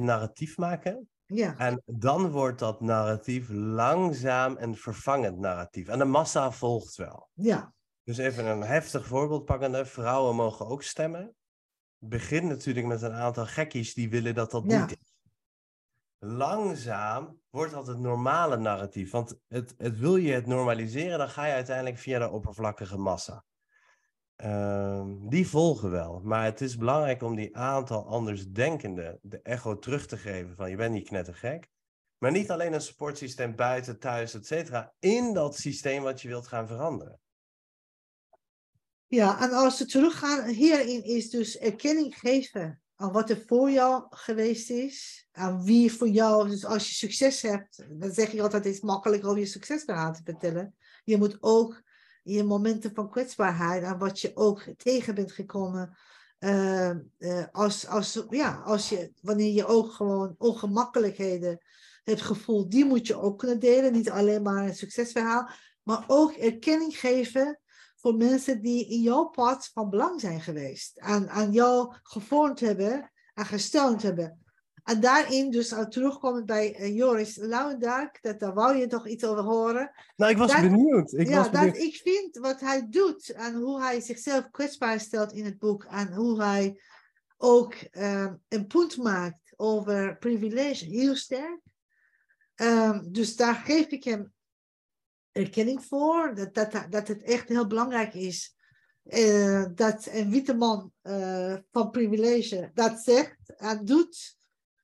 narratief 0.02 0.58
maken. 0.58 1.10
Ja, 1.26 1.58
En 1.58 1.82
dan 1.86 2.32
wordt 2.32 2.60
dat 2.60 2.82
narratief 2.82 3.50
langzaam 3.50 4.56
een 4.60 4.76
vervangend 4.76 5.38
narratief. 5.38 5.88
En 5.88 5.98
de 5.98 6.06
massa 6.06 6.52
volgt 6.52 6.96
wel. 6.96 7.30
ja, 7.34 7.74
Dus 8.04 8.18
even 8.18 8.46
een 8.46 8.62
heftig 8.62 9.06
voorbeeld 9.08 9.46
pakkende. 9.46 9.86
Vrouwen 9.86 10.36
mogen 10.36 10.68
ook 10.68 10.84
stemmen. 10.84 11.36
Begin 11.98 12.48
natuurlijk 12.48 12.86
met 12.86 13.02
een 13.02 13.14
aantal 13.14 13.46
gekkies 13.46 13.94
die 13.94 14.10
willen 14.10 14.36
dat 14.36 14.52
dat 14.52 14.64
Ja. 14.68 14.82
niet 14.82 14.92
is. 15.02 15.10
Langzaam 16.20 17.40
wordt 17.50 17.72
dat 17.74 17.88
het 17.88 18.00
normale 18.00 18.58
narratief. 18.58 19.12
Want 19.12 19.36
het, 19.48 19.74
het 19.78 19.98
wil 20.00 20.16
je 20.16 20.34
het 20.34 20.46
normaliseren, 20.46 21.18
dan 21.18 21.30
ga 21.30 21.46
je 21.46 21.54
uiteindelijk 21.54 21.98
via 21.98 22.20
de 22.20 22.30
oppervlakkige 22.30 22.98
massa. 22.98 23.44
Ehm, 24.42 25.28
die 25.30 25.48
volgen 25.48 25.92
wel. 25.92 26.22
Maar 26.24 26.44
het 26.44 26.62
is 26.62 26.78
belangrijk 26.78 27.22
om 27.22 27.36
die 27.36 27.58
aantal 27.58 28.06
andersdenkenden 28.06 29.20
de 29.22 29.42
echo 29.42 29.80
terug 29.80 30.08
te 30.08 30.18
geven 30.18 30.56
van 30.56 30.70
je 30.70 30.76
bent 30.76 30.94
niet 30.94 31.08
knettergek. 31.08 31.70
Maar 32.18 32.32
niet 32.32 32.52
alleen 32.52 32.74
een 32.74 32.82
supportsysteem 32.82 33.56
buiten, 33.56 34.00
thuis, 34.00 34.34
et 34.34 34.46
cetera. 34.46 34.94
In 35.00 35.34
dat 35.34 35.56
systeem 35.58 36.04
wat 36.04 36.22
je 36.22 36.28
wilt 36.28 36.48
gaan 36.48 36.68
veranderen. 36.68 37.20
ja, 39.08 39.42
en 39.42 39.52
als 39.52 39.80
we 39.80 39.86
teruggaan, 39.86 40.48
hierin 40.48 41.04
is 41.04 41.30
dus 41.30 41.58
erkenning 41.58 42.18
geven 42.18 42.82
aan 42.96 43.12
wat 43.12 43.30
er 43.30 43.44
voor 43.48 43.72
jou 43.72 44.06
geweest 44.10 44.70
is, 44.70 45.28
aan 45.32 45.64
wie 45.64 45.94
voor 45.94 46.10
jou, 46.10 46.50
dus 46.50 46.66
als 46.66 46.88
je 46.88 46.94
succes 46.94 47.42
hebt, 47.42 47.86
dan 47.90 48.12
zeg 48.12 48.32
je 48.32 48.42
altijd, 48.42 48.64
het 48.64 48.74
is 48.74 48.82
makkelijk 48.82 49.26
om 49.26 49.38
je 49.38 49.46
succesverhaal 49.46 50.14
te 50.14 50.22
vertellen. 50.24 50.76
Je 51.04 51.18
moet 51.18 51.38
ook 51.40 51.82
je 52.22 52.44
momenten 52.44 52.94
van 52.94 53.10
kwetsbaarheid 53.10 53.84
en 53.84 53.98
wat 53.98 54.20
je 54.20 54.32
ook 54.34 54.64
tegen 54.78 55.16
bent 55.16 55.32
gekomen, 55.32 55.98
eh, 56.40 56.90
eh, 56.90 56.98
als, 57.52 57.88
als, 57.88 58.24
ja, 58.30 58.62
als 58.66 58.90
je, 58.90 59.14
wanneer 59.22 59.54
je 59.54 59.66
ook 59.66 59.92
gewoon 59.92 60.36
ongemakkelijkheden 60.38 61.62
hebt 62.04 62.22
gevoeld, 62.22 62.72
die 62.72 62.86
moet 62.86 63.08
je 63.08 63.16
ook 63.16 63.40
kunnen 63.40 63.60
delen. 63.60 63.92
Niet 63.92 64.10
alleen 64.10 64.42
maar 64.42 64.64
een 64.64 64.76
succesverhaal, 64.76 65.50
maar 65.84 66.04
ook 66.08 66.32
erkenning 66.32 67.00
geven 67.00 67.60
voor 67.96 68.16
mensen 68.16 68.62
die 68.62 68.90
in 68.90 69.02
jouw 69.02 69.26
pad 69.26 69.70
van 69.74 69.90
belang 69.90 70.20
zijn 70.20 70.42
geweest. 70.42 70.98
En 70.98 71.30
aan 71.30 71.52
jou 71.52 71.96
gevormd 72.04 72.60
hebben 72.60 73.12
en 73.34 73.46
gesteund 73.46 74.02
hebben. 74.02 74.40
En 74.84 75.00
daarin, 75.00 75.52
dus 75.52 75.74
al 75.74 75.88
terugkomend 75.88 76.46
bij 76.46 76.76
eh, 76.76 76.96
Joris 76.96 77.36
Lauwendaak, 77.36 78.22
dat 78.22 78.40
daar 78.40 78.54
wou 78.54 78.76
je 78.76 78.88
toch 78.88 79.08
iets 79.08 79.24
over 79.24 79.44
horen. 79.44 79.92
Nou, 80.16 80.32
ik 80.32 80.38
was 80.38 80.52
Dat- 80.52 80.62
benieuwd. 80.62 81.14
Ik 81.14 81.28
ja, 81.28 81.38
was 81.38 81.50
benieuwd. 81.50 81.74
dat 81.74 81.84
ik 81.84 81.96
vind 81.96 82.38
wat 82.38 82.60
hij 82.60 82.88
doet 82.90 83.30
en 83.30 83.54
hoe 83.54 83.82
hij 83.82 84.02
zichzelf 84.02 84.50
kwetsbaar 84.52 85.00
stelt 85.00 85.34
in 85.34 85.46
het 85.46 85.58
boek 85.58 85.84
en 85.84 86.14
hoe 86.14 86.44
hij 86.44 86.82
ook 87.38 87.74
eh, 87.74 88.34
een 88.48 88.68
punt 88.68 88.98
maakt 88.98 89.54
over 89.56 90.18
privilege, 90.18 90.86
heel 90.86 91.16
sterk. 91.16 91.60
Ehm, 92.56 93.12
dus 93.12 93.36
daar 93.36 93.56
geef 93.56 93.88
ik 93.88 94.04
hem 94.04 94.34
erkenning 95.32 95.86
voor, 95.86 96.36
dat, 96.36 96.54
dat, 96.54 96.86
dat 96.90 97.08
het 97.08 97.24
echt 97.24 97.50
heel 97.50 97.68
belangrijk 97.68 98.14
is 98.14 98.56
eh, 99.04 99.66
dat 99.76 100.08
een 100.12 100.30
witte 100.30 100.54
man 100.54 100.92
eh, 101.02 101.56
van 101.72 101.90
privilege 101.90 102.72
dat 102.74 103.00
zegt 103.00 103.54
en 103.58 103.86
doet. 103.86 104.40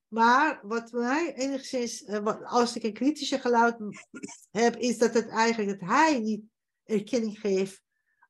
Maar 0.08 0.60
wat 0.62 0.92
mij 0.92 1.34
enigszins, 1.36 2.04
eh, 2.04 2.42
als 2.44 2.76
ik 2.76 2.84
een 2.84 2.94
kritische 2.94 3.40
geluid 3.40 3.78
heb, 4.52 4.76
is 4.76 4.98
dat 4.98 5.14
het 5.14 5.28
eigenlijk 5.28 5.80
dat 5.80 5.90
hij 5.90 6.20
niet 6.20 6.42
erkenning 6.84 7.40
geeft 7.40 7.82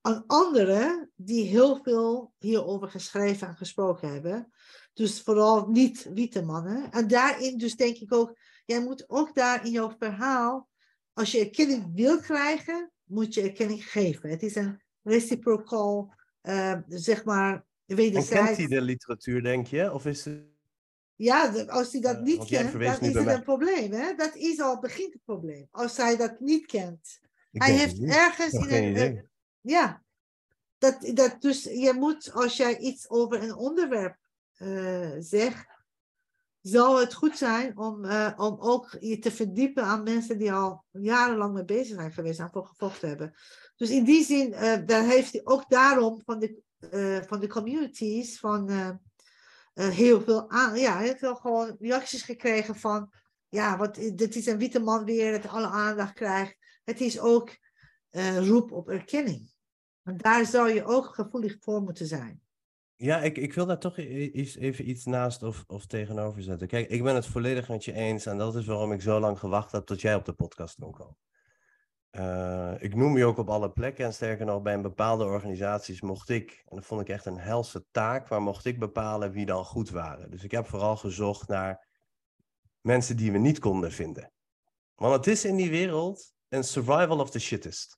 aan 0.02 0.24
anderen 0.28 1.12
die 1.16 1.46
heel 1.46 1.80
veel 1.84 2.34
hierover 2.38 2.90
geschreven 2.90 3.48
en 3.48 3.56
gesproken 3.56 4.14
hebben. 4.14 4.52
Dus 4.94 5.22
vooral 5.22 5.68
niet 5.68 6.10
witte 6.14 6.42
mannen. 6.42 6.92
En 6.92 7.08
daarin 7.08 7.58
dus 7.58 7.76
denk 7.76 7.98
ik 7.98 8.14
ook, 8.14 8.38
jij 8.66 8.84
moet 8.84 9.10
ook 9.10 9.36
daar 9.36 9.66
in 9.66 9.72
jouw 9.72 9.96
verhaal, 10.00 10.70
als 11.14 11.32
je 11.32 11.40
erkenning 11.40 11.96
wil 11.96 12.20
krijgen, 12.20 12.92
moet 13.04 13.34
je 13.34 13.42
erkenning 13.42 13.92
geven. 13.92 14.30
Het 14.30 14.44
is 14.44 14.56
een 14.56 14.82
reciprocal, 15.02 16.14
eh, 16.42 16.80
zeg 16.88 17.26
maar, 17.26 17.66
wederzijds. 17.86 18.58
hij 18.58 18.68
de 18.68 18.82
literatuur, 18.82 19.44
denk 19.44 19.68
je? 19.68 19.94
Of 19.94 20.06
is 20.06 20.26
het... 20.26 20.57
Ja, 21.18 21.66
als 21.68 21.92
hij 21.92 22.02
dat 22.02 22.16
Eh, 22.16 22.22
niet 22.22 22.46
kent, 22.46 22.72
dan 22.72 22.82
is 22.82 23.14
het 23.14 23.26
mij. 23.26 23.36
een 23.36 23.44
probleem. 23.44 23.92
Hè? 23.92 24.14
Dat 24.16 24.36
is 24.36 24.60
al 24.60 24.80
begint 24.80 25.14
het 25.14 25.24
probleem. 25.26 25.68
Als 25.72 25.98
hij 25.98 26.18
dat 26.18 26.40
niet 26.40 26.66
kent. 26.66 27.20
Ik 27.52 27.62
hij 27.62 27.72
heeft 27.74 27.98
het 27.98 28.10
ergens 28.10 28.54
in 28.54 28.96
een. 28.98 29.30
ja. 29.62 30.06
Dat, 30.78 31.12
dat, 31.14 31.42
dus 31.42 31.64
je 31.64 31.94
moet, 31.94 32.32
als 32.34 32.58
jij 32.58 32.78
iets 32.78 33.10
over 33.10 33.44
een 33.44 33.56
onderwerp 33.56 34.18
eh, 34.58 35.12
zegt, 35.20 35.68
zou 36.62 37.00
het 37.00 37.14
goed 37.14 37.38
zijn 37.38 37.78
om, 37.78 38.06
eh, 38.06 38.34
om 38.38 38.58
ook 38.60 38.98
je 39.00 39.20
te 39.20 39.32
verdiepen 39.32 39.84
aan 39.84 40.04
mensen 40.04 40.38
die 40.38 40.54
al 40.54 40.84
jarenlang 40.92 41.54
mee 41.54 41.66
bezig 41.66 41.96
zijn 41.96 42.12
geweest 42.12 42.40
en 42.40 42.50
voor 42.52 42.66
gevochten 42.66 43.08
hebben. 43.08 43.34
Dus 43.76 43.90
in 43.90 44.04
die 44.04 44.24
zin, 44.24 44.52
daar 44.86 45.04
heeft 45.04 45.32
hij 45.32 45.42
ook 45.44 45.70
daarom 45.70 46.22
van 46.26 46.40
de, 46.40 46.62
van 47.28 47.40
de 47.40 47.48
communities, 47.48 48.40
van 48.40 48.70
eh, 49.78 49.90
heel 49.90 50.22
veel 50.22 50.50
aan, 50.50 50.80
ja, 50.80 50.98
heel 50.98 51.16
veel 51.16 51.36
gewoon 51.36 51.76
reacties 51.80 52.22
gekregen 52.22 52.76
van, 52.76 53.14
ja, 53.50 53.78
wat, 53.78 53.96
dit 53.96 54.36
is 54.36 54.46
een 54.46 54.58
witte 54.58 54.80
man 54.80 55.06
weer 55.06 55.42
dat 55.42 55.52
alle 55.52 55.68
aandacht 55.68 56.14
krijgt. 56.14 56.58
Het 56.84 57.02
is 57.02 57.20
ook 57.20 57.58
eh, 58.10 58.48
roep 58.48 58.72
op 58.72 58.90
erkenning. 58.90 59.52
En 60.04 60.18
daar 60.18 60.46
zou 60.46 60.74
je 60.74 60.86
ook 60.86 61.06
gevoelig 61.06 61.58
voor 61.60 61.82
moeten 61.82 62.08
zijn. 62.08 62.42
Ja, 62.96 63.22
ik, 63.22 63.38
ik 63.38 63.54
wil 63.54 63.66
daar 63.66 63.80
toch 63.80 63.98
even 63.98 64.90
iets 64.90 65.06
naast 65.06 65.44
of, 65.44 65.64
of 65.68 65.86
tegenover 65.86 66.42
zetten. 66.42 66.68
Kijk, 66.68 66.90
ik 66.90 67.04
ben 67.04 67.16
het 67.16 67.26
volledig 67.26 67.70
met 67.70 67.86
je 67.86 67.94
eens 67.94 68.26
en 68.26 68.38
dat 68.38 68.56
is 68.56 68.66
waarom 68.66 68.92
ik 68.92 69.02
zo 69.02 69.20
lang 69.20 69.40
gewacht 69.40 69.72
heb 69.72 69.86
tot 69.86 70.02
jij 70.02 70.16
op 70.16 70.26
de 70.26 70.34
podcast 70.34 70.76
kon 70.80 70.92
komen. 70.92 71.18
Eh, 72.10 72.74
ik 72.78 72.96
noem 72.96 73.18
je 73.18 73.26
ook 73.26 73.38
op 73.38 73.50
alle 73.50 73.72
plekken 73.72 74.06
en 74.06 74.14
sterker 74.14 74.46
nog, 74.46 74.62
bij 74.62 74.74
een 74.74 74.82
bepaalde 74.82 75.24
organisaties 75.26 76.02
mocht 76.02 76.30
ik, 76.30 76.64
en 76.66 76.76
dat 76.76 76.86
vond 76.86 77.02
ik 77.02 77.10
echt 77.10 77.26
een 77.26 77.40
helse 77.40 77.86
taak, 77.92 78.30
maar 78.30 78.42
mocht 78.42 78.66
ik 78.66 78.80
bepalen 78.80 79.32
wie 79.32 79.46
dan 79.46 79.66
goed 79.66 79.90
waren. 79.90 80.32
Dus 80.32 80.44
ik 80.44 80.52
heb 80.52 80.68
vooral 80.68 80.98
gezocht 80.98 81.48
naar 81.48 81.88
mensen 82.82 83.18
die 83.18 83.32
we 83.32 83.38
niet 83.38 83.60
konden 83.60 83.92
vinden. 83.92 84.32
Want 84.96 85.16
het 85.16 85.28
is 85.28 85.46
in 85.46 85.56
die 85.56 85.70
wereld 85.70 86.34
een 86.50 86.64
survival 86.64 87.20
of 87.20 87.30
the 87.30 87.40
shittest. 87.40 87.98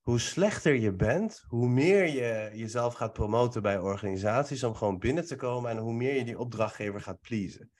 Hoe 0.00 0.20
slechter 0.20 0.74
je 0.74 0.94
bent, 0.94 1.44
hoe 1.48 1.68
meer 1.68 2.06
je 2.08 2.50
jezelf 2.54 2.94
gaat 2.94 3.12
promoten 3.12 3.62
bij 3.62 3.78
organisaties 3.78 4.64
om 4.64 4.74
gewoon 4.74 4.98
binnen 4.98 5.26
te 5.26 5.36
komen 5.36 5.70
en 5.70 5.78
hoe 5.78 5.92
meer 5.92 6.14
je 6.14 6.24
die 6.24 6.38
opdrachtgever 6.38 7.00
gaat 7.00 7.20
pleasen. 7.20 7.70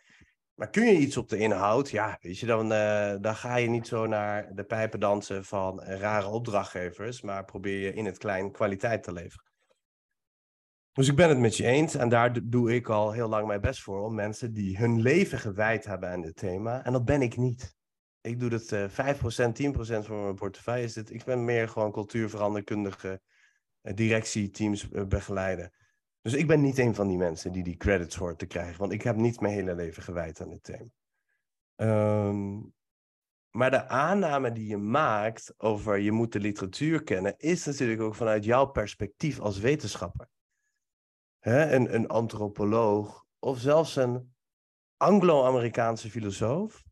Maar 0.58 0.70
kun 0.70 0.86
je 0.86 0.98
iets 0.98 1.16
op 1.16 1.28
de 1.28 1.38
inhoud? 1.38 1.90
Ja, 1.90 2.18
weet 2.20 2.38
je, 2.38 2.46
dan, 2.46 2.72
eh, 2.72 3.14
dan 3.20 3.36
ga 3.36 3.56
je 3.56 3.68
niet 3.68 3.86
zo 3.86 4.06
naar 4.06 4.54
de 4.54 4.64
pijpen 4.64 5.00
dansen 5.00 5.44
van 5.44 5.82
eh, 5.82 6.00
rare 6.00 6.26
opdrachtgevers, 6.26 7.22
maar 7.22 7.44
probeer 7.44 7.80
je 7.80 7.92
in 7.94 8.04
het 8.04 8.18
klein 8.18 8.52
kwaliteit 8.52 9.02
te 9.02 9.12
leveren. 9.12 9.46
Dus 10.92 11.08
ik 11.08 11.16
ben 11.16 11.28
het 11.28 11.38
met 11.38 11.56
je 11.56 11.64
eens 11.64 11.94
en 11.94 12.08
daar 12.08 12.32
do- 12.32 12.40
doe 12.44 12.74
ik 12.74 12.88
al 12.88 13.12
heel 13.12 13.28
lang 13.28 13.46
mijn 13.46 13.60
best 13.60 13.82
voor 13.82 14.02
om 14.02 14.14
mensen 14.14 14.52
die 14.52 14.78
hun 14.78 15.00
leven 15.00 15.38
gewijd 15.38 15.84
hebben 15.84 16.08
aan 16.10 16.20
dit 16.20 16.36
thema. 16.36 16.84
En 16.84 16.92
dat 16.92 17.04
ben 17.04 17.22
ik 17.22 17.36
niet. 17.36 17.76
Ik 18.20 18.40
doe 18.40 18.50
het 18.52 18.72
eh 18.72 18.88
5%, 18.88 19.54
10% 19.54 20.06
van 20.06 20.22
mijn 20.22 20.34
portefeuille. 20.34 20.84
Is 20.84 20.92
dit, 20.92 21.10
ik 21.10 21.24
ben 21.24 21.44
meer 21.44 21.68
gewoon 21.68 21.92
cultuurveranderkundige 21.92 23.20
eh, 23.80 23.94
directieteams 23.94 24.88
begeleiden. 24.88 25.72
Dus 26.20 26.32
ik 26.32 26.46
ben 26.46 26.60
niet 26.60 26.78
een 26.78 26.94
van 26.94 27.08
die 27.08 27.16
mensen 27.16 27.52
die 27.52 27.62
die 27.62 27.76
credits 27.76 28.16
hoort 28.16 28.38
te 28.38 28.46
krijgen. 28.46 28.78
Want 28.78 28.92
ik 28.92 29.02
heb 29.02 29.16
niet 29.16 29.40
mijn 29.40 29.54
hele 29.54 29.74
leven 29.74 30.02
gewijd 30.02 30.40
aan 30.40 30.48
dit 30.48 30.62
thema. 30.62 30.90
Ehm, 31.74 32.60
maar 33.50 33.70
de 33.70 33.88
aanname 33.88 34.52
die 34.52 34.68
je 34.68 34.76
maakt 34.76 35.54
over 35.56 35.98
je 35.98 36.12
moet 36.12 36.32
de 36.32 36.40
literatuur 36.40 37.02
kennen, 37.02 37.34
is 37.38 37.64
natuurlijk 37.64 38.00
ook 38.00 38.14
vanuit 38.14 38.44
jouw 38.44 38.66
perspectief 38.66 39.40
als 39.40 39.58
wetenschapper. 39.58 40.28
Een, 41.40 41.94
een 41.94 42.08
antropoloog 42.08 43.26
of 43.38 43.58
zelfs 43.58 43.96
een 43.96 44.34
Anglo-Amerikaanse 44.96 46.10
filosoof, 46.10 46.84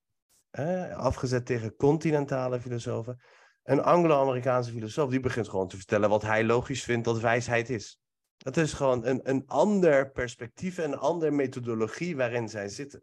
afgezet 0.93 1.47
tegen 1.47 1.77
continentale 1.77 2.61
filosofen. 2.61 3.21
Een 3.63 3.83
Anglo-Amerikaanse 3.83 4.71
filosoof 4.71 5.11
die 5.11 5.21
begint 5.21 5.49
gewoon 5.49 5.69
te 5.69 5.77
vertellen 5.77 6.09
wat 6.09 6.23
hij 6.23 6.45
logisch 6.45 6.85
vindt 6.85 7.05
dat 7.05 7.21
wijsheid 7.21 7.71
is. 7.71 8.01
Dat 8.37 8.57
is 8.57 8.73
gewoon 8.73 9.07
een, 9.07 9.21
een 9.31 9.47
ander 9.47 10.11
perspectief 10.11 10.79
en 10.79 10.93
een 10.93 10.99
andere 10.99 11.31
methodologie 11.31 12.17
waarin 12.17 12.49
zij 12.49 12.69
zitten. 12.69 13.03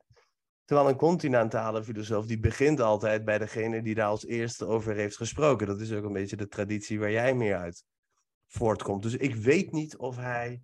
Terwijl 0.66 0.90
een 0.90 0.96
continentale 0.96 1.84
filosoof, 1.84 2.26
die 2.26 2.40
begint 2.40 2.80
altijd 2.80 3.26
bij 3.26 3.38
degene 3.38 3.82
die 3.82 3.96
daar 3.96 4.08
als 4.08 4.26
eerste 4.26 4.66
over 4.66 4.96
heeft 4.96 5.18
gesproken. 5.18 5.68
Dat 5.68 5.82
is 5.82 5.92
ook 5.92 6.04
een 6.04 6.14
beetje 6.14 6.36
de 6.36 6.48
traditie 6.48 7.00
waar 7.00 7.12
jij 7.12 7.34
meer 7.34 7.58
uit 7.58 7.84
voortkomt. 8.48 9.04
Dus 9.04 9.16
ik 9.16 9.36
weet 9.36 9.72
niet 9.72 9.98
of 9.98 10.16
hij 10.16 10.62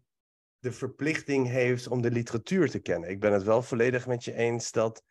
de 0.59 0.71
verplichting 0.71 1.47
heeft 1.47 1.87
om 1.87 2.01
de 2.01 2.11
literatuur 2.11 2.69
te 2.69 2.79
kennen. 2.79 3.09
Ik 3.09 3.19
ben 3.19 3.33
het 3.33 3.43
wel 3.43 3.61
volledig 3.61 4.07
met 4.07 4.23
je 4.23 4.33
eens 4.33 4.71
dat. 4.71 5.03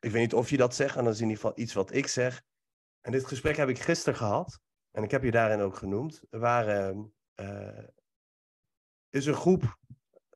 Ik 0.00 0.10
weet 0.10 0.22
niet 0.22 0.34
of 0.34 0.50
je 0.50 0.56
dat 0.56 0.74
zegt, 0.74 0.96
en 0.96 1.04
dat 1.04 1.14
is 1.14 1.20
in 1.20 1.28
ieder 1.28 1.42
geval 1.42 1.58
iets 1.58 1.72
wat 1.72 1.94
ik 1.94 2.06
zeg. 2.06 2.42
En 3.00 3.12
dit 3.12 3.26
gesprek 3.26 3.56
heb 3.56 3.68
ik 3.68 3.78
gisteren 3.78 4.18
gehad, 4.18 4.60
en 4.90 5.02
ik 5.02 5.10
heb 5.10 5.22
je 5.22 5.30
daarin 5.30 5.60
ook 5.60 5.76
genoemd. 5.76 6.22
Waren, 6.30 7.14
uh, 7.40 7.84
is 9.10 9.26
een 9.26 9.34
groep 9.34 9.78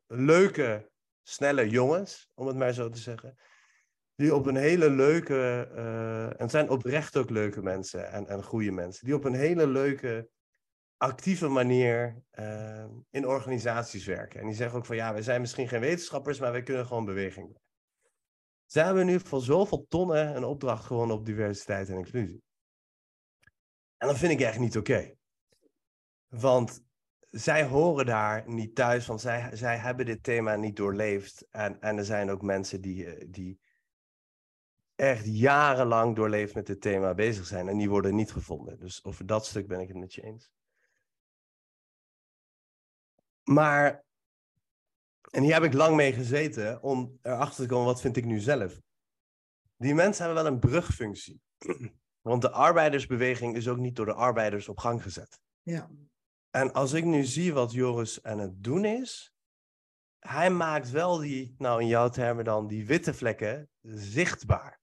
leuke, 0.07 0.91
snelle 1.23 1.69
jongens, 1.69 2.31
om 2.35 2.47
het 2.47 2.57
maar 2.57 2.73
zo 2.73 2.89
te 2.89 2.99
zeggen. 2.99 3.37
Die 4.15 4.35
op 4.35 4.47
een 4.47 4.57
hele 4.57 4.91
leuke, 4.91 5.71
uh, 5.75 6.41
en 6.41 6.51
zijn 6.51 6.71
oprecht 6.71 7.17
ook 7.17 7.31
leuke 7.31 7.63
mensen 7.63 8.11
en, 8.11 8.27
en 8.27 8.45
goede 8.45 8.71
mensen, 8.71 9.05
die 9.05 9.15
op 9.15 9.25
een 9.25 9.35
hele 9.35 9.67
leuke 9.67 10.31
actieve 10.97 11.49
manier 11.49 12.23
uh, 12.33 12.87
in 13.11 13.27
organisaties 13.27 14.05
werken. 14.05 14.41
En 14.41 14.47
die 14.47 14.55
zeggen 14.55 14.79
ook 14.79 14.87
van 14.87 14.97
ja, 14.97 15.15
we 15.15 15.23
zijn 15.23 15.41
misschien 15.41 15.69
geen 15.69 15.81
wetenschappers, 15.81 16.39
maar 16.39 16.53
wij 16.53 16.63
kunnen 16.63 16.87
gewoon 16.87 17.05
beweging 17.05 17.47
maken. 17.47 17.69
Zij 18.67 18.85
hebben 18.85 19.07
nu 19.07 19.21
voor 19.21 19.41
zoveel 19.41 19.87
tonnen 19.89 20.37
een 20.37 20.45
opdracht 20.45 20.85
gewonnen 20.85 21.17
op 21.17 21.27
diversiteit 21.27 21.89
en 21.89 21.97
inclusie. 21.97 22.43
En 23.97 24.09
dat 24.09 24.19
vind 24.19 24.33
ik 24.33 24.41
echt 24.41 24.59
niet 24.59 24.77
oké. 24.77 25.15
Want 26.29 26.83
zij 27.31 27.65
horen 27.65 28.07
daar 28.07 28.49
niet 28.49 28.75
thuis, 28.75 29.07
want 29.07 29.21
zij, 29.21 29.57
zij 29.57 29.77
hebben 29.77 30.07
dit 30.07 30.23
thema 30.23 30.57
niet 30.57 30.77
doorleefd. 30.77 31.47
En, 31.51 31.81
en 31.81 31.99
er 31.99 32.05
zijn 32.05 32.31
ook 32.31 32.43
mensen 32.43 32.81
die, 32.81 33.07
eh, 33.07 33.27
die 33.29 33.61
echt 34.95 35.27
jarenlang 35.27 36.17
doorleefd 36.17 36.55
met 36.55 36.67
dit 36.67 36.81
thema 36.81 37.15
bezig 37.15 37.47
zijn 37.47 37.69
en 37.69 37.77
die 37.77 37.91
worden 37.91 38.15
niet 38.15 38.33
gevonden. 38.33 38.79
Dus 38.79 39.05
over 39.05 39.27
dat 39.27 39.47
stuk 39.47 39.67
ben 39.67 39.81
ik 39.81 39.89
het 39.89 39.97
met 39.97 40.15
je 40.15 40.23
eens. 40.23 40.51
Maar, 43.43 44.05
en 45.31 45.43
hier 45.43 45.53
heb 45.53 45.63
ik 45.63 45.73
lang 45.73 45.97
mee 45.97 46.13
gezeten 46.13 46.83
om 46.83 47.19
erachter 47.23 47.63
te 47.63 47.69
komen, 47.69 47.87
wat 47.87 48.01
vind 48.01 48.17
ik 48.17 48.25
nu 48.25 48.39
zelf? 48.39 48.81
Die 49.77 49.95
mensen 49.95 50.25
hebben 50.25 50.43
wel 50.43 50.53
een 50.53 50.59
brugfunctie. 50.59 51.41
Want 52.21 52.43
de 52.43 52.51
arbeidersbeweging 52.51 53.57
is 53.57 53.69
ook 53.69 53.79
niet 53.79 53.97
door 53.97 54.07
de 54.07 54.15
arbeiders 54.15 54.69
op 54.69 54.79
gang 54.79 55.03
gezet. 55.03 55.41
Ja. 55.63 55.91
En 56.51 56.73
als 56.73 56.93
ik 56.93 57.05
nu 57.05 57.25
zie 57.25 57.53
wat 57.53 57.73
Joris 57.73 58.23
aan 58.23 58.39
het 58.39 58.65
doen 58.65 58.85
is, 58.85 59.35
hij 60.19 60.51
maakt 60.51 60.91
wel 60.91 61.19
die, 61.19 61.55
nou 61.59 61.81
in 61.81 61.87
jouw 61.87 62.09
termen 62.09 62.45
dan, 62.45 62.67
die 62.67 62.87
witte 62.87 63.15
vlekken 63.15 63.69
zichtbaar. 63.83 64.81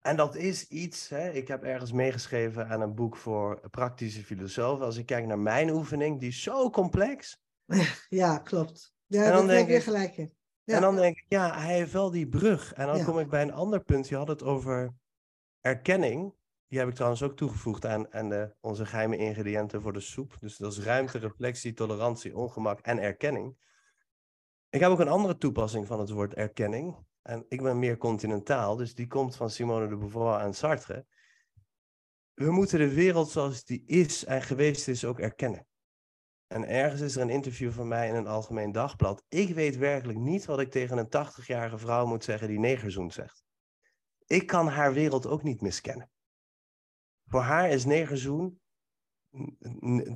En 0.00 0.16
dat 0.16 0.34
is 0.34 0.68
iets, 0.68 1.08
hè, 1.08 1.30
ik 1.30 1.48
heb 1.48 1.62
ergens 1.62 1.92
meegeschreven 1.92 2.68
aan 2.68 2.80
een 2.80 2.94
boek 2.94 3.16
voor 3.16 3.70
praktische 3.70 4.24
filosofen. 4.24 4.84
Als 4.84 4.96
ik 4.96 5.06
kijk 5.06 5.26
naar 5.26 5.38
mijn 5.38 5.70
oefening, 5.70 6.20
die 6.20 6.28
is 6.28 6.42
zo 6.42 6.70
complex. 6.70 7.38
Ja, 8.08 8.38
klopt. 8.38 8.94
Ja, 9.06 9.24
en 9.24 9.32
dan 9.32 9.46
denk 9.46 9.68
ik 9.68 9.82
gelijk 9.82 10.16
in. 10.16 10.34
Ja. 10.64 10.74
En 10.74 10.80
dan 10.80 10.96
denk 10.96 11.16
ik, 11.16 11.24
ja, 11.28 11.58
hij 11.58 11.74
heeft 11.74 11.92
wel 11.92 12.10
die 12.10 12.28
brug. 12.28 12.72
En 12.72 12.86
dan 12.86 13.04
kom 13.04 13.18
ik 13.18 13.28
bij 13.28 13.42
een 13.42 13.52
ander 13.52 13.82
punt. 13.82 14.08
Je 14.08 14.16
had 14.16 14.28
het 14.28 14.42
over 14.42 14.94
erkenning. 15.60 16.34
Die 16.68 16.78
heb 16.78 16.88
ik 16.88 16.94
trouwens 16.94 17.22
ook 17.22 17.36
toegevoegd 17.36 17.86
aan, 17.86 18.08
onze 18.60 18.86
geheime 18.86 19.16
ingrediënten 19.16 19.82
voor 19.82 19.92
de 19.92 20.00
soep. 20.00 20.36
Dus 20.40 20.56
dat 20.56 20.72
is 20.72 20.80
ruimte, 20.80 21.18
reflectie, 21.18 21.72
tolerantie, 21.72 22.36
ongemak 22.36 22.80
en 22.80 22.98
erkenning. 22.98 23.56
Ik 24.70 24.80
heb 24.80 24.90
ook 24.90 25.00
een 25.00 25.08
andere 25.08 25.36
toepassing 25.36 25.86
van 25.86 26.00
het 26.00 26.10
woord 26.10 26.34
erkenning. 26.34 26.96
En 27.22 27.44
ik 27.48 27.62
ben 27.62 27.78
meer 27.78 27.96
continentaal, 27.96 28.76
dus 28.76 28.94
die 28.94 29.06
komt 29.06 29.36
van 29.36 29.50
Simone 29.50 29.88
de 29.88 29.96
Beauvoir 29.96 30.40
en 30.40 30.54
Sartre. 30.54 31.06
We 32.34 32.50
moeten 32.50 32.78
de 32.78 32.94
wereld 32.94 33.30
zoals 33.30 33.64
die 33.64 33.84
is 33.86 34.24
en 34.24 34.42
geweest 34.42 34.88
is 34.88 35.04
ook 35.04 35.18
erkennen. 35.18 35.66
En 36.46 36.68
ergens 36.68 37.00
is 37.00 37.16
er 37.16 37.22
een 37.22 37.30
interview 37.30 37.72
van 37.72 37.88
mij 37.88 38.08
in 38.08 38.14
een 38.14 38.26
algemeen 38.26 38.72
dagblad. 38.72 39.24
Ik 39.28 39.54
weet 39.54 39.76
werkelijk 39.76 40.18
niet 40.18 40.44
wat 40.44 40.60
ik 40.60 40.70
tegen 40.70 40.98
een 40.98 41.26
80-jarige 41.26 41.78
vrouw 41.78 42.06
moet 42.06 42.24
zeggen 42.24 42.48
die 42.48 42.58
negerzoen 42.58 43.10
zegt. 43.10 43.44
Ik 44.26 44.46
kan 44.46 44.68
haar 44.68 44.92
wereld 44.92 45.26
ook 45.26 45.42
niet 45.42 45.60
miskennen. 45.60 46.10
Voor 47.26 47.40
haar 47.40 47.70
is 47.70 47.84
negerzoen 47.84 48.60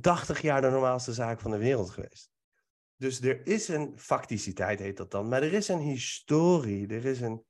80 0.01 0.41
jaar 0.41 0.61
de 0.61 0.69
normaalste 0.69 1.13
zaak 1.13 1.39
van 1.39 1.51
de 1.51 1.57
wereld 1.57 1.89
geweest. 1.89 2.31
Dus 2.95 3.21
er 3.21 3.47
is 3.47 3.67
een 3.67 3.99
facticiteit, 3.99 4.79
heet 4.79 4.97
dat 4.97 5.11
dan, 5.11 5.27
maar 5.27 5.43
er 5.43 5.53
is 5.53 5.67
een 5.67 5.79
historie, 5.79 6.87
er 6.87 7.05
is 7.05 7.21
een 7.21 7.45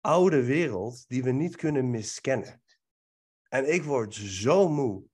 oude 0.00 0.44
wereld 0.44 1.08
die 1.08 1.22
we 1.22 1.30
niet 1.30 1.56
kunnen 1.56 1.90
miskennen. 1.90 2.62
En 3.48 3.72
ik 3.72 3.84
word 3.84 4.14
zo 4.14 4.68
moe 4.68 5.04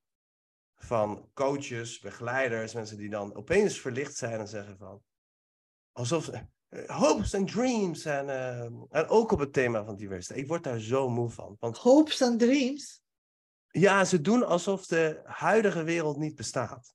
van 0.75 1.31
coaches, 1.35 1.99
begeleiders, 1.99 2.75
mensen 2.75 2.97
die 2.97 3.11
dan 3.11 3.35
opeens 3.35 3.81
verlicht 3.81 4.17
zijn 4.17 4.41
en 4.41 4.49
zeggen 4.49 4.77
van, 4.77 5.03
alsof 5.93 6.29
uh, 6.29 6.41
hopes 6.87 7.35
and 7.35 7.53
dreams 7.53 8.05
en, 8.05 8.27
uh, 8.27 8.63
en 8.91 9.07
ook 9.07 9.33
op 9.33 9.39
het 9.39 9.53
thema 9.53 9.85
van 9.85 9.97
diversiteit. 9.97 10.41
Ik 10.41 10.49
word 10.49 10.65
daar 10.65 10.79
zo 10.79 11.09
moe 11.09 11.31
van. 11.31 11.57
Want, 11.61 11.77
hopes 11.77 12.23
and 12.23 12.39
dreams? 12.39 13.04
Ja, 13.77 14.05
ze 14.05 14.21
doen 14.21 14.47
alsof 14.47 14.87
de 14.87 15.21
huidige 15.25 15.83
wereld 15.83 16.17
niet 16.17 16.35
bestaat. 16.35 16.95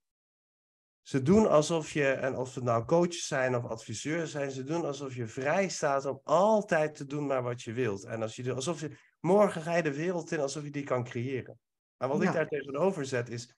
Ze 1.02 1.22
doen 1.22 1.48
alsof 1.48 1.92
je, 1.92 2.12
en 2.12 2.36
of 2.36 2.56
het 2.56 2.64
nou 2.64 2.86
coaches 2.86 3.28
zijn 3.28 3.56
of 3.56 3.66
adviseurs 3.66 4.32
zijn, 4.32 4.52
ze 4.52 4.64
doen 4.64 4.86
alsof 4.86 5.16
je 5.16 5.28
vrij 5.28 5.70
staat 5.70 6.06
om 6.06 6.22
altijd 6.24 6.96
te 6.96 7.06
doen 7.06 7.26
maar 7.26 7.44
wat 7.44 7.62
je 7.62 7.74
wilt. 7.74 8.04
En 8.04 8.22
als 8.22 8.36
je, 8.36 8.54
alsof 8.54 8.80
je, 8.80 8.98
morgen 9.20 9.62
ga 9.62 9.76
je 9.76 9.84
de 9.84 9.94
wereld 9.94 10.32
in 10.32 10.40
alsof 10.40 10.64
je 10.64 10.72
die 10.72 10.84
kan 10.84 11.04
creëren. 11.04 11.60
En 11.98 12.08
wat 12.08 12.22
ik 12.22 12.34
daar 12.34 12.48
tegenover 12.48 13.06
zet 13.06 13.30
is, 13.30 13.56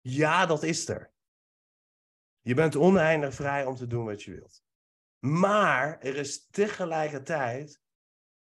ja, 0.00 0.46
dat 0.46 0.62
is 0.62 0.88
er. 0.88 1.12
Je 2.40 2.54
bent 2.54 2.76
oneindig 2.76 3.34
vrij 3.34 3.64
om 3.64 3.76
te 3.76 3.86
doen 3.86 4.04
wat 4.04 4.22
je 4.22 4.30
wilt. 4.30 4.62
Maar 5.18 5.98
er 6.00 6.16
is 6.16 6.46
tegelijkertijd 6.46 7.81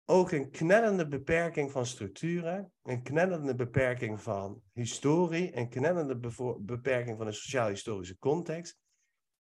ook 0.09 0.31
een 0.31 0.49
knellende 0.49 1.07
beperking 1.07 1.71
van 1.71 1.85
structuren, 1.85 2.71
een 2.83 3.03
knellende 3.03 3.55
beperking 3.55 4.21
van 4.21 4.61
historie, 4.73 5.57
een 5.57 5.69
knellende 5.69 6.17
beperking 6.59 7.17
van 7.17 7.27
een 7.27 7.33
sociaal-historische 7.33 8.17
context. 8.17 8.77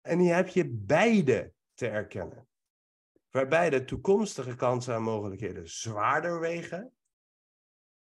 En 0.01 0.17
die 0.17 0.31
heb 0.31 0.47
je 0.47 0.69
beide 0.69 1.53
te 1.73 1.87
erkennen. 1.87 2.47
Waarbij 3.29 3.69
de 3.69 3.85
toekomstige 3.85 4.55
kansen 4.55 4.95
en 4.95 5.01
mogelijkheden 5.01 5.69
zwaarder 5.69 6.39
wegen, 6.39 6.93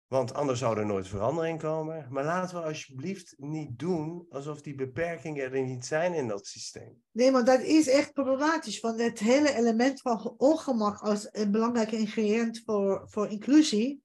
want 0.09 0.35
anders 0.35 0.59
zou 0.59 0.78
er 0.78 0.87
nooit 0.87 1.09
verandering 1.09 1.61
komen. 1.61 2.07
Maar 2.11 2.24
laten 2.24 2.57
we 2.57 2.65
alsjeblieft 2.65 3.35
niet 3.37 3.78
doen 3.78 4.27
alsof 4.28 4.61
die 4.62 4.74
beperkingen 4.74 5.53
er 5.53 5.62
niet 5.62 5.87
zijn 5.87 6.15
in 6.15 6.28
dat 6.28 6.47
systeem. 6.47 7.03
Nee, 7.12 7.31
maar 7.31 7.45
dat 7.45 7.61
is 7.61 7.89
echt 7.89 8.12
problematisch. 8.12 8.81
Want 8.81 9.01
het 9.01 9.19
hele 9.19 9.55
element 9.55 10.01
van 10.01 10.35
ongemak 10.37 10.99
als 10.99 11.28
een 11.33 11.51
belangrijke 11.51 11.97
ingrediënt 11.97 12.62
voor, 12.65 13.09
voor 13.09 13.28
inclusie 13.28 14.03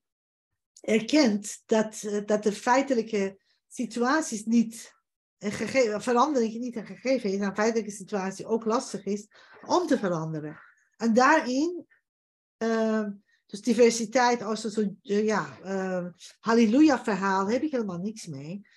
erkent 0.82 1.62
dat, 1.66 2.24
dat 2.26 2.44
de 2.44 2.52
feitelijke 2.52 3.40
situaties 3.68 4.46
niet 4.46 5.00
een 5.38 5.52
gegeven, 5.52 6.02
verandering 6.02 6.54
niet 6.54 6.76
een 6.76 6.86
gegeven 6.86 7.32
is, 7.32 7.40
een 7.40 7.56
feitelijke 7.56 7.92
situatie 7.92 8.46
ook 8.46 8.66
lastig 8.66 9.06
is 9.06 9.28
om 9.66 9.88
te 9.88 9.98
veranderen. 9.98 10.60
En 10.98 11.14
daarin. 11.14 11.86
Uh, 12.58 13.08
dus 13.52 13.62
diversiteit 13.62 14.42
als 14.42 14.64
een 14.64 14.72
soort 14.72 14.94
ja, 15.02 15.58
uh, 15.66 16.06
halleluja-verhaal 16.40 17.48
heb 17.50 17.62
ik 17.62 17.72
helemaal 17.72 17.98
niks 17.98 18.28
mee. 18.28 18.68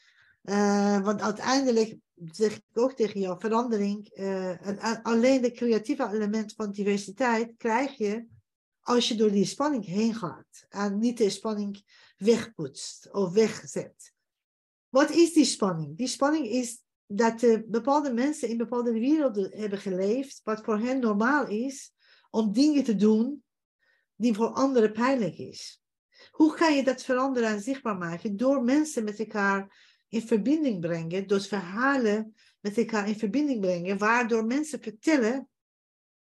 Uh, 0.43 1.01
want 1.01 1.21
uiteindelijk 1.21 1.97
zeg 2.31 2.57
ik 2.57 2.63
ook 2.73 2.93
tegen 2.93 3.21
jou, 3.21 3.41
verandering, 3.41 4.19
uh, 4.19 5.03
alleen 5.03 5.43
de 5.43 5.51
creatieve 5.51 6.09
element 6.13 6.53
van 6.55 6.71
diversiteit 6.71 7.53
krijg 7.57 7.99
je 7.99 8.27
als 8.81 9.09
je 9.09 9.15
door 9.15 9.31
die 9.31 9.45
spanning 9.45 9.85
heen 9.85 10.15
gaat 10.15 10.67
en 10.69 10.99
niet 10.99 11.19
de 11.19 11.31
spanning 11.31 11.83
wegpoetst 12.17 13.13
of 13.13 13.33
wegzet. 13.33 14.13
Wat 14.89 15.11
is 15.11 15.33
die 15.33 15.45
spanning? 15.45 15.97
Die 15.97 16.07
spanning 16.07 16.47
is 16.47 16.83
dat 17.07 17.47
bepaalde 17.67 18.13
mensen 18.13 18.49
in 18.49 18.57
bepaalde 18.57 18.93
werelden 18.93 19.51
hebben 19.59 19.79
geleefd, 19.79 20.41
wat 20.45 20.65
voor 20.65 20.79
hen 20.79 21.01
normaal 21.01 21.47
is, 21.47 21.93
om 22.31 22.53
dingen 22.53 22.85
te 22.85 22.97
doen 22.97 23.45
die 24.17 24.35
voor 24.35 24.49
anderen 24.49 24.93
pijnlijk 24.93 25.39
is. 25.39 25.83
Hoe 26.31 26.57
ga 26.57 26.69
je 26.69 26.85
dat 26.85 27.03
veranderen 27.03 27.49
en 27.49 27.61
zichtbaar 27.61 27.97
maken? 27.97 28.37
Door 28.37 28.63
mensen 28.63 29.05
met 29.05 29.19
elkaar 29.19 29.77
in 30.09 30.27
verbinding 30.27 30.81
brengen, 30.81 31.27
door 31.27 31.41
verhalen 31.41 32.35
met 32.61 32.79
elkaar 32.79 33.09
in 33.09 33.19
verbinding 33.19 33.61
brengen, 33.61 33.99
waardoor 33.99 34.45
mensen 34.45 34.81
vertellen 34.81 35.49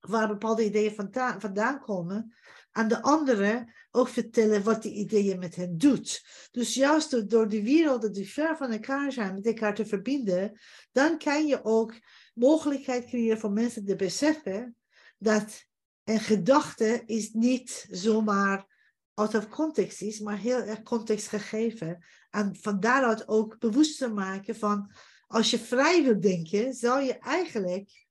waar 0.00 0.28
bepaalde 0.28 0.64
ideeën 0.64 0.94
vandaan 1.38 1.80
komen, 1.80 2.34
aan 2.72 2.88
de 2.88 3.02
anderen 3.02 3.72
ook 3.90 4.08
vertellen 4.08 4.62
wat 4.62 4.82
die 4.82 4.92
ideeën 4.92 5.38
met 5.38 5.56
hen 5.56 5.78
doet. 5.78 6.24
Dus 6.50 6.74
juist 6.74 7.30
door 7.30 7.48
die 7.48 7.62
werelden 7.62 8.12
die 8.12 8.28
ver 8.28 8.56
van 8.56 8.70
elkaar 8.70 9.12
zijn, 9.12 9.34
met 9.34 9.46
elkaar 9.46 9.74
te 9.74 9.86
verbinden, 9.86 10.60
dan 10.92 11.18
kan 11.18 11.46
je 11.46 11.64
ook 11.64 11.94
mogelijkheid 12.34 13.04
creëren 13.04 13.38
voor 13.38 13.52
mensen 13.52 13.84
te 13.84 13.96
beseffen 13.96 14.76
dat 15.18 15.67
En 16.08 16.20
gedachte 16.20 17.02
is 17.06 17.32
niet 17.32 17.86
zomaar 17.90 18.66
out 19.14 19.34
of 19.34 19.48
context 19.48 20.02
is, 20.02 20.20
maar 20.20 20.38
heel 20.38 20.60
erg 20.60 20.82
context 20.82 21.28
gegeven. 21.28 22.04
En 22.30 22.56
van 22.56 22.80
daaruit 22.80 23.28
ook 23.28 23.58
bewust 23.58 23.98
te 23.98 24.08
maken 24.08 24.56
van, 24.56 24.92
als 25.26 25.50
je 25.50 25.58
vrij 25.58 26.02
wilt 26.02 26.22
denken, 26.22 26.74
zou 26.74 27.02
je 27.02 27.18
eigenlijk 27.18 28.06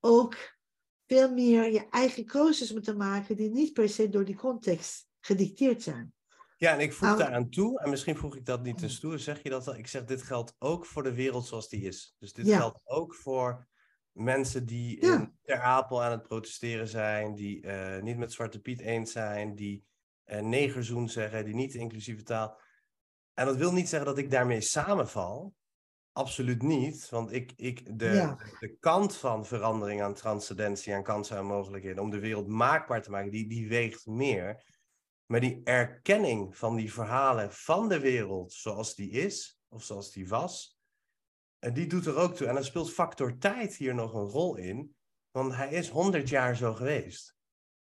ook 0.00 0.56
veel 1.06 1.32
meer 1.32 1.72
je 1.72 1.88
eigen 1.90 2.24
keuzes 2.24 2.72
moeten 2.72 2.96
maken 2.96 3.36
die 3.36 3.50
niet 3.50 3.72
per 3.72 3.88
se 3.88 4.08
door 4.08 4.24
die 4.24 4.36
context 4.36 5.06
gedicteerd 5.20 5.82
zijn. 5.82 6.12
Ja, 6.56 6.72
en 6.72 6.80
ik 6.80 6.92
voeg 6.92 7.08
Nou- 7.08 7.18
daaraan 7.18 7.50
toe, 7.50 7.80
en 7.80 7.90
misschien 7.90 8.16
voeg 8.16 8.36
ik 8.36 8.46
dat 8.46 8.62
niet 8.62 8.78
te 8.78 8.88
stoer, 8.88 9.18
zeg 9.18 9.42
je 9.42 9.50
dat 9.50 9.64
wel? 9.64 9.76
Ik 9.76 9.86
zeg, 9.86 10.04
dit 10.04 10.22
geldt 10.22 10.54
ook 10.58 10.86
voor 10.86 11.02
de 11.02 11.14
wereld 11.14 11.46
zoals 11.46 11.68
die 11.68 11.82
is. 11.82 12.14
Dus 12.18 12.32
dit 12.32 12.46
Ja. 12.46 12.58
geldt 12.58 12.80
ook 12.84 13.14
voor 13.14 13.66
mensen 14.16 14.66
die 14.66 15.04
Ja. 15.04 15.14
in 15.14 15.38
Ter 15.42 15.60
Apel 15.60 16.02
aan 16.02 16.10
het 16.10 16.22
protesteren 16.22 16.88
zijn, 16.88 17.34
die 17.34 17.60
eh, 17.62 18.02
niet 18.02 18.16
met 18.16 18.32
Zwarte 18.32 18.60
Piet 18.60 18.80
eens 18.80 19.12
zijn, 19.12 19.54
die 19.54 19.84
eh 20.24 20.40
negerzoen 20.40 21.08
zeggen, 21.08 21.44
die 21.44 21.54
niet 21.54 21.72
de 21.72 21.78
inclusieve 21.78 22.22
taal. 22.22 22.58
En 23.34 23.46
dat 23.46 23.56
wil 23.56 23.72
niet 23.72 23.88
zeggen 23.88 24.08
dat 24.08 24.18
ik 24.18 24.30
daarmee 24.30 24.60
samenval. 24.60 25.54
Absoluut 26.12 26.62
niet, 26.62 27.08
want 27.08 27.32
ik, 27.32 27.52
ik, 27.56 27.98
de, 27.98 28.06
Ja. 28.10 28.38
de 28.60 28.76
kant 28.80 29.16
van 29.16 29.46
verandering 29.46 30.02
aan 30.02 30.14
transcendentie, 30.14 30.94
aan 30.94 31.02
kansen 31.02 31.36
en 31.36 31.44
mogelijkheden, 31.46 32.02
om 32.02 32.10
de 32.10 32.18
wereld 32.18 32.46
maakbaar 32.46 33.02
te 33.02 33.10
maken, 33.10 33.30
die, 33.30 33.48
die 33.48 33.68
weegt 33.68 34.06
meer. 34.06 34.64
Maar 35.26 35.40
die 35.40 35.60
erkenning 35.64 36.56
van 36.56 36.76
die 36.76 36.92
verhalen 36.92 37.52
van 37.52 37.88
de 37.88 38.00
wereld 38.00 38.52
zoals 38.52 38.94
die 38.94 39.10
is, 39.10 39.60
of 39.68 39.82
zoals 39.82 40.12
die 40.12 40.28
was, 40.28 40.75
en 41.58 41.74
die 41.74 41.86
doet 41.86 42.06
er 42.06 42.16
ook 42.16 42.34
toe. 42.34 42.46
En 42.46 42.54
dan 42.54 42.64
speelt 42.64 42.92
factor 42.92 43.38
tijd 43.38 43.74
hier 43.74 43.94
nog 43.94 44.14
een 44.14 44.28
rol 44.28 44.56
in, 44.56 44.94
want 45.30 45.54
hij 45.54 45.70
is 45.70 45.88
honderd 45.88 46.28
jaar 46.28 46.56
zo 46.56 46.74
geweest. 46.74 47.36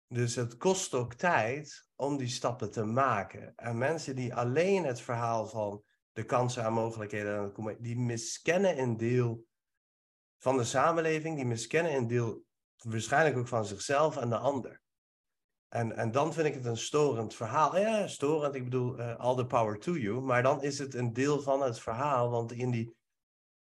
Dus 0.09 0.35
het 0.35 0.57
kost 0.57 0.95
ook 0.95 1.15
tijd 1.15 1.89
om 1.97 2.17
die 2.17 2.29
stappen 2.29 2.71
te 2.71 2.85
maken. 2.85 3.53
En 3.57 3.79
mensen 3.79 4.17
die 4.17 4.35
alleen 4.35 4.85
het 4.85 5.01
verhaal 5.01 5.47
van 5.47 5.83
de 6.13 6.25
kansen 6.25 6.65
en 6.65 6.73
mogelijkheden, 6.73 7.53
die 7.81 7.99
miskennen 7.99 8.79
een 8.79 8.97
deel 8.97 9.47
van 10.39 10.57
de 10.57 10.65
samenleving, 10.65 11.37
die 11.37 11.47
miskennen 11.47 11.95
een 11.95 12.07
deel 12.07 12.45
waarschijnlijk 12.77 13.37
ook 13.37 13.49
van 13.49 13.65
zichzelf 13.65 14.17
en 14.17 14.29
de 14.29 14.39
ander. 14.39 14.81
En, 15.69 15.97
en 15.97 16.11
dan 16.11 16.33
vind 16.33 16.47
ik 16.47 16.55
het 16.55 16.65
een 16.65 16.77
storend 16.77 17.35
verhaal. 17.35 17.79
Ja, 17.79 18.07
storend, 18.07 18.55
ik 18.55 18.65
bedoel, 18.65 18.99
eh, 18.99 19.17
all 19.17 19.37
the 19.37 19.47
power 19.47 19.79
to 19.79 19.93
you. 19.97 20.21
Maar 20.21 20.43
dan 20.43 20.63
is 20.63 20.79
het 20.79 20.95
een 20.95 21.13
deel 21.13 21.41
van 21.41 21.63
het 21.63 21.81
verhaal, 21.81 22.31
want 22.31 22.53
in 22.53 22.71
die 22.71 22.97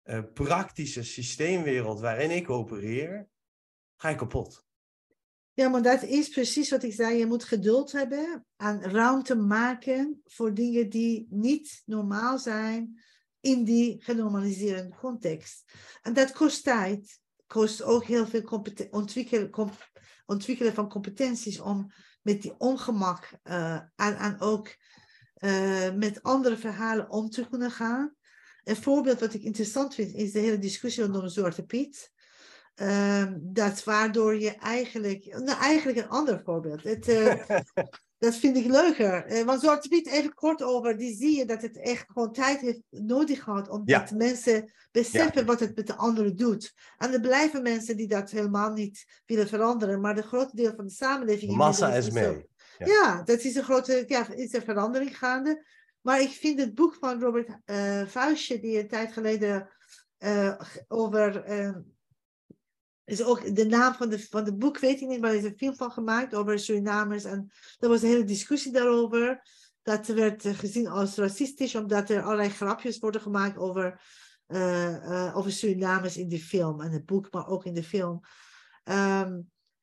eh, 0.10 0.24
praktische 0.34 1.04
systeemwereld 1.04 2.00
waarin 2.00 2.32
ik 2.32 2.50
opereer, 2.50 3.28
ga 3.96 4.10
ik 4.10 4.18
kapot. 4.18 4.66
Ja, 5.54 5.70
maar 5.70 5.82
dat 5.82 6.04
is 6.04 6.30
precies 6.30 6.70
wat 6.70 6.84
ik 6.84 6.94
zei. 6.94 7.18
Je 7.18 7.26
moet 7.26 7.44
geduld 7.44 7.92
hebben 7.92 8.46
en 8.58 8.82
ruimte 8.82 9.36
maken 9.36 10.22
voor 10.26 10.54
dingen 10.54 10.90
die 10.90 11.28
niet 11.30 11.82
normaal 11.86 12.40
zijn 12.40 13.02
in 13.40 13.64
die 13.64 14.04
genormaliseerde 14.04 14.96
context. 14.96 15.74
En 16.02 16.14
dat 16.14 16.32
kost 16.32 16.64
tijd. 16.64 17.20
Kost 17.48 17.82
ook 17.82 18.04
heel 18.04 18.28
veel 18.28 18.64
ontwikkelen, 20.26 20.74
van 20.74 20.90
competenties 20.90 21.60
om 21.60 21.92
met 22.22 22.42
die 22.42 22.54
ongemak 22.58 23.32
eh, 23.44 23.74
en, 23.96 24.18
en 24.18 24.40
ook 24.40 24.76
eh, 25.34 25.94
met 25.94 26.24
andere 26.24 26.58
verhalen 26.58 27.10
om 27.10 27.30
te 27.30 27.50
kunnen 27.50 27.72
gaan. 27.72 28.18
Een 28.70 28.76
voorbeeld 28.76 29.20
wat 29.20 29.34
ik 29.34 29.44
interessant 29.44 29.96
vind 29.96 30.14
is 30.14 30.32
de 30.32 30.40
hele 30.40 30.60
discussie 30.60 31.04
rondom 31.04 31.28
Zwarte 31.28 31.66
Piet. 31.66 32.12
Ehm, 32.76 33.38
dat 33.42 33.84
waardoor 33.84 34.40
je 34.40 34.56
eigenlijk, 34.56 35.26
nou 35.26 35.60
eigenlijk 35.60 35.98
een 35.98 36.10
ander 36.10 36.42
voorbeeld. 36.46 36.84
Het, 36.84 37.08
eh, 37.08 37.36
dat 38.26 38.36
vind 38.36 38.58
ik 38.58 38.66
leuker. 38.66 39.26
Eh, 39.26 39.44
want 39.44 39.62
Zwarte 39.62 39.88
Piet, 39.88 40.08
even 40.08 40.34
kort 40.34 40.64
over, 40.64 40.98
die 40.98 41.16
zie 41.16 41.38
je 41.38 41.46
dat 41.46 41.62
het 41.62 41.80
echt 41.80 42.06
gewoon 42.08 42.32
tijd 42.32 42.60
heeft 42.60 42.82
nodig 42.90 43.44
gehad. 43.44 43.70
Omdat 43.70 44.12
mensen 44.12 44.72
beseffen 44.92 45.46
wat 45.46 45.60
het 45.60 45.76
met 45.76 45.88
de 45.88 45.96
anderen 45.96 46.36
doet. 46.36 46.74
En 46.98 47.14
er 47.14 47.22
blijven 47.22 47.62
mensen 47.62 47.98
die 47.98 48.08
dat 48.08 48.30
helemaal 48.30 48.72
niet 48.72 49.22
willen 49.26 49.48
veranderen. 49.48 50.02
Maar 50.02 50.16
de 50.16 50.22
grote 50.22 50.56
deel 50.56 50.74
van 50.76 50.86
de 50.86 50.94
samenleving... 50.94 51.56
Massa 51.56 51.94
is 51.94 52.10
mee. 52.10 52.48
Ja. 52.78 52.86
Ja. 52.86 53.22
dat 53.24 53.40
is 53.44 53.56
een 53.56 53.64
grote 53.64 54.04
ja, 54.08 54.34
is 54.34 54.54
een 54.54 54.62
verandering 54.62 55.18
gaande. 55.18 55.64
Maar 56.10 56.22
ik 56.22 56.30
vind 56.30 56.60
het 56.60 56.76
boek 56.76 56.96
van 56.96 57.22
Robert 57.22 57.50
Vuistje, 58.12 58.60
die 58.60 58.80
een 58.80 58.88
tijd 58.88 59.14
geleden 59.14 59.70
eh, 60.18 60.62
over. 60.88 61.44
eh, 61.44 61.76
is 63.06 63.24
ook 63.24 63.56
de 63.56 63.66
naam 63.66 63.94
van 63.94 64.12
het 64.12 64.28
van 64.30 64.44
de 64.44 64.56
boek, 64.56 64.80
weet 64.80 65.02
ik 65.02 65.08
niet, 65.08 65.22
maar 65.22 65.30
er 65.30 65.38
is 65.38 65.44
een 65.44 65.58
film 65.58 65.76
van 65.76 65.92
gemaakt 65.92 66.36
over 66.36 66.60
Surinamers. 66.60 67.24
En 67.24 67.52
er 67.80 67.90
was 67.90 68.02
een 68.02 68.10
hele 68.10 68.24
discussie 68.24 68.72
daarover. 68.72 69.42
Dat 69.82 70.08
werd 70.08 70.48
gezien 70.48 70.88
als 70.88 71.16
racistisch, 71.16 71.76
omdat 71.76 72.10
er 72.10 72.24
allerlei 72.24 72.50
grapjes 72.50 73.00
worden 73.00 73.22
gemaakt 73.22 73.58
over, 73.58 74.02
over 75.34 75.52
Surinamers 75.52 76.18
in 76.18 76.30
de 76.30 76.40
film 76.40 76.82
en 76.82 76.92
het 76.92 77.06
boek, 77.06 77.32
maar 77.32 77.48
ook 77.48 77.66
in 77.66 77.74
de 77.74 77.84
film. 77.84 78.20
Ehm, 78.84 79.40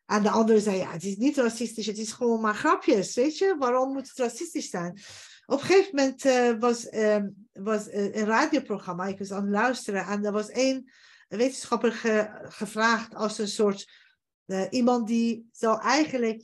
en 0.07 0.23
de 0.23 0.31
andere 0.31 0.61
zei, 0.61 0.77
ja, 0.77 0.91
het 0.91 1.05
is 1.05 1.17
niet 1.17 1.37
racistisch, 1.37 1.87
het 1.87 1.99
is 1.99 2.13
gewoon 2.13 2.41
maar 2.41 2.55
grapjes, 2.55 3.15
weet 3.15 3.39
je? 3.39 3.57
Waarom 3.59 3.93
moet 3.93 4.09
het 4.09 4.19
racistisch 4.19 4.71
zijn? 4.71 5.01
Op 5.47 5.61
een 5.61 5.65
gegeven 5.67 5.95
moment 5.95 6.25
eh, 6.25 6.59
was, 6.59 6.89
ehm, 6.89 7.29
was 7.53 7.89
eh, 7.89 8.15
een 8.15 8.25
radioprogramma, 8.25 9.05
ik 9.07 9.19
was 9.19 9.33
aan 9.33 9.43
het 9.43 9.51
luisteren, 9.53 10.05
en 10.07 10.25
er 10.25 10.33
was 10.33 10.49
één 10.51 10.91
wetenschapper 11.29 11.93
ge- 11.93 12.39
gevraagd 12.43 13.15
als 13.15 13.39
een 13.39 13.49
soort, 13.49 13.91
eh, 14.45 14.65
iemand 14.71 15.07
die 15.07 15.49
zou 15.53 15.81
eigenlijk 15.81 16.43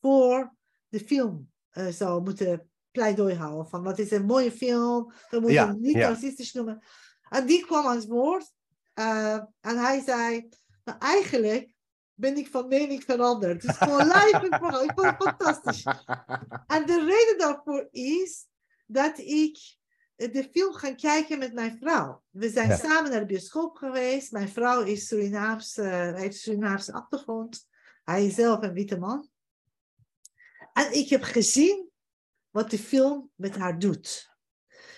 voor 0.00 0.54
de 0.88 1.00
film 1.00 1.50
zou 1.90 2.22
moeten 2.22 2.70
pleidooi 2.90 3.34
houden. 3.34 3.68
Van 3.68 3.82
wat 3.82 3.98
is 3.98 4.10
een 4.10 4.24
mooie 4.26 4.52
film, 4.52 5.12
we 5.30 5.36
moeten 5.36 5.52
Ja, 5.52 5.66
hem 5.66 5.80
niet 5.80 5.94
ja. 5.96 6.08
racistisch 6.08 6.52
noemen. 6.52 6.82
En 7.28 7.46
die 7.46 7.66
kwam 7.66 7.86
aan 7.86 7.96
het 7.96 8.06
woord 8.06 8.52
en 8.94 9.52
hij 9.60 10.00
zei, 10.00 10.48
nou 10.84 10.98
eigenlijk 10.98 11.74
ben 12.20 12.36
ik 12.36 12.48
van 12.48 12.68
mening 12.68 13.04
veranderd. 13.04 13.62
Het 13.62 13.70
is 13.70 13.76
gewoon 13.78 14.06
live 14.06 14.40
in 14.44 14.52
het 14.52 14.60
programma. 14.60 14.80
Ik 14.80 14.92
vond 14.94 15.06
het 15.06 15.22
fantastisch. 15.22 15.84
En 16.76 16.86
de 16.86 16.98
reden 17.04 17.38
daarvoor 17.38 17.88
is 17.90 18.46
dat 18.86 19.18
ik 19.18 19.58
de 20.16 20.48
film 20.52 20.72
ga 20.72 20.94
kijken 20.94 21.38
met 21.38 21.52
mijn 21.52 21.78
vrouw. 21.78 22.22
We 22.30 22.48
zijn 22.50 22.68
Ja. 22.68 22.76
samen 22.76 23.10
naar 23.10 23.20
de 23.20 23.26
bioscoop 23.26 23.76
geweest. 23.76 24.32
Mijn 24.32 24.48
vrouw 24.48 24.82
is 24.82 25.06
Surinaams, 25.06 25.76
eh, 25.76 26.14
heeft 26.14 26.38
Surinaamse 26.38 26.92
achtergrond. 26.92 27.66
Hij 28.04 28.26
is 28.26 28.34
zelf 28.34 28.62
een 28.62 28.72
witte 28.72 28.98
man. 28.98 29.28
En 30.72 30.92
ik 30.92 31.08
heb 31.08 31.22
gezien 31.22 31.90
wat 32.50 32.70
de 32.70 32.78
film 32.78 33.30
met 33.34 33.56
haar 33.56 33.78
doet. 33.78 34.28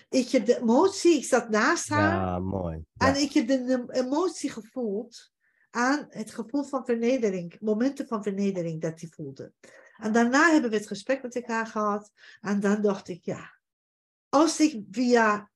Ik 0.09 0.29
heb 0.29 0.45
de 0.45 0.57
emotie, 0.57 1.17
ik 1.17 1.25
zat 1.25 1.49
naast 1.49 1.89
haar. 1.89 2.13
Ja, 2.25 2.39
mooi. 2.39 2.83
En 2.97 3.15
ik 3.15 3.33
heb 3.33 3.47
de 3.47 3.85
emotie 3.89 4.49
gevoeld 4.49 5.32
aan 5.75 6.05
het 6.09 6.33
gevoel 6.33 6.63
van 6.63 6.85
vernedering, 6.85 7.57
momenten 7.59 8.07
van 8.07 8.23
vernedering 8.23 8.81
dat 8.81 8.99
hij 8.99 9.09
voelde. 9.09 9.53
En 9.97 10.11
daarna 10.11 10.51
hebben 10.51 10.69
we 10.69 10.75
het 10.75 10.87
gesprek 10.87 11.21
met 11.21 11.35
elkaar 11.35 11.67
gehad. 11.67 12.11
En 12.41 12.59
dan 12.59 12.81
dacht 12.81 13.07
ik, 13.07 13.23
ja, 13.23 13.59
als 14.29 14.59
ik 14.59 14.83
via 14.91 15.51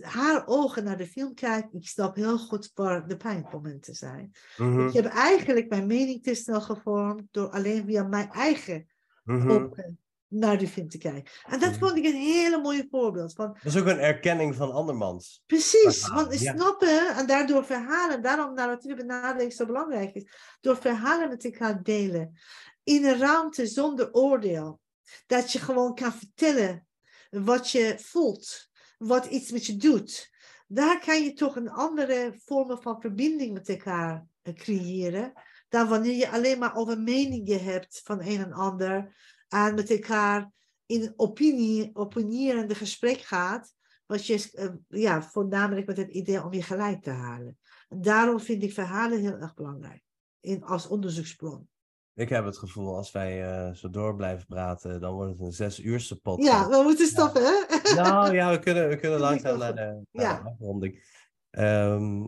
haar 0.00 0.46
ogen 0.46 0.84
naar 0.84 0.96
de 0.96 1.06
film 1.06 1.34
kijk, 1.34 1.72
ik 1.72 1.88
snap 1.88 2.16
heel 2.16 2.38
goed 2.38 2.70
waar 2.74 3.08
de 3.08 3.16
pijnmomenten 3.16 3.94
zijn. 3.94 4.32
Mhm, 4.56 4.86
Ik 4.86 4.92
heb 4.92 5.04
eigenlijk 5.04 5.68
mijn 5.68 5.86
mening 5.86 6.22
te 6.22 6.34
snel 6.34 6.60
gevormd 6.60 7.22
door 7.30 7.48
alleen 7.48 7.84
via 7.86 8.02
mijn 8.02 8.30
eigen 8.30 8.86
mhm. 9.24 9.50
ogen 9.50 9.98
naar 10.32 10.58
de 10.58 10.68
film 10.68 10.88
te 10.88 10.98
kijken. 10.98 11.32
En 11.46 11.60
dat 11.60 11.70
Mhm. 11.70 11.78
vond 11.78 11.96
ik 11.96 12.04
een 12.04 12.20
hele 12.20 12.60
mooie 12.60 12.86
voorbeeld. 12.90 13.34
Van, 13.34 13.46
Dat 13.62 13.74
is 13.74 13.80
ook 13.80 13.86
een 13.86 13.98
erkenning 13.98 14.54
van 14.54 14.72
andermans. 14.72 15.42
Precies, 15.46 15.98
Verhalen, 15.98 16.28
want 16.28 16.40
ja. 16.40 16.54
snappen 16.54 17.16
en 17.16 17.26
daardoor 17.26 17.64
verhalen, 17.64 18.22
daarom 18.22 18.54
narratieve 18.54 18.96
benadering 18.96 19.52
zo 19.52 19.66
belangrijk 19.66 20.14
is, 20.14 20.24
door 20.60 20.76
verhalen 20.76 21.28
met 21.28 21.44
elkaar 21.44 21.82
delen, 21.82 22.38
in 22.84 23.04
een 23.04 23.18
ruimte 23.18 23.66
zonder 23.66 24.12
oordeel, 24.12 24.80
dat 25.26 25.52
je 25.52 25.58
gewoon 25.58 25.94
kan 25.94 26.12
vertellen 26.12 26.86
wat 27.30 27.70
je 27.70 27.94
voelt, 27.98 28.68
wat 28.98 29.26
iets 29.26 29.50
met 29.50 29.66
je 29.66 29.76
doet. 29.76 30.30
Daar 30.66 31.00
kan 31.00 31.22
je 31.22 31.32
toch 31.32 31.56
een 31.56 31.70
andere 31.70 32.34
vorm 32.44 32.82
van 32.82 33.00
verbinding 33.00 33.52
met 33.52 33.68
elkaar 33.68 34.26
eh, 34.42 34.54
creëren, 34.54 35.32
dan 35.68 35.88
wanneer 35.88 36.16
je 36.16 36.28
alleen 36.30 36.58
maar 36.58 36.74
over 36.74 36.98
meningen 37.00 37.64
hebt 37.64 38.00
van 38.04 38.20
een 38.20 38.40
en 38.40 38.52
ander 38.52 39.16
en 39.52 39.74
met 39.74 39.90
elkaar 39.90 40.50
in 40.86 41.12
opinie, 41.16 41.90
opinierende 41.92 42.74
gesprek 42.74 43.18
gaat, 43.18 43.74
wat 44.06 44.26
je, 44.26 44.50
eh, 44.52 44.68
ja, 44.88 45.22
voornamelijk 45.22 45.86
met 45.86 45.96
het 45.96 46.10
idee 46.10 46.44
om 46.44 46.52
je 46.52 46.62
gelijk 46.62 47.02
te 47.02 47.10
halen. 47.10 47.58
En 47.88 48.00
daarom 48.02 48.40
vind 48.40 48.62
ik 48.62 48.72
verhalen 48.72 49.20
heel 49.20 49.36
erg 49.36 49.54
belangrijk 49.54 50.02
in, 50.40 50.64
als 50.64 50.88
onderzoeksbron. 50.88 51.68
Ik 52.14 52.28
heb 52.28 52.44
het 52.44 52.58
gevoel, 52.58 52.96
als 52.96 53.12
wij 53.12 53.50
eh, 53.50 53.74
zo 53.74 53.90
door 53.90 54.16
blijven 54.16 54.46
praten, 54.46 55.00
dan 55.00 55.14
wordt 55.14 55.30
het 55.30 55.40
een 55.40 55.52
zes 55.52 55.80
uurse 55.80 56.20
podcast. 56.20 56.48
Ja, 56.48 56.68
we 56.68 56.82
moeten 56.82 57.06
stoppen, 57.06 57.42
hè? 57.42 57.94
Nou 57.94 58.34
ja, 58.34 58.50
we 58.50 58.58
kunnen, 58.58 58.88
we 58.88 58.96
kunnen 58.96 59.20
langzaam 59.28 59.58
naar 59.58 59.74
de, 59.74 60.02
naar 60.10 60.24
Ja. 60.24 60.42
de 60.42 60.48
afronding. 60.48 61.20
Ehm, 61.50 62.24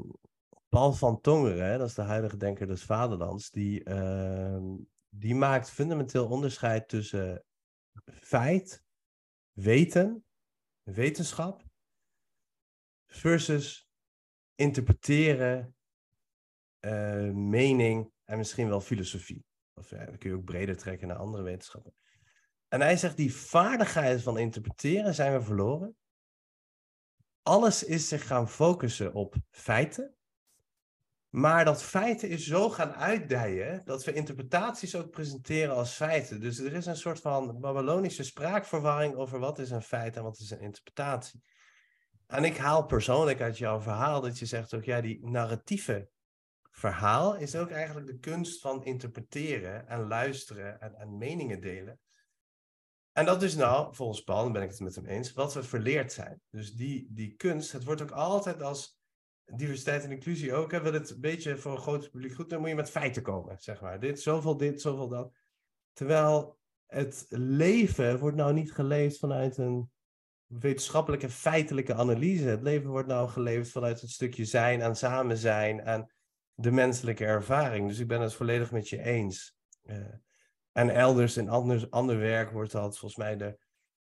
Paul 0.68 0.92
van 0.92 1.20
Tongeren, 1.20 1.78
dat 1.78 1.88
is 1.88 1.94
de 1.94 2.02
huidige 2.02 2.36
denker 2.36 2.66
des 2.66 2.82
vaderlands, 2.84 3.50
die, 3.50 3.84
ehm, 3.84 4.64
die 5.16 5.34
maakt 5.34 5.70
fundamenteel 5.70 6.28
onderscheid 6.28 6.88
tussen 6.88 7.44
feit, 8.06 8.84
weten, 9.52 10.24
wetenschap, 10.82 11.64
versus 13.06 13.88
interpreteren, 14.54 15.76
uh, 16.80 17.30
mening 17.30 18.12
en 18.24 18.38
misschien 18.38 18.68
wel 18.68 18.80
filosofie. 18.80 19.44
Of 19.74 19.88
dan 19.88 20.18
kun 20.18 20.30
je 20.30 20.36
ook 20.36 20.44
breder 20.44 20.76
trekken 20.76 21.08
naar 21.08 21.16
andere 21.16 21.42
wetenschappen. 21.42 21.94
En 22.68 22.80
hij 22.80 22.96
zegt, 22.96 23.16
die 23.16 23.34
vaardigheid 23.34 24.22
van 24.22 24.38
interpreteren 24.38 25.14
zijn 25.14 25.32
we 25.32 25.42
verloren. 25.42 25.96
Alles 27.42 27.84
is 27.84 28.08
zich 28.08 28.26
gaan 28.26 28.48
focussen 28.48 29.14
op 29.14 29.34
feiten. 29.50 30.16
Maar 31.34 31.64
dat 31.64 31.82
feiten 31.82 32.28
is 32.28 32.46
zo 32.46 32.70
gaan 32.70 32.94
uitdijen 32.94 33.82
dat 33.84 34.04
we 34.04 34.12
interpretaties 34.12 34.96
ook 34.96 35.10
presenteren 35.10 35.74
als 35.74 35.92
feiten. 35.92 36.40
Dus 36.40 36.58
er 36.58 36.72
is 36.72 36.86
een 36.86 36.96
soort 36.96 37.20
van 37.20 37.60
Babylonische 37.60 38.22
spraakverwarring 38.22 39.14
over 39.14 39.38
wat 39.38 39.58
is 39.58 39.70
een 39.70 39.82
feit 39.82 40.16
en 40.16 40.22
wat 40.22 40.38
is 40.38 40.50
een 40.50 40.60
interpretatie. 40.60 41.42
En 42.26 42.44
ik 42.44 42.56
haal 42.56 42.86
persoonlijk 42.86 43.40
uit 43.40 43.58
jouw 43.58 43.80
verhaal 43.80 44.20
dat 44.20 44.38
je 44.38 44.46
zegt 44.46 44.74
ook, 44.74 44.84
ja, 44.84 45.00
die 45.00 45.26
narratieve 45.26 46.08
verhaal 46.70 47.36
is 47.36 47.56
ook 47.56 47.70
eigenlijk 47.70 48.06
de 48.06 48.18
kunst 48.18 48.60
van 48.60 48.84
interpreteren 48.84 49.88
en 49.88 50.06
luisteren 50.06 50.80
en, 50.80 50.94
en 50.94 51.18
meningen 51.18 51.60
delen. 51.60 52.00
En 53.12 53.24
dat 53.24 53.42
is 53.42 53.54
nou, 53.54 53.94
volgens 53.94 54.20
Paul, 54.20 54.50
ben 54.50 54.62
ik 54.62 54.70
het 54.70 54.80
met 54.80 54.94
hem 54.94 55.06
eens, 55.06 55.32
wat 55.32 55.54
we 55.54 55.62
verleerd 55.62 56.12
zijn. 56.12 56.40
Dus 56.50 56.72
die, 56.72 57.08
die 57.10 57.34
kunst, 57.36 57.72
het 57.72 57.84
wordt 57.84 58.02
ook 58.02 58.10
altijd 58.10 58.62
als 58.62 59.02
diversiteit 59.44 60.04
en 60.04 60.10
inclusie 60.10 60.54
ook, 60.54 60.72
hè, 60.72 60.82
wil 60.82 60.92
het 60.92 61.10
een 61.10 61.20
beetje 61.20 61.56
voor 61.56 61.72
een 61.72 61.78
groot 61.78 62.10
publiek 62.10 62.34
goed, 62.34 62.50
dan 62.50 62.60
moet 62.60 62.68
je 62.68 62.74
met 62.74 62.90
feiten 62.90 63.22
komen, 63.22 63.56
zeg 63.58 63.80
maar. 63.80 64.00
Dit, 64.00 64.20
zoveel 64.20 64.56
dit, 64.56 64.80
zoveel 64.80 65.08
dat. 65.08 65.32
Terwijl 65.92 66.58
het 66.86 67.26
leven 67.28 68.18
wordt 68.18 68.36
nou 68.36 68.52
niet 68.52 68.72
geleefd 68.72 69.18
vanuit 69.18 69.56
een 69.56 69.90
wetenschappelijke, 70.46 71.30
feitelijke 71.30 71.94
analyse. 71.94 72.44
Het 72.44 72.62
leven 72.62 72.90
wordt 72.90 73.08
nou 73.08 73.28
geleefd 73.28 73.70
vanuit 73.70 74.00
het 74.00 74.10
stukje 74.10 74.44
zijn 74.44 74.80
en 74.80 74.96
samen 74.96 75.36
zijn 75.36 75.80
en 75.80 76.12
de 76.54 76.70
menselijke 76.70 77.24
ervaring. 77.24 77.88
Dus 77.88 77.98
ik 77.98 78.08
ben 78.08 78.20
het 78.20 78.34
volledig 78.34 78.72
met 78.72 78.88
je 78.88 79.02
eens. 79.02 79.56
Uh, 79.84 79.96
en 80.72 80.90
elders 80.90 81.36
in 81.36 81.48
ander, 81.48 81.86
ander 81.90 82.18
werk 82.18 82.50
wordt 82.50 82.72
dat 82.72 82.98
volgens 82.98 83.16
mij 83.16 83.36
de 83.36 83.58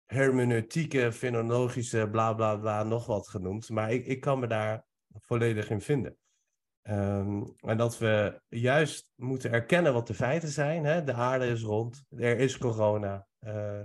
hermeneutieke, 0.06 1.12
fenologische, 1.12 2.09
bla 2.10 2.32
bla 2.32 2.56
bla, 2.56 2.82
nog 2.82 3.06
wat 3.06 3.28
genoemd. 3.28 3.69
Maar 3.69 3.93
ik, 3.93 4.06
ik 4.06 4.20
kan 4.20 4.39
me 4.39 4.47
daar 4.47 4.85
volledig 5.21 5.71
in 5.71 5.81
vinden. 5.81 6.17
Um, 6.83 7.55
en 7.61 7.77
dat 7.77 7.99
we 7.99 8.41
juist 8.49 9.11
moeten 9.15 9.51
erkennen 9.51 9.93
wat 9.93 10.07
de 10.07 10.15
feiten 10.15 10.49
zijn. 10.49 10.85
Hè? 10.85 11.05
De 11.05 11.13
aarde 11.13 11.47
is 11.47 11.63
rond, 11.63 12.05
er 12.09 12.39
is 12.39 12.59
corona. 12.59 13.27
Uh, 13.41 13.81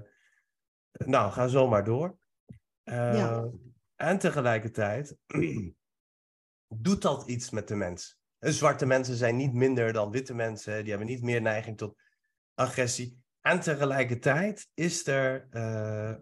nou, 0.92 1.32
ga 1.32 1.48
zo 1.48 1.68
maar 1.68 1.84
door. 1.84 2.18
Uh, 2.84 3.18
ja. 3.18 3.50
En 3.96 4.18
tegelijkertijd 4.20 5.18
doet 6.68 7.02
dat 7.02 7.28
iets 7.28 7.50
met 7.50 7.68
de 7.68 7.76
mens. 7.76 8.20
Zwarte 8.40 8.86
mensen 8.86 9.16
zijn 9.16 9.36
niet 9.36 9.54
minder 9.54 9.94
dan 9.94 10.12
witte 10.12 10.34
mensen. 10.34 10.82
Die 10.82 10.90
hebben 10.90 11.08
niet 11.08 11.24
meer 11.24 11.42
neiging 11.42 11.78
tot 11.78 11.96
agressie. 12.54 13.22
En 13.42 13.60
tegelijkertijd 13.60 14.70
is 14.74 15.08
er 15.08 15.48
uh, 15.52 16.16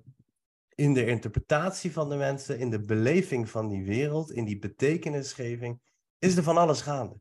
in 0.76 0.94
de 0.94 1.06
interpretatie 1.06 1.92
van 1.92 2.10
de 2.10 2.16
mensen, 2.16 2.60
in 2.60 2.70
de 2.70 2.80
beleving 2.80 3.50
van 3.50 3.70
die 3.70 3.86
wereld, 3.86 4.32
in 4.32 4.46
die 4.46 4.60
betekenisgeving, 4.60 5.82
is 6.18 6.38
er 6.38 6.44
van 6.44 6.58
alles 6.58 6.82
gaande. 6.82 7.20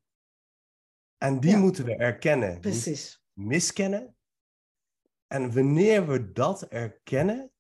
En 1.16 1.40
die 1.40 1.56
moeten 1.56 1.84
we 1.84 1.96
erkennen. 1.96 2.60
Precies. 2.60 3.22
Miskennen. 3.32 4.16
En 5.26 5.54
wanneer 5.54 6.06
we 6.06 6.32
dat 6.32 6.62
erkennen, 6.62 7.52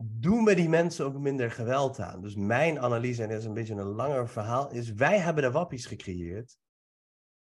doen 0.00 0.44
we 0.44 0.54
die 0.54 0.68
mensen 0.68 1.04
ook 1.04 1.18
minder 1.18 1.50
geweld 1.50 1.98
aan. 1.98 2.22
Dus 2.22 2.34
mijn 2.34 2.80
analyse, 2.80 3.22
en 3.22 3.28
dat 3.28 3.38
is 3.38 3.44
een 3.44 3.54
beetje 3.54 3.74
een 3.74 3.86
langer 3.86 4.28
verhaal, 4.28 4.70
is 4.70 4.92
wij 4.92 5.18
hebben 5.18 5.42
de 5.42 5.50
wappies 5.50 5.86
gecreëerd 5.86 6.58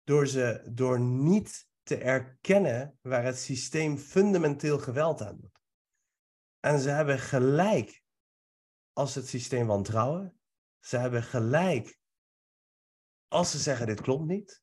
door, 0.04 0.26
ze, 0.26 0.68
door 0.72 1.00
niet 1.00 1.68
te 1.82 1.96
erkennen 1.96 2.98
waar 3.02 3.24
het 3.24 3.38
systeem 3.38 3.98
fundamenteel 3.98 4.78
geweld 4.78 5.22
aan 5.22 5.36
doet. 5.40 5.59
En 6.60 6.78
ze 6.78 6.88
hebben 6.88 7.18
gelijk 7.18 8.02
als 8.92 9.14
het 9.14 9.28
systeem 9.28 9.66
wantrouwen. 9.66 10.40
Ze 10.78 10.96
hebben 10.96 11.22
gelijk 11.22 11.98
als 13.28 13.50
ze 13.50 13.58
zeggen 13.58 13.86
dit 13.86 14.00
klopt 14.00 14.26
niet. 14.26 14.62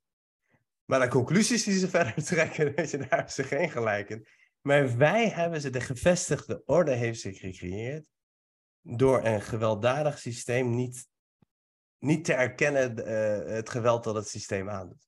Maar 0.86 1.00
de 1.00 1.08
conclusies 1.08 1.64
die 1.64 1.80
ze 1.80 1.90
verder 1.98 2.24
trekken, 2.24 2.76
weet 2.76 2.92
je, 2.92 2.98
daar 2.98 3.10
hebben 3.10 3.32
ze 3.32 3.44
geen 3.44 3.70
gelijk 3.70 4.10
in. 4.10 4.28
Maar 4.62 4.98
wij 4.98 5.30
hebben 5.30 5.62
ze, 5.62 5.70
de 5.70 5.82
gevestigde 5.82 6.62
orde 6.66 6.92
heeft 6.92 7.20
zich 7.20 7.40
gecreëerd 7.40 8.10
door 8.82 9.26
een 9.26 9.42
gewelddadig 9.42 10.20
systeem 10.20 10.76
niet, 10.76 11.08
niet 11.98 12.26
te 12.26 12.34
erkennen 12.34 13.00
uh, 13.00 13.54
het 13.56 13.70
geweld 13.70 14.04
dat 14.04 14.16
het 14.16 14.28
systeem 14.28 14.70
aandoet. 14.70 15.08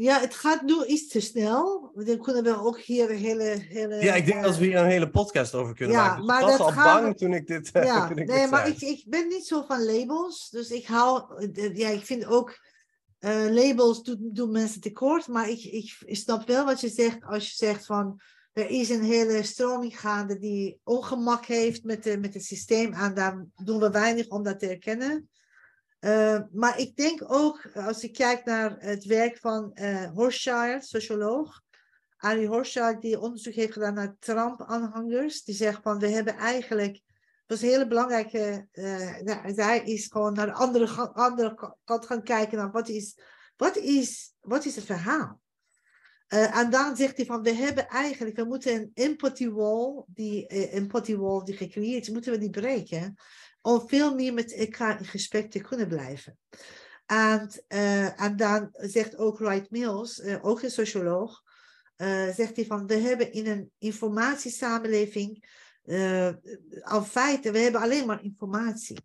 Ja, 0.00 0.20
het 0.20 0.34
gaat 0.34 0.62
nu 0.62 0.84
iets 0.84 1.08
te 1.08 1.20
snel. 1.20 1.90
Dan 1.94 2.18
kunnen 2.18 2.42
we 2.44 2.58
ook 2.64 2.80
hier 2.80 3.10
een 3.10 3.16
hele... 3.16 3.64
hele 3.68 3.94
ja, 4.02 4.14
ik 4.14 4.26
denk 4.26 4.42
dat 4.42 4.56
we 4.56 4.64
hier 4.64 4.76
een 4.76 4.86
hele 4.86 5.10
podcast 5.10 5.54
over 5.54 5.74
kunnen 5.74 5.96
ja, 5.96 6.02
maken. 6.02 6.16
Dus 6.18 6.26
maar 6.26 6.40
ik 6.40 6.46
was 6.46 6.56
dat 6.56 6.66
al 6.66 6.72
gaan 6.72 7.02
bang 7.02 7.16
toen 7.16 7.34
ik 7.34 7.46
dit 7.46 7.70
Ja, 7.72 8.08
toen 8.08 8.18
ik 8.18 8.26
nee, 8.28 8.40
dit 8.40 8.50
maar 8.50 8.66
zei. 8.66 8.74
ik, 8.92 8.98
ik 8.98 9.04
ben 9.08 9.28
niet 9.28 9.46
zo 9.46 9.64
van 9.66 9.84
labels. 9.84 10.48
Dus 10.50 10.70
ik 10.70 10.86
hou... 10.86 11.22
eh, 11.52 11.76
Ja, 11.76 11.88
ik 11.88 12.04
vind 12.04 12.26
ook... 12.26 12.58
eh, 13.18 13.46
labels 13.50 14.02
doen, 14.02 14.30
doen 14.32 14.50
mensen 14.50 14.80
tekort. 14.80 15.28
Maar 15.28 15.48
ik, 15.48 15.64
ik 15.64 16.16
snap 16.16 16.46
wel 16.46 16.64
wat 16.64 16.80
je 16.80 16.88
zegt 16.88 17.24
als 17.24 17.48
je 17.50 17.56
zegt 17.56 17.86
van... 17.86 18.20
Er 18.52 18.70
is 18.70 18.88
een 18.88 19.02
hele 19.02 19.42
stroming 19.42 20.00
gaande 20.00 20.38
die 20.38 20.80
ongemak 20.84 21.44
heeft 21.46 21.84
met, 21.84 22.02
de, 22.02 22.18
met 22.18 22.34
het 22.34 22.44
systeem. 22.44 22.92
En 22.92 23.14
daar 23.14 23.46
doen 23.64 23.80
we 23.80 23.90
weinig 23.90 24.28
om 24.28 24.42
dat 24.42 24.58
te 24.58 24.68
erkennen. 24.68 25.28
Eh, 25.98 26.40
maar 26.52 26.78
ik 26.78 26.96
denk 26.96 27.32
ook, 27.32 27.70
als 27.74 28.02
ik 28.02 28.12
kijk 28.12 28.44
naar 28.44 28.76
het 28.78 29.04
werk 29.04 29.38
van 29.38 29.72
eh 29.74 30.10
Horschild, 30.10 30.84
socioloog, 30.84 31.60
Arie 32.16 32.46
Horschild, 32.46 33.00
die 33.00 33.20
onderzoek 33.20 33.54
heeft 33.54 33.72
gedaan 33.72 33.94
naar 33.94 34.16
Trump-aanhangers, 34.18 35.44
die 35.44 35.54
zegt 35.54 35.82
van, 35.82 35.98
we 35.98 36.08
hebben 36.08 36.36
eigenlijk, 36.36 37.00
dat 37.46 37.56
is 37.56 37.62
een 37.62 37.68
hele 37.68 37.86
belangrijke, 37.86 38.68
eh, 38.72 39.56
hij 39.56 39.80
is 39.84 40.06
gewoon 40.06 40.32
naar 40.32 40.46
de 40.46 40.52
andere, 40.52 41.12
andere 41.12 41.54
ka- 41.54 41.76
kant 41.84 42.06
gaan 42.06 42.22
kijken 42.22 42.58
naar 42.58 42.70
wat 42.70 42.88
is, 42.88 43.18
wat 43.56 43.76
is, 43.76 44.32
wat 44.40 44.64
is 44.64 44.76
het 44.76 44.84
verhaal? 44.84 45.40
Eh, 46.28 46.56
en 46.56 46.70
dan 46.70 46.96
zegt 46.96 47.16
hij 47.16 47.26
van, 47.26 47.42
we 47.42 47.52
hebben 47.52 47.88
eigenlijk, 47.88 48.36
we 48.36 48.44
moeten 48.44 48.74
een 48.74 48.90
empathy 48.94 49.48
wall, 49.48 50.04
die 50.06 50.46
eh, 50.46 50.74
empathy 50.74 51.16
wall 51.16 51.44
die 51.44 51.56
gecreëerd 51.56 52.02
is, 52.02 52.10
moeten 52.10 52.32
we 52.32 52.38
die 52.38 52.50
breken 52.50 53.14
om 53.60 53.88
veel 53.88 54.14
meer 54.14 54.34
met 54.34 54.54
elkaar 54.54 54.98
in 54.98 55.04
gesprek 55.04 55.50
te 55.50 55.60
kunnen 55.60 55.88
blijven. 55.88 56.38
En, 57.06 57.50
eh, 57.68 58.20
en 58.22 58.36
dan 58.36 58.68
zegt 58.72 59.16
ook 59.16 59.38
Wright 59.38 59.70
Mills, 59.70 60.22
ook 60.22 60.62
een 60.62 60.70
socioloog, 60.70 61.42
zegt 62.34 62.56
hij 62.56 62.64
van, 62.66 62.86
we 62.86 62.94
hebben 62.94 63.32
in 63.32 63.46
een 63.46 63.70
informatiesamenleving 63.78 65.44
al 66.82 67.02
feiten, 67.04 67.52
we 67.52 67.58
hebben 67.58 67.80
alleen 67.80 68.06
maar 68.06 68.24
informatie. 68.24 68.98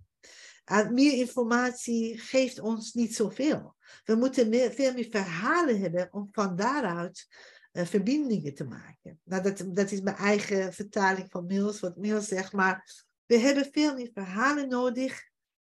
Meer 0.91 1.13
informatie 1.13 2.17
geeft 2.19 2.59
ons 2.59 2.93
niet 2.93 3.15
zoveel. 3.15 3.75
We 4.03 4.15
moeten 4.15 4.49
meer, 4.49 4.71
veel 4.71 4.93
meer 4.93 5.07
verhalen 5.09 5.81
hebben 5.81 6.07
om 6.11 6.27
van 6.31 6.55
daaruit 6.55 7.27
eh, 7.71 7.85
verbindingen 7.85 8.53
te 8.53 8.63
maken. 8.63 9.19
Nou, 9.23 9.43
dat, 9.43 9.63
dat 9.75 9.91
is 9.91 10.01
mijn 10.01 10.15
eigen 10.15 10.73
vertaling 10.73 11.31
van 11.31 11.45
Mills, 11.45 11.79
wat 11.79 11.97
Mills 11.97 12.27
zegt, 12.27 12.53
maar 12.53 13.03
we 13.25 13.37
hebben 13.37 13.69
veel 13.71 13.93
meer 13.93 14.09
verhalen 14.13 14.69
nodig 14.69 15.29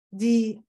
die, 0.10 0.66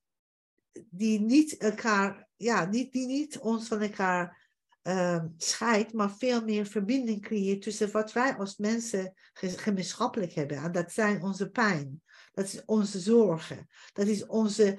die 0.90 1.20
niet 1.20 1.56
elkaar, 1.56 2.28
ja, 2.36 2.66
die, 2.66 2.88
niet 3.06 3.38
ons 3.38 3.68
van 3.68 3.80
elkaar 3.80 4.46
uh, 4.82 5.24
scheidt, 5.36 5.92
maar 5.92 6.16
veel 6.16 6.44
meer 6.44 6.66
verbinding 6.66 7.22
creëert 7.22 7.62
tussen 7.62 7.90
wat 7.90 8.12
wij 8.12 8.36
als 8.36 8.56
mensen 8.56 9.14
ge- 9.32 9.58
gemeenschappelijk 9.58 10.32
hebben. 10.32 10.56
En 10.56 10.72
dat 10.72 10.92
zijn 10.92 11.22
onze 11.22 11.50
pijn, 11.50 12.02
dat 12.38 12.46
is 12.46 12.64
onze 12.64 12.98
zorgen, 12.98 13.68
dat 13.92 14.06
is 14.06 14.26
onze 14.26 14.78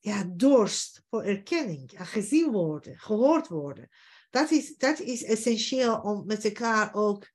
ja, 0.00 0.24
dorst 0.32 1.04
voor 1.08 1.22
erkenning, 1.22 1.92
en 1.92 2.06
gezien 2.06 2.52
worden, 2.52 2.98
gehoord 2.98 3.48
worden. 3.48 3.88
Dat 4.30 4.50
is, 4.50 4.76
dat 4.76 5.00
is 5.00 5.24
essentieel 5.24 6.00
om 6.00 6.26
met 6.26 6.44
elkaar 6.44 6.94
ook, 6.94 7.30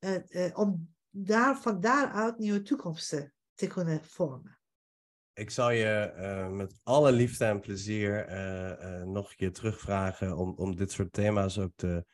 uh, 0.00 0.16
uh, 0.28 0.58
om 0.58 0.94
daar, 1.10 1.60
van 1.60 1.80
daaruit 1.80 2.38
nieuwe 2.38 2.62
toekomsten 2.62 3.34
te 3.54 3.66
kunnen 3.66 4.04
vormen. 4.04 4.58
Ik 5.32 5.50
zal 5.50 5.70
je 5.70 6.12
uh, 6.16 6.48
met 6.48 6.80
alle 6.82 7.12
liefde 7.12 7.44
en 7.44 7.60
plezier 7.60 8.26
nog 9.06 9.30
een 9.30 9.36
keer 9.36 9.52
terugvragen 9.52 10.36
om, 10.36 10.54
om 10.56 10.76
dit 10.76 10.92
soort 10.92 11.12
thema's 11.12 11.58
ook 11.58 11.72
te 11.76 12.04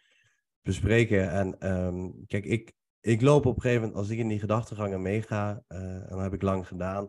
bespreken. 0.63 1.31
En 1.31 1.73
um, 1.73 2.27
kijk, 2.27 2.45
ik, 2.45 2.73
ik 3.07 3.21
loop 3.21 3.47
op 3.47 3.57
een 3.57 3.61
gegeven 3.61 3.83
moment, 3.83 3.99
als 3.99 4.09
ik 4.09 4.19
in 4.19 4.29
die 4.29 4.39
gedachtegangen 4.39 5.03
meega, 5.03 5.63
en 5.69 6.07
dat 6.09 6.21
heb 6.21 6.33
ik 6.33 6.43
lang 6.43 6.67
gedaan, 6.67 7.09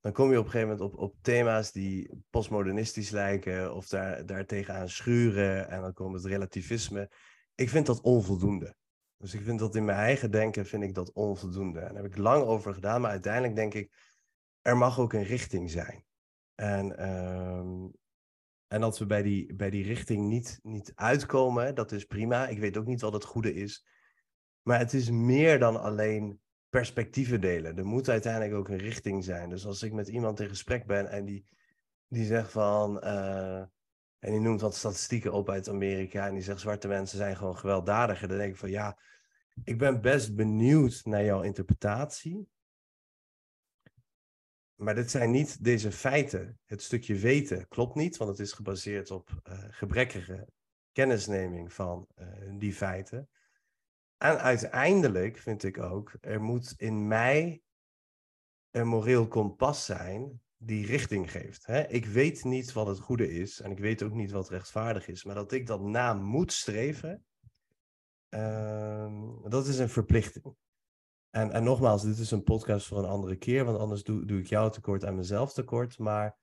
dan 0.00 0.12
kom 0.12 0.30
je 0.30 0.38
op 0.38 0.44
een 0.44 0.50
gegeven 0.50 0.76
moment 0.76 0.92
op, 0.92 1.00
op 1.00 1.14
thema's 1.22 1.72
die 1.72 2.24
postmodernistisch 2.30 3.10
lijken 3.10 3.74
of 3.74 3.88
daar, 3.88 4.26
daar 4.26 4.88
schuren 4.88 5.68
en 5.68 5.80
dan 5.80 5.92
komt 5.92 6.14
het 6.14 6.24
relativisme. 6.24 7.10
Ik 7.54 7.68
vind 7.68 7.86
dat 7.86 8.00
onvoldoende. 8.00 8.76
Dus 9.16 9.34
ik 9.34 9.42
vind 9.42 9.58
dat 9.58 9.74
in 9.74 9.84
mijn 9.84 9.98
eigen 9.98 10.30
denken 10.30 10.66
vind 10.66 10.82
ik 10.82 10.94
dat 10.94 11.12
onvoldoende. 11.12 11.80
En 11.80 11.94
daar 11.94 12.02
heb 12.02 12.12
ik 12.12 12.18
lang 12.18 12.44
over 12.44 12.74
gedaan, 12.74 13.00
maar 13.00 13.10
uiteindelijk 13.10 13.56
denk 13.56 13.74
ik, 13.74 13.92
er 14.62 14.76
mag 14.76 14.98
ook 14.98 15.12
een 15.12 15.24
richting 15.24 15.70
zijn. 15.70 16.04
En, 16.54 16.98
ehm, 16.98 17.88
en 18.66 18.80
dat 18.80 18.98
we 18.98 19.06
bij 19.06 19.22
die, 19.22 19.54
bij 19.54 19.70
die 19.70 19.84
richting 19.84 20.28
niet, 20.28 20.58
niet 20.62 20.92
uitkomen, 20.94 21.74
dat 21.74 21.92
is 21.92 22.04
prima. 22.04 22.48
Ik 22.48 22.58
weet 22.58 22.76
ook 22.76 22.86
niet 22.86 23.00
wat 23.00 23.12
het 23.12 23.24
goede 23.24 23.54
is. 23.54 23.84
Maar 24.66 24.78
het 24.78 24.92
is 24.92 25.10
meer 25.10 25.58
dan 25.58 25.80
alleen 25.80 26.40
perspectieven 26.68 27.40
delen. 27.40 27.78
Er 27.78 27.86
moet 27.86 28.08
uiteindelijk 28.08 28.54
ook 28.54 28.68
een 28.68 28.78
richting 28.78 29.24
zijn. 29.24 29.48
Dus 29.48 29.66
als 29.66 29.82
ik 29.82 29.92
met 29.92 30.08
iemand 30.08 30.40
in 30.40 30.48
gesprek 30.48 30.86
ben 30.86 31.10
en 31.10 31.24
die, 31.24 31.46
die 32.08 32.26
zegt 32.26 32.50
van. 32.50 33.00
Uh, 33.04 33.58
en 34.18 34.32
die 34.32 34.40
noemt 34.40 34.60
wat 34.60 34.76
statistieken 34.76 35.32
op 35.32 35.50
uit 35.50 35.68
Amerika. 35.68 36.26
En 36.26 36.34
die 36.34 36.42
zegt: 36.42 36.60
zwarte 36.60 36.88
mensen 36.88 37.18
zijn 37.18 37.36
gewoon 37.36 37.56
gewelddadiger. 37.56 38.28
Dan 38.28 38.36
denk 38.36 38.52
ik 38.52 38.58
van 38.58 38.70
ja, 38.70 38.98
ik 39.64 39.78
ben 39.78 40.00
best 40.00 40.34
benieuwd 40.34 41.00
naar 41.04 41.24
jouw 41.24 41.42
interpretatie. 41.42 42.48
Maar 44.74 44.94
dit 44.94 45.10
zijn 45.10 45.30
niet 45.30 45.64
deze 45.64 45.92
feiten. 45.92 46.58
Het 46.64 46.82
stukje 46.82 47.14
weten 47.14 47.68
klopt 47.68 47.94
niet, 47.94 48.16
want 48.16 48.30
het 48.30 48.40
is 48.40 48.52
gebaseerd 48.52 49.10
op 49.10 49.30
uh, 49.48 49.64
gebrekkige 49.70 50.48
kennisneming 50.92 51.72
van 51.72 52.06
uh, 52.18 52.26
die 52.58 52.72
feiten. 52.72 53.28
En 54.16 54.38
uiteindelijk 54.38 55.36
vind 55.36 55.64
ik 55.64 55.78
ook, 55.78 56.14
er 56.20 56.40
moet 56.40 56.74
in 56.76 57.06
mij 57.06 57.62
een 58.70 58.88
moreel 58.88 59.28
kompas 59.28 59.84
zijn 59.84 60.40
die 60.56 60.86
richting 60.86 61.30
geeft. 61.30 61.66
Hè? 61.66 61.86
Ik 61.86 62.06
weet 62.06 62.44
niet 62.44 62.72
wat 62.72 62.86
het 62.86 62.98
goede 62.98 63.30
is 63.30 63.60
en 63.60 63.70
ik 63.70 63.78
weet 63.78 64.02
ook 64.02 64.12
niet 64.12 64.30
wat 64.30 64.48
rechtvaardig 64.48 65.08
is, 65.08 65.24
maar 65.24 65.34
dat 65.34 65.52
ik 65.52 65.66
dat 65.66 65.80
na 65.80 66.14
moet 66.14 66.52
streven, 66.52 67.24
uh, 68.30 69.32
dat 69.42 69.66
is 69.66 69.78
een 69.78 69.88
verplichting. 69.88 70.56
En, 71.30 71.52
en 71.52 71.64
nogmaals, 71.64 72.02
dit 72.02 72.18
is 72.18 72.30
een 72.30 72.42
podcast 72.42 72.86
voor 72.86 72.98
een 72.98 73.04
andere 73.04 73.36
keer, 73.36 73.64
want 73.64 73.78
anders 73.78 74.02
doe, 74.02 74.24
doe 74.24 74.40
ik 74.40 74.46
jou 74.46 74.72
tekort 74.72 75.02
en 75.02 75.14
mezelf 75.14 75.52
tekort. 75.52 75.98
Maar 75.98 76.36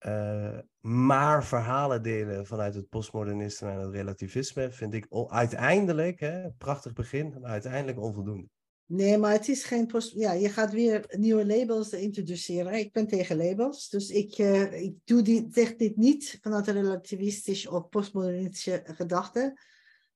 uh, 0.00 0.58
maar 0.80 1.44
verhalen 1.44 2.02
delen 2.02 2.46
vanuit 2.46 2.74
het 2.74 2.88
postmodernisme 2.88 3.70
en 3.70 3.78
het 3.78 3.94
relativisme 3.94 4.70
vind 4.70 4.94
ik 4.94 5.06
uiteindelijk, 5.28 6.20
hè, 6.20 6.50
prachtig 6.50 6.92
begin, 6.92 7.36
maar 7.40 7.50
uiteindelijk 7.50 8.00
onvoldoende. 8.00 8.48
Nee, 8.88 9.18
maar 9.18 9.32
het 9.32 9.48
is 9.48 9.64
geen 9.64 9.86
post. 9.86 10.12
Ja, 10.12 10.32
je 10.32 10.48
gaat 10.48 10.72
weer 10.72 11.04
nieuwe 11.18 11.46
labels 11.46 11.90
introduceren. 11.90 12.72
Ik 12.72 12.92
ben 12.92 13.06
tegen 13.06 13.36
labels, 13.36 13.88
dus 13.88 14.10
ik, 14.10 14.38
uh, 14.38 14.82
ik 14.82 14.94
doe 15.04 15.22
die, 15.22 15.46
zeg 15.50 15.76
dit 15.76 15.96
niet 15.96 16.38
vanuit 16.40 16.66
een 16.66 16.82
relativistisch 16.82 17.66
of 17.66 17.88
postmodernistische 17.88 18.82
gedachte. 18.84 19.58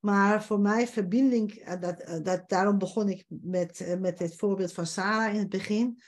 Maar 0.01 0.45
voor 0.45 0.61
mij 0.61 0.87
verbinding, 0.87 1.53
eh, 1.53 1.81
dat, 1.81 2.25
dat, 2.25 2.49
daarom 2.49 2.79
begon 2.79 3.09
ik 3.09 3.25
met, 3.29 3.97
met 3.99 4.19
het 4.19 4.37
voorbeeld 4.37 4.73
van 4.73 4.87
Sarah 4.87 5.35
in 5.35 5.39
het 5.39 5.49
begin 5.49 6.01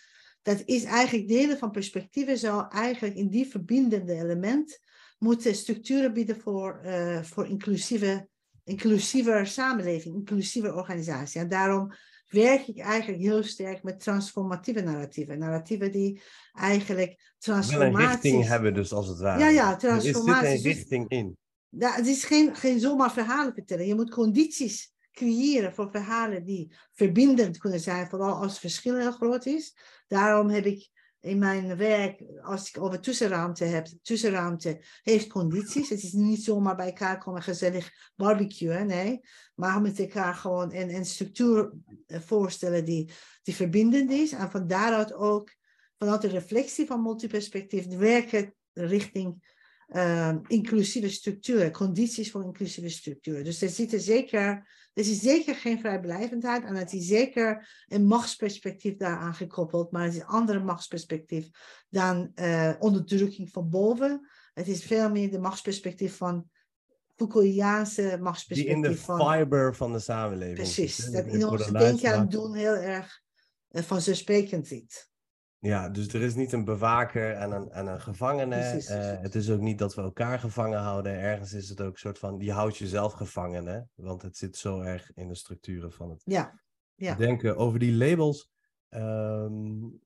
dat 0.43 0.62
is 0.64 0.85
eigenlijk 0.85 1.28
delen 1.28 1.59
van 1.59 1.70
perspectieven 1.70 2.39
zou 2.39 2.66
eigenlijk 2.69 3.14
in 3.14 3.28
die 3.28 3.47
verbindende 3.47 4.14
element 4.14 4.81
moeten 5.19 5.55
structuren 5.55 6.12
bieden 6.12 6.40
voor, 6.40 6.81
uh, 6.85 7.23
voor 7.23 7.47
inclusieve, 7.47 8.28
inclusiever 8.64 9.47
samenleving, 9.47 10.14
inclusieve 10.14 10.74
organisatie. 10.74 11.40
En 11.40 11.48
daarom 11.48 11.93
werk 12.28 12.66
ik 12.66 12.78
eigenlijk 12.78 13.23
heel 13.23 13.43
sterk 13.43 13.82
met 13.82 14.01
transformatieve 14.01 14.81
narratieven. 14.81 15.39
Narratieven 15.39 15.93
die 15.93 16.23
eigenlijk 16.52 17.32
transformatie... 17.39 18.05
een 18.05 18.10
richting 18.10 18.47
hebben 18.47 18.74
dus 18.74 18.93
als 18.93 19.09
het 19.09 19.19
ware. 19.19 19.40
Ja, 19.40 19.48
ja, 19.48 19.77
transformatie. 19.77 20.48
Er 20.48 20.59
zit 20.59 20.64
een 20.66 20.73
richting 20.73 21.09
in. 21.09 21.36
Ja, 21.69 21.94
het 21.94 22.06
is 22.06 22.24
geen, 22.24 22.56
geen 22.56 22.81
zomaar 22.81 23.12
verhalen 23.12 23.55
vertellen. 23.55 23.86
Je 23.86 23.94
moet 23.94 24.10
condities 24.10 24.93
creëren 25.12 25.74
voor 25.74 25.90
verhalen 25.90 26.44
die 26.44 26.73
verbindend 26.93 27.59
kunnen 27.59 27.81
zijn, 27.81 28.09
vooral 28.09 28.35
als 28.35 28.51
het 28.51 28.60
verschil 28.60 28.97
heel 28.97 29.12
groot 29.12 29.47
is. 29.47 29.77
Daarom 30.13 30.49
heb 30.49 30.67
ik 30.67 30.91
in 31.21 31.39
mijn 31.39 31.77
werk, 31.77 32.23
als 32.43 32.69
ik 32.69 32.83
over 32.83 33.01
tussenruimte 33.01 33.65
heb, 33.65 33.87
tussenruimte 34.03 34.85
heeft 35.03 35.27
condities. 35.29 35.89
Het 35.89 36.03
is 36.03 36.13
niet 36.13 36.45
zomaar 36.45 36.77
bij 36.77 36.87
elkaar 36.87 37.19
komen 37.19 37.43
gezellig 37.43 38.13
barbecuen, 38.17 38.87
nee. 38.87 39.21
Maar 39.55 39.81
met 39.81 39.99
elkaar 39.99 40.35
gewoon 40.35 40.75
een, 40.75 40.95
een 40.95 41.05
structuur 41.05 41.73
eh, 42.07 42.21
voorstellen 42.21 42.85
die, 42.85 43.13
die 43.43 43.55
verbindend 43.55 44.11
is. 44.11 44.33
En 44.33 44.51
van 44.51 44.67
daaruit 44.67 45.13
ook, 45.13 45.57
vanuit 45.99 46.21
de 46.21 46.29
reflectie 46.29 46.87
van 46.87 47.03
multiperspectief, 47.03 47.87
werken 47.87 48.55
richting 48.73 49.61
uh, 49.94 50.36
inclusieve 50.47 51.09
structuren, 51.09 51.73
condities 51.73 52.31
voor 52.31 52.44
inclusieve 52.44 52.89
structuren. 52.89 53.44
Dus 53.44 53.62
er 53.62 53.69
zitten 53.69 54.01
zeker, 54.01 54.40
er 54.94 55.09
is 55.09 55.20
zeker 55.20 55.55
geen 55.55 55.78
vrijblijvendheid 55.78 56.64
en 56.64 56.74
het 56.74 56.93
is 56.93 57.06
zeker 57.06 57.69
een 57.89 58.06
machtsperspectief 58.06 58.97
daaraan 58.97 59.35
gekoppeld, 59.35 59.90
maar 59.90 60.05
het 60.05 60.14
is 60.14 60.20
een 60.20 60.27
andere 60.27 60.60
machtsperspectief 60.60 61.48
dan 61.89 62.32
uh, 62.35 62.73
onderdrukking 62.78 63.51
van 63.51 63.69
boven. 63.69 64.28
Het 64.55 64.69
is 64.69 64.85
veel 64.85 65.10
meer 65.10 65.31
de 65.31 65.39
machtsperspectief 65.39 66.16
van 66.16 66.51
Foucaultiaanse 67.16 68.19
machtsperspectief. 68.20 68.82
Die 68.82 68.90
in 68.90 69.16
de 69.16 69.35
fiber 69.35 69.77
van 69.77 69.93
de 69.93 69.98
samenleving. 69.98 70.56
Precies, 70.56 70.97
dat 70.97 71.27
in 71.27 71.47
ons 71.47 71.66
denken 71.66 72.12
en 72.12 72.28
doen 72.28 72.55
heel 72.55 72.74
erg 72.74 73.20
uh, 73.70 73.82
vanzelfsprekend 73.82 74.66
ziet. 74.66 75.10
Ja, 75.63 75.89
dus 75.89 76.09
er 76.09 76.23
is 76.23 76.35
niet 76.35 76.53
een 76.53 76.65
bewaker 76.65 77.33
en 77.33 77.51
een, 77.51 77.71
en 77.71 77.87
een 77.87 78.01
gevangene. 78.01 78.57
Uh, 78.57 79.23
het 79.23 79.35
is 79.35 79.51
ook 79.51 79.61
niet 79.61 79.79
dat 79.79 79.95
we 79.95 80.03
elkaar 80.03 80.39
gevangen 80.39 80.79
houden. 80.79 81.13
Ergens 81.13 81.53
is 81.53 81.69
het 81.69 81.81
ook 81.81 81.93
een 81.93 81.99
soort 81.99 82.19
van, 82.19 82.39
je 82.39 82.53
houdt 82.53 82.77
jezelf 82.77 83.13
gevangen. 83.13 83.67
Hè? 83.67 83.81
Want 83.95 84.23
het 84.23 84.37
zit 84.37 84.57
zo 84.57 84.81
erg 84.81 85.13
in 85.15 85.29
de 85.29 85.35
structuren 85.35 85.93
van 85.93 86.11
het 86.11 86.23
ja. 86.25 86.61
Ja. 86.95 87.15
denken. 87.15 87.57
Over 87.57 87.79
die 87.79 87.93
labels. 87.93 88.51
Um, 88.91 90.01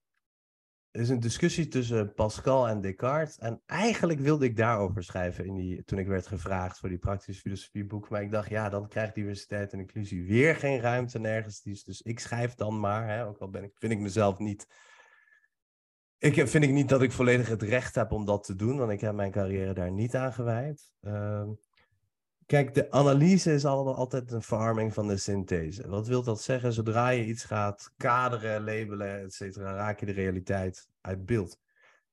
er 0.90 1.00
is 1.00 1.08
een 1.08 1.20
discussie 1.20 1.68
tussen 1.68 2.14
Pascal 2.14 2.68
en 2.68 2.80
Descartes. 2.80 3.38
En 3.38 3.62
eigenlijk 3.66 4.20
wilde 4.20 4.44
ik 4.44 4.56
daarover 4.56 5.02
schrijven 5.02 5.46
in 5.46 5.54
die, 5.54 5.84
toen 5.84 5.98
ik 5.98 6.06
werd 6.06 6.26
gevraagd 6.26 6.78
voor 6.78 6.88
die 6.88 6.98
praktische 6.98 7.40
filosofieboek. 7.40 8.08
Maar 8.08 8.22
ik 8.22 8.30
dacht, 8.30 8.48
ja, 8.48 8.68
dan 8.68 8.88
krijgt 8.88 9.14
diversiteit 9.14 9.72
en 9.72 9.80
inclusie 9.80 10.26
weer 10.26 10.56
geen 10.56 10.80
ruimte 10.80 11.18
nergens. 11.18 11.62
Dus 11.62 12.02
ik 12.02 12.20
schrijf 12.20 12.54
dan 12.54 12.80
maar. 12.80 13.08
Hè? 13.08 13.26
Ook 13.26 13.38
al 13.38 13.50
ben 13.50 13.64
ik, 13.64 13.72
vind 13.74 13.92
ik 13.92 13.98
mezelf 13.98 14.38
niet 14.38 14.66
ik 16.18 16.48
vind 16.48 16.64
ik 16.64 16.70
niet 16.70 16.88
dat 16.88 17.02
ik 17.02 17.12
volledig 17.12 17.48
het 17.48 17.62
recht 17.62 17.94
heb 17.94 18.12
om 18.12 18.24
dat 18.24 18.44
te 18.44 18.54
doen, 18.54 18.78
want 18.78 18.90
ik 18.90 19.00
heb 19.00 19.14
mijn 19.14 19.30
carrière 19.30 19.74
daar 19.74 19.92
niet 19.92 20.14
aan 20.16 20.32
gewijd. 20.32 20.92
Uh, 21.00 21.48
kijk, 22.46 22.74
de 22.74 22.90
analyse 22.90 23.52
is 23.52 23.64
altijd 23.64 24.32
een 24.32 24.42
verarming 24.42 24.94
van 24.94 25.08
de 25.08 25.16
synthese. 25.16 25.88
Wat 25.88 26.06
wil 26.06 26.22
dat 26.22 26.42
zeggen? 26.42 26.72
Zodra 26.72 27.08
je 27.08 27.26
iets 27.26 27.44
gaat 27.44 27.92
kaderen, 27.96 28.64
labelen, 28.64 29.22
et 29.22 29.34
cetera, 29.34 29.74
raak 29.74 30.00
je 30.00 30.06
de 30.06 30.12
realiteit 30.12 30.88
uit 31.00 31.26
beeld. 31.26 31.58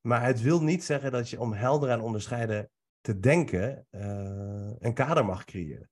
Maar 0.01 0.25
het 0.25 0.41
wil 0.41 0.63
niet 0.63 0.83
zeggen 0.83 1.11
dat 1.11 1.29
je 1.29 1.39
om 1.39 1.53
helder 1.53 1.89
en 1.89 2.01
onderscheiden 2.01 2.69
te 3.01 3.19
denken 3.19 3.87
uh, 3.91 4.71
een 4.79 4.93
kader 4.93 5.25
mag 5.25 5.45
creëren. 5.45 5.89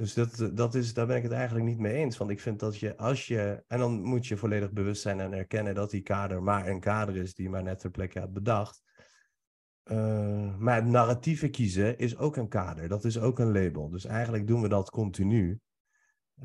Dus 0.00 0.14
dat, 0.14 0.50
dat 0.54 0.74
is, 0.74 0.94
daar 0.94 1.06
ben 1.06 1.16
ik 1.16 1.22
het 1.22 1.32
eigenlijk 1.32 1.66
niet 1.66 1.78
mee 1.78 1.94
eens. 1.94 2.16
Want 2.16 2.30
ik 2.30 2.40
vind 2.40 2.60
dat 2.60 2.78
je, 2.78 2.96
als 2.96 3.26
je. 3.26 3.64
En 3.66 3.78
dan 3.78 4.02
moet 4.02 4.26
je 4.26 4.36
volledig 4.36 4.72
bewust 4.72 5.02
zijn 5.02 5.20
en 5.20 5.32
erkennen 5.32 5.74
dat 5.74 5.90
die 5.90 6.02
kader 6.02 6.42
maar 6.42 6.68
een 6.68 6.80
kader 6.80 7.16
is 7.16 7.34
die 7.34 7.50
maar 7.50 7.62
net 7.62 7.78
ter 7.78 7.90
plekke 7.90 8.20
had 8.20 8.32
bedacht. 8.32 8.82
Uh, 9.84 10.56
maar 10.58 10.74
het 10.74 10.86
narratieve 10.86 11.48
kiezen 11.48 11.98
is 11.98 12.16
ook 12.16 12.36
een 12.36 12.48
kader. 12.48 12.88
Dat 12.88 13.04
is 13.04 13.18
ook 13.18 13.38
een 13.38 13.52
label. 13.52 13.88
Dus 13.88 14.04
eigenlijk 14.04 14.46
doen 14.46 14.62
we 14.62 14.68
dat 14.68 14.90
continu. 14.90 15.60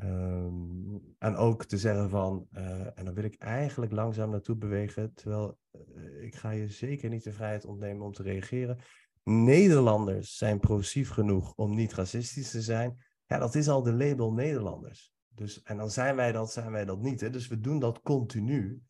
Um, 0.02 1.14
en 1.18 1.36
ook 1.36 1.64
te 1.64 1.78
zeggen 1.78 2.10
van, 2.10 2.46
uh, 2.52 2.98
en 2.98 3.04
dan 3.04 3.14
wil 3.14 3.24
ik 3.24 3.34
eigenlijk 3.38 3.92
langzaam 3.92 4.30
naartoe 4.30 4.56
bewegen, 4.56 5.14
terwijl 5.14 5.58
uh, 5.72 6.22
ik 6.22 6.34
ga 6.34 6.50
je 6.50 6.68
zeker 6.68 7.08
niet 7.08 7.24
de 7.24 7.32
vrijheid 7.32 7.64
ontnemen 7.64 8.06
om 8.06 8.12
te 8.12 8.22
reageren. 8.22 8.78
Nederlanders 9.24 10.36
zijn 10.36 10.58
progressief 10.58 11.10
genoeg 11.10 11.52
om 11.54 11.74
niet 11.74 11.94
racistisch 11.94 12.50
te 12.50 12.62
zijn. 12.62 12.96
Ja, 13.26 13.38
dat 13.38 13.54
is 13.54 13.68
al 13.68 13.82
de 13.82 13.92
label 13.92 14.32
Nederlanders. 14.32 15.14
Dus, 15.28 15.62
en 15.62 15.76
dan 15.76 15.90
zijn 15.90 16.16
wij 16.16 16.32
dat, 16.32 16.52
zijn 16.52 16.70
wij 16.70 16.84
dat 16.84 17.00
niet. 17.00 17.20
Hè? 17.20 17.30
Dus 17.30 17.48
we 17.48 17.60
doen 17.60 17.78
dat 17.78 18.02
continu. 18.02 18.82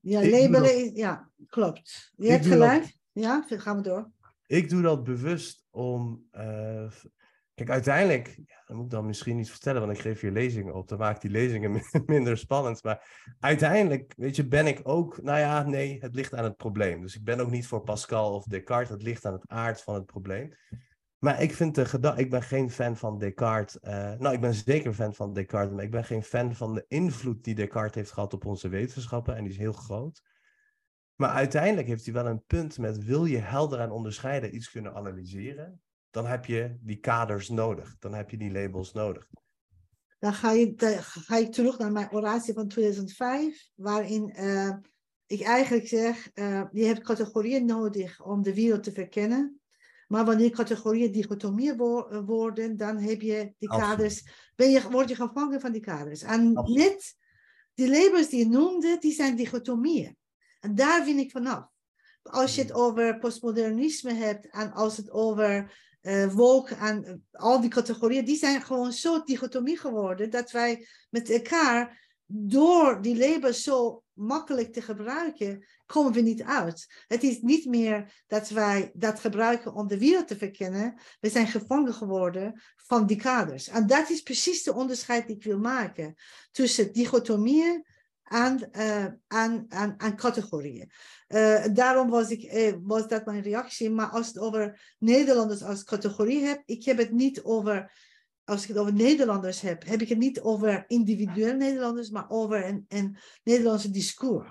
Ja, 0.00 0.20
labelen, 0.28 0.94
ja, 0.94 1.30
klopt. 1.46 2.12
Je 2.16 2.30
hebt 2.30 2.46
gelijk. 2.46 2.96
Ja, 3.12 3.44
gaan 3.48 3.76
we 3.76 3.82
door. 3.82 4.10
Ik 4.46 4.68
doe 4.68 4.82
dat 4.82 5.04
bewust 5.04 5.66
om. 5.70 6.26
Uh, 6.32 6.90
kijk, 7.54 7.70
uiteindelijk, 7.70 8.26
ja, 8.46 8.62
dat 8.66 8.76
moet 8.76 8.84
ik 8.84 8.90
dan 8.90 9.06
misschien 9.06 9.36
niet 9.36 9.50
vertellen, 9.50 9.80
want 9.80 9.92
ik 9.92 10.02
geef 10.02 10.20
hier 10.20 10.30
lezingen 10.30 10.74
op. 10.74 10.88
Dan 10.88 10.98
maakt 10.98 11.22
die 11.22 11.30
lezingen 11.30 11.82
minder 12.06 12.38
spannend. 12.38 12.82
Maar 12.82 13.34
uiteindelijk, 13.40 14.12
weet 14.16 14.36
je, 14.36 14.46
ben 14.46 14.66
ik 14.66 14.80
ook. 14.82 15.22
Nou 15.22 15.38
ja, 15.38 15.62
nee, 15.62 15.98
het 16.00 16.14
ligt 16.14 16.34
aan 16.34 16.44
het 16.44 16.56
probleem. 16.56 17.00
Dus 17.00 17.16
ik 17.16 17.24
ben 17.24 17.40
ook 17.40 17.50
niet 17.50 17.66
voor 17.66 17.82
Pascal 17.82 18.34
of 18.34 18.44
Descartes. 18.44 18.88
Het 18.88 19.02
ligt 19.02 19.24
aan 19.24 19.32
het 19.32 19.48
aard 19.48 19.82
van 19.82 19.94
het 19.94 20.06
probleem. 20.06 20.54
Maar 21.22 21.42
ik 21.42 21.54
vind 21.54 21.74
de 21.74 21.84
gedachte, 21.84 22.20
ik 22.20 22.30
ben 22.30 22.42
geen 22.42 22.70
fan 22.70 22.96
van 22.96 23.18
Descartes. 23.18 23.78
Uh, 23.82 24.12
nou, 24.18 24.34
ik 24.34 24.40
ben 24.40 24.54
zeker 24.54 24.92
fan 24.92 25.14
van 25.14 25.32
Descartes, 25.32 25.74
maar 25.74 25.84
ik 25.84 25.90
ben 25.90 26.04
geen 26.04 26.22
fan 26.22 26.54
van 26.54 26.74
de 26.74 26.84
invloed 26.88 27.44
die 27.44 27.54
Descartes 27.54 27.94
heeft 27.94 28.12
gehad 28.12 28.32
op 28.32 28.44
onze 28.44 28.68
wetenschappen. 28.68 29.36
En 29.36 29.42
die 29.42 29.52
is 29.52 29.58
heel 29.58 29.72
groot. 29.72 30.22
Maar 31.14 31.30
uiteindelijk 31.30 31.88
heeft 31.88 32.04
hij 32.04 32.14
wel 32.14 32.26
een 32.26 32.44
punt 32.46 32.78
met 32.78 33.04
wil 33.04 33.24
je 33.24 33.38
helder 33.38 33.80
en 33.80 33.90
onderscheiden 33.90 34.54
iets 34.54 34.70
kunnen 34.70 34.94
analyseren, 34.94 35.80
dan 36.10 36.26
heb 36.26 36.44
je 36.44 36.76
die 36.80 36.98
kaders 36.98 37.48
nodig. 37.48 37.96
Dan 37.98 38.14
heb 38.14 38.30
je 38.30 38.36
die 38.36 38.52
labels 38.52 38.92
nodig. 38.92 39.28
Dan 40.18 40.34
ga, 40.34 40.50
je, 40.50 40.74
dan 40.74 41.02
ga 41.02 41.36
ik 41.36 41.52
terug 41.52 41.78
naar 41.78 41.92
mijn 41.92 42.12
oratie 42.12 42.54
van 42.54 42.68
2005, 42.68 43.68
waarin 43.74 44.34
uh, 44.36 44.76
ik 45.26 45.40
eigenlijk 45.40 45.86
zeg, 45.86 46.30
uh, 46.34 46.64
je 46.72 46.84
hebt 46.84 47.02
categorieën 47.02 47.66
nodig 47.66 48.24
om 48.24 48.42
de 48.42 48.54
wereld 48.54 48.82
te 48.82 48.92
verkennen. 48.92 49.61
Maar 50.12 50.24
wanneer 50.24 50.50
categorieën 50.50 51.12
dichotomie 51.12 51.74
worden, 52.26 52.76
dan 52.76 52.96
heb 52.96 53.20
je 53.20 53.54
die 53.58 53.68
kaders, 53.68 54.26
ben 54.56 54.70
je, 54.70 54.90
word 54.90 55.08
je 55.08 55.14
gevangen 55.14 55.60
van 55.60 55.72
die 55.72 55.80
kaders. 55.80 56.22
En 56.22 56.56
Absoluut. 56.56 56.78
net 56.78 57.14
die 57.74 57.88
labels 57.88 58.28
die 58.28 58.38
je 58.38 58.48
noemde, 58.48 58.96
die 59.00 59.12
zijn 59.12 59.36
dichotomieën. 59.36 60.16
En 60.60 60.74
daar 60.74 61.04
vind 61.04 61.20
ik 61.20 61.30
vanaf. 61.30 61.66
Als 62.22 62.54
je 62.54 62.60
het 62.60 62.70
hmm. 62.70 62.80
over 62.80 63.18
postmodernisme 63.18 64.12
hebt 64.12 64.50
en 64.50 64.72
als 64.72 64.96
het 64.96 65.10
over 65.10 65.72
uh, 66.02 66.32
woke 66.32 66.74
en 66.74 67.26
al 67.30 67.60
die 67.60 67.70
categorieën, 67.70 68.24
die 68.24 68.36
zijn 68.36 68.62
gewoon 68.62 68.92
zo 68.92 69.22
dichotomie 69.22 69.78
geworden 69.78 70.30
dat 70.30 70.50
wij 70.50 70.86
met 71.10 71.30
elkaar 71.30 72.11
door 72.34 73.02
die 73.02 73.18
labels 73.18 73.62
zo 73.62 74.02
makkelijk 74.12 74.72
te 74.72 74.82
gebruiken, 74.82 75.66
komen 75.86 76.12
we 76.12 76.20
niet 76.20 76.42
uit. 76.42 77.04
Het 77.06 77.22
is 77.22 77.40
niet 77.40 77.64
meer 77.64 78.22
dat 78.26 78.48
wij 78.48 78.90
dat 78.94 79.20
gebruiken 79.20 79.74
om 79.74 79.88
de 79.88 79.98
wereld 79.98 80.28
te 80.28 80.36
verkennen. 80.36 81.00
We 81.20 81.30
zijn 81.30 81.46
gevangen 81.46 81.94
geworden 81.94 82.62
van 82.76 83.06
die 83.06 83.16
kaders. 83.16 83.68
En 83.68 83.86
dat 83.86 84.10
is 84.10 84.22
precies 84.22 84.62
de 84.62 84.74
onderscheid 84.74 85.26
die 85.26 85.36
ik 85.36 85.44
wil 85.44 85.58
maken 85.58 86.14
tussen 86.50 86.92
dichotomieën 86.92 87.84
en, 88.22 89.66
aan 89.96 90.16
categorieën. 90.16 90.90
Uh, 91.28 91.64
daarom 91.72 92.10
was, 92.10 92.30
ik, 92.30 92.52
uh, 92.52 92.72
was 92.82 93.08
dat 93.08 93.24
mijn 93.24 93.42
reactie. 93.42 93.90
Maar 93.90 94.08
als 94.08 94.26
het 94.26 94.38
over 94.38 94.94
Nederlanders 94.98 95.62
als 95.62 95.84
categorie 95.84 96.44
heb, 96.44 96.62
ik 96.64 96.84
heb 96.84 96.98
het 96.98 97.12
niet 97.12 97.42
over 97.42 97.92
als 98.44 98.62
ik 98.62 98.68
het 98.68 98.78
over 98.78 98.92
Nederlanders 98.92 99.60
heb, 99.60 99.86
heb 99.86 100.00
ik 100.00 100.08
het 100.08 100.18
niet 100.18 100.40
over 100.40 100.84
individueel 100.86 101.56
Nederlanders, 101.56 102.10
maar 102.10 102.28
over 102.28 102.66
een, 102.66 102.84
een 102.88 103.16
Nederlandse 103.42 103.90
discours. 103.90 104.48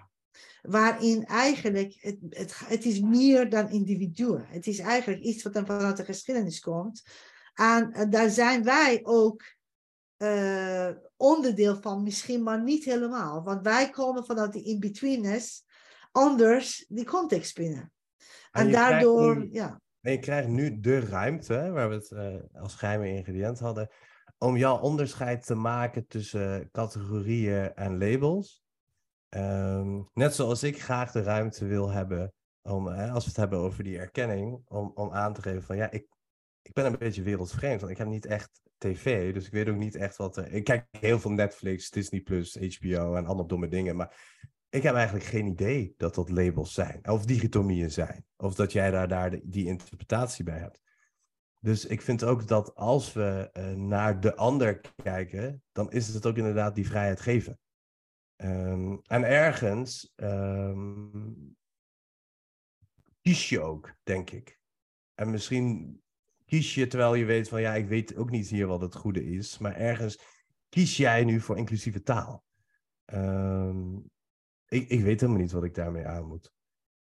Waarin 0.62 1.26
eigenlijk, 1.26 1.98
het, 2.00 2.18
het, 2.30 2.60
het 2.60 2.86
is 2.86 3.00
meer 3.00 3.50
dan 3.50 3.70
individuen. 3.70 4.46
Het 4.48 4.68
is 4.68 4.80
eigenlijk 4.80 5.24
iets 5.24 5.44
wat 5.44 5.54
dan 5.54 5.66
vanuit 5.66 5.98
de 5.98 6.06
geschiedenis 6.06 6.60
komt. 6.60 7.04
En 7.54 8.10
daar 8.10 8.30
zijn 8.30 8.64
wij 8.64 9.00
ook 9.04 9.44
uh, 10.18 10.90
onderdeel 11.18 11.82
van, 11.82 12.04
misschien 12.04 12.44
maar 12.44 12.64
niet 12.64 12.86
helemaal. 12.86 13.44
Want 13.44 13.62
wij 13.62 13.90
komen 13.90 14.26
vanuit 14.26 14.54
die 14.54 14.64
in-betweenness 14.64 15.64
anders 16.12 16.86
die 16.88 17.06
context 17.06 17.56
binnen. 17.56 17.92
En, 18.52 18.66
en 18.66 18.72
daardoor, 18.72 19.48
ja. 19.52 19.81
Je 20.02 20.20
krijgt 20.20 20.48
nu 20.48 20.80
de 20.80 21.00
ruimte, 21.00 21.72
waar 21.72 21.90
we 21.90 21.96
het 21.96 22.12
uh, 22.12 22.62
als 22.62 22.76
geheime 22.76 23.08
ingrediënt 23.08 23.60
hadden, 23.60 23.90
om 24.38 24.58
jouw 24.58 24.80
onderscheid 24.80 25.46
te 25.46 25.56
maken 25.56 26.08
tussen 26.08 26.70
categorieën 26.72 27.74
en 27.76 27.98
labels. 27.98 28.64
Um, 29.30 30.10
net 30.14 30.36
zoals 30.36 30.64
ik 30.64 30.82
graag 30.82 31.12
de 31.12 31.24
ruimte 31.24 31.66
wil 31.66 31.90
hebben, 31.90 32.34
om, 32.62 32.88
als 32.88 33.24
we 33.24 33.30
het 33.30 33.40
hebben 33.40 33.60
over 33.60 33.84
die 33.84 34.00
erkenning, 34.00 34.62
om, 34.68 34.92
om 34.96 35.12
aan 35.12 35.34
te 35.34 35.42
geven 35.42 35.64
van 35.64 35.76
ja, 35.76 35.92
ik, 35.92 36.08
ik 36.62 36.74
ben 36.74 36.86
een 36.86 36.98
beetje 36.98 37.22
wereldvreemd, 37.24 37.80
want 37.80 37.92
ik 37.92 37.98
heb 37.98 38.08
niet 38.08 38.26
echt 38.26 38.62
tv, 38.78 39.34
dus 39.34 39.46
ik 39.46 39.52
weet 39.52 39.70
ook 39.70 39.76
niet 39.76 39.96
echt 39.96 40.18
wat... 40.18 40.38
Er, 40.38 40.52
ik 40.52 40.64
kijk 40.64 40.86
heel 41.00 41.20
veel 41.20 41.32
Netflix, 41.32 41.90
Disney+, 41.90 42.24
HBO 42.26 43.16
en 43.16 43.26
allemaal 43.26 43.48
domme 43.48 43.68
dingen, 43.68 43.96
maar 43.96 44.40
ik 44.72 44.84
heb 44.84 44.96
eigenlijk 44.96 45.26
geen 45.26 45.46
idee 45.46 45.94
dat 45.98 46.16
dat 46.16 46.30
labels 46.30 46.74
zijn. 46.74 47.10
Of 47.10 47.26
dichotomieën 47.26 47.92
zijn. 47.92 48.26
Of 48.38 48.56
dat 48.56 48.72
jij 48.72 48.92
daar, 48.92 49.08
daar 49.08 49.40
die 49.44 49.66
interpretatie 49.66 50.44
bij 50.44 50.60
hebt. 50.60 50.82
Dus 51.60 51.86
ik 51.86 52.02
vind 52.02 52.24
ook 52.24 52.48
dat 52.48 52.76
als 52.76 53.14
we 53.14 53.50
uh, 53.54 53.72
naar 53.72 54.20
de 54.20 54.36
ander 54.36 54.82
kijken, 55.04 55.64
dan 55.72 55.92
is 55.92 56.08
het 56.08 56.26
ook 56.26 56.38
inderdaad 56.38 56.76
die 56.76 56.88
vrijheid 56.88 57.20
geven. 57.20 57.60
Um, 58.38 59.02
en 59.04 59.24
ergens 59.24 60.14
um, 60.16 61.56
kies 63.22 63.50
je 63.50 63.62
ook, 63.62 63.96
denk 64.04 64.30
ik. 64.30 64.60
En 65.14 65.30
misschien 65.30 66.02
kies 66.46 66.76
je 66.76 66.88
terwijl 66.88 67.14
je 67.16 67.26
weet 67.26 67.50
van 67.50 67.62
ja, 67.62 67.76
ik 67.76 67.88
weet 67.88 68.16
ook 68.16 68.30
niet 68.30 68.50
hier 68.50 68.68
wat 68.68 68.82
het 68.82 68.96
goede 68.96 69.24
is. 69.24 69.58
Maar 69.58 69.76
ergens 69.76 70.20
kies 70.70 70.98
jij 70.98 71.24
nu 71.24 71.42
voor 71.42 71.58
inclusieve 71.58 72.02
taal. 72.02 72.44
Um, 73.06 74.11
ik, 74.72 74.90
ik 74.90 75.02
weet 75.02 75.22
helemaal 75.22 75.42
niet 75.42 75.52
wat 75.52 75.64
ik 75.64 75.76
daarmee 75.76 76.06
aan 76.06 76.28
moet. 76.28 76.52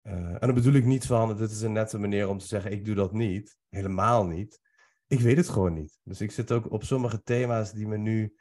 Uh, 0.04 0.14
en 0.14 0.40
dan 0.40 0.54
bedoel 0.54 0.74
ik 0.74 0.86
niet 0.86 1.06
van, 1.06 1.38
dit 1.38 1.52
is 1.52 1.62
een 1.62 1.72
nette 1.72 1.98
manier 2.00 2.30
om 2.30 2.38
te 2.38 2.48
zeggen, 2.48 2.72
ik 2.72 2.86
doe 2.86 2.96
dat 2.96 3.14
niet. 3.14 3.58
Helemaal 3.70 4.26
niet. 4.26 4.60
Ik 5.08 5.20
weet 5.20 5.38
het 5.38 5.50
gewoon 5.50 5.74
niet. 5.74 6.00
Dus 6.04 6.22
ik 6.22 6.32
zit 6.32 6.52
ook 6.52 6.72
op 6.72 6.84
sommige 6.84 7.22
thema's 7.24 7.72
die 7.72 7.88
me 7.88 7.98
nu 7.98 8.38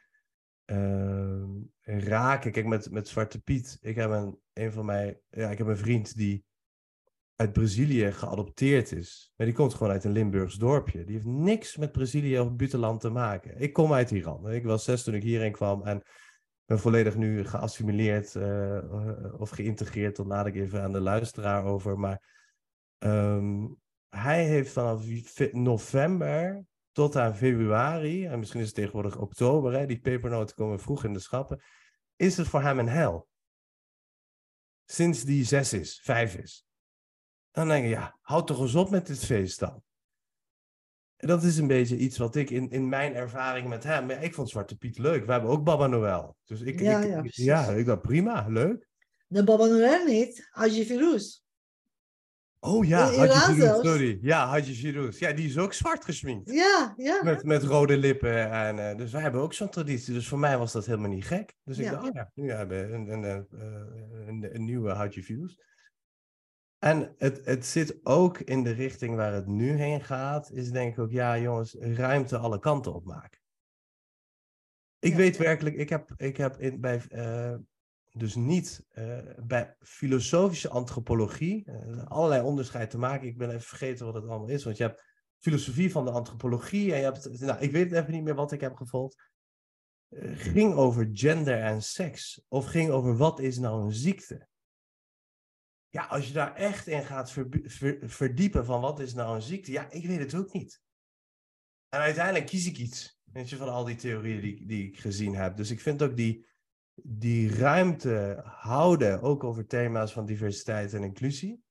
uh, 0.65 1.43
raken. 1.81 2.51
Kijk, 2.51 2.65
met, 2.65 2.91
met 2.91 3.07
Zwarte 3.07 3.41
Piet. 3.41 3.77
Ik 3.81 3.95
heb 3.95 4.09
een, 4.09 4.39
een 4.53 4.71
van 4.71 4.85
mijn, 4.85 5.19
ja, 5.29 5.49
ik 5.51 5.57
heb 5.57 5.67
een 5.67 5.77
vriend 5.77 6.15
die 6.15 6.45
uit 7.35 7.53
Brazilië 7.53 8.11
geadopteerd 8.11 8.91
is. 8.91 9.33
Maar 9.35 9.47
die 9.47 9.55
komt 9.55 9.73
gewoon 9.73 9.91
uit 9.91 10.03
een 10.03 10.11
Limburgs 10.11 10.55
dorpje. 10.55 11.03
Die 11.03 11.15
heeft 11.15 11.25
niks 11.25 11.77
met 11.77 11.91
Brazilië 11.91 12.39
of 12.39 12.55
buitenland 12.55 13.01
te 13.01 13.09
maken. 13.09 13.59
Ik 13.59 13.73
kom 13.73 13.93
uit 13.93 14.11
Iran. 14.11 14.51
Ik 14.51 14.63
was 14.63 14.83
zes 14.83 15.03
toen 15.03 15.13
ik 15.13 15.23
hierheen 15.23 15.51
kwam 15.51 15.83
en 15.83 16.03
ben 16.67 16.79
volledig 16.79 17.15
nu 17.15 17.45
geassimileerd 17.45 18.35
uh, 18.35 19.39
of 19.39 19.49
geïntegreerd. 19.49 20.15
Dat 20.15 20.25
laat 20.25 20.45
ik 20.45 20.55
even 20.55 20.81
aan 20.81 20.91
de 20.91 20.99
luisteraar 20.99 21.65
over. 21.65 21.99
Maar 21.99 22.21
um, 22.97 23.77
hij 24.09 24.45
heeft 24.45 24.71
vanaf 24.71 25.05
november 25.51 26.65
tot 26.91 27.15
aan 27.15 27.35
februari, 27.35 28.25
en 28.25 28.39
misschien 28.39 28.59
is 28.59 28.65
het 28.65 28.75
tegenwoordig 28.75 29.17
oktober, 29.17 29.73
hè, 29.73 29.85
die 29.85 29.99
pepernoten 29.99 30.55
komen 30.55 30.79
vroeg 30.79 31.03
in 31.03 31.13
de 31.13 31.19
schappen, 31.19 31.61
is 32.15 32.37
het 32.37 32.47
voor 32.47 32.61
hem 32.61 32.79
een 32.79 32.87
hel. 32.87 33.27
Sinds 34.85 35.23
die 35.23 35.43
zes 35.43 35.73
is, 35.73 35.99
vijf 36.03 36.35
is. 36.35 36.65
Dan 37.51 37.67
denk 37.67 37.83
je, 37.83 37.89
ja, 37.89 38.17
houd 38.21 38.47
toch 38.47 38.59
eens 38.59 38.75
op 38.75 38.89
met 38.89 39.07
dit 39.07 39.25
feest 39.25 39.59
dan 39.59 39.83
dat 41.17 41.43
is 41.43 41.57
een 41.57 41.67
beetje 41.67 41.97
iets 41.97 42.17
wat 42.17 42.35
ik 42.35 42.49
in, 42.49 42.69
in 42.69 42.89
mijn 42.89 43.15
ervaring 43.15 43.67
met 43.67 43.83
hem. 43.83 44.09
ik 44.09 44.33
vond 44.33 44.49
Zwarte 44.49 44.77
Piet 44.77 44.97
leuk. 44.97 45.25
We 45.25 45.31
hebben 45.31 45.49
ook 45.49 45.63
Baba 45.63 45.87
Noël. 45.87 46.35
Dus 46.45 46.61
ik, 46.61 46.79
ja, 46.79 46.99
ik, 46.99 47.33
ja, 47.33 47.61
ja, 47.61 47.73
ik 47.73 47.85
dacht 47.85 48.01
prima, 48.01 48.45
leuk. 48.49 48.87
De 49.27 49.43
Baba 49.43 49.65
Noël 49.65 50.05
niet, 50.05 50.47
Haji 50.51 50.85
Firouz. 50.85 51.39
Oh 52.59 52.85
ja, 52.85 53.11
Haji 53.11 53.53
Firouz, 53.55 53.85
sorry. 53.85 54.17
Ja, 54.21 54.47
Haji 54.47 54.75
Firouz. 54.75 55.19
Ja, 55.19 55.31
die 55.31 55.47
is 55.47 55.57
ook 55.57 55.73
zwart 55.73 56.05
gesminkt. 56.05 56.51
Ja, 56.51 56.93
ja. 56.97 57.23
Met, 57.23 57.43
met 57.43 57.63
rode 57.63 57.97
lippen. 57.97 58.51
En, 58.51 58.77
uh, 58.77 58.95
dus 58.95 59.11
wij 59.11 59.21
hebben 59.21 59.41
ook 59.41 59.53
zo'n 59.53 59.69
traditie. 59.69 60.13
Dus 60.13 60.27
voor 60.27 60.39
mij 60.39 60.57
was 60.57 60.71
dat 60.71 60.85
helemaal 60.85 61.09
niet 61.09 61.25
gek. 61.25 61.53
Dus 61.63 61.77
ik 61.77 61.89
dacht, 61.89 62.07
oh 62.07 62.13
ja, 62.13 62.31
nu 62.33 62.51
hebben 62.51 62.89
we 62.89 62.93
een, 62.93 63.11
een, 63.11 63.23
een, 63.23 63.47
eh, 63.51 64.27
een, 64.27 64.55
een 64.55 64.65
nieuwe 64.65 64.91
Haji 64.91 65.23
Firouz. 65.23 65.55
En 66.79 67.15
het, 67.17 67.45
het 67.45 67.65
zit 67.65 67.99
ook 68.03 68.39
in 68.39 68.63
de 68.63 68.71
richting 68.71 69.15
waar 69.15 69.33
het 69.33 69.47
nu 69.47 69.71
heen 69.71 70.01
gaat, 70.01 70.51
is 70.51 70.71
denk 70.71 70.91
ik 70.91 70.99
ook, 70.99 71.11
ja 71.11 71.37
jongens, 71.37 71.73
ruimte 71.79 72.37
alle 72.37 72.59
kanten 72.59 72.93
op 72.93 73.05
maken. 73.05 73.39
Ik 74.99 75.15
weet 75.15 75.37
werkelijk, 75.37 75.75
ik 75.75 75.89
heb, 75.89 76.13
ik 76.17 76.37
heb 76.37 76.57
in, 76.57 76.81
bij, 76.81 77.01
uh, 77.09 77.55
dus 78.11 78.35
niet 78.35 78.85
uh, 78.93 79.19
bij 79.37 79.75
filosofische 79.79 80.69
antropologie, 80.69 81.65
uh, 81.69 82.05
allerlei 82.05 82.41
onderscheid 82.41 82.89
te 82.89 82.97
maken. 82.97 83.27
Ik 83.27 83.37
ben 83.37 83.49
even 83.49 83.61
vergeten 83.61 84.05
wat 84.05 84.15
het 84.15 84.27
allemaal 84.27 84.49
is, 84.49 84.63
want 84.63 84.77
je 84.77 84.83
hebt 84.83 85.03
filosofie 85.37 85.91
van 85.91 86.05
de 86.05 86.11
antropologie 86.11 86.93
en 86.93 86.97
je 86.97 87.03
hebt, 87.03 87.39
nou, 87.39 87.59
ik 87.59 87.71
weet 87.71 87.91
even 87.91 88.11
niet 88.11 88.23
meer 88.23 88.35
wat 88.35 88.51
ik 88.51 88.61
heb 88.61 88.75
gevolgd. 88.75 89.31
ging 90.33 90.73
over 90.73 91.09
gender 91.11 91.61
en 91.61 91.81
seks, 91.81 92.41
of 92.47 92.65
ging 92.65 92.89
over 92.89 93.17
wat 93.17 93.39
is 93.39 93.57
nou 93.57 93.83
een 93.83 93.93
ziekte 93.93 94.47
ja, 95.89 96.05
als 96.05 96.27
je 96.27 96.33
daar 96.33 96.55
echt 96.55 96.87
in 96.87 97.03
gaat 97.03 97.31
verdiepen 98.01 98.65
van 98.65 98.81
wat 98.81 98.99
is 98.99 99.13
nou 99.13 99.35
een 99.35 99.41
ziekte, 99.41 99.71
ja, 99.71 99.89
ik 99.89 100.07
weet 100.07 100.19
het 100.19 100.35
ook 100.35 100.53
niet. 100.53 100.81
En 101.89 101.99
uiteindelijk 101.99 102.45
kies 102.45 102.67
ik 102.67 102.77
iets, 102.77 103.19
weet 103.23 103.49
je, 103.49 103.55
van 103.55 103.69
al 103.69 103.85
die 103.85 103.95
theorieën 103.95 104.41
die, 104.41 104.65
die 104.65 104.87
ik 104.87 104.99
gezien 104.99 105.35
heb. 105.35 105.57
Dus 105.57 105.71
ik 105.71 105.79
vind 105.79 106.01
ook 106.01 106.15
die, 106.15 106.45
die 107.03 107.55
ruimte 107.55 108.41
houden, 108.43 109.21
ook 109.21 109.43
over 109.43 109.67
thema's 109.67 110.13
van 110.13 110.25
diversiteit 110.25 110.93
en 110.93 111.03
inclusie. 111.03 111.65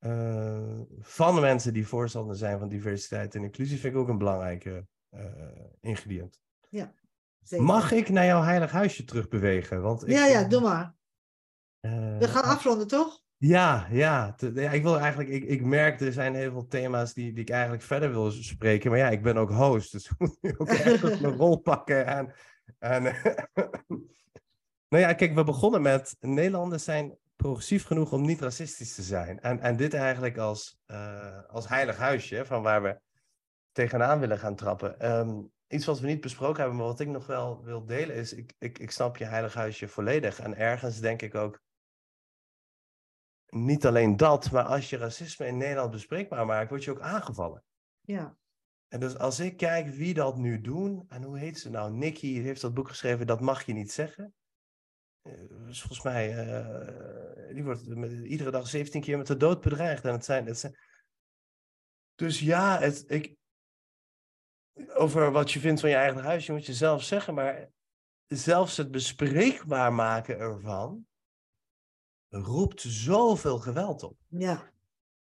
Uh, 0.00 0.80
van 0.98 1.40
mensen 1.40 1.72
die 1.72 1.86
voorstander 1.86 2.36
zijn 2.36 2.58
van 2.58 2.68
diversiteit 2.68 3.34
en 3.34 3.42
inclusie, 3.42 3.78
vind 3.78 3.94
ik 3.94 4.00
ook 4.00 4.08
een 4.08 4.18
belangrijke 4.18 4.86
uh, 5.10 5.24
ingrediënt. 5.80 6.40
Ja, 6.68 6.94
zeker. 7.42 7.64
Mag 7.64 7.92
ik 7.92 8.08
naar 8.08 8.24
jouw 8.24 8.42
heilig 8.42 8.70
huisje 8.70 9.04
terugbewegen? 9.04 9.82
Want 9.82 10.02
ik, 10.02 10.08
ja, 10.08 10.26
ja, 10.26 10.44
doe 10.44 10.60
maar. 10.60 10.94
Uh, 11.80 12.18
We 12.18 12.28
gaan 12.28 12.44
afronden, 12.44 12.86
toch? 12.86 13.21
Ja, 13.44 13.86
ja. 13.90 14.34
ja 14.54 14.70
ik 14.70 14.82
wil 14.82 14.98
eigenlijk, 14.98 15.30
ik, 15.30 15.44
ik 15.44 15.64
merk 15.64 16.00
er 16.00 16.12
zijn 16.12 16.34
heel 16.34 16.50
veel 16.50 16.66
thema's 16.66 17.14
die, 17.14 17.32
die 17.32 17.42
ik 17.42 17.50
eigenlijk 17.50 17.82
verder 17.82 18.10
wil 18.10 18.30
spreken. 18.30 18.90
Maar 18.90 18.98
ja, 18.98 19.08
ik 19.08 19.22
ben 19.22 19.36
ook 19.36 19.50
host, 19.50 19.92
dus 19.92 20.08
ik 20.10 20.18
moet 20.18 20.58
ook 20.58 20.68
echt 20.68 21.20
mijn 21.20 21.36
rol 21.36 21.56
pakken. 21.56 22.06
En, 22.06 22.34
en 22.78 23.02
nou 24.92 25.02
ja, 25.02 25.12
kijk, 25.12 25.34
we 25.34 25.44
begonnen 25.44 25.82
met 25.82 26.16
Nederlanders 26.20 26.84
zijn 26.84 27.18
progressief 27.36 27.84
genoeg 27.84 28.12
om 28.12 28.22
niet 28.22 28.40
racistisch 28.40 28.94
te 28.94 29.02
zijn. 29.02 29.40
En, 29.40 29.60
en 29.60 29.76
dit 29.76 29.94
eigenlijk 29.94 30.38
als, 30.38 30.78
uh, 30.86 31.44
als 31.48 31.68
heilig 31.68 31.96
huisje, 31.96 32.44
van 32.44 32.62
waar 32.62 32.82
we 32.82 33.00
tegenaan 33.72 34.20
willen 34.20 34.38
gaan 34.38 34.56
trappen. 34.56 34.98
Ehm, 34.98 35.40
iets 35.68 35.86
wat 35.86 36.00
we 36.00 36.06
niet 36.06 36.20
besproken 36.20 36.60
hebben, 36.60 36.76
maar 36.76 36.86
wat 36.86 37.00
ik 37.00 37.08
nog 37.08 37.26
wel 37.26 37.64
wil 37.64 37.86
delen 37.86 38.16
is, 38.16 38.32
ik, 38.32 38.52
ik, 38.58 38.78
ik 38.78 38.90
snap 38.90 39.16
je 39.16 39.24
heilig 39.24 39.54
huisje 39.54 39.88
volledig. 39.88 40.40
En 40.40 40.56
ergens 40.56 41.00
denk 41.00 41.22
ik 41.22 41.34
ook, 41.34 41.60
niet 43.54 43.86
alleen 43.86 44.16
dat, 44.16 44.50
maar 44.50 44.64
als 44.64 44.90
je 44.90 44.96
racisme 44.96 45.46
in 45.46 45.56
Nederland 45.56 45.90
bespreekbaar 45.90 46.46
maakt, 46.46 46.70
word 46.70 46.84
je 46.84 46.90
ook 46.90 47.00
aangevallen. 47.00 47.64
Ja. 48.00 48.36
En 48.88 49.00
dus 49.00 49.18
als 49.18 49.40
ik 49.40 49.56
kijk 49.56 49.88
wie 49.88 50.14
dat 50.14 50.36
nu 50.36 50.60
doen, 50.60 51.04
en 51.08 51.22
hoe 51.22 51.38
heet 51.38 51.58
ze 51.58 51.70
nou? 51.70 51.92
Nikki 51.92 52.40
heeft 52.40 52.60
dat 52.60 52.74
boek 52.74 52.88
geschreven, 52.88 53.26
Dat 53.26 53.40
mag 53.40 53.66
je 53.66 53.72
niet 53.72 53.92
zeggen. 53.92 54.34
Dus 55.48 55.80
volgens 55.80 56.02
mij, 56.02 56.46
uh, 56.46 57.54
die 57.54 57.64
wordt 57.64 57.82
iedere 58.24 58.50
dag 58.50 58.68
17 58.68 59.00
keer 59.00 59.18
met 59.18 59.26
de 59.26 59.36
dood 59.36 59.60
bedreigd. 59.60 60.04
En 60.04 60.12
het 60.12 60.24
zijn, 60.24 60.46
het 60.46 60.58
zijn... 60.58 60.76
Dus 62.14 62.40
ja, 62.40 62.78
het, 62.78 63.04
ik, 63.10 63.36
over 64.94 65.30
wat 65.32 65.52
je 65.52 65.60
vindt 65.60 65.80
van 65.80 65.90
je 65.90 65.96
eigen 65.96 66.22
huis, 66.22 66.46
je 66.46 66.52
moet 66.52 66.66
je 66.66 66.74
zelf 66.74 67.02
zeggen, 67.02 67.34
maar 67.34 67.68
zelfs 68.26 68.76
het 68.76 68.90
bespreekbaar 68.90 69.92
maken 69.92 70.38
ervan 70.38 71.06
roept 72.32 72.80
zoveel 72.80 73.58
geweld 73.58 74.02
op. 74.02 74.16
Ja. 74.28 74.70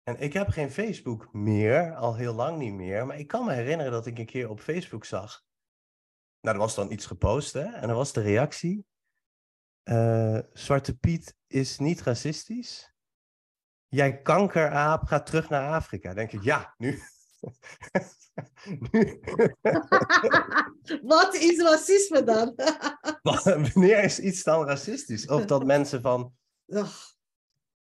En 0.03 0.19
ik 0.19 0.33
heb 0.33 0.49
geen 0.49 0.71
Facebook 0.71 1.33
meer, 1.33 1.95
al 1.95 2.15
heel 2.15 2.33
lang 2.33 2.57
niet 2.57 2.73
meer, 2.73 3.05
maar 3.05 3.19
ik 3.19 3.27
kan 3.27 3.45
me 3.45 3.53
herinneren 3.53 3.91
dat 3.91 4.05
ik 4.05 4.17
een 4.17 4.25
keer 4.25 4.49
op 4.49 4.59
Facebook 4.59 5.05
zag. 5.05 5.45
Nou, 6.41 6.55
er 6.55 6.61
was 6.61 6.75
dan 6.75 6.91
iets 6.91 7.05
gepost, 7.05 7.53
hè? 7.53 7.63
En 7.63 7.87
dan 7.87 7.97
was 7.97 8.13
de 8.13 8.21
reactie. 8.21 8.85
Uh, 9.83 10.39
Zwarte 10.53 10.97
Piet 10.97 11.35
is 11.47 11.77
niet 11.77 12.01
racistisch. 12.01 12.93
Jij 13.87 14.21
kankeraap 14.21 15.03
gaat 15.03 15.25
terug 15.25 15.49
naar 15.49 15.73
Afrika. 15.73 16.13
denk 16.13 16.31
ik, 16.31 16.43
ja, 16.43 16.73
nu. 16.77 16.99
nu. 18.91 19.21
Wat 21.01 21.35
is 21.35 21.61
racisme 21.61 22.23
dan? 22.23 22.55
Wanneer 23.43 24.03
is 24.03 24.19
iets 24.19 24.43
dan 24.43 24.65
racistisch? 24.65 25.27
Of 25.27 25.45
dat 25.45 25.65
mensen 25.65 26.01
van. 26.01 26.35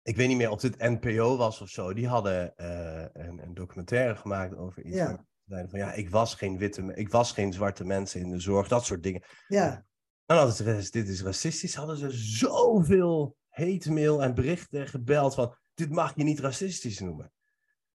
Ik 0.02 0.16
weet 0.16 0.28
niet 0.28 0.36
meer 0.36 0.50
of 0.50 0.60
dit 0.60 0.78
NPO 0.78 1.36
was 1.36 1.60
of 1.60 1.68
zo. 1.68 1.92
Die 1.92 2.08
hadden 2.08 2.54
uh, 2.56 3.04
een, 3.12 3.42
een, 3.42 3.54
documentaire 3.54 4.16
gemaakt 4.16 4.56
over 4.56 4.84
iets. 4.84 4.96
Ja. 4.96 5.26
Van 5.46 5.78
ja, 5.78 5.92
ik 5.92 6.10
was 6.10 6.34
geen 6.34 6.58
witte, 6.58 6.94
ik 6.94 7.10
was 7.10 7.32
geen 7.32 7.52
zwarte 7.52 7.84
mensen 7.84 8.20
in 8.20 8.30
de 8.30 8.40
zorg, 8.40 8.68
dat 8.68 8.84
soort 8.84 9.02
dingen. 9.02 9.22
Ja. 9.48 9.86
En 10.26 10.36
als 10.36 10.58
het 10.58 10.92
dit 10.92 11.08
is 11.08 11.22
racistisch, 11.22 11.74
hadden 11.74 11.96
ze 11.96 12.10
zoveel 12.10 13.36
hate 13.48 13.92
mail 13.92 14.22
en 14.22 14.34
berichten 14.34 14.88
gebeld 14.88 15.34
van 15.34 15.56
dit 15.74 15.90
mag 15.90 16.16
je 16.16 16.24
niet 16.24 16.40
racistisch 16.40 17.00
noemen. 17.00 17.32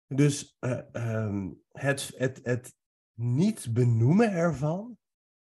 Dus 0.07 0.57
uh, 0.59 0.79
um, 0.93 1.61
het, 1.71 2.11
het, 2.15 2.39
het 2.43 2.75
niet 3.13 3.73
benoemen 3.73 4.31
ervan, 4.31 4.97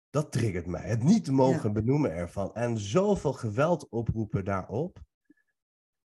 dat 0.09 0.31
triggert 0.31 0.65
mij. 0.65 0.87
Het 0.87 1.03
niet 1.03 1.31
mogen 1.31 1.73
benoemen 1.73 2.11
ervan. 2.11 2.53
En 2.53 2.77
zoveel 2.77 3.33
geweld 3.33 3.89
oproepen 3.89 4.45
daarop. 4.45 5.03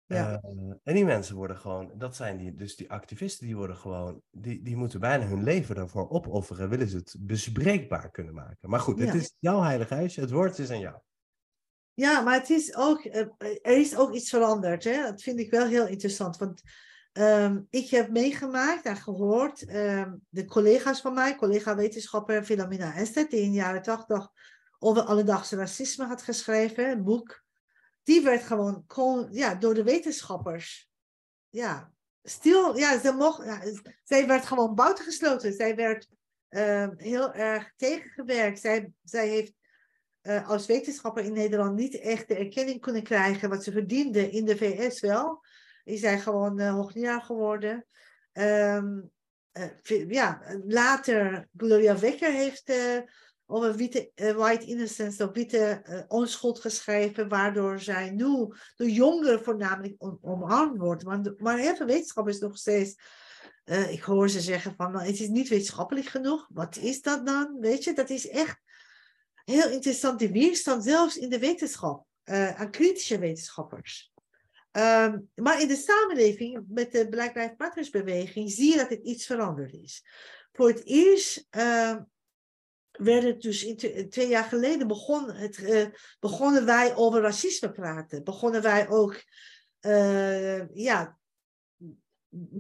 Ja. 0.08 0.42
Uh, 0.44 0.74
en 0.84 0.94
die 0.94 1.06
mensen 1.06 1.36
worden 1.36 1.58
gewoon, 1.58 1.92
dat 1.98 2.16
zijn 2.16 2.38
die, 2.38 2.56
dus 2.56 2.76
die 2.76 2.92
activisten, 2.92 3.46
die 3.46 3.56
worden 3.56 3.76
gewoon, 3.76 4.22
die, 4.32 4.62
die 4.62 4.76
moeten 4.76 5.00
bijna 5.00 5.26
hun 5.26 5.44
leven 5.44 5.76
daarvoor 5.76 6.10
opofferen, 6.10 6.70
willen 6.70 6.88
ze 6.88 6.98
het 6.98 7.16
bespreekbaar 7.20 8.12
kunnen 8.12 8.34
maken. 8.34 8.70
Maar 8.70 8.80
goed, 8.80 9.00
het 9.00 9.14
is 9.14 9.36
jouw 9.40 9.62
heilig 9.62 9.90
huisje, 9.90 10.22
het 10.22 10.32
woord 10.32 10.60
is 10.60 10.72
aan 10.72 10.80
jou. 10.80 10.98
Ja, 11.94 12.22
maar 12.22 12.34
het 12.34 12.50
is 12.50 12.76
ook, 12.76 13.04
eh, 13.04 13.26
er 13.62 13.78
is 13.78 13.96
ook 13.96 14.14
iets 14.14 14.30
veranderd. 14.30 14.84
Hè? 14.84 15.02
Dat 15.02 15.22
vind 15.22 15.40
ik 15.40 15.52
wel 15.52 15.66
heel 15.66 15.88
interessant. 15.88 16.38
Want 16.38 16.62
um, 17.14 17.68
ik 17.70 17.90
heb 17.90 18.10
meegemaakt 18.10 18.86
en 18.86 18.96
gehoord, 18.96 19.70
um, 19.70 20.22
de 20.30 20.46
collega's 20.46 21.02
van 21.02 21.14
mij, 21.14 21.36
collega-wetenschapper 21.36 22.44
Philomena 22.44 22.96
Estet, 22.96 23.30
die 23.30 23.42
in 23.42 23.52
de 23.52 23.56
jaren 23.56 23.82
tachtig 23.82 24.30
over 24.80 25.02
alledaagse 25.02 25.56
racisme 25.56 26.06
had 26.06 26.22
geschreven, 26.22 26.90
een 26.90 27.04
boek 27.04 27.46
die 28.08 28.22
werd 28.22 28.44
gewoon, 28.88 29.28
ja, 29.32 29.56
door 29.56 29.74
de 29.74 29.84
wetenschappers. 29.84 30.90
Ja, 31.50 31.92
stil. 32.24 32.78
Ja, 32.78 33.00
ze 33.00 33.12
mocht, 33.12 33.46
ja, 33.46 33.62
zij 34.04 34.28
werd 34.28 34.46
gewoon 34.46 34.76
buitengesloten. 34.76 35.54
Zij 35.54 35.76
werd 35.76 36.08
uh, 36.50 36.88
heel 36.98 37.34
erg 37.34 37.74
tegengewerkt. 37.76 38.60
Zij, 38.60 38.92
zij 39.04 39.28
heeft 39.28 39.54
uh, 40.22 40.50
als 40.50 40.66
wetenschapper 40.66 41.24
in 41.24 41.34
Nederland 41.34 41.76
niet 41.76 42.00
echt 42.00 42.28
de 42.28 42.36
erkenning 42.36 42.82
kunnen 42.82 43.04
krijgen 43.04 43.50
wat 43.50 43.64
ze 43.64 43.72
verdiende. 43.72 44.30
In 44.30 44.46
de 44.46 44.58
VS 44.58 45.00
wel. 45.00 45.44
Is 45.84 46.00
zij 46.00 46.20
gewoon 46.20 46.60
uh, 46.60 46.72
hoogleraar 46.72 47.22
geworden. 47.22 47.86
Um, 48.34 49.12
ja, 50.08 50.42
later 50.66 51.48
Gloria 51.58 52.00
Wekker 52.00 52.32
heeft 52.32 52.72
over 53.48 53.76
witte, 53.76 54.12
uh, 54.16 54.32
white 54.32 54.66
innocence, 54.66 55.24
of 55.24 55.34
witte 55.34 55.82
uh, 55.90 56.02
onschuld 56.08 56.60
geschreven, 56.60 57.28
waardoor 57.28 57.80
zij 57.80 58.10
nu 58.10 58.54
de 58.76 58.92
jongeren 58.92 59.44
voornamelijk 59.44 59.96
om, 59.98 60.18
omarmd 60.22 60.78
wordt. 60.78 61.04
Maar, 61.04 61.22
maar 61.38 61.58
heel 61.58 61.76
veel 61.76 61.86
wetenschap 61.86 62.28
is 62.28 62.40
nog 62.40 62.58
steeds, 62.58 62.96
uh, 63.66 63.92
ik 63.92 64.02
hoor 64.02 64.30
ze 64.30 64.42
zeggen 64.42 64.74
van, 64.78 64.92
nou, 64.92 65.06
het 65.06 65.20
is 65.20 65.28
niet 65.28 65.48
wetenschappelijk 65.48 66.08
genoeg. 66.08 66.48
Wat 66.54 66.78
is 66.78 67.02
dat 67.02 67.26
dan? 67.26 67.58
Weet 67.60 67.84
je, 67.84 67.94
dat 67.94 68.10
is 68.10 68.30
echt 68.30 68.60
heel 69.46 69.70
interessant, 69.70 70.20
de 70.20 70.32
weerstand 70.32 70.84
zelfs 70.84 71.18
in 71.18 71.30
de 71.30 71.40
wetenschap, 71.40 72.06
aan 72.24 72.72
kritische 72.72 73.20
wetenschappers. 73.20 74.12
Um, 74.72 75.30
maar 75.36 75.62
in 75.62 75.68
de 75.68 75.76
samenleving 75.76 76.64
met 76.68 76.92
de 76.92 77.10
Black 77.10 77.36
Lives 77.36 77.54
Matter 77.58 77.88
beweging 77.92 78.52
zie 78.52 78.72
je 78.72 78.78
dat 78.78 78.90
het 78.90 79.04
iets 79.04 79.26
veranderd 79.26 79.74
is. 79.74 80.06
Voor 80.52 80.68
het 80.68 80.86
eerst 80.86 81.48
uh, 81.58 81.96
werd 82.98 83.24
het 83.24 83.42
dus 83.42 83.64
in 83.64 84.10
twee 84.10 84.28
jaar 84.28 84.44
geleden 84.44 84.88
begon 84.88 85.32
het, 85.32 85.58
uh, 85.58 85.86
begonnen 86.20 86.66
wij 86.66 86.96
over 86.96 87.22
racisme 87.22 87.72
praten. 87.72 88.24
Begonnen 88.24 88.62
wij 88.62 88.90
ook 88.90 89.24
uh, 89.82 90.76
ja, 90.76 91.18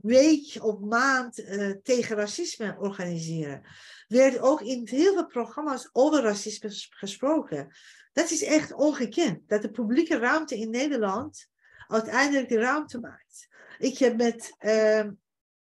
week 0.01 0.57
of 0.59 0.79
maand 0.79 1.39
uh, 1.39 1.71
tegen 1.83 2.15
racisme 2.15 2.77
organiseren. 2.79 3.63
Werd 4.07 4.39
ook 4.39 4.61
in 4.61 4.87
heel 4.87 5.13
veel 5.13 5.27
programma's 5.27 5.89
over 5.91 6.21
racisme 6.21 6.69
gesproken. 6.89 7.75
Dat 8.13 8.29
is 8.29 8.43
echt 8.43 8.73
ongekend. 8.73 9.49
Dat 9.49 9.61
de 9.61 9.71
publieke 9.71 10.17
ruimte 10.17 10.57
in 10.57 10.69
Nederland 10.69 11.47
uiteindelijk 11.87 12.49
de 12.49 12.59
ruimte 12.59 12.99
maakt. 12.99 13.47
Ik 13.77 13.97
heb 13.97 14.17
met 14.17 14.55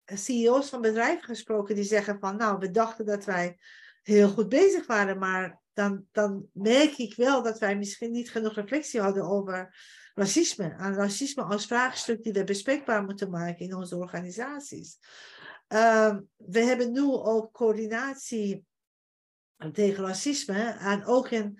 CEO's 0.06 0.70
van 0.70 0.82
bedrijven 0.82 1.24
gesproken 1.24 1.76
die 1.76 1.84
zeggen 1.84 2.20
van 2.20 2.36
nou, 2.38 2.58
we 2.60 2.72
dachten 2.72 3.06
dat 3.06 3.26
wij 3.26 3.58
heel 4.08 4.30
goed 4.30 4.50
bezig 4.50 4.88
waren. 4.88 5.18
Maar 5.18 5.62
dan, 5.74 6.06
dan 6.12 6.48
merk 6.54 6.98
ik 6.98 7.16
wel 7.16 7.44
dat 7.44 7.60
wij 7.60 7.78
misschien 7.78 8.12
niet 8.12 8.32
genoeg 8.32 8.54
reflectie 8.54 9.02
hadden 9.02 9.24
over 9.24 9.76
racisme. 10.16 10.70
En 10.70 10.94
racisme 10.94 11.44
als 11.44 11.66
vraagstuk 11.66 12.24
die 12.24 12.34
we 12.34 12.44
bespreekbaar 12.44 13.04
moeten 13.04 13.30
maken 13.30 13.66
in 13.66 13.76
onze 13.76 13.98
organisaties. 13.98 14.98
Uh, 15.74 16.18
we 16.36 16.60
hebben 16.60 16.92
nu 16.92 17.04
ook 17.04 17.52
coördinatie 17.52 18.66
tegen 19.72 20.04
racisme 20.04 20.78
en 20.80 21.06
ook 21.06 21.32
een, 21.32 21.60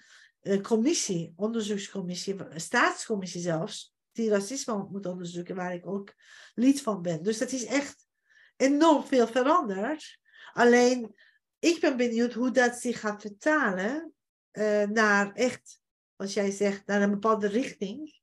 commissie, 0.62 1.34
onderzoekscommissie, 1.36 2.36
staatscommissie 2.56 3.42
zelfs, 3.42 3.96
die 4.12 4.30
racisme 4.30 4.88
moet 4.90 5.06
onderzoeken, 5.06 5.56
waar 5.56 5.74
ik 5.74 5.88
ook 5.88 6.14
lid 6.54 6.82
van 6.82 7.02
ben. 7.02 7.24
Dus 7.24 7.38
dat 7.38 7.52
is 7.52 7.66
echt 7.66 8.08
enorm 8.56 9.04
veel 9.04 9.28
veranderd. 9.28 10.20
Alleen 10.54 11.16
ik 11.60 11.80
ben 11.80 11.98
benieuwd 11.98 12.34
hoe 12.34 12.52
dat 12.52 12.76
zich 12.76 13.00
gaat 13.00 13.22
vertalen 13.22 14.14
uh, 14.52 14.84
naar 14.84 15.34
echt, 15.34 15.80
als 16.16 16.34
jij 16.34 16.52
zegt, 16.52 16.86
naar 16.86 17.02
een 17.02 17.12
bepaalde 17.12 17.48
richting. 17.48 18.16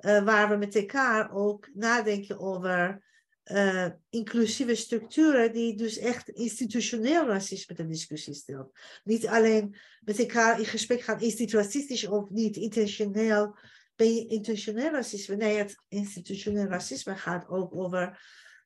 Uh, 0.00 0.24
waar 0.24 0.48
we 0.48 0.56
met 0.56 0.76
elkaar 0.76 1.32
ook 1.32 1.70
nadenken 1.74 2.38
over 2.38 3.04
uh, 3.44 3.86
inclusieve 4.10 4.74
structuren 4.74 5.52
die 5.52 5.76
dus 5.76 5.98
echt 5.98 6.28
institutioneel 6.28 7.26
racisme 7.26 7.74
ter 7.74 7.88
discussie 7.88 8.34
stelt. 8.34 8.78
Niet 9.04 9.26
alleen 9.26 9.76
met 10.00 10.18
elkaar 10.18 10.58
in 10.58 10.64
gesprek 10.64 11.00
gaan, 11.00 11.20
is 11.20 11.36
dit 11.36 11.52
racistisch 11.52 12.06
of 12.06 12.30
niet, 12.30 12.56
intentioneel, 12.56 13.56
ben 13.96 14.14
je 14.14 14.26
intentioneel 14.26 14.90
racisme? 14.90 15.36
Nee, 15.36 15.56
het 15.56 15.82
institutioneel 15.88 16.66
racisme 16.66 17.16
gaat 17.16 17.48
ook 17.48 17.74
over 17.74 18.22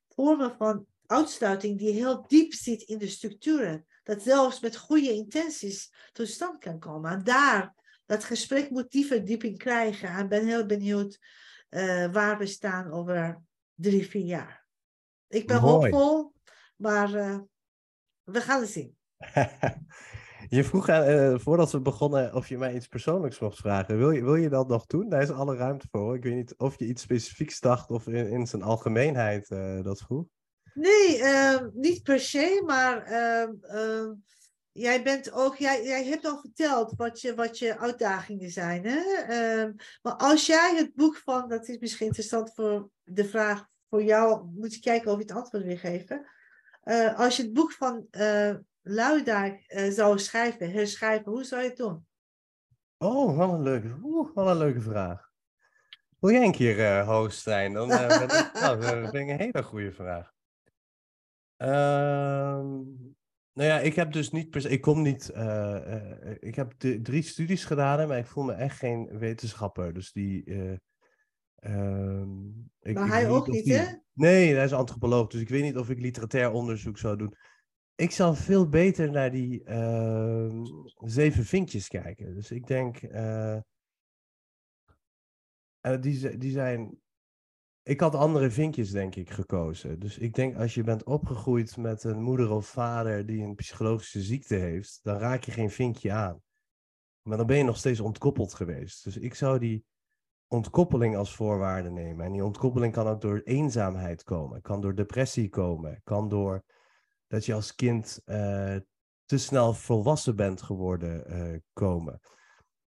vormen 0.09 0.55
van 0.57 0.87
uitsluiting 1.07 1.79
die 1.79 1.93
heel 1.93 2.25
diep 2.27 2.53
zit 2.53 2.83
in 2.83 2.99
de 2.99 3.09
structuren 3.09 3.87
dat 4.05 4.23
zelfs 4.23 4.61
met 4.61 4.77
goede 4.77 5.13
intenties 5.13 5.93
tot 6.13 6.29
stand 6.29 6.59
kan 6.59 6.79
komen. 6.79 7.11
En 7.11 7.25
daar, 7.25 7.75
dat 8.07 8.25
gesprek 8.25 8.71
moet 8.71 8.91
die 8.91 9.07
verdieping 9.07 9.59
krijgen. 9.59 10.09
En 10.09 10.29
ben 10.29 10.47
heel 10.47 10.67
benieuwd 10.67 11.19
uh, 11.71 12.13
waar 12.13 12.39
we 12.39 12.47
staan 12.47 12.93
over 12.93 13.41
drie, 13.75 14.09
vier 14.09 14.25
jaar. 14.25 14.67
Ik 15.29 15.47
ben 15.47 15.61
Mooi. 15.61 15.93
hoopvol, 15.93 16.33
maar 16.77 17.11
uh, 17.11 17.39
we 18.23 18.41
gaan 18.41 18.61
het 18.61 18.71
zien. 18.71 18.97
Je 20.49 20.65
vroeg, 20.65 20.89
uh, 20.89 21.39
voordat 21.39 21.73
we 21.73 21.81
begonnen, 21.81 22.35
of 22.35 22.49
je 22.49 22.59
mij 22.59 22.75
iets 22.75 22.87
persoonlijks 22.87 23.39
mocht 23.39 23.57
vragen. 23.57 23.99
Wil 23.99 24.11
je, 24.11 24.23
wil 24.25 24.35
je 24.35 24.49
dat 24.49 24.69
nog 24.69 24.87
doen? 24.87 25.09
Daar 25.09 25.23
is 25.23 25.31
alle 25.31 25.57
ruimte 25.57 25.87
voor. 25.91 26.15
Ik 26.15 26.23
weet 26.23 26.35
niet 26.35 26.57
of 26.57 26.79
je 26.79 26.87
iets 26.87 27.03
specifieks 27.03 27.61
dacht 27.61 27.91
of 27.91 28.07
in, 28.07 28.29
in 28.29 28.47
zijn 28.47 28.63
algemeenheid 28.63 29.49
dat 29.83 30.01
vroeg. 30.01 30.27
Nee, 30.75 31.19
uh, 31.19 31.59
niet 31.73 32.03
per 32.03 32.21
se, 32.21 32.63
maar 32.67 33.03
ehm, 33.03 33.53
ehm, 33.63 34.13
jij 34.73 35.03
bent 35.03 35.33
ook, 35.33 35.57
jij, 35.57 35.85
jij 35.85 36.05
hebt 36.05 36.27
al 36.27 36.41
verteld 36.41 36.93
wat 36.97 37.21
je, 37.21 37.35
wat 37.35 37.59
je 37.59 37.79
uitdagingen 37.79 38.51
zijn. 38.51 38.85
Hè? 38.87 39.01
maar 40.03 40.15
als 40.17 40.47
jij 40.47 40.75
het 40.77 40.95
boek 40.95 41.17
van, 41.17 41.49
dat 41.49 41.69
is 41.69 41.79
misschien 41.79 42.07
interessant 42.07 42.55
voor 42.55 42.89
de 43.03 43.25
vraag 43.25 43.67
voor 43.89 44.03
jou, 44.03 44.51
moet 44.55 44.75
je 44.75 44.81
kijken 44.81 45.11
of 45.11 45.17
je 45.17 45.23
het 45.23 45.33
antwoord 45.33 45.65
wil 45.65 45.77
geven. 45.77 46.27
Uh, 46.85 47.19
als 47.19 47.37
je 47.37 47.43
het 47.43 47.53
boek 47.53 47.73
van 47.73 48.07
uh, 48.11 48.55
Luidijk 48.83 49.65
uh, 49.69 49.91
zou 49.91 50.19
schrijven, 50.19 50.73
herschrijven, 50.73 51.33
hoe 51.33 51.45
zou 51.45 51.63
je 51.63 51.69
het 51.69 51.77
doen? 51.77 52.07
Oh, 52.99 53.37
wat 53.37 53.53
een 53.53 53.63
leuke, 53.63 53.99
oeh, 54.03 54.35
wat 54.35 54.47
een 54.47 54.57
leuke 54.57 54.81
vraag. 54.81 55.33
Wil 56.19 56.31
jij 56.31 56.45
een 56.45 56.53
keer 56.53 57.05
host 57.05 57.43
zijn? 57.43 57.73
Dan 57.73 57.89
ben 57.89 58.23
ik, 58.23 58.51
nou, 58.61 58.81
dat 58.81 58.91
vind 58.91 59.15
ik 59.15 59.29
een 59.29 59.39
hele 59.39 59.63
goede 59.63 59.93
vraag. 59.93 60.34
Ehm, 61.65 62.83
nou 63.53 63.69
ja, 63.69 63.81
ik 63.81 63.95
heb 63.95 64.13
dus 64.13 64.31
niet 64.31 64.51
per 64.51 64.61
se, 64.61 64.69
ik 64.69 64.81
kom 64.81 65.03
niet, 65.03 65.29
ik 66.41 66.55
heb 66.55 66.73
drie 67.03 67.23
studies 67.23 67.65
gedaan, 67.65 68.09
maar 68.09 68.19
ik 68.19 68.27
voel 68.27 68.45
me 68.45 68.53
echt 68.53 68.79
geen 68.79 69.19
wetenschapper. 69.19 69.95
Dus 69.95 70.13
die, 70.13 70.45
Ehm, 71.65 72.49
ik, 72.81 72.95
maar 72.95 73.09
hij 73.09 73.31
ook 73.31 73.49
niet, 73.49 73.69
hè? 73.69 73.85
Nee, 74.13 74.55
hij 74.55 74.65
is 74.65 74.73
antropoloog, 74.73 75.27
dus 75.27 75.41
ik 75.41 75.49
weet 75.49 75.63
niet 75.63 75.77
of 75.77 75.91
ik 75.91 76.01
literair 76.01 76.51
onderzoek 76.51 76.99
zou 76.99 77.17
doen. 77.17 77.35
Ik 77.95 78.11
zal 78.11 78.35
veel 78.35 78.69
beter 78.69 79.11
naar 79.11 79.31
die 79.31 79.65
ehm, 79.65 80.65
zeven 80.97 81.45
vinkjes 81.45 81.89
kijken. 81.89 82.35
Dus 82.35 82.51
ik 82.51 82.67
denk, 82.67 83.03
uh, 83.03 83.61
die, 86.01 86.39
die 86.39 86.51
zijn. 86.51 87.03
Ik 87.87 88.01
had 88.01 88.15
andere 88.15 88.51
vinkjes, 88.51 88.91
denk 88.91 89.15
ik, 89.15 89.31
gekozen. 89.31 89.99
Dus 89.99 90.19
ik 90.19 90.35
denk, 90.35 90.57
als 90.57 90.75
je 90.75 90.83
bent 90.83 91.05
opgegroeid 91.05 91.77
met 91.77 92.05
een 92.05 92.23
moeder 92.23 92.51
of 92.51 92.67
vader 92.67 93.27
die 93.27 93.43
een 93.43 93.55
psychologische 93.55 94.23
ziekte 94.23 94.55
heeft, 94.55 95.01
dan 95.03 95.19
raak 95.19 95.45
je 95.45 95.53
geen 95.53 95.71
vinkje 95.71 96.13
aan. 96.13 96.43
Maar 97.23 97.37
dan 97.37 97.47
ben 97.47 97.57
je 97.57 97.65
nog 97.65 97.77
steeds 97.77 98.01
ontkoppeld 98.01 98.55
geweest. 98.55 99.05
Dus 99.05 99.17
ik 99.17 99.35
zou 99.35 99.59
die 99.59 99.85
ontkoppeling 100.49 101.17
als 101.17 101.35
voorwaarde 101.35 101.91
nemen. 101.91 102.27
En 102.27 102.33
die 102.33 102.45
ontkoppeling 102.45 102.93
kan 102.93 103.07
ook 103.07 103.21
door 103.21 103.41
eenzaamheid 103.45 104.23
komen, 104.23 104.61
kan 104.61 104.81
door 104.81 104.95
depressie 104.95 105.49
komen, 105.49 106.01
kan 106.05 106.29
door 106.29 106.65
dat 107.27 107.47
je 107.47 107.55
als 107.55 107.75
kind 107.75 108.21
uh, 108.27 108.77
te 109.25 109.39
snel 109.39 109.75
volwassen 109.75 110.37
bent 110.37 110.63
geworden 110.63 111.33
uh, 111.33 111.59
komen. 111.73 112.21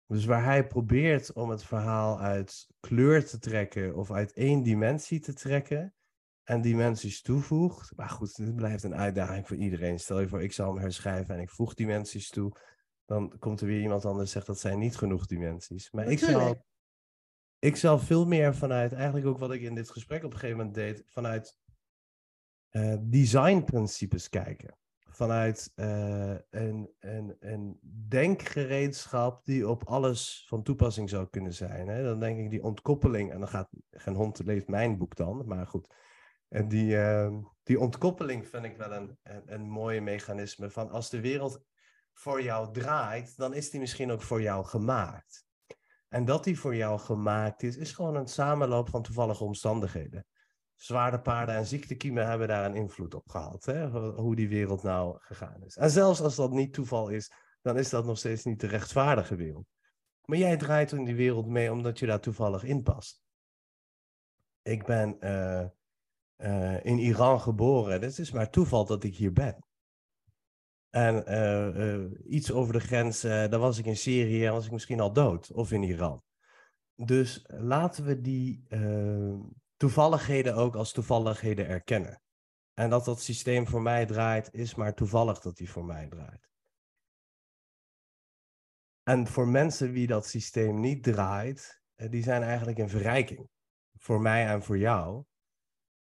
Dus 0.07 0.25
waar 0.25 0.45
hij 0.45 0.67
probeert 0.67 1.33
om 1.33 1.51
het 1.51 1.65
verhaal 1.65 2.21
uit 2.21 2.67
kleur 2.81 3.27
te 3.27 3.39
trekken 3.39 3.95
of 3.95 4.11
uit 4.11 4.33
één 4.33 4.63
dimensie 4.63 5.21
te 5.21 5.33
trekken 5.33 5.95
en 6.45 6.61
dimensies 6.61 7.23
toevoegt. 7.23 7.97
Maar 7.97 8.09
goed, 8.09 8.37
dit 8.37 8.55
blijft 8.55 8.83
een 8.83 8.95
uitdaging 8.95 9.47
voor 9.47 9.57
iedereen. 9.57 9.99
Stel 9.99 10.21
je 10.21 10.29
voor, 10.29 10.43
ik 10.43 10.53
zou 10.53 10.73
hem 10.73 10.83
herschrijven 10.83 11.35
en 11.35 11.41
ik 11.41 11.51
voeg 11.51 11.75
dimensies 11.75 12.29
toe. 12.29 12.57
Dan 13.05 13.39
komt 13.39 13.61
er 13.61 13.67
weer 13.67 13.81
iemand 13.81 14.05
anders 14.05 14.25
en 14.25 14.33
zegt 14.33 14.47
dat 14.47 14.61
zijn 14.61 14.79
niet 14.79 14.97
genoeg 14.97 15.27
dimensies. 15.27 15.91
Maar 15.91 16.07
ik 16.07 16.19
zou 16.19 16.57
ik 17.59 17.77
zal 17.77 17.99
veel 17.99 18.27
meer 18.27 18.55
vanuit, 18.55 18.93
eigenlijk 18.93 19.27
ook 19.27 19.39
wat 19.39 19.53
ik 19.53 19.61
in 19.61 19.75
dit 19.75 19.91
gesprek 19.91 20.25
op 20.25 20.33
een 20.33 20.39
gegeven 20.39 20.57
moment 20.57 20.75
deed, 20.75 21.03
vanuit 21.07 21.59
uh, 22.71 22.97
designprincipes 23.01 24.29
kijken. 24.29 24.77
Vanuit 25.17 25.73
uh, 25.77 26.35
een, 26.51 26.95
een, 26.99 27.37
een 27.41 27.79
denkgereedschap 28.09 29.45
die 29.45 29.69
op 29.69 29.85
alles 29.85 30.45
van 30.49 30.63
toepassing 30.63 31.11
zou 31.11 31.27
kunnen 31.31 31.55
zijn. 31.55 31.89
Hè? 31.89 32.03
Dan 32.03 32.21
denk 32.21 32.39
ik 32.39 32.51
die 32.51 32.63
ontkoppeling, 32.63 33.33
en 33.33 33.39
dan 33.39 33.49
gaat 33.49 33.69
geen 33.91 34.15
hond 34.15 34.39
leeft 34.45 34.69
mijn 34.69 34.99
boek 34.99 35.17
dan, 35.17 35.43
maar 35.47 35.67
goed. 35.67 35.95
En 36.49 36.69
die, 36.69 36.95
uh, 36.95 37.37
die 37.63 37.81
ontkoppeling 37.81 38.49
vind 38.49 38.65
ik 38.65 38.77
wel 38.77 38.93
een, 38.93 39.19
een, 39.23 39.43
een 39.47 39.69
mooie 39.69 40.01
mechanisme 40.01 40.71
van 40.71 40.91
als 40.91 41.11
de 41.11 41.21
wereld 41.21 41.65
voor 42.13 42.43
jou 42.43 42.73
draait, 42.73 43.37
dan 43.37 43.55
is 43.55 43.71
die 43.71 43.81
misschien 43.81 44.11
ook 44.11 44.23
voor 44.23 44.43
jou 44.43 44.65
gemaakt. 44.65 45.45
En 46.09 46.25
dat 46.25 46.45
die 46.45 46.59
voor 46.59 46.77
jou 46.77 46.99
gemaakt 46.99 47.63
is, 47.63 47.77
is 47.77 47.93
gewoon 47.93 48.17
een 48.17 48.29
samenloop 48.29 48.89
van 48.89 49.03
toevallige 49.03 49.45
omstandigheden. 49.45 50.27
Zwaardepaarden 50.77 51.55
en 51.55 51.67
ziektekiemen 51.67 52.27
hebben 52.27 52.49
daar 52.49 52.65
een 52.65 52.75
invloed 52.75 53.15
op 53.15 53.29
gehad, 53.29 53.65
hè? 53.65 53.89
hoe 54.11 54.37
die 54.37 54.49
wereld 54.49 54.83
nou 54.83 55.17
gegaan 55.21 55.63
is. 55.65 55.77
En 55.77 55.91
zelfs 55.91 56.21
als 56.21 56.37
dat 56.37 56.53
niet 56.53 56.73
toeval 56.73 57.09
is, 57.09 57.33
dan 57.63 57.79
is 57.79 57.91
dat 57.91 58.05
nog 58.05 58.19
steeds 58.19 58.45
niet 58.45 58.61
de 58.61 58.67
rechtvaardige 58.67 59.37
wereld. 59.37 59.67
Maar 60.25 60.39
jij 60.39 60.57
draait 60.57 60.93
in 60.93 61.05
die 61.05 61.15
wereld 61.15 61.47
mee 61.47 61.73
omdat 61.73 61.99
je 61.99 62.07
daar 62.07 62.21
toevallig 62.21 62.65
in 62.65 62.83
past. 62.83 63.23
Ik 64.63 64.85
ben 64.85 65.17
uh, 65.21 65.67
uh, 66.37 66.85
in 66.85 66.99
Iran 66.99 67.41
geboren. 67.41 68.01
Het 68.01 68.19
is 68.19 68.33
maar 68.33 68.51
toeval 68.51 68.87
dat 68.87 69.05
ik 69.05 69.17
hier 69.17 69.33
ben. 69.33 69.65
En 70.91 71.33
uh, 71.33 72.35
iets 72.35 72.53
over 72.53 72.73
de 72.73 72.81
grens, 72.81 73.21
dan 73.21 73.61
was 73.61 73.79
ik 73.79 73.85
in 73.85 73.97
Syrië 73.97 74.47
en 74.47 74.53
was 74.53 74.67
ik 74.67 74.73
misschien 74.73 75.01
al 75.01 75.13
dood. 75.13 75.53
Of 75.53 75.73
in 75.73 75.83
Iran. 75.83 76.23
Dus 76.95 77.45
laten 77.47 78.05
we 78.05 78.21
die 78.21 78.67
toevalligheden 79.77 80.55
ook 80.55 80.75
als 80.75 80.93
toevalligheden 80.93 81.67
erkennen. 81.67 82.21
En 82.75 82.91
dat 82.91 83.05
dat 83.05 83.21
systeem 83.21 83.67
voor 83.67 83.83
mij 83.83 84.07
draait, 84.07 84.53
is 84.53 84.75
maar 84.75 84.95
toevallig 84.95 85.41
dat 85.41 85.57
die 85.57 85.71
voor 85.71 85.85
mij 85.85 86.09
draait. 86.09 86.51
En 89.03 89.27
voor 89.27 89.49
mensen 89.49 89.93
wie 89.93 90.07
dat 90.07 90.27
systeem 90.27 90.81
niet 90.81 91.03
draait, 91.03 91.83
die 91.95 92.23
zijn 92.23 92.43
eigenlijk 92.43 92.79
een 92.79 92.89
verrijking. 92.89 93.49
Voor 93.99 94.21
mij 94.21 94.47
en 94.47 94.63
voor 94.63 94.79
jou. 94.79 95.25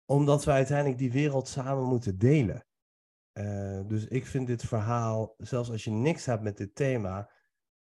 Omdat 0.04 0.44
we 0.44 0.50
uiteindelijk 0.50 0.98
die 0.98 1.12
wereld 1.12 1.48
samen 1.48 1.84
moeten 1.84 2.18
delen. 2.18 2.66
Uh, 3.32 3.80
dus 3.86 4.06
ik 4.06 4.26
vind 4.26 4.46
dit 4.46 4.62
verhaal, 4.62 5.34
zelfs 5.36 5.70
als 5.70 5.84
je 5.84 5.90
niks 5.90 6.26
hebt 6.26 6.42
met 6.42 6.56
dit 6.56 6.74
thema, 6.74 7.30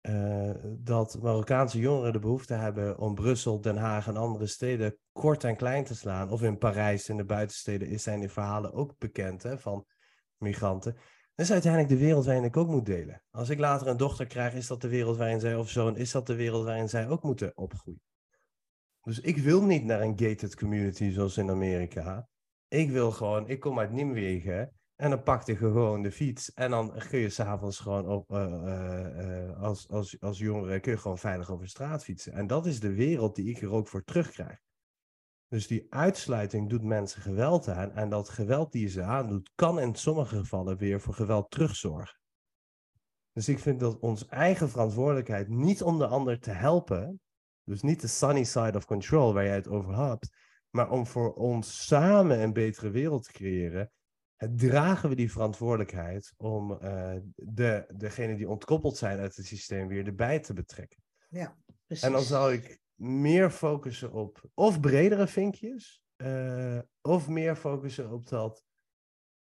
uh, 0.08 0.50
dat 0.78 1.18
Marokkaanse 1.22 1.78
jongeren 1.78 2.12
de 2.12 2.18
behoefte 2.18 2.54
hebben 2.54 2.98
om 2.98 3.14
Brussel, 3.14 3.60
Den 3.60 3.76
Haag 3.76 4.06
en 4.06 4.16
andere 4.16 4.46
steden 4.46 4.98
kort 5.12 5.44
en 5.44 5.56
klein 5.56 5.84
te 5.84 5.94
slaan. 5.94 6.30
Of 6.30 6.42
in 6.42 6.58
Parijs, 6.58 7.08
in 7.08 7.16
de 7.16 7.24
buitensteden, 7.24 7.88
is 7.88 8.02
zijn 8.02 8.20
die 8.20 8.28
verhalen 8.28 8.72
ook 8.72 8.98
bekend 8.98 9.42
hè, 9.42 9.58
van 9.58 9.86
migranten. 10.38 10.92
Dat 11.34 11.46
is 11.46 11.52
uiteindelijk 11.52 11.92
de 11.92 11.98
wereld 11.98 12.24
waarin 12.24 12.44
ik 12.44 12.56
ook 12.56 12.68
moet 12.68 12.86
delen. 12.86 13.22
Als 13.30 13.48
ik 13.48 13.58
later 13.58 13.86
een 13.86 13.96
dochter 13.96 14.26
krijg, 14.26 14.54
is 14.54 14.66
dat 14.66 14.80
de 14.80 14.88
wereld 14.88 15.16
waarin 15.16 15.40
zij, 15.40 15.56
of 15.56 15.70
zoon, 15.70 15.96
is 15.96 16.10
dat 16.10 16.26
de 16.26 16.34
wereld 16.34 16.64
waarin 16.64 16.88
zij 16.88 17.08
ook 17.08 17.22
moeten 17.22 17.56
opgroeien. 17.56 18.02
Dus 19.02 19.20
ik 19.20 19.36
wil 19.36 19.62
niet 19.62 19.84
naar 19.84 20.00
een 20.00 20.18
gated 20.18 20.56
community 20.56 21.10
zoals 21.10 21.36
in 21.36 21.50
Amerika. 21.50 22.28
Ik 22.68 22.90
wil 22.90 23.10
gewoon, 23.10 23.48
ik 23.48 23.60
kom 23.60 23.78
uit 23.78 23.92
Nimwegen. 23.92 24.72
En 24.96 25.10
dan 25.10 25.22
pakte 25.22 25.52
je 25.52 25.58
gewoon 25.58 26.02
de 26.02 26.12
fiets. 26.12 26.52
En 26.52 26.70
dan 26.70 27.02
kun 27.08 27.18
je 27.18 27.28
s'avonds 27.28 27.78
gewoon 27.78 28.08
op, 28.08 28.30
uh, 28.30 28.38
uh, 28.38 29.62
als, 29.62 29.88
als, 29.88 30.20
als 30.20 30.38
jongere 30.38 30.80
kun 30.80 30.92
je 30.92 30.98
gewoon 30.98 31.18
veilig 31.18 31.50
over 31.50 31.68
straat 31.68 32.04
fietsen. 32.04 32.32
En 32.32 32.46
dat 32.46 32.66
is 32.66 32.80
de 32.80 32.94
wereld 32.94 33.34
die 33.34 33.50
ik 33.50 33.62
er 33.62 33.72
ook 33.72 33.88
voor 33.88 34.04
terugkrijg. 34.04 34.58
Dus 35.48 35.66
die 35.66 35.86
uitsluiting 35.90 36.68
doet 36.68 36.82
mensen 36.82 37.22
geweld 37.22 37.68
aan. 37.68 37.92
En 37.92 38.08
dat 38.08 38.28
geweld 38.28 38.72
die 38.72 38.82
je 38.82 38.88
ze 38.88 39.02
aandoet, 39.02 39.50
kan 39.54 39.80
in 39.80 39.94
sommige 39.94 40.36
gevallen 40.36 40.76
weer 40.76 41.00
voor 41.00 41.14
geweld 41.14 41.50
terugzorgen. 41.50 42.18
Dus 43.32 43.48
ik 43.48 43.58
vind 43.58 43.80
dat 43.80 43.98
ons 43.98 44.26
eigen 44.26 44.68
verantwoordelijkheid 44.68 45.48
niet 45.48 45.82
om 45.82 45.98
de 45.98 46.06
ander 46.06 46.40
te 46.40 46.50
helpen. 46.50 47.20
Dus 47.64 47.82
niet 47.82 48.00
de 48.00 48.06
sunny 48.06 48.44
side 48.44 48.76
of 48.76 48.84
control 48.84 49.34
waar 49.34 49.44
jij 49.44 49.54
het 49.54 49.68
over 49.68 50.08
hebt. 50.08 50.36
Maar 50.70 50.90
om 50.90 51.06
voor 51.06 51.34
ons 51.34 51.86
samen 51.86 52.42
een 52.42 52.52
betere 52.52 52.90
wereld 52.90 53.24
te 53.24 53.32
creëren 53.32 53.90
dragen 54.36 55.08
we 55.08 55.14
die 55.14 55.32
verantwoordelijkheid 55.32 56.32
om 56.36 56.78
uh, 56.82 57.16
de, 57.34 57.84
degenen 57.96 58.36
die 58.36 58.48
ontkoppeld 58.48 58.96
zijn 58.96 59.18
uit 59.18 59.36
het 59.36 59.46
systeem 59.46 59.88
weer 59.88 60.06
erbij 60.06 60.40
te 60.40 60.52
betrekken. 60.52 61.02
Ja, 61.28 61.56
precies. 61.86 62.04
En 62.04 62.12
dan 62.12 62.22
zou 62.22 62.52
ik 62.52 62.80
meer 62.94 63.50
focussen 63.50 64.12
op 64.12 64.50
of 64.54 64.80
bredere 64.80 65.26
vinkjes, 65.26 66.02
uh, 66.16 66.78
of 67.00 67.28
meer 67.28 67.56
focussen 67.56 68.10
op 68.10 68.28
dat 68.28 68.64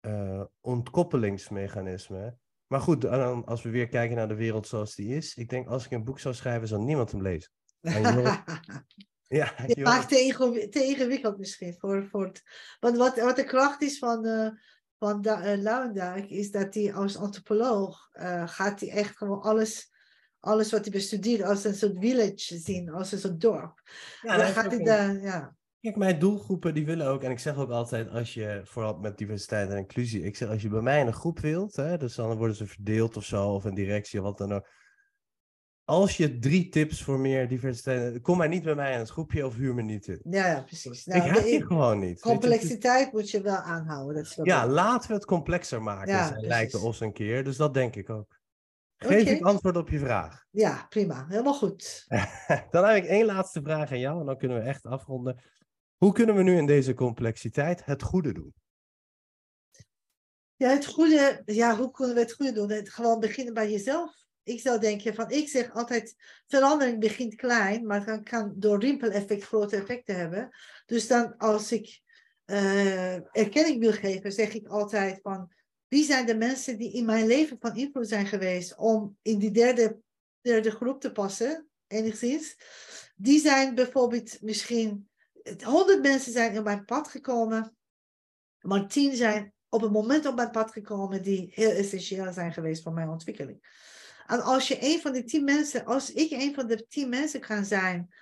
uh, 0.07 0.43
ontkoppelingsmechanisme. 0.59 2.37
Maar 2.67 2.81
goed, 2.81 3.01
dan, 3.01 3.45
als 3.45 3.61
we 3.61 3.69
weer 3.69 3.87
kijken 3.87 4.15
naar 4.15 4.27
de 4.27 4.35
wereld 4.35 4.67
zoals 4.67 4.95
die 4.95 5.15
is, 5.15 5.35
ik 5.35 5.49
denk 5.49 5.67
als 5.67 5.85
ik 5.85 5.91
een 5.91 6.03
boek 6.03 6.19
zou 6.19 6.33
schrijven, 6.33 6.67
zou 6.67 6.83
niemand 6.83 7.11
hem 7.11 7.21
lezen. 7.21 7.51
Ja, 9.31 9.53
je 9.67 9.81
maakt 9.83 10.09
te, 10.09 10.67
te 10.69 10.83
ingewikkeld 10.83 11.37
misschien. 11.37 11.75
Voor, 11.79 12.07
voor 12.07 12.25
het, 12.25 12.43
want 12.79 12.97
wat, 12.97 13.19
wat 13.19 13.35
de 13.35 13.43
kracht 13.43 13.81
is 13.81 13.97
van, 13.97 14.25
uh, 14.25 14.49
van 14.97 15.25
uh, 15.27 16.31
is 16.31 16.51
dat 16.51 16.73
hij 16.73 16.93
als 16.93 17.17
antropoloog 17.17 18.09
uh, 18.13 18.47
gaat 18.47 18.79
hij 18.79 18.89
echt 18.89 19.17
gewoon 19.17 19.41
alles, 19.41 19.91
alles 20.39 20.71
wat 20.71 20.81
hij 20.81 20.91
bestudeert 20.91 21.43
als 21.43 21.63
een 21.63 21.75
soort 21.75 21.97
village 21.99 22.57
zien, 22.57 22.89
als 22.89 23.11
een 23.11 23.19
soort 23.19 23.41
dorp. 23.41 23.81
Ja, 24.21 24.37
dan 24.37 24.47
gaat 24.47 24.71
hij 24.71 24.83
daar, 24.83 25.21
ja. 25.21 25.55
Kijk, 25.79 25.95
mijn 25.95 26.19
doelgroepen 26.19 26.73
die 26.73 26.85
willen 26.85 27.07
ook, 27.07 27.23
en 27.23 27.31
ik 27.31 27.39
zeg 27.39 27.57
ook 27.57 27.71
altijd, 27.71 28.09
als 28.09 28.33
je, 28.33 28.61
vooral 28.63 28.97
met 28.97 29.17
diversiteit 29.17 29.69
en 29.69 29.77
inclusie, 29.77 30.23
ik 30.23 30.35
zeg 30.35 30.49
als 30.49 30.61
je 30.61 30.69
bij 30.69 30.81
mij 30.81 30.99
in 30.99 31.07
een 31.07 31.13
groep 31.13 31.39
wilt, 31.39 31.75
hè, 31.75 31.97
dus 31.97 32.15
dan 32.15 32.37
worden 32.37 32.55
ze 32.55 32.67
verdeeld 32.67 33.17
of 33.17 33.25
zo, 33.25 33.47
of 33.49 33.63
een 33.63 33.75
directie 33.75 34.19
of 34.19 34.25
wat 34.25 34.37
dan 34.37 34.53
ook. 34.53 34.67
Als 35.91 36.17
je 36.17 36.39
drie 36.39 36.69
tips 36.69 37.03
voor 37.03 37.19
meer 37.19 37.47
diversiteit, 37.47 38.21
kom 38.21 38.37
maar 38.37 38.47
niet 38.47 38.63
bij 38.63 38.75
mij 38.75 38.93
in 38.93 38.99
het 38.99 39.09
groepje 39.09 39.45
of 39.45 39.55
huur 39.55 39.73
me 39.73 39.81
niet 39.81 40.07
in. 40.07 40.21
Ja, 40.23 40.47
ja 40.47 40.61
precies. 40.61 41.07
ik 41.07 41.21
heb 41.21 41.45
je 41.45 41.65
gewoon 41.65 41.99
niet. 41.99 42.17
je. 42.17 42.29
complexiteit 42.29 43.11
moet 43.11 43.29
je 43.31 43.41
wel 43.41 43.55
aanhouden. 43.55 44.15
Dat 44.15 44.25
is 44.25 44.35
wel 44.35 44.45
Ja, 44.45 44.67
laten 44.67 45.07
we 45.07 45.13
het 45.13 45.25
complexer 45.25 45.81
maken, 45.81 46.13
Ja, 46.13 46.35
lijkt 46.37 46.75
ons 46.75 46.99
een 46.99 47.13
keer. 47.13 47.43
Dus 47.43 47.57
dat 47.57 47.73
denk 47.73 47.95
ik 47.95 48.09
ook. 48.09 48.39
Geef 48.97 49.27
ik 49.27 49.41
antwoord 49.43 49.77
op 49.77 49.89
je 49.89 49.99
vraag. 49.99 50.45
ja, 50.49 50.85
prima. 50.89 51.25
Helemaal 51.27 51.53
goed. 51.53 52.05
Dan 52.71 52.85
heb 52.85 53.03
ik 53.03 53.05
één 53.05 53.25
laatste 53.25 53.61
vraag 53.61 53.91
aan 53.91 53.99
jou 53.99 54.19
en 54.19 54.25
dan 54.25 54.37
kunnen 54.37 54.57
we 54.57 54.63
echt 54.63 54.85
afronden. 54.85 55.41
Hoe 55.97 56.13
kunnen 56.13 56.35
we 56.35 56.43
nu 56.43 56.57
in 56.57 56.65
deze 56.65 56.93
complexiteit 56.93 57.85
het 57.85 58.03
goede 58.03 58.33
doen? 58.33 58.53
Ja, 60.55 60.69
het 60.69 60.85
goede, 60.85 61.41
ja, 61.45 61.77
hoe 61.77 61.91
kunnen 61.91 62.15
we 62.15 62.21
het 62.21 62.33
goede 62.33 62.51
doen? 62.51 62.69
Het 62.69 62.89
gewoon 62.89 63.19
beginnen 63.19 63.53
bij 63.53 63.71
jezelf. 63.71 64.20
Ik 64.43 64.61
zou 64.61 64.79
denken 64.79 65.15
van, 65.15 65.29
ik 65.29 65.49
zeg 65.49 65.73
altijd, 65.73 66.15
verandering 66.47 66.99
begint 66.99 67.35
klein, 67.35 67.85
maar 67.85 68.05
dan 68.05 68.23
kan 68.23 68.53
door 68.55 68.79
rimpeleffect 68.79 69.43
grote 69.43 69.75
effecten 69.75 70.15
hebben. 70.15 70.49
Dus 70.85 71.07
dan 71.07 71.37
als 71.37 71.71
ik 71.71 72.01
eh, 72.45 73.35
erkenning 73.37 73.79
wil 73.79 73.91
geven, 73.91 74.31
zeg 74.31 74.53
ik 74.53 74.67
altijd 74.67 75.19
van, 75.21 75.51
wie 75.87 76.03
zijn 76.03 76.25
de 76.25 76.35
mensen 76.35 76.77
die 76.77 76.93
in 76.93 77.05
mijn 77.05 77.27
leven 77.27 77.57
van 77.59 77.75
invloed 77.75 78.07
zijn 78.07 78.25
geweest 78.25 78.77
om 78.77 79.17
in 79.21 79.39
die 79.39 79.51
derde, 79.51 79.99
derde 80.41 80.71
groep 80.71 81.01
te 81.01 81.11
passen, 81.11 81.69
enigszins. 81.87 82.57
Die 83.15 83.39
zijn 83.39 83.75
bijvoorbeeld 83.75 84.41
misschien, 84.41 85.09
honderd 85.63 86.01
mensen 86.01 86.31
zijn 86.31 86.53
in 86.53 86.63
mijn 86.63 86.85
pad 86.85 87.07
gekomen, 87.07 87.75
maar 88.59 88.87
tien 88.87 89.15
zijn 89.15 89.53
op 89.69 89.81
een 89.81 89.91
moment 89.91 90.25
op 90.25 90.35
mijn 90.35 90.51
pad 90.51 90.71
gekomen 90.71 91.23
die 91.23 91.51
heel 91.53 91.71
essentieel 91.71 92.33
zijn 92.33 92.53
geweest 92.53 92.83
voor 92.83 92.93
mijn 92.93 93.09
ontwikkeling. 93.09 93.89
En 94.31 94.41
als 94.41 94.67
je 94.67 94.77
een 94.79 95.01
van 95.01 95.11
die 95.11 95.23
tien 95.23 95.43
mensen, 95.43 95.85
als 95.85 96.11
ik 96.11 96.31
een 96.31 96.53
van 96.53 96.67
de 96.67 96.87
tien 96.87 97.09
mensen 97.09 97.39
kan 97.39 97.65
zijn 97.65 98.13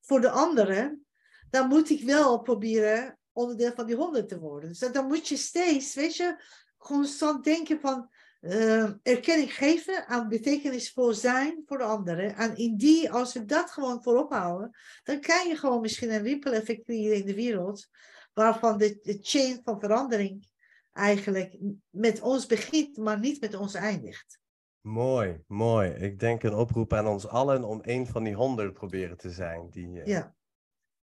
voor 0.00 0.20
de 0.20 0.30
anderen, 0.30 1.06
dan 1.50 1.68
moet 1.68 1.90
ik 1.90 2.02
wel 2.02 2.40
proberen 2.42 3.18
onderdeel 3.32 3.72
van 3.74 3.86
die 3.86 3.96
honderd 3.96 4.28
te 4.28 4.38
worden. 4.38 4.68
Dus 4.68 4.78
dan 4.78 5.06
moet 5.06 5.28
je 5.28 5.36
steeds, 5.36 5.94
weet 5.94 6.16
je, 6.16 6.42
constant 6.78 7.44
denken 7.44 7.80
van 7.80 8.10
eh, 8.40 8.90
erkenning 9.02 9.54
geven 9.54 10.06
aan 10.06 10.28
betekenisvol 10.28 11.12
zijn 11.12 11.62
voor 11.66 11.78
de 11.78 11.84
anderen. 11.84 12.36
En 12.36 12.56
in 12.56 12.76
die, 12.76 13.12
als 13.12 13.32
we 13.32 13.44
dat 13.44 13.70
gewoon 13.70 14.02
voorop 14.02 14.32
houden, 14.32 14.76
dan 15.02 15.20
kan 15.20 15.48
je 15.48 15.56
gewoon 15.56 15.80
misschien 15.80 16.12
een 16.12 16.22
rimpel-effect 16.22 16.84
creëren 16.84 17.16
in 17.16 17.26
de 17.26 17.34
wereld, 17.34 17.88
waarvan 18.32 18.78
de, 18.78 18.98
de 19.02 19.18
chain 19.20 19.60
van 19.64 19.80
verandering 19.80 20.48
eigenlijk 20.92 21.56
met 21.90 22.20
ons 22.20 22.46
begint, 22.46 22.96
maar 22.96 23.18
niet 23.18 23.40
met 23.40 23.54
ons 23.54 23.74
eindigt. 23.74 24.42
Mooi, 24.88 25.42
mooi. 25.46 25.90
Ik 25.90 26.18
denk 26.18 26.42
een 26.42 26.54
oproep 26.54 26.92
aan 26.92 27.06
ons 27.06 27.26
allen 27.28 27.64
om 27.64 27.78
een 27.82 28.06
van 28.06 28.24
die 28.24 28.34
honderd 28.34 28.72
proberen 28.72 29.16
te 29.16 29.30
zijn. 29.30 29.68
Die, 29.70 30.00
eh, 30.00 30.06
Ja, 30.06 30.34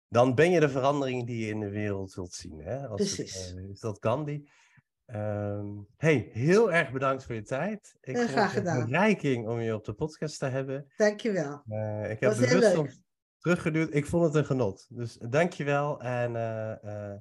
Dan 0.08 0.36
ben 0.36 0.52
je 0.52 0.60
de 0.60 0.70
verandering 0.70 1.26
die 1.28 1.46
je 1.46 1.52
in 1.52 1.60
de 1.60 1.70
wereld 1.70 2.14
wilt 2.14 2.34
zien. 2.34 2.60
Hè? 2.60 2.88
Als 2.88 3.02
het, 3.02 3.16
Precies. 3.16 3.54
eh, 3.54 3.70
is 3.70 3.80
dat 3.80 3.98
Gandhi? 4.00 4.50
Ehm 5.06 5.68
hey, 5.98 6.30
heel 6.32 6.72
erg 6.74 6.92
bedankt 6.92 7.24
voor 7.26 7.36
je 7.36 7.42
tijd. 7.42 7.96
Ik 8.02 8.16
Heel 8.16 8.24
vond 8.24 8.30
graag 8.30 8.54
het 8.54 8.66
een 8.66 8.72
gedaan. 8.72 8.88
verrijking 8.88 9.48
om 9.48 9.60
je 9.60 9.76
op 9.76 9.86
de 9.86 9.94
podcast 9.94 10.40
te 10.40 10.46
hebben. 10.46 10.94
dankjewel. 10.98 11.64
Eh, 11.68 12.12
ik 12.12 12.20
heb 12.20 12.36
bewust 12.38 12.72
soms 12.74 13.02
teruggeduwd. 13.38 13.94
Ik 13.94 14.06
vond 14.06 14.24
het 14.24 14.36
een 14.36 14.46
genot. 14.46 14.86
Dus 14.90 15.18
dankjewel 15.18 16.02
en 16.02 16.36
eh, 16.36 17.12
eh, 17.12 17.18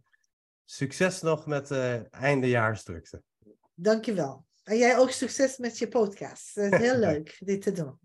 succes 0.64 1.20
nog 1.22 1.46
met 1.46 1.68
de 1.68 2.06
eindejaarsdrukte. 2.10 3.22
Dankjewel. 3.74 4.46
En 4.64 4.78
jij 4.78 4.98
ook 4.98 5.10
succes 5.10 5.58
met 5.58 5.78
je 5.78 5.88
podcast. 5.88 6.54
Het 6.54 6.72
is 6.72 6.78
heel 6.78 6.98
leuk 7.08 7.36
dit 7.38 7.62
te 7.62 7.72
doen. 7.72 7.98